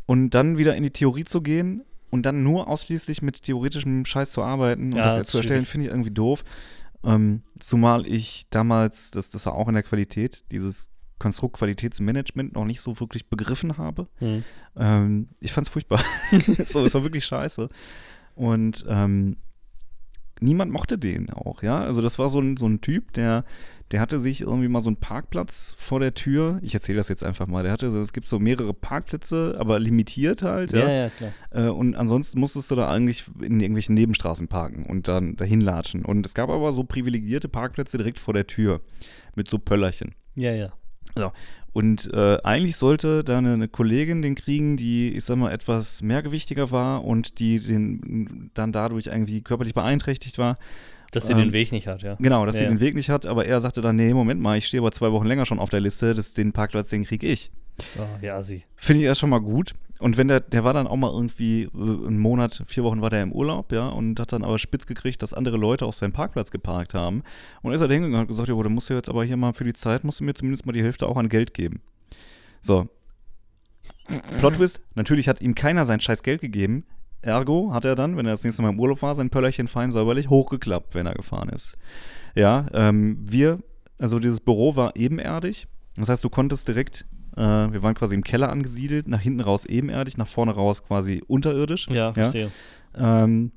und 0.06 0.32
dann 0.32 0.58
wieder 0.58 0.76
in 0.76 0.84
die 0.84 0.92
Theorie 0.92 1.26
zu 1.26 1.42
gehen 1.42 1.84
und 2.10 2.26
dann 2.26 2.44
nur 2.44 2.68
ausschließlich 2.68 3.22
mit 3.22 3.42
theoretischem 3.44 4.06
Scheiß 4.06 4.32
zu 4.32 4.44
arbeiten 4.44 4.94
und 4.94 4.98
Ja, 4.98 5.06
das 5.06 5.18
das 5.18 5.28
zu 5.28 5.38
erstellen, 5.38 5.66
finde 5.66 5.88
ich 5.88 5.92
irgendwie 5.92 6.12
doof. 6.12 6.44
Ähm, 7.04 7.44
zumal 7.60 8.08
ich 8.08 8.48
damals, 8.50 9.12
das, 9.12 9.30
das 9.30 9.46
war 9.46 9.56
auch 9.56 9.68
in 9.68 9.74
der 9.74 9.84
Qualität, 9.84 10.44
dieses 10.52 10.90
Konstrukt 11.20 11.58
Qualitätsmanagement 11.58 12.54
noch 12.54 12.66
nicht 12.66 12.82
so 12.82 13.00
wirklich 13.00 13.28
begriffen 13.28 13.78
habe. 13.78 14.08
Hm. 14.18 14.44
Ähm, 14.76 15.30
ich 15.40 15.52
fand's 15.52 15.70
furchtbar. 15.70 16.04
so, 16.66 16.86
es 16.86 16.94
war 16.94 17.04
wirklich 17.04 17.26
scheiße. 17.26 17.70
Und 18.36 18.86
ähm, 18.88 19.38
niemand 20.40 20.72
mochte 20.72 20.98
den 20.98 21.30
auch, 21.30 21.64
ja. 21.64 21.80
Also 21.80 22.02
das 22.02 22.20
war 22.20 22.30
so 22.30 22.40
ein, 22.40 22.58
so 22.58 22.68
ein 22.68 22.82
Typ, 22.82 23.14
der, 23.14 23.46
der 23.92 24.02
hatte 24.02 24.20
sich 24.20 24.42
irgendwie 24.42 24.68
mal 24.68 24.82
so 24.82 24.90
einen 24.90 24.98
Parkplatz 24.98 25.76
vor 25.78 26.00
der 26.00 26.14
Tür. 26.14 26.60
Ich 26.62 26.74
erzähle 26.74 26.98
das 26.98 27.08
jetzt 27.08 27.24
einfach 27.24 27.48
mal. 27.48 27.64
Der 27.64 27.72
hatte 27.72 27.90
so, 27.90 28.00
es 28.00 28.12
gibt 28.12 28.28
so 28.28 28.40
mehrere 28.40 28.74
Parkplätze, 28.74 29.56
aber 29.60 29.80
limitiert 29.80 30.42
halt, 30.44 30.74
ja. 30.74 30.80
Ja, 30.80 30.90
ja, 30.90 31.10
klar. 31.10 31.32
Äh, 31.52 31.70
und 31.70 31.96
ansonsten 31.96 32.40
musstest 32.40 32.70
du 32.72 32.76
da 32.76 32.90
eigentlich 32.90 33.26
in 33.42 33.60
irgendwelchen 33.60 33.96
Nebenstraßen 33.96 34.48
parken 34.48 34.86
und 34.86 35.08
dann 35.08 35.36
dahin 35.36 35.62
latschen. 35.62 36.04
Und 36.04 36.26
es 36.26 36.34
gab 36.34 36.50
aber 36.50 36.74
so 36.74 36.84
privilegierte 36.84 37.48
Parkplätze 37.48 37.98
direkt 37.98 38.20
vor 38.20 38.34
der 38.34 38.48
Tür 38.48 38.82
mit 39.36 39.50
so 39.50 39.58
Pöllerchen. 39.58 40.16
Ja, 40.36 40.52
ja. 40.52 40.74
Und 41.74 42.12
äh, 42.14 42.38
eigentlich 42.44 42.76
sollte 42.76 43.24
da 43.24 43.38
eine, 43.38 43.54
eine 43.54 43.68
Kollegin 43.68 44.22
den 44.22 44.36
kriegen, 44.36 44.78
die, 44.78 45.14
ich 45.14 45.24
sag 45.26 45.38
mal, 45.38 45.52
etwas 45.52 46.02
mehrgewichtiger 46.02 46.72
war 46.72 47.04
und 47.06 47.40
die 47.40 47.60
den, 47.60 48.50
dann 48.54 48.72
dadurch 48.72 49.08
irgendwie 49.08 49.42
körperlich 49.42 49.74
beeinträchtigt 49.76 50.38
war. 50.38 50.56
Dass 51.12 51.28
sie 51.28 51.34
Ähm, 51.34 51.40
den 51.40 51.54
Weg 51.54 51.72
nicht 51.72 51.88
hat, 51.88 52.02
ja. 52.02 52.16
Genau, 52.20 52.46
dass 52.46 52.56
Ja, 52.56 52.60
sie 52.60 52.64
ja. 52.66 52.70
den 52.72 52.80
Weg 52.80 52.96
nicht 52.96 53.10
hat, 53.10 53.26
aber 53.26 53.46
er 53.46 53.62
sagte 53.62 53.82
dann, 53.82 53.96
nee, 53.96 54.14
Moment 54.14 54.42
mal, 54.42 54.58
ich 54.58 54.66
stehe 54.68 54.82
aber 54.82 54.92
zwei 54.92 55.12
Wochen 55.12 55.26
länger 55.28 55.46
schon 55.46 55.60
auf 55.60 55.70
der 55.70 55.80
Liste, 55.80 56.14
das, 56.16 56.34
den 56.34 56.52
Parkplatz, 56.52 56.90
den 56.90 57.06
krieg 57.06 57.24
ich. 57.24 57.52
Oh, 58.00 58.26
ja, 58.26 58.42
sie. 58.42 58.64
Finde 58.76 59.02
ich 59.02 59.08
erst 59.08 59.22
schon 59.22 59.30
mal 59.30 59.42
gut. 59.42 59.74
Und 60.00 60.18
wenn 60.18 60.28
der, 60.28 60.42
der 60.42 60.64
war 60.64 60.74
dann 60.74 60.88
auch 60.88 60.96
mal 60.96 61.12
irgendwie 61.12 61.64
äh, 61.64 61.68
einen 61.74 62.20
Monat, 62.20 62.64
vier 62.68 62.84
Wochen 62.84 63.02
war 63.02 63.10
der 63.10 63.24
im 63.24 63.32
Urlaub, 63.32 63.72
ja, 63.72 63.88
und 63.88 64.20
hat 64.20 64.32
dann 64.32 64.44
aber 64.44 64.60
spitz 64.60 64.86
gekriegt, 64.86 65.24
dass 65.24 65.34
andere 65.34 65.58
Leute 65.58 65.86
auf 65.86 65.96
seinem 65.96 66.14
Parkplatz 66.14 66.52
geparkt 66.52 66.94
haben. 66.94 67.24
Und 67.62 67.74
ist 67.74 67.82
er 67.82 67.88
hingegangen 67.88 68.16
und 68.16 68.22
hat 68.22 68.28
gesagt, 68.28 68.50
ja, 68.50 68.56
du 68.56 68.70
musst 68.70 68.90
ja 68.90 68.96
jetzt 68.96 69.10
aber 69.10 69.24
hier 69.24 69.38
mal 69.38 69.54
für 69.54 69.64
die 69.64 69.74
Zeit, 69.74 70.04
musst 70.04 70.20
du 70.20 70.24
mir 70.24 70.34
zumindest 70.34 70.66
mal 70.66 70.74
die 70.74 70.84
Hälfte 70.84 71.08
auch 71.08 71.18
an 71.18 71.30
Geld 71.30 71.54
geben. 71.54 71.82
So. 72.62 72.88
Plot 74.40 74.54
Twist, 74.58 74.82
natürlich 74.96 75.28
hat 75.28 75.42
ihm 75.42 75.56
keiner 75.56 75.86
sein 75.86 76.00
scheiß 76.00 76.22
Geld 76.24 76.42
gegeben. 76.42 76.86
Ergo 77.22 77.74
hat 77.74 77.84
er 77.86 77.96
dann, 77.96 78.16
wenn 78.16 78.26
er 78.26 78.34
das 78.34 78.44
nächste 78.44 78.62
Mal 78.62 78.70
im 78.70 78.80
Urlaub 78.80 79.02
war, 79.02 79.16
sein 79.16 79.30
Pöllerchen 79.30 79.68
fein 79.68 79.92
säuberlich 79.92 80.30
hochgeklappt, 80.30 80.94
wenn 80.94 81.08
er 81.08 81.16
gefahren 81.16 81.50
ist. 81.50 81.78
Ja, 82.36 82.68
ähm, 82.74 83.18
wir, 83.20 83.60
also 83.98 84.20
dieses 84.20 84.40
Büro 84.40 84.76
war 84.76 84.96
ebenerdig. 84.96 85.68
Das 85.96 86.10
heißt, 86.10 86.24
du 86.24 86.30
konntest 86.30 86.68
direkt, 86.68 87.06
äh, 87.38 87.72
wir 87.72 87.84
waren 87.84 87.96
quasi 87.96 88.16
im 88.16 88.24
Keller 88.24 88.50
angesiedelt, 88.50 89.08
nach 89.08 89.22
hinten 89.22 89.42
raus 89.42 89.66
ebenerdig, 89.66 90.18
nach 90.18 90.28
vorne 90.28 90.52
raus 90.54 90.84
quasi 90.84 91.24
unterirdisch. 91.28 91.88
Ja, 91.90 92.14
verstehe. 92.14 92.52
Ähm, 92.96 93.52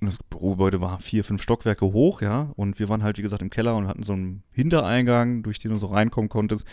und 0.00 0.06
das 0.06 0.18
Bürogebäude 0.22 0.80
war 0.80 0.98
vier, 1.00 1.24
fünf 1.24 1.42
Stockwerke 1.42 1.84
hoch, 1.84 2.22
ja. 2.22 2.50
Und 2.56 2.78
wir 2.78 2.88
waren 2.88 3.02
halt, 3.02 3.18
wie 3.18 3.22
gesagt, 3.22 3.42
im 3.42 3.50
Keller 3.50 3.76
und 3.76 3.86
hatten 3.86 4.02
so 4.02 4.14
einen 4.14 4.42
Hintereingang, 4.52 5.42
durch 5.42 5.58
den 5.58 5.72
du 5.72 5.76
so 5.76 5.88
reinkommen 5.88 6.30
konntest. 6.30 6.66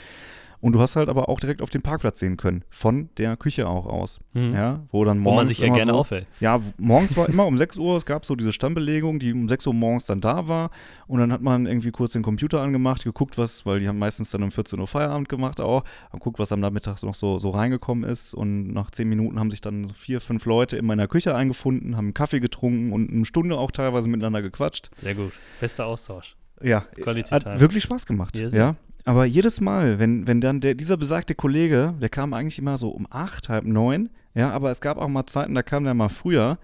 Und 0.59 0.73
du 0.73 0.81
hast 0.81 0.95
halt 0.95 1.07
aber 1.07 1.29
auch 1.29 1.39
direkt 1.39 1.61
auf 1.61 1.69
den 1.69 1.81
Parkplatz 1.83 2.19
sehen 2.19 2.35
können, 2.35 2.63
von 2.69 3.09
der 3.17 3.37
Küche 3.37 3.67
auch 3.67 3.85
aus. 3.85 4.19
Mhm. 4.33 4.53
Ja, 4.55 4.79
wo 4.91 5.05
dann 5.05 5.19
Wo 5.19 5.23
morgens. 5.23 5.37
man 5.37 5.47
sich 5.47 5.59
ja 5.59 5.67
immer 5.67 5.75
gerne 5.77 5.91
so, 5.91 5.97
aufhält. 5.99 6.25
ja, 6.39 6.59
morgens 6.77 7.15
war 7.15 7.29
immer 7.29 7.45
um 7.45 7.57
6 7.57 7.77
Uhr, 7.77 7.95
es 7.97 8.05
gab 8.05 8.25
so 8.25 8.35
diese 8.35 8.51
Stammbelegung, 8.51 9.19
die 9.19 9.33
um 9.33 9.47
6 9.47 9.67
Uhr 9.67 9.73
morgens 9.73 10.05
dann 10.07 10.19
da 10.19 10.47
war. 10.47 10.71
Und 11.05 11.19
dann 11.19 11.31
hat 11.31 11.41
man 11.41 11.67
irgendwie 11.67 11.91
kurz 11.91 12.13
den 12.13 12.23
Computer 12.23 12.59
angemacht, 12.61 13.03
geguckt, 13.03 13.37
was, 13.37 13.65
weil 13.65 13.79
die 13.79 13.87
haben 13.87 13.99
meistens 13.99 14.31
dann 14.31 14.41
um 14.43 14.51
14 14.51 14.79
Uhr 14.79 14.87
Feierabend 14.87 15.29
gemacht 15.29 15.61
auch, 15.61 15.83
und 16.11 16.19
guckt, 16.21 16.39
was 16.39 16.51
am 16.51 16.59
Nachmittag 16.59 17.01
noch 17.03 17.15
so, 17.15 17.37
so 17.39 17.51
reingekommen 17.51 18.09
ist. 18.09 18.33
Und 18.33 18.73
nach 18.73 18.89
10 18.91 19.07
Minuten 19.07 19.39
haben 19.39 19.51
sich 19.51 19.61
dann 19.61 19.85
so 19.87 19.93
vier, 19.93 20.19
fünf 20.21 20.45
Leute 20.45 20.75
in 20.77 20.85
meiner 20.85 21.07
Küche 21.07 21.35
eingefunden, 21.35 21.95
haben 21.95 22.05
einen 22.07 22.13
Kaffee 22.13 22.39
getrunken 22.39 22.91
und 22.93 23.11
eine 23.11 23.25
Stunde 23.25 23.57
auch 23.57 23.71
teilweise 23.71 24.09
miteinander 24.09 24.41
gequatscht. 24.41 24.89
Sehr 24.95 25.13
gut. 25.15 25.33
Bester 25.59 25.85
Austausch. 25.85 26.35
Ja, 26.63 26.81
Quality 26.81 27.29
hat 27.29 27.59
wirklich 27.59 27.83
Spaß 27.83 28.07
gemacht. 28.07 28.35
Ja, 28.35 28.47
Ja. 28.49 28.75
Aber 29.07 29.23
jedes 29.23 29.61
Mal, 29.61 29.99
wenn, 29.99 30.27
wenn 30.27 30.41
dann 30.41 30.59
der, 30.59 30.75
dieser 30.75 30.97
besagte 30.97 31.33
Kollege, 31.33 31.95
der 32.01 32.09
kam 32.09 32.33
eigentlich 32.33 32.59
immer 32.59 32.77
so 32.77 32.89
um 32.89 33.07
acht, 33.09 33.47
halb 33.47 33.63
neun, 33.63 34.09
ja, 34.33 34.51
aber 34.51 34.69
es 34.69 34.81
gab 34.81 34.97
auch 34.97 35.07
mal 35.07 35.25
Zeiten, 35.27 35.55
da 35.55 35.63
kam 35.63 35.85
der 35.85 35.93
mal 35.93 36.09
früher. 36.09 36.59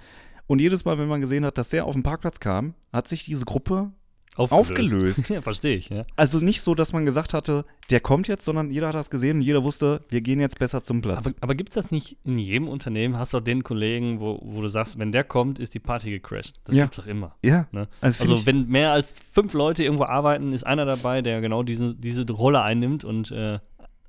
Und 0.45 0.59
jedes 0.59 0.83
Mal, 0.83 0.97
wenn 0.97 1.07
man 1.07 1.21
gesehen 1.21 1.45
hat, 1.45 1.57
dass 1.57 1.69
der 1.69 1.85
auf 1.85 1.93
den 1.93 2.03
Parkplatz 2.03 2.41
kam, 2.41 2.73
hat 2.91 3.07
sich 3.07 3.23
diese 3.23 3.45
Gruppe, 3.45 3.93
Aufgelöst. 4.35 5.29
ja, 5.29 5.41
verstehe 5.41 5.75
ich, 5.75 5.89
ja. 5.89 6.05
also 6.15 6.39
nicht 6.39 6.61
so, 6.61 6.73
dass 6.75 6.91
man 6.93 7.05
gesagt 7.05 7.33
hatte, 7.33 7.65
der 7.89 7.99
kommt 7.99 8.27
jetzt, 8.27 8.45
sondern 8.45 8.71
jeder 8.71 8.87
hat 8.87 8.95
das 8.95 9.09
gesehen 9.09 9.37
und 9.37 9.41
jeder 9.43 9.63
wusste, 9.63 10.01
wir 10.09 10.21
gehen 10.21 10.39
jetzt 10.39 10.57
besser 10.57 10.81
zum 10.83 11.01
Platz. 11.01 11.27
Aber, 11.27 11.35
aber 11.41 11.55
gibt 11.55 11.69
es 11.69 11.75
das 11.75 11.91
nicht 11.91 12.17
in 12.23 12.39
jedem 12.39 12.67
Unternehmen? 12.67 13.17
Hast 13.17 13.33
du 13.33 13.37
auch 13.37 13.41
den 13.43 13.63
Kollegen, 13.63 14.19
wo, 14.19 14.39
wo 14.41 14.61
du 14.61 14.67
sagst, 14.67 14.97
wenn 14.97 15.11
der 15.11 15.23
kommt, 15.23 15.59
ist 15.59 15.73
die 15.75 15.79
Party 15.79 16.09
gecrashed? 16.09 16.55
Das 16.65 16.75
Ja. 16.75 16.85
gibt's 16.85 16.97
doch 16.97 17.05
immer. 17.07 17.35
ja, 17.43 17.67
Ne? 17.71 17.87
also, 18.01 18.23
Also 18.23 18.45
wenn 18.47 18.67
mehr 18.67 18.91
als 18.91 19.19
fünf 19.31 19.53
Leute 19.53 19.83
irgendwo 19.83 20.05
arbeiten, 20.05 20.51
ist 20.51 20.63
einer 20.65 20.85
dabei, 20.85 21.21
der 21.21 21.39
genau 21.41 21.61
diese, 21.63 21.93
diese 21.93 22.25
Rolle 22.31 22.61
einnimmt 22.63 23.05
und 23.05 23.29
äh, 23.31 23.59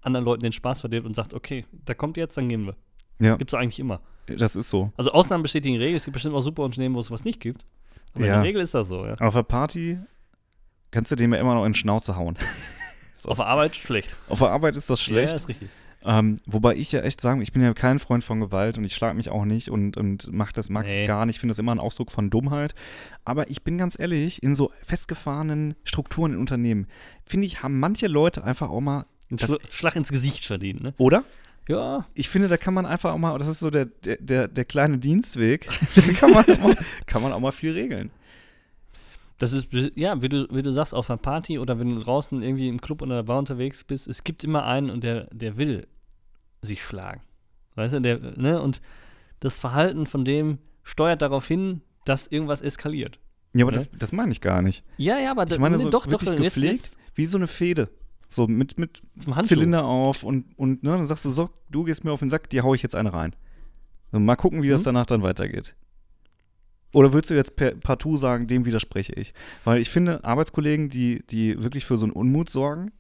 anderen 0.01 0.25
Leuten 0.25 0.43
den 0.43 0.53
Spaß 0.53 0.81
verdirbt 0.81 1.07
und 1.07 1.15
sagt, 1.15 1.35
okay, 1.35 1.65
der 1.71 1.95
kommt 1.95 2.17
jetzt, 2.17 2.37
dann 2.37 2.49
gehen 2.49 2.67
wir. 2.67 2.77
ja, 3.21 3.37
Gibt's 3.37 3.53
doch 3.53 3.59
eigentlich 3.59 3.79
immer. 3.81 4.01
das 4.27 4.57
ist 4.57 4.71
so. 4.71 4.91
Also 4.97 5.13
Ausnahmen 5.13 5.43
bestätigen 5.43 5.77
Regeln. 5.77 5.97
Es 5.97 6.05
gibt 6.05 6.15
bestimmt 6.15 6.35
auch 6.35 6.41
super 6.43 6.63
Unternehmen, 6.63 6.95
wo 6.95 7.01
es 7.01 7.11
was 7.11 7.25
nicht 7.25 7.41
gibt. 7.41 7.65
Aber 8.15 8.25
in 8.25 8.29
Ja. 8.31 8.35
der 8.37 8.45
Regel 8.45 8.63
ist 8.63 8.75
das 8.75 8.89
so, 8.89 9.05
ja. 9.05 9.15
Auf 9.17 9.35
der 9.35 9.43
Party 9.43 9.99
kannst 10.95 11.13
du 11.13 11.17
dem 11.17 11.35
ja 11.35 11.41
immer 11.41 11.55
noch 11.55 11.67
in 11.67 11.73
die 11.75 11.79
Schnauze 11.79 12.17
hauen. 12.17 12.37
So. 13.17 13.31
Auf 13.31 13.39
der 13.39 13.47
Arbeit 13.47 13.75
schlecht. 13.75 14.15
Auf 14.29 14.41
der 14.41 14.49
Arbeit 14.51 14.77
ist 14.77 14.91
das 14.91 15.01
schlecht. 15.01 15.31
Ja, 15.33 15.37
ist 15.37 15.49
richtig. 15.49 15.71
Ähm, 16.05 16.41
wobei 16.45 16.75
ich 16.77 16.93
ja 16.93 17.01
echt 17.01 17.23
sagen, 17.23 17.41
ich 17.41 17.53
bin 17.53 17.63
ja 17.63 17.73
kein 17.73 17.99
Freund 17.99 18.23
von 18.23 18.39
Gewalt 18.39 18.77
und 18.77 18.85
ich 18.85 18.95
schlage 18.95 19.17
mich 19.17 19.31
auch 19.31 19.47
nicht 19.47 19.71
und, 19.71 19.97
und 19.97 20.29
mach 20.31 20.53
das, 20.53 20.69
mag 20.69 20.85
Nee. 20.85 21.01
das 21.01 21.09
gar 21.09 21.25
nicht. 21.25 21.37
Ich 21.37 21.41
finde 21.41 21.53
das 21.53 21.59
immer 21.59 21.75
ein 21.75 21.79
Ausdruck 21.81 22.11
von 22.13 22.29
Dummheit. 22.29 22.75
Aber 23.25 23.49
ich 23.49 23.63
bin 23.63 23.79
ganz 23.79 23.99
ehrlich, 23.99 24.43
in 24.43 24.55
so 24.55 24.73
festgefahrenen 24.85 25.75
Strukturen 25.85 26.35
in 26.35 26.39
Unternehmen, 26.39 26.87
finde 27.25 27.47
ich, 27.47 27.63
haben 27.63 27.81
manche 27.81 28.09
Leute 28.09 28.45
einfach 28.45 28.69
auch 28.69 28.83
mal, 28.83 29.07
Schla- 29.33 29.59
Schlag 29.71 29.97
ins 29.97 30.11
Gesicht 30.11 30.45
verdient, 30.45 30.83
ne? 30.83 30.93
oder? 30.99 31.25
Ja. 31.67 32.05
Ich 32.13 32.29
finde, 32.29 32.49
da 32.49 32.59
kann 32.59 32.75
man 32.75 32.85
einfach 32.85 33.13
auch 33.15 33.19
mal, 33.19 33.39
das 33.39 33.49
ist 33.49 33.61
so 33.61 33.71
der, 33.71 33.87
der, 33.87 34.19
der, 34.19 34.49
der 34.49 34.65
kleine 34.67 34.99
Dienstweg, 34.99 35.67
da 35.95 36.03
kann 36.13 36.31
man, 36.33 36.45
auch 36.45 36.59
mal, 36.59 36.77
kann 37.07 37.23
man 37.23 37.33
auch 37.33 37.41
mal 37.41 37.53
viel 37.53 37.73
regeln. 37.73 38.11
Das 39.39 39.53
ist, 39.53 39.69
ja, 39.97 40.23
wie 40.23 40.29
du, 40.29 40.47
wie 40.51 40.63
du 40.63 40.73
sagst, 40.73 40.95
auf 40.95 41.11
einer 41.11 41.17
Party 41.17 41.59
oder 41.59 41.79
wenn 41.81 41.95
du 41.95 42.01
draußen 42.01 42.41
irgendwie 42.43 42.69
im 42.69 42.81
Club 42.81 43.03
oder 43.03 43.17
der 43.17 43.23
Bar 43.25 43.39
unterwegs 43.41 43.83
bist, 43.85 44.07
es 44.07 44.23
gibt 44.25 44.45
immer 44.45 44.65
einen 44.65 44.91
und 44.91 45.03
der, 45.03 45.25
der 45.33 45.57
will 45.57 45.87
sich 46.63 46.83
schlagen. 46.85 47.21
Weißt 47.75 47.95
du, 47.95 48.01
der, 48.01 48.19
ne? 48.37 48.63
Und 48.63 48.81
das 49.41 49.59
Verhalten 49.59 50.07
von 50.07 50.25
dem 50.25 50.59
steuert 50.85 51.21
darauf 51.21 51.47
hin, 51.49 51.81
dass 52.05 52.27
irgendwas 52.29 52.61
eskaliert. 52.63 53.19
Ja, 53.55 53.65
aber 53.65 53.73
Ja. 53.73 53.79
das, 53.79 53.91
das 53.99 54.13
meine 54.13 54.31
ich 54.33 54.41
gar 54.41 54.63
nicht. 54.63 54.85
Ja, 54.99 55.19
ja, 55.19 55.33
aber 55.33 55.51
Ich 55.51 55.59
meine 55.59 55.79
so 55.79 55.91
doch, 55.91 56.07
doch, 56.07 56.13
wirklich 56.13 56.31
jetzt, 56.31 56.55
gepflegt, 56.55 56.73
jetzt 56.87 56.97
wie 57.15 57.27
so 57.27 57.37
eine 57.39 57.47
Fehde. 57.49 57.89
So 58.29 58.47
mit, 58.47 58.79
mit. 58.79 59.03
Zylinder 59.45 59.85
auf 59.85 60.23
und, 60.25 60.57
und 60.59 60.83
ne, 60.83 60.91
dann 60.91 61.07
sagst 61.07 61.25
du 61.25 61.31
so, 61.31 61.51
du 61.71 61.85
gehst 61.85 62.05
mir 62.05 62.13
auf 62.13 62.21
den 62.21 62.31
Sack, 62.31 62.49
dir 62.51 62.63
hau 62.63 62.75
ich 62.75 62.83
jetzt 62.83 62.95
eine 62.95 63.13
rein. 63.13 63.35
So, 64.13 64.19
mal 64.21 64.37
gucken, 64.37 64.63
wie 64.63 64.69
das 64.69 64.83
Mhm. 64.83 64.87
danach 64.87 65.07
dann 65.07 65.23
weitergeht. 65.23 65.75
Oder 66.95 67.13
würdest 67.13 67.31
du 67.31 67.35
jetzt 67.35 67.57
per, 67.57 67.75
partout 67.75 68.17
sagen, 68.17 68.47
dem 68.47 68.65
widerspreche 68.65 69.13
ich? 69.15 69.35
Weil 69.65 69.81
ich 69.81 69.91
finde, 69.91 70.25
Arbeitskollegen, 70.25 70.89
die, 70.89 71.25
die 71.29 71.63
wirklich 71.63 71.85
für 71.85 71.99
so 71.99 72.07
einen 72.07 72.13
Unmut 72.13 72.49
sorgen, 72.49 72.93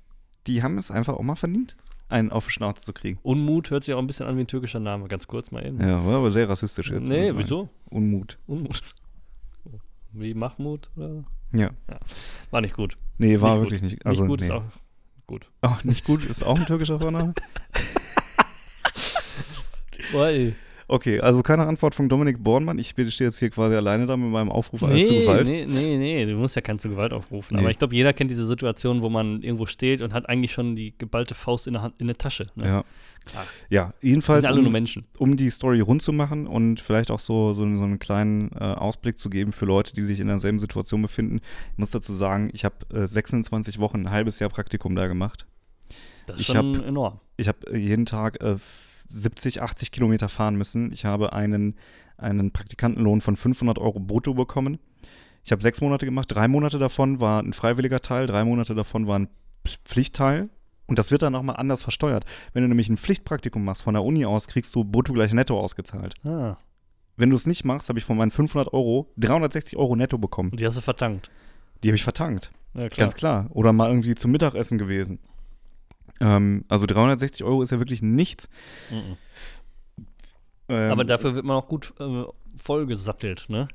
die 0.48 0.62
haben 0.62 0.76
es 0.78 0.90
einfach 0.90 1.14
auch 1.14 1.22
mal 1.22 1.36
verdient, 1.36 1.76
einen 2.08 2.30
auf 2.30 2.46
die 2.46 2.52
Schnauze 2.52 2.84
zu 2.84 2.92
kriegen. 2.92 3.18
Unmut 3.22 3.70
hört 3.70 3.84
sich 3.84 3.94
auch 3.94 4.00
ein 4.00 4.08
bisschen 4.08 4.26
an 4.26 4.36
wie 4.36 4.40
ein 4.40 4.46
türkischer 4.48 4.80
Name, 4.80 5.06
ganz 5.06 5.28
kurz 5.28 5.52
mal 5.52 5.64
eben. 5.64 5.80
Ja, 5.80 6.04
war 6.04 6.16
aber 6.16 6.32
sehr 6.32 6.48
rassistisch 6.48 6.90
jetzt. 6.90 7.08
nee, 7.08 7.30
wieso? 7.36 7.68
Unmut. 7.88 8.38
Unmut. 8.46 8.82
Wie 10.16 10.32
Mahmut 10.32 10.90
oder? 10.96 11.24
Ja. 11.52 11.70
War 12.52 12.60
nicht 12.60 12.76
gut. 12.76 12.96
Nee, 13.18 13.40
war 13.40 13.50
Nicht 13.50 13.58
gut. 13.58 13.70
wirklich 13.70 13.82
nicht. 13.82 14.06
Also, 14.06 14.22
nicht 14.22 14.28
gut 14.28 14.40
nee. 14.40 14.46
ist 14.46 14.52
auch 14.52 14.62
gut. 15.26 15.50
auch 15.60 15.82
nicht 15.82 16.04
gut, 16.04 16.24
ist 16.24 16.44
auch 16.44 16.56
ein 16.56 16.66
türkischer 16.66 17.00
Vorname. 17.00 17.34
Ui. 20.14 20.54
Okay, 20.86 21.20
also 21.20 21.42
keine 21.42 21.66
Antwort 21.66 21.94
von 21.94 22.08
Dominik 22.08 22.42
Bornmann. 22.44 22.78
Ich 22.78 22.88
stehe 22.90 23.08
jetzt 23.08 23.38
hier 23.38 23.50
quasi 23.50 23.74
alleine 23.74 24.06
da 24.06 24.16
mit 24.16 24.30
meinem 24.30 24.50
Aufruf 24.50 24.82
Nee, 24.82 25.04
zu 25.04 25.14
Gewalt. 25.14 25.46
nee, 25.48 25.64
nee, 25.66 25.96
nee, 25.96 26.26
du 26.26 26.36
musst 26.36 26.56
ja 26.56 26.62
keinen 26.62 26.78
zu 26.78 26.88
Gewalt 26.90 27.12
aufrufen. 27.12 27.54
Nee. 27.56 27.62
Aber 27.62 27.70
ich 27.70 27.78
glaube, 27.78 27.94
jeder 27.94 28.12
kennt 28.12 28.30
diese 28.30 28.46
Situation, 28.46 29.00
wo 29.00 29.08
man 29.08 29.42
irgendwo 29.42 29.64
steht 29.66 30.02
und 30.02 30.12
hat 30.12 30.28
eigentlich 30.28 30.52
schon 30.52 30.76
die 30.76 30.92
geballte 30.98 31.34
Faust 31.34 31.66
in 31.66 31.72
der, 31.72 31.82
Hand, 31.82 31.94
in 31.98 32.06
der 32.06 32.16
Tasche. 32.18 32.48
Ne? 32.54 32.66
Ja. 32.66 32.84
Klar. 33.24 33.46
Ja, 33.70 33.94
jedenfalls, 34.02 34.42
sind 34.42 34.50
alle 34.52 34.58
nur 34.60 34.66
um, 34.66 34.72
Menschen. 34.72 35.06
um 35.16 35.36
die 35.38 35.48
Story 35.48 35.80
rund 35.80 36.02
zu 36.02 36.12
machen 36.12 36.46
und 36.46 36.78
vielleicht 36.80 37.10
auch 37.10 37.20
so, 37.20 37.54
so, 37.54 37.62
so 37.62 37.82
einen 37.84 37.98
kleinen 37.98 38.50
äh, 38.52 38.58
Ausblick 38.64 39.18
zu 39.18 39.30
geben 39.30 39.52
für 39.52 39.64
Leute, 39.64 39.94
die 39.94 40.02
sich 40.02 40.20
in 40.20 40.26
derselben 40.26 40.58
Situation 40.58 41.00
befinden. 41.00 41.40
Ich 41.72 41.78
muss 41.78 41.90
dazu 41.90 42.12
sagen, 42.12 42.50
ich 42.52 42.66
habe 42.66 42.74
äh, 42.92 43.06
26 43.06 43.78
Wochen, 43.78 44.02
ein 44.02 44.10
halbes 44.10 44.40
Jahr 44.40 44.50
Praktikum 44.50 44.94
da 44.94 45.06
gemacht. 45.06 45.46
Das 46.26 46.36
ist 46.36 46.42
ich 46.42 46.46
schon 46.48 46.76
hab- 46.76 46.86
enorm. 46.86 47.20
Ich 47.38 47.48
habe 47.48 47.74
jeden 47.78 48.04
Tag 48.04 48.42
äh, 48.42 48.56
70, 49.14 49.62
80 49.62 49.92
Kilometer 49.92 50.28
fahren 50.28 50.56
müssen. 50.56 50.92
Ich 50.92 51.04
habe 51.04 51.32
einen, 51.32 51.76
einen 52.16 52.50
Praktikantenlohn 52.52 53.20
von 53.20 53.36
500 53.36 53.78
Euro 53.78 54.00
brutto 54.00 54.34
bekommen. 54.34 54.78
Ich 55.44 55.52
habe 55.52 55.62
sechs 55.62 55.80
Monate 55.80 56.04
gemacht. 56.06 56.28
Drei 56.30 56.48
Monate 56.48 56.78
davon 56.78 57.20
war 57.20 57.42
ein 57.42 57.52
freiwilliger 57.52 58.00
Teil, 58.00 58.26
drei 58.26 58.44
Monate 58.44 58.74
davon 58.74 59.06
war 59.06 59.18
ein 59.18 59.28
Pflichtteil. 59.84 60.48
Und 60.86 60.98
das 60.98 61.10
wird 61.10 61.22
dann 61.22 61.32
nochmal 61.32 61.56
anders 61.56 61.82
versteuert. 61.82 62.24
Wenn 62.52 62.62
du 62.62 62.68
nämlich 62.68 62.90
ein 62.90 62.98
Pflichtpraktikum 62.98 63.64
machst 63.64 63.82
von 63.84 63.94
der 63.94 64.02
Uni 64.04 64.26
aus, 64.26 64.48
kriegst 64.48 64.74
du 64.74 64.84
brutto 64.84 65.14
gleich 65.14 65.32
netto 65.32 65.58
ausgezahlt. 65.58 66.14
Ah, 66.24 66.58
Wenn 67.16 67.30
du 67.30 67.36
es 67.36 67.46
nicht 67.46 67.64
machst, 67.64 67.88
habe 67.88 67.98
ich 67.98 68.04
von 68.04 68.18
meinen 68.18 68.30
500 68.30 68.74
Euro 68.74 69.10
360 69.16 69.78
Euro 69.78 69.96
netto 69.96 70.18
bekommen. 70.18 70.50
die 70.52 70.66
hast 70.66 70.76
du 70.76 70.82
vertankt. 70.82 71.30
Die 71.82 71.88
habe 71.88 71.96
ich 71.96 72.04
vertankt. 72.04 72.52
Ja, 72.74 72.88
klar. 72.88 73.06
Ganz 73.06 73.14
klar. 73.14 73.46
Oder 73.50 73.72
mal 73.72 73.88
irgendwie 73.88 74.14
zum 74.14 74.30
Mittagessen 74.32 74.76
gewesen. 74.78 75.20
Ähm, 76.20 76.64
also 76.68 76.86
360 76.86 77.44
Euro 77.44 77.62
ist 77.62 77.70
ja 77.72 77.78
wirklich 77.78 78.02
nichts. 78.02 78.48
Mhm. 78.90 79.16
Ähm, 80.68 80.92
Aber 80.92 81.04
dafür 81.04 81.34
wird 81.34 81.44
man 81.44 81.56
auch 81.56 81.68
gut 81.68 81.92
äh, 82.00 82.24
vollgesattelt, 82.56 83.46
ne? 83.48 83.68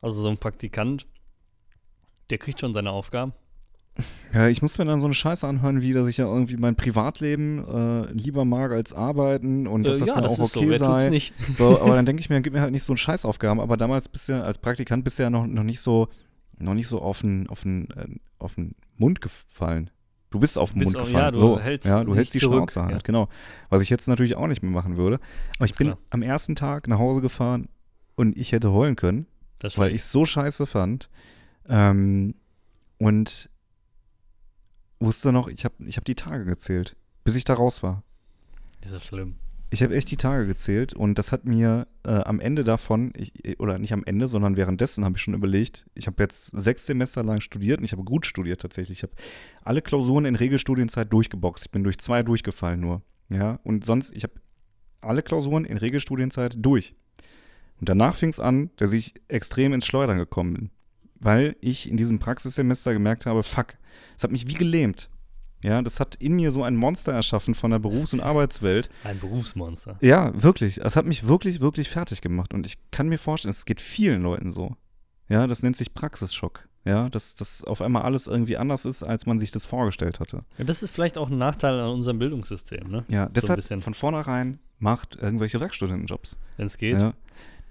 Also 0.00 0.20
so 0.20 0.28
ein 0.28 0.38
Praktikant, 0.38 1.06
der 2.30 2.38
kriegt 2.38 2.60
schon 2.60 2.72
seine 2.72 2.90
Aufgaben. 2.90 3.32
Ja, 4.32 4.46
ich 4.46 4.60
muss 4.62 4.76
mir 4.78 4.84
dann 4.84 5.00
so 5.00 5.06
eine 5.06 5.14
Scheiße 5.14 5.44
anhören, 5.46 5.80
wie 5.80 5.92
dass 5.94 6.06
ich 6.06 6.18
ja 6.18 6.26
irgendwie 6.26 6.56
mein 6.58 6.76
Privatleben 6.76 7.64
äh, 7.66 8.12
lieber 8.12 8.44
mag 8.44 8.70
als 8.72 8.92
arbeiten 8.92 9.66
und 9.66 9.84
dass 9.84 9.96
Äh, 9.96 10.00
das 10.00 10.08
ja, 10.10 10.14
dann 10.16 10.24
das 10.24 10.32
auch 10.34 10.44
so. 10.48 10.60
okay 10.60 10.66
tut's 10.68 10.78
sei. 10.78 11.08
nicht? 11.08 11.32
So, 11.56 11.80
aber 11.80 11.94
dann 11.96 12.04
denke 12.06 12.20
ich 12.20 12.28
mir, 12.28 12.40
gib 12.42 12.52
mir 12.52 12.60
halt 12.60 12.70
nicht 12.70 12.84
so 12.84 12.92
einen 12.92 12.98
Scheißaufgaben. 12.98 13.58
Aber 13.58 13.76
damals 13.78 14.08
bist 14.08 14.28
du 14.28 14.34
ja 14.34 14.42
als 14.42 14.58
Praktikant 14.58 15.02
bist 15.02 15.18
du 15.18 15.24
ja 15.24 15.30
noch, 15.30 15.46
noch 15.46 15.62
nicht 15.64 15.80
so, 15.80 16.08
noch 16.58 16.74
nicht 16.74 16.86
so 16.88 17.00
auf 17.00 17.22
den, 17.22 17.48
auf 17.48 17.62
den, 17.62 17.90
äh, 17.92 18.06
auf 18.38 18.54
den 18.54 18.74
Mund 18.98 19.20
gefallen. 19.22 19.90
Du 20.30 20.38
bist 20.40 20.58
auf 20.58 20.72
den 20.72 20.80
Bist 20.80 20.92
Mund 20.92 21.02
auch- 21.02 21.06
gefallen. 21.06 21.24
ja, 21.24 21.30
du 21.30 21.38
so, 21.38 21.58
hältst 21.60 21.86
ja, 21.86 22.04
du 22.04 22.14
hältst 22.14 22.34
die 22.34 22.38
zurück, 22.38 22.70
Schnauze 22.72 22.82
halt, 22.82 22.92
ja. 22.92 22.98
genau. 23.02 23.28
Was 23.70 23.80
ich 23.80 23.88
jetzt 23.90 24.08
natürlich 24.08 24.34
auch 24.36 24.46
nicht 24.46 24.62
mehr 24.62 24.70
machen 24.72 24.96
würde. 24.96 25.20
Aber 25.56 25.64
ich 25.64 25.74
bin 25.74 25.88
klar. 25.88 25.98
am 26.10 26.22
ersten 26.22 26.54
Tag 26.54 26.86
nach 26.88 26.98
Hause 26.98 27.20
gefahren 27.22 27.68
und 28.14 28.36
ich 28.36 28.52
hätte 28.52 28.72
heulen 28.72 28.94
können, 28.96 29.26
weil 29.76 29.90
ich 29.94 30.02
es 30.02 30.12
so 30.12 30.24
scheiße 30.26 30.66
fand. 30.66 31.08
Ähm, 31.68 32.34
und 32.98 33.48
wusste 35.00 35.32
noch, 35.32 35.48
ich 35.48 35.64
habe 35.64 35.74
ich 35.86 35.96
hab 35.96 36.04
die 36.04 36.14
Tage 36.14 36.44
gezählt, 36.44 36.96
bis 37.24 37.34
ich 37.34 37.44
da 37.44 37.54
raus 37.54 37.82
war. 37.82 38.02
ist 38.82 38.92
das 38.92 39.04
schlimm. 39.04 39.36
Ich 39.70 39.82
habe 39.82 39.94
echt 39.94 40.10
die 40.10 40.16
Tage 40.16 40.46
gezählt 40.46 40.94
und 40.94 41.18
das 41.18 41.30
hat 41.30 41.44
mir 41.44 41.86
äh, 42.04 42.10
am 42.10 42.40
Ende 42.40 42.64
davon, 42.64 43.12
ich, 43.14 43.60
oder 43.60 43.78
nicht 43.78 43.92
am 43.92 44.02
Ende, 44.04 44.26
sondern 44.26 44.56
währenddessen 44.56 45.04
habe 45.04 45.16
ich 45.16 45.22
schon 45.22 45.34
überlegt, 45.34 45.86
ich 45.94 46.06
habe 46.06 46.22
jetzt 46.22 46.58
sechs 46.58 46.86
Semester 46.86 47.22
lang 47.22 47.42
studiert 47.42 47.78
und 47.78 47.84
ich 47.84 47.92
habe 47.92 48.02
gut 48.02 48.24
studiert 48.24 48.62
tatsächlich. 48.62 48.98
Ich 48.98 49.02
habe 49.02 49.12
alle 49.62 49.82
Klausuren 49.82 50.24
in 50.24 50.36
Regelstudienzeit 50.36 51.12
durchgeboxt. 51.12 51.66
Ich 51.66 51.70
bin 51.70 51.84
durch 51.84 51.98
zwei 51.98 52.22
durchgefallen 52.22 52.80
nur. 52.80 53.02
Ja, 53.30 53.60
und 53.62 53.84
sonst, 53.84 54.14
ich 54.16 54.22
habe 54.22 54.34
alle 55.02 55.22
Klausuren 55.22 55.66
in 55.66 55.76
Regelstudienzeit 55.76 56.54
durch. 56.56 56.94
Und 57.78 57.90
danach 57.90 58.16
fing 58.16 58.30
es 58.30 58.40
an, 58.40 58.70
dass 58.76 58.92
ich 58.92 59.14
extrem 59.28 59.74
ins 59.74 59.86
Schleudern 59.86 60.16
gekommen 60.16 60.54
bin. 60.54 60.70
Weil 61.20 61.56
ich 61.60 61.90
in 61.90 61.96
diesem 61.98 62.18
Praxissemester 62.18 62.94
gemerkt 62.94 63.26
habe, 63.26 63.42
fuck, 63.42 63.76
es 64.16 64.24
hat 64.24 64.30
mich 64.30 64.48
wie 64.48 64.54
gelähmt. 64.54 65.10
Ja, 65.64 65.82
das 65.82 65.98
hat 65.98 66.14
in 66.16 66.34
mir 66.34 66.52
so 66.52 66.62
ein 66.62 66.76
Monster 66.76 67.12
erschaffen 67.12 67.54
von 67.54 67.70
der 67.70 67.78
Berufs- 67.80 68.12
und 68.12 68.20
Arbeitswelt, 68.20 68.88
Ein 69.04 69.18
Berufsmonster. 69.18 69.96
ja, 70.00 70.30
wirklich. 70.40 70.78
Es 70.78 70.94
hat 70.96 71.06
mich 71.06 71.26
wirklich, 71.26 71.60
wirklich 71.60 71.88
fertig 71.88 72.20
gemacht. 72.20 72.54
Und 72.54 72.66
ich 72.66 72.78
kann 72.90 73.08
mir 73.08 73.18
vorstellen, 73.18 73.50
es 73.50 73.64
geht 73.64 73.80
vielen 73.80 74.22
Leuten 74.22 74.52
so. 74.52 74.76
Ja, 75.28 75.46
das 75.46 75.62
nennt 75.62 75.76
sich 75.76 75.94
Praxisschock. 75.94 76.68
Ja, 76.84 77.10
dass 77.10 77.34
das 77.34 77.64
auf 77.64 77.82
einmal 77.82 78.02
alles 78.02 78.28
irgendwie 78.28 78.56
anders 78.56 78.84
ist, 78.86 79.02
als 79.02 79.26
man 79.26 79.38
sich 79.38 79.50
das 79.50 79.66
vorgestellt 79.66 80.20
hatte. 80.20 80.40
Ja, 80.56 80.64
das 80.64 80.82
ist 80.82 80.90
vielleicht 80.90 81.18
auch 81.18 81.28
ein 81.28 81.36
Nachteil 81.36 81.78
an 81.78 81.90
unserem 81.90 82.18
Bildungssystem, 82.18 82.88
ne? 82.88 83.04
Ja, 83.08 83.28
deshalb 83.28 83.58
bisschen. 83.58 83.82
von 83.82 83.92
vornherein 83.92 84.58
macht 84.78 85.16
irgendwelche 85.16 85.60
Werkstudentenjobs. 85.60 86.38
Wenn 86.56 86.66
es 86.66 86.78
geht. 86.78 86.98
Ja. 86.98 87.12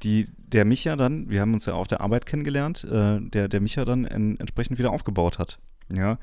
Die, 0.04 0.28
der 0.38 0.66
mich 0.66 0.84
ja 0.84 0.96
dann, 0.96 1.30
wir 1.30 1.42
haben 1.42 1.54
uns 1.54 1.66
ja 1.66 1.74
auf 1.74 1.88
der 1.88 2.02
Arbeit 2.02 2.28
kennengelernt, 2.28 2.84
äh, 2.84 3.20
der, 3.22 3.48
der 3.48 3.60
mich 3.62 3.76
ja 3.76 3.86
dann 3.86 4.06
en, 4.06 4.40
entsprechend 4.40 4.78
wieder 4.78 4.92
aufgebaut 4.92 5.40
hat. 5.40 5.58
Ja. 5.92 6.20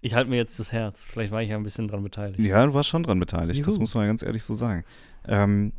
Ich 0.00 0.14
halte 0.14 0.30
mir 0.30 0.36
jetzt 0.36 0.58
das 0.58 0.72
Herz. 0.72 1.04
Vielleicht 1.04 1.30
war 1.32 1.42
ich 1.42 1.50
ja 1.50 1.56
ein 1.56 1.62
bisschen 1.62 1.88
dran 1.88 2.02
beteiligt. 2.02 2.40
Ja, 2.40 2.64
du 2.64 2.72
warst 2.72 2.88
schon 2.88 3.02
dran 3.02 3.20
beteiligt, 3.20 3.60
das 3.60 3.74
Juhu. 3.74 3.80
muss 3.80 3.94
man 3.94 4.06
ganz 4.06 4.22
ehrlich 4.22 4.42
so 4.42 4.54
sagen. 4.54 4.84
Ähm, 5.26 5.72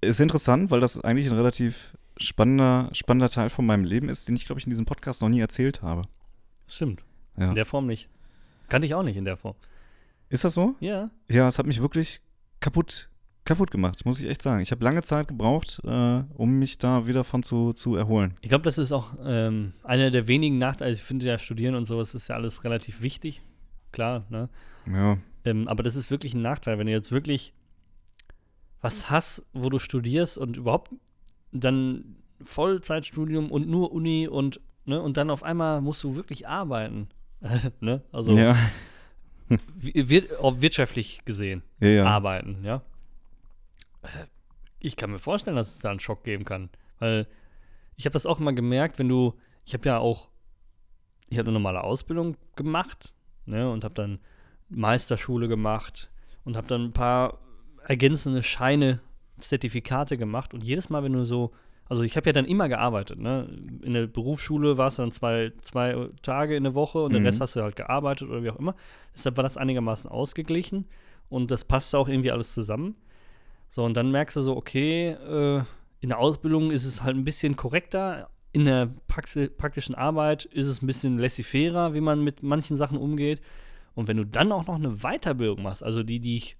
ist 0.00 0.20
interessant, 0.20 0.70
weil 0.70 0.80
das 0.80 0.98
eigentlich 1.00 1.26
ein 1.26 1.36
relativ 1.36 1.96
spannender, 2.16 2.88
spannender 2.92 3.28
Teil 3.28 3.50
von 3.50 3.66
meinem 3.66 3.84
Leben 3.84 4.08
ist, 4.08 4.28
den 4.28 4.36
ich, 4.36 4.46
glaube 4.46 4.60
ich, 4.60 4.66
in 4.66 4.70
diesem 4.70 4.86
Podcast 4.86 5.20
noch 5.20 5.28
nie 5.28 5.40
erzählt 5.40 5.82
habe. 5.82 6.02
Stimmt. 6.66 7.02
Ja. 7.36 7.50
In 7.50 7.54
der 7.54 7.66
Form 7.66 7.86
nicht. 7.86 8.08
Kannte 8.68 8.86
ich 8.86 8.94
auch 8.94 9.02
nicht 9.02 9.16
in 9.16 9.24
der 9.24 9.36
Form. 9.36 9.54
Ist 10.28 10.44
das 10.44 10.54
so? 10.54 10.74
Ja. 10.80 11.10
Ja, 11.28 11.48
es 11.48 11.58
hat 11.58 11.66
mich 11.66 11.80
wirklich 11.80 12.20
kaputt, 12.60 13.08
kaputt 13.48 13.70
gemacht, 13.70 14.04
muss 14.04 14.20
ich 14.20 14.26
echt 14.28 14.42
sagen. 14.42 14.60
Ich 14.62 14.70
habe 14.70 14.84
lange 14.84 15.02
Zeit 15.02 15.26
gebraucht, 15.28 15.80
äh, 15.84 16.22
um 16.34 16.58
mich 16.58 16.78
da 16.78 17.06
wieder 17.06 17.24
von 17.24 17.42
zu, 17.42 17.72
zu 17.72 17.96
erholen. 17.96 18.34
Ich 18.42 18.48
glaube, 18.50 18.62
das 18.64 18.78
ist 18.78 18.92
auch 18.92 19.08
ähm, 19.24 19.72
einer 19.82 20.10
der 20.10 20.28
wenigen 20.28 20.58
Nachteile. 20.58 20.92
Ich 20.92 21.02
finde 21.02 21.26
ja, 21.26 21.38
Studieren 21.38 21.74
und 21.74 21.86
sowas 21.86 22.14
ist 22.14 22.28
ja 22.28 22.36
alles 22.36 22.62
relativ 22.64 23.02
wichtig. 23.02 23.42
Klar, 23.90 24.24
ne? 24.28 24.48
Ja, 24.92 25.18
Ähm, 25.44 25.66
aber 25.66 25.82
das 25.82 25.96
ist 25.96 26.10
wirklich 26.10 26.34
ein 26.34 26.42
Nachteil, 26.42 26.78
wenn 26.78 26.86
du 26.86 26.92
jetzt 26.92 27.10
wirklich 27.10 27.52
was 28.80 29.10
hast, 29.10 29.44
wo 29.52 29.70
du 29.70 29.78
studierst 29.78 30.38
und 30.38 30.56
überhaupt 30.56 30.92
dann 31.50 32.16
Vollzeitstudium 32.42 33.50
und 33.50 33.66
nur 33.68 33.92
Uni 33.92 34.28
und, 34.28 34.60
ne, 34.84 35.00
und 35.00 35.16
dann 35.16 35.30
auf 35.30 35.42
einmal 35.42 35.80
musst 35.80 36.04
du 36.04 36.14
wirklich 36.16 36.46
arbeiten. 36.46 37.08
ne? 37.80 38.02
Also 38.12 38.36
ja, 38.36 38.56
wi- 39.48 40.08
wir, 40.08 40.24
wirtschaftlich 40.60 41.22
gesehen 41.24 41.62
ja, 41.80 41.88
ja. 41.88 42.04
arbeiten, 42.04 42.58
ja. 42.62 42.82
Äh, 44.02 44.26
Ich 44.80 44.96
kann 44.96 45.10
mir 45.10 45.18
vorstellen, 45.18 45.56
dass 45.56 45.74
es 45.74 45.80
da 45.80 45.90
einen 45.90 46.00
Schock 46.00 46.22
geben 46.24 46.44
kann. 46.44 46.70
Weil 47.00 47.26
ich 47.96 48.04
habe 48.06 48.12
das 48.12 48.26
auch 48.26 48.38
immer 48.38 48.52
gemerkt, 48.52 48.98
wenn 48.98 49.08
du, 49.08 49.34
ich 49.64 49.74
habe 49.74 49.88
ja 49.88 49.98
auch, 49.98 50.28
ich 51.28 51.38
habe 51.38 51.48
eine 51.48 51.54
normale 51.58 51.82
Ausbildung 51.82 52.36
gemacht, 52.56 53.14
ne, 53.44 53.70
und 53.70 53.82
habe 53.84 53.94
dann 53.94 54.20
Meisterschule 54.68 55.48
gemacht 55.48 56.10
und 56.44 56.56
habe 56.56 56.66
dann 56.68 56.84
ein 56.84 56.92
paar 56.92 57.38
ergänzende 57.86 58.42
Scheine, 58.42 59.00
Zertifikate 59.38 60.16
gemacht 60.16 60.52
und 60.54 60.62
jedes 60.64 60.90
Mal, 60.90 61.02
wenn 61.02 61.12
du 61.12 61.24
so, 61.24 61.52
also 61.88 62.02
ich 62.02 62.16
habe 62.16 62.26
ja 62.28 62.32
dann 62.32 62.44
immer 62.44 62.68
gearbeitet, 62.68 63.18
ne, 63.18 63.48
in 63.82 63.94
der 63.94 64.06
Berufsschule 64.06 64.78
war 64.78 64.88
es 64.88 64.96
dann 64.96 65.10
zwei, 65.12 65.52
zwei 65.60 66.08
Tage 66.22 66.54
in 66.56 66.64
der 66.64 66.74
Woche 66.74 67.00
und 67.02 67.12
den 67.14 67.22
Mhm. 67.22 67.26
Rest 67.26 67.40
hast 67.40 67.56
du 67.56 67.62
halt 67.62 67.76
gearbeitet 67.76 68.28
oder 68.28 68.42
wie 68.42 68.50
auch 68.50 68.58
immer. 68.58 68.74
Deshalb 69.14 69.36
war 69.36 69.44
das 69.44 69.56
einigermaßen 69.56 70.10
ausgeglichen 70.10 70.86
und 71.28 71.50
das 71.50 71.64
passte 71.64 71.98
auch 71.98 72.08
irgendwie 72.08 72.30
alles 72.32 72.52
zusammen. 72.54 72.96
So, 73.68 73.84
und 73.84 73.94
dann 73.94 74.10
merkst 74.10 74.36
du 74.36 74.40
so, 74.40 74.56
okay, 74.56 75.10
äh, 75.10 75.62
in 76.00 76.08
der 76.10 76.18
Ausbildung 76.18 76.70
ist 76.70 76.84
es 76.84 77.02
halt 77.02 77.16
ein 77.16 77.24
bisschen 77.24 77.56
korrekter, 77.56 78.30
in 78.52 78.64
der 78.64 78.88
Praxi 79.08 79.48
praktischen 79.48 79.94
Arbeit 79.94 80.46
ist 80.46 80.66
es 80.66 80.82
ein 80.82 80.86
bisschen 80.86 81.18
laissez-fairer, 81.18 81.94
wie 81.94 82.00
man 82.00 82.24
mit 82.24 82.42
manchen 82.42 82.76
Sachen 82.76 82.98
umgeht. 82.98 83.40
Und 83.94 84.08
wenn 84.08 84.16
du 84.16 84.24
dann 84.24 84.52
auch 84.52 84.66
noch 84.66 84.76
eine 84.76 84.98
Weiterbildung 84.98 85.62
machst, 85.62 85.82
also 85.82 86.02
die, 86.02 86.20
die 86.20 86.34
dich 86.34 86.56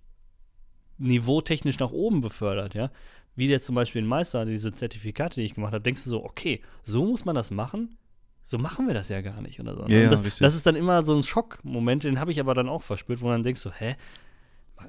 niveautechnisch 0.98 1.78
nach 1.78 1.92
oben 1.92 2.20
befördert, 2.20 2.74
ja, 2.74 2.90
wie 3.36 3.48
jetzt 3.48 3.66
zum 3.66 3.76
Beispiel 3.76 4.02
ein 4.02 4.08
Meister, 4.08 4.44
diese 4.44 4.72
Zertifikate, 4.72 5.36
die 5.36 5.46
ich 5.46 5.54
gemacht 5.54 5.72
habe, 5.72 5.82
denkst 5.82 6.04
du 6.04 6.10
so, 6.10 6.24
okay, 6.24 6.60
so 6.82 7.04
muss 7.04 7.24
man 7.24 7.36
das 7.36 7.50
machen? 7.50 7.96
So 8.44 8.58
machen 8.58 8.86
wir 8.86 8.94
das 8.94 9.08
ja 9.08 9.20
gar 9.20 9.40
nicht 9.40 9.60
oder 9.60 9.76
so. 9.76 9.82
ne? 9.82 9.94
Ja, 9.94 10.10
das, 10.10 10.22
das 10.38 10.54
ist 10.54 10.66
dann 10.66 10.74
immer 10.74 11.02
so 11.02 11.14
ein 11.14 11.22
Schockmoment, 11.22 12.04
den 12.04 12.18
habe 12.18 12.32
ich 12.32 12.40
aber 12.40 12.54
dann 12.54 12.68
auch 12.68 12.82
verspürt, 12.82 13.20
wo 13.20 13.26
man 13.28 13.42
denkst 13.42 13.60
so, 13.60 13.70
hä? 13.70 13.96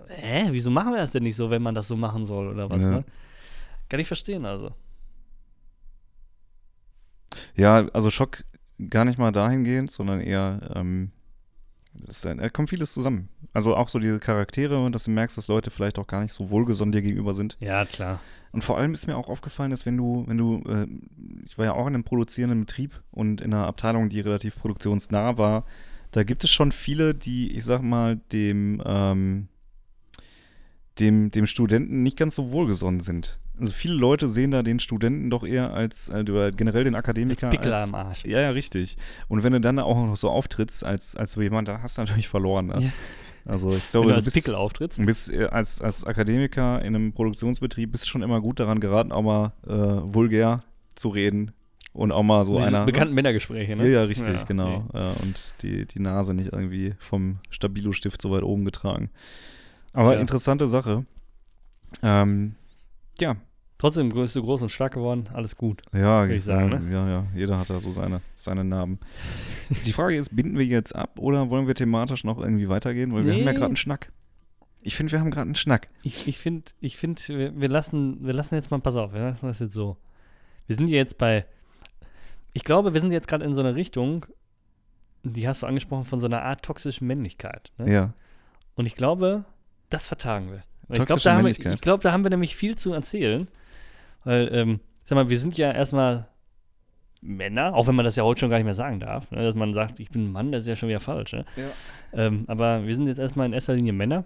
Hä? 0.07 0.47
Wieso 0.51 0.69
machen 0.71 0.91
wir 0.93 0.97
das 0.99 1.11
denn 1.11 1.23
nicht 1.23 1.35
so, 1.35 1.49
wenn 1.49 1.61
man 1.61 1.75
das 1.75 1.87
so 1.87 1.95
machen 1.95 2.25
soll 2.25 2.47
oder 2.47 2.69
was, 2.69 2.81
Ja. 2.81 2.89
ne? 2.89 3.05
Kann 3.89 3.99
ich 3.99 4.07
verstehen, 4.07 4.45
also. 4.45 4.71
Ja, 7.55 7.87
also 7.93 8.09
Schock 8.09 8.43
gar 8.89 9.05
nicht 9.05 9.17
mal 9.17 9.31
dahingehend, 9.31 9.91
sondern 9.91 10.21
eher, 10.21 10.71
ähm, 10.75 11.11
da 12.23 12.49
kommt 12.49 12.69
vieles 12.69 12.93
zusammen. 12.93 13.29
Also 13.51 13.75
auch 13.75 13.89
so 13.89 13.99
diese 13.99 14.19
Charaktere 14.19 14.77
und 14.77 14.93
dass 14.93 15.05
du 15.05 15.11
merkst, 15.11 15.37
dass 15.37 15.47
Leute 15.47 15.69
vielleicht 15.71 15.99
auch 15.99 16.07
gar 16.07 16.21
nicht 16.21 16.33
so 16.33 16.49
wohlgesonnen 16.49 16.91
dir 16.91 17.01
gegenüber 17.01 17.33
sind. 17.33 17.57
Ja, 17.59 17.83
klar. 17.85 18.19
Und 18.51 18.63
vor 18.63 18.77
allem 18.77 18.93
ist 18.93 19.05
mir 19.07 19.17
auch 19.17 19.27
aufgefallen, 19.27 19.71
dass 19.71 19.85
wenn 19.85 19.97
du, 19.97 20.23
wenn 20.27 20.37
du, 20.37 20.63
äh, 20.67 20.87
ich 21.45 21.57
war 21.57 21.65
ja 21.65 21.73
auch 21.73 21.87
in 21.87 21.93
einem 21.95 22.03
produzierenden 22.03 22.61
Betrieb 22.61 23.01
und 23.11 23.41
in 23.41 23.53
einer 23.53 23.67
Abteilung, 23.67 24.09
die 24.09 24.21
relativ 24.21 24.55
produktionsnah 24.55 25.37
war, 25.37 25.65
da 26.11 26.23
gibt 26.23 26.43
es 26.43 26.49
schon 26.51 26.71
viele, 26.71 27.13
die, 27.13 27.51
ich 27.55 27.63
sag 27.63 27.81
mal, 27.83 28.17
dem, 28.31 28.81
ähm, 28.85 29.47
dem, 30.99 31.31
dem 31.31 31.45
Studenten 31.47 32.03
nicht 32.03 32.17
ganz 32.17 32.35
so 32.35 32.51
wohlgesonnen 32.51 32.99
sind. 32.99 33.39
Also 33.59 33.73
viele 33.73 33.93
Leute 33.93 34.29
sehen 34.29 34.51
da 34.51 34.63
den 34.63 34.79
Studenten 34.79 35.29
doch 35.29 35.43
eher 35.45 35.73
als, 35.73 36.09
äh, 36.09 36.21
oder 36.21 36.51
generell 36.51 36.83
den 36.85 36.95
Akademiker 36.95 37.49
als, 37.49 37.89
am 37.89 37.95
Arsch. 37.95 38.23
ja, 38.25 38.39
ja, 38.39 38.49
richtig. 38.51 38.97
Und 39.27 39.43
wenn 39.43 39.53
du 39.53 39.59
dann 39.61 39.79
auch 39.79 39.95
noch 39.95 40.15
so 40.15 40.29
auftrittst 40.29 40.83
als, 40.83 41.15
als 41.15 41.33
so 41.33 41.41
jemand, 41.41 41.67
dann 41.67 41.81
hast 41.81 41.97
du 41.97 42.01
natürlich 42.01 42.27
verloren. 42.29 42.67
Ne? 42.67 42.75
Ja. 42.83 42.89
Also 43.45 43.69
ich 43.69 43.83
Wenn 43.85 43.91
glaube, 43.91 44.07
du 44.07 44.11
du 44.11 44.15
als 44.17 44.25
bist, 44.25 44.35
Pickel 44.35 44.55
auftrittst. 44.55 44.99
Du 44.99 45.05
bist 45.05 45.31
äh, 45.31 45.45
als, 45.45 45.81
als 45.81 46.03
Akademiker 46.03 46.81
in 46.81 46.95
einem 46.95 47.13
Produktionsbetrieb 47.13 47.91
bist 47.91 48.07
schon 48.07 48.21
immer 48.21 48.41
gut 48.41 48.59
daran 48.59 48.79
geraten, 48.79 49.11
auch 49.11 49.23
mal 49.23 49.53
äh, 49.67 49.71
vulgär 50.13 50.63
zu 50.95 51.09
reden 51.09 51.51
und 51.93 52.11
auch 52.11 52.23
mal 52.23 52.45
so 52.45 52.55
Diese 52.57 52.67
einer. 52.67 52.85
bekannten 52.85 53.13
Männergespräche, 53.15 53.75
ne? 53.75 53.85
Ja, 53.85 54.01
ja, 54.01 54.03
richtig, 54.03 54.27
Ja, 54.27 54.43
genau. 54.43 54.85
nee. 54.93 54.99
Ja, 54.99 55.11
und 55.21 55.53
die, 55.63 55.85
die 55.85 55.99
Nase 55.99 56.33
nicht 56.33 56.53
irgendwie 56.53 56.93
vom 56.99 57.39
Stabilo-Stift 57.49 58.21
so 58.21 58.31
weit 58.31 58.43
oben 58.43 58.65
getragen. 58.65 59.09
Aber 59.93 60.11
Tja. 60.11 60.19
interessante 60.21 60.67
Sache. 60.67 61.05
Ähm, 62.03 62.55
ja, 63.19 63.35
Trotzdem 63.77 64.09
bist 64.09 64.35
du 64.35 64.43
groß 64.43 64.61
und 64.63 64.69
stark 64.69 64.93
geworden, 64.95 65.29
alles 65.33 65.55
gut. 65.55 65.81
ja, 65.93 66.23
Würde 66.23 66.35
ich 66.35 66.43
sagen, 66.43 66.69
ja, 66.69 66.79
ne? 66.79 66.91
ja, 66.91 67.07
ja, 67.09 67.27
jeder 67.33 67.57
hat 67.57 67.69
da 67.69 67.79
so 67.79 67.91
seine, 67.91 68.19
seine 68.35 68.65
Narben. 68.65 68.99
Die 69.85 69.93
Frage 69.93 70.17
ist, 70.17 70.35
binden 70.35 70.57
wir 70.57 70.65
jetzt 70.65 70.93
ab 70.93 71.17
oder 71.17 71.49
wollen 71.49 71.65
wir 71.65 71.75
thematisch 71.75 72.25
noch 72.25 72.39
irgendwie 72.39 72.67
weitergehen? 72.67 73.13
Weil 73.13 73.23
wir 73.25 73.31
haben 73.31 73.39
ja 73.39 73.45
Nee. 73.45 73.53
gerade 73.53 73.67
einen 73.67 73.75
Schnack. 73.77 74.11
Ich 74.81 74.97
finde, 74.97 75.13
wir 75.13 75.21
haben 75.21 75.31
gerade 75.31 75.45
einen 75.47 75.55
Schnack. 75.55 75.87
Ich, 76.03 76.27
ich 76.27 76.37
finde, 76.39 76.65
ich 76.81 76.97
find, 76.97 77.25
wir, 77.29 77.57
wir, 77.57 77.69
lassen, 77.69 78.17
wir 78.25 78.33
lassen 78.33 78.55
jetzt 78.55 78.69
mal, 78.69 78.81
pass 78.81 78.97
auf, 78.97 79.13
wir 79.13 79.21
lassen 79.21 79.47
das 79.47 79.59
jetzt 79.59 79.73
so. 79.73 79.95
Wir 80.67 80.75
sind 80.75 80.89
ja 80.89 80.97
jetzt 80.97 81.17
bei, 81.17 81.45
ich 82.51 82.65
glaube, 82.65 82.93
wir 82.93 82.99
sind 82.99 83.13
jetzt 83.13 83.29
gerade 83.29 83.45
in 83.45 83.53
so 83.53 83.61
einer 83.61 83.75
Richtung, 83.75 84.25
die 85.23 85.47
hast 85.47 85.63
du 85.63 85.67
angesprochen 85.67 86.03
von 86.03 86.19
so 86.19 86.25
einer 86.27 86.41
Art 86.43 86.63
toxischen 86.63 87.07
Männlichkeit. 87.07 87.71
Ne? 87.77 87.93
Ja. 87.93 88.13
Und 88.75 88.85
ich 88.87 88.95
glaube, 88.95 89.45
das 89.89 90.07
vertagen 90.07 90.51
wir. 90.51 90.63
Ich 90.83 90.87
glaube, 90.95 91.05
Toxische 91.05 91.29
da, 91.29 91.33
glaub, 91.81 92.01
da 92.01 92.11
haben 92.11 92.23
wir 92.23 92.29
nämlich 92.31 92.55
viel 92.55 92.75
zu 92.75 92.93
erzählen. 92.93 93.47
Weil, 94.23 94.49
ähm, 94.53 94.79
sag 95.05 95.15
mal, 95.15 95.29
wir 95.29 95.39
sind 95.39 95.57
ja 95.57 95.71
erstmal 95.71 96.27
Männer, 97.21 97.73
auch 97.75 97.87
wenn 97.87 97.95
man 97.95 98.05
das 98.05 98.15
ja 98.15 98.23
heute 98.23 98.39
schon 98.41 98.49
gar 98.49 98.57
nicht 98.57 98.65
mehr 98.65 98.75
sagen 98.75 98.99
darf. 98.99 99.29
Ne? 99.31 99.41
Dass 99.43 99.55
man 99.55 99.73
sagt, 99.73 99.99
ich 99.99 100.09
bin 100.09 100.25
ein 100.25 100.31
Mann, 100.31 100.51
das 100.51 100.63
ist 100.63 100.67
ja 100.67 100.75
schon 100.75 100.89
wieder 100.89 100.99
falsch. 100.99 101.33
Ne? 101.33 101.45
Ja. 101.55 101.69
Ähm, 102.13 102.45
aber 102.47 102.85
wir 102.87 102.95
sind 102.95 103.07
jetzt 103.07 103.19
erstmal 103.19 103.45
in 103.45 103.53
erster 103.53 103.73
Linie 103.75 103.93
Männer. 103.93 104.25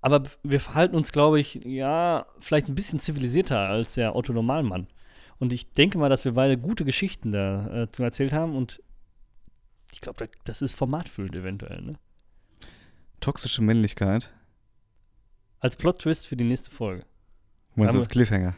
Aber 0.00 0.22
wir 0.42 0.60
verhalten 0.60 0.96
uns, 0.96 1.12
glaube 1.12 1.40
ich, 1.40 1.54
ja, 1.64 2.26
vielleicht 2.38 2.68
ein 2.68 2.74
bisschen 2.74 3.00
zivilisierter 3.00 3.58
als 3.58 3.94
der 3.94 4.14
Otto-Normalmann. 4.14 4.86
Und 5.38 5.52
ich 5.52 5.72
denke 5.72 5.98
mal, 5.98 6.08
dass 6.10 6.24
wir 6.24 6.32
beide 6.32 6.56
gute 6.58 6.84
Geschichten 6.84 7.32
da 7.32 7.82
äh, 7.84 7.90
zu 7.90 8.02
erzählt 8.02 8.32
haben. 8.32 8.54
Und 8.54 8.82
ich 9.92 10.00
glaube, 10.00 10.24
da- 10.26 10.32
das 10.44 10.62
ist 10.62 10.76
formatfüllend 10.76 11.34
eventuell. 11.34 11.80
Ne? 11.82 11.94
Toxische 13.20 13.62
Männlichkeit. 13.62 14.30
Als 15.64 15.76
Plot-Twist 15.76 16.26
für 16.26 16.36
die 16.36 16.44
nächste 16.44 16.70
Folge. 16.70 17.06
Du 17.74 17.80
meinst 17.80 17.96
als 17.96 18.10
Cliffhanger. 18.10 18.54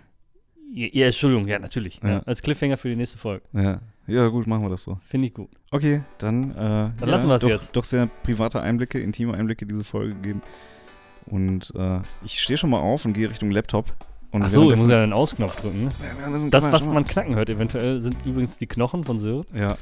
Ja, 0.73 0.89
ja, 0.91 1.07
Entschuldigung, 1.07 1.47
ja, 1.47 1.61
natürlich. 1.61 2.01
Ja. 2.03 2.11
Ja. 2.11 2.19
Als 2.27 2.43
Cliffhanger 2.43 2.77
für 2.77 2.89
die 2.89 2.97
nächste 2.97 3.17
Folge. 3.17 3.45
Ja. 3.53 3.81
Ja, 4.09 4.27
gut, 4.27 4.49
machen 4.49 4.65
wir 4.65 4.71
das 4.71 4.83
so. 4.83 4.99
Finde 5.05 5.29
ich 5.29 5.35
gut. 5.35 5.49
Okay, 5.71 6.03
dann, 6.19 6.51
äh, 6.51 6.55
dann 6.57 6.97
lassen 6.99 7.29
wir's 7.29 7.43
doch, 7.43 7.49
jetzt. 7.49 7.77
Doch 7.77 7.85
sehr 7.85 8.09
private 8.25 8.61
Einblicke, 8.61 8.99
intime 8.99 9.35
Einblicke 9.35 9.67
diese 9.67 9.85
Folge 9.85 10.15
gegeben. 10.15 10.43
Und 11.27 11.73
äh, 11.77 12.01
ich 12.25 12.43
stehe 12.43 12.57
schon 12.57 12.71
mal 12.71 12.81
auf 12.81 13.05
und 13.05 13.13
gehe 13.13 13.31
Richtung 13.31 13.53
Laptop. 13.53 13.95
Und 14.33 14.43
Achso, 14.43 14.71
ich 14.71 14.79
muss 14.79 14.91
ja 14.91 15.01
den 15.01 15.13
Ausknopf 15.13 15.61
drücken. 15.61 15.91
Ja, 16.01 16.49
Das, 16.51 16.71
was 16.71 16.87
man 16.87 17.05
knacken 17.05 17.35
hört 17.37 17.49
eventuell, 17.49 18.01
sind 18.03 18.17
übrigens 18.27 18.59
die 18.59 18.67
Knochen 18.67 19.05
von 19.05 19.21
Sören. 19.21 19.47
Ja. 19.55 19.77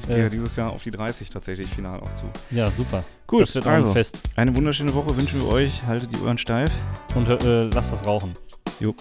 Ich 0.00 0.06
Äh. 0.08 0.14
gehe 0.14 0.22
ja 0.24 0.28
dieses 0.28 0.56
Jahr 0.56 0.70
auf 0.70 0.82
die 0.82 0.90
30 0.90 1.30
tatsächlich 1.30 1.66
final 1.68 2.00
auch 2.00 2.12
zu. 2.14 2.24
Ja, 2.50 2.70
super. 2.72 3.04
Gut, 3.26 3.42
das 3.54 3.66
ein 3.66 3.72
also, 3.74 3.92
Fest. 3.92 4.22
eine 4.36 4.54
wunderschöne 4.56 4.94
Woche 4.94 5.16
wünschen 5.16 5.40
wir 5.40 5.48
euch. 5.48 5.82
Haltet 5.86 6.10
die 6.12 6.20
Ohren 6.22 6.38
steif. 6.38 6.70
Und 7.14 7.28
äh, 7.28 7.64
lasst 7.64 7.92
das 7.92 8.04
rauchen. 8.04 8.34
Jo. 8.80 8.94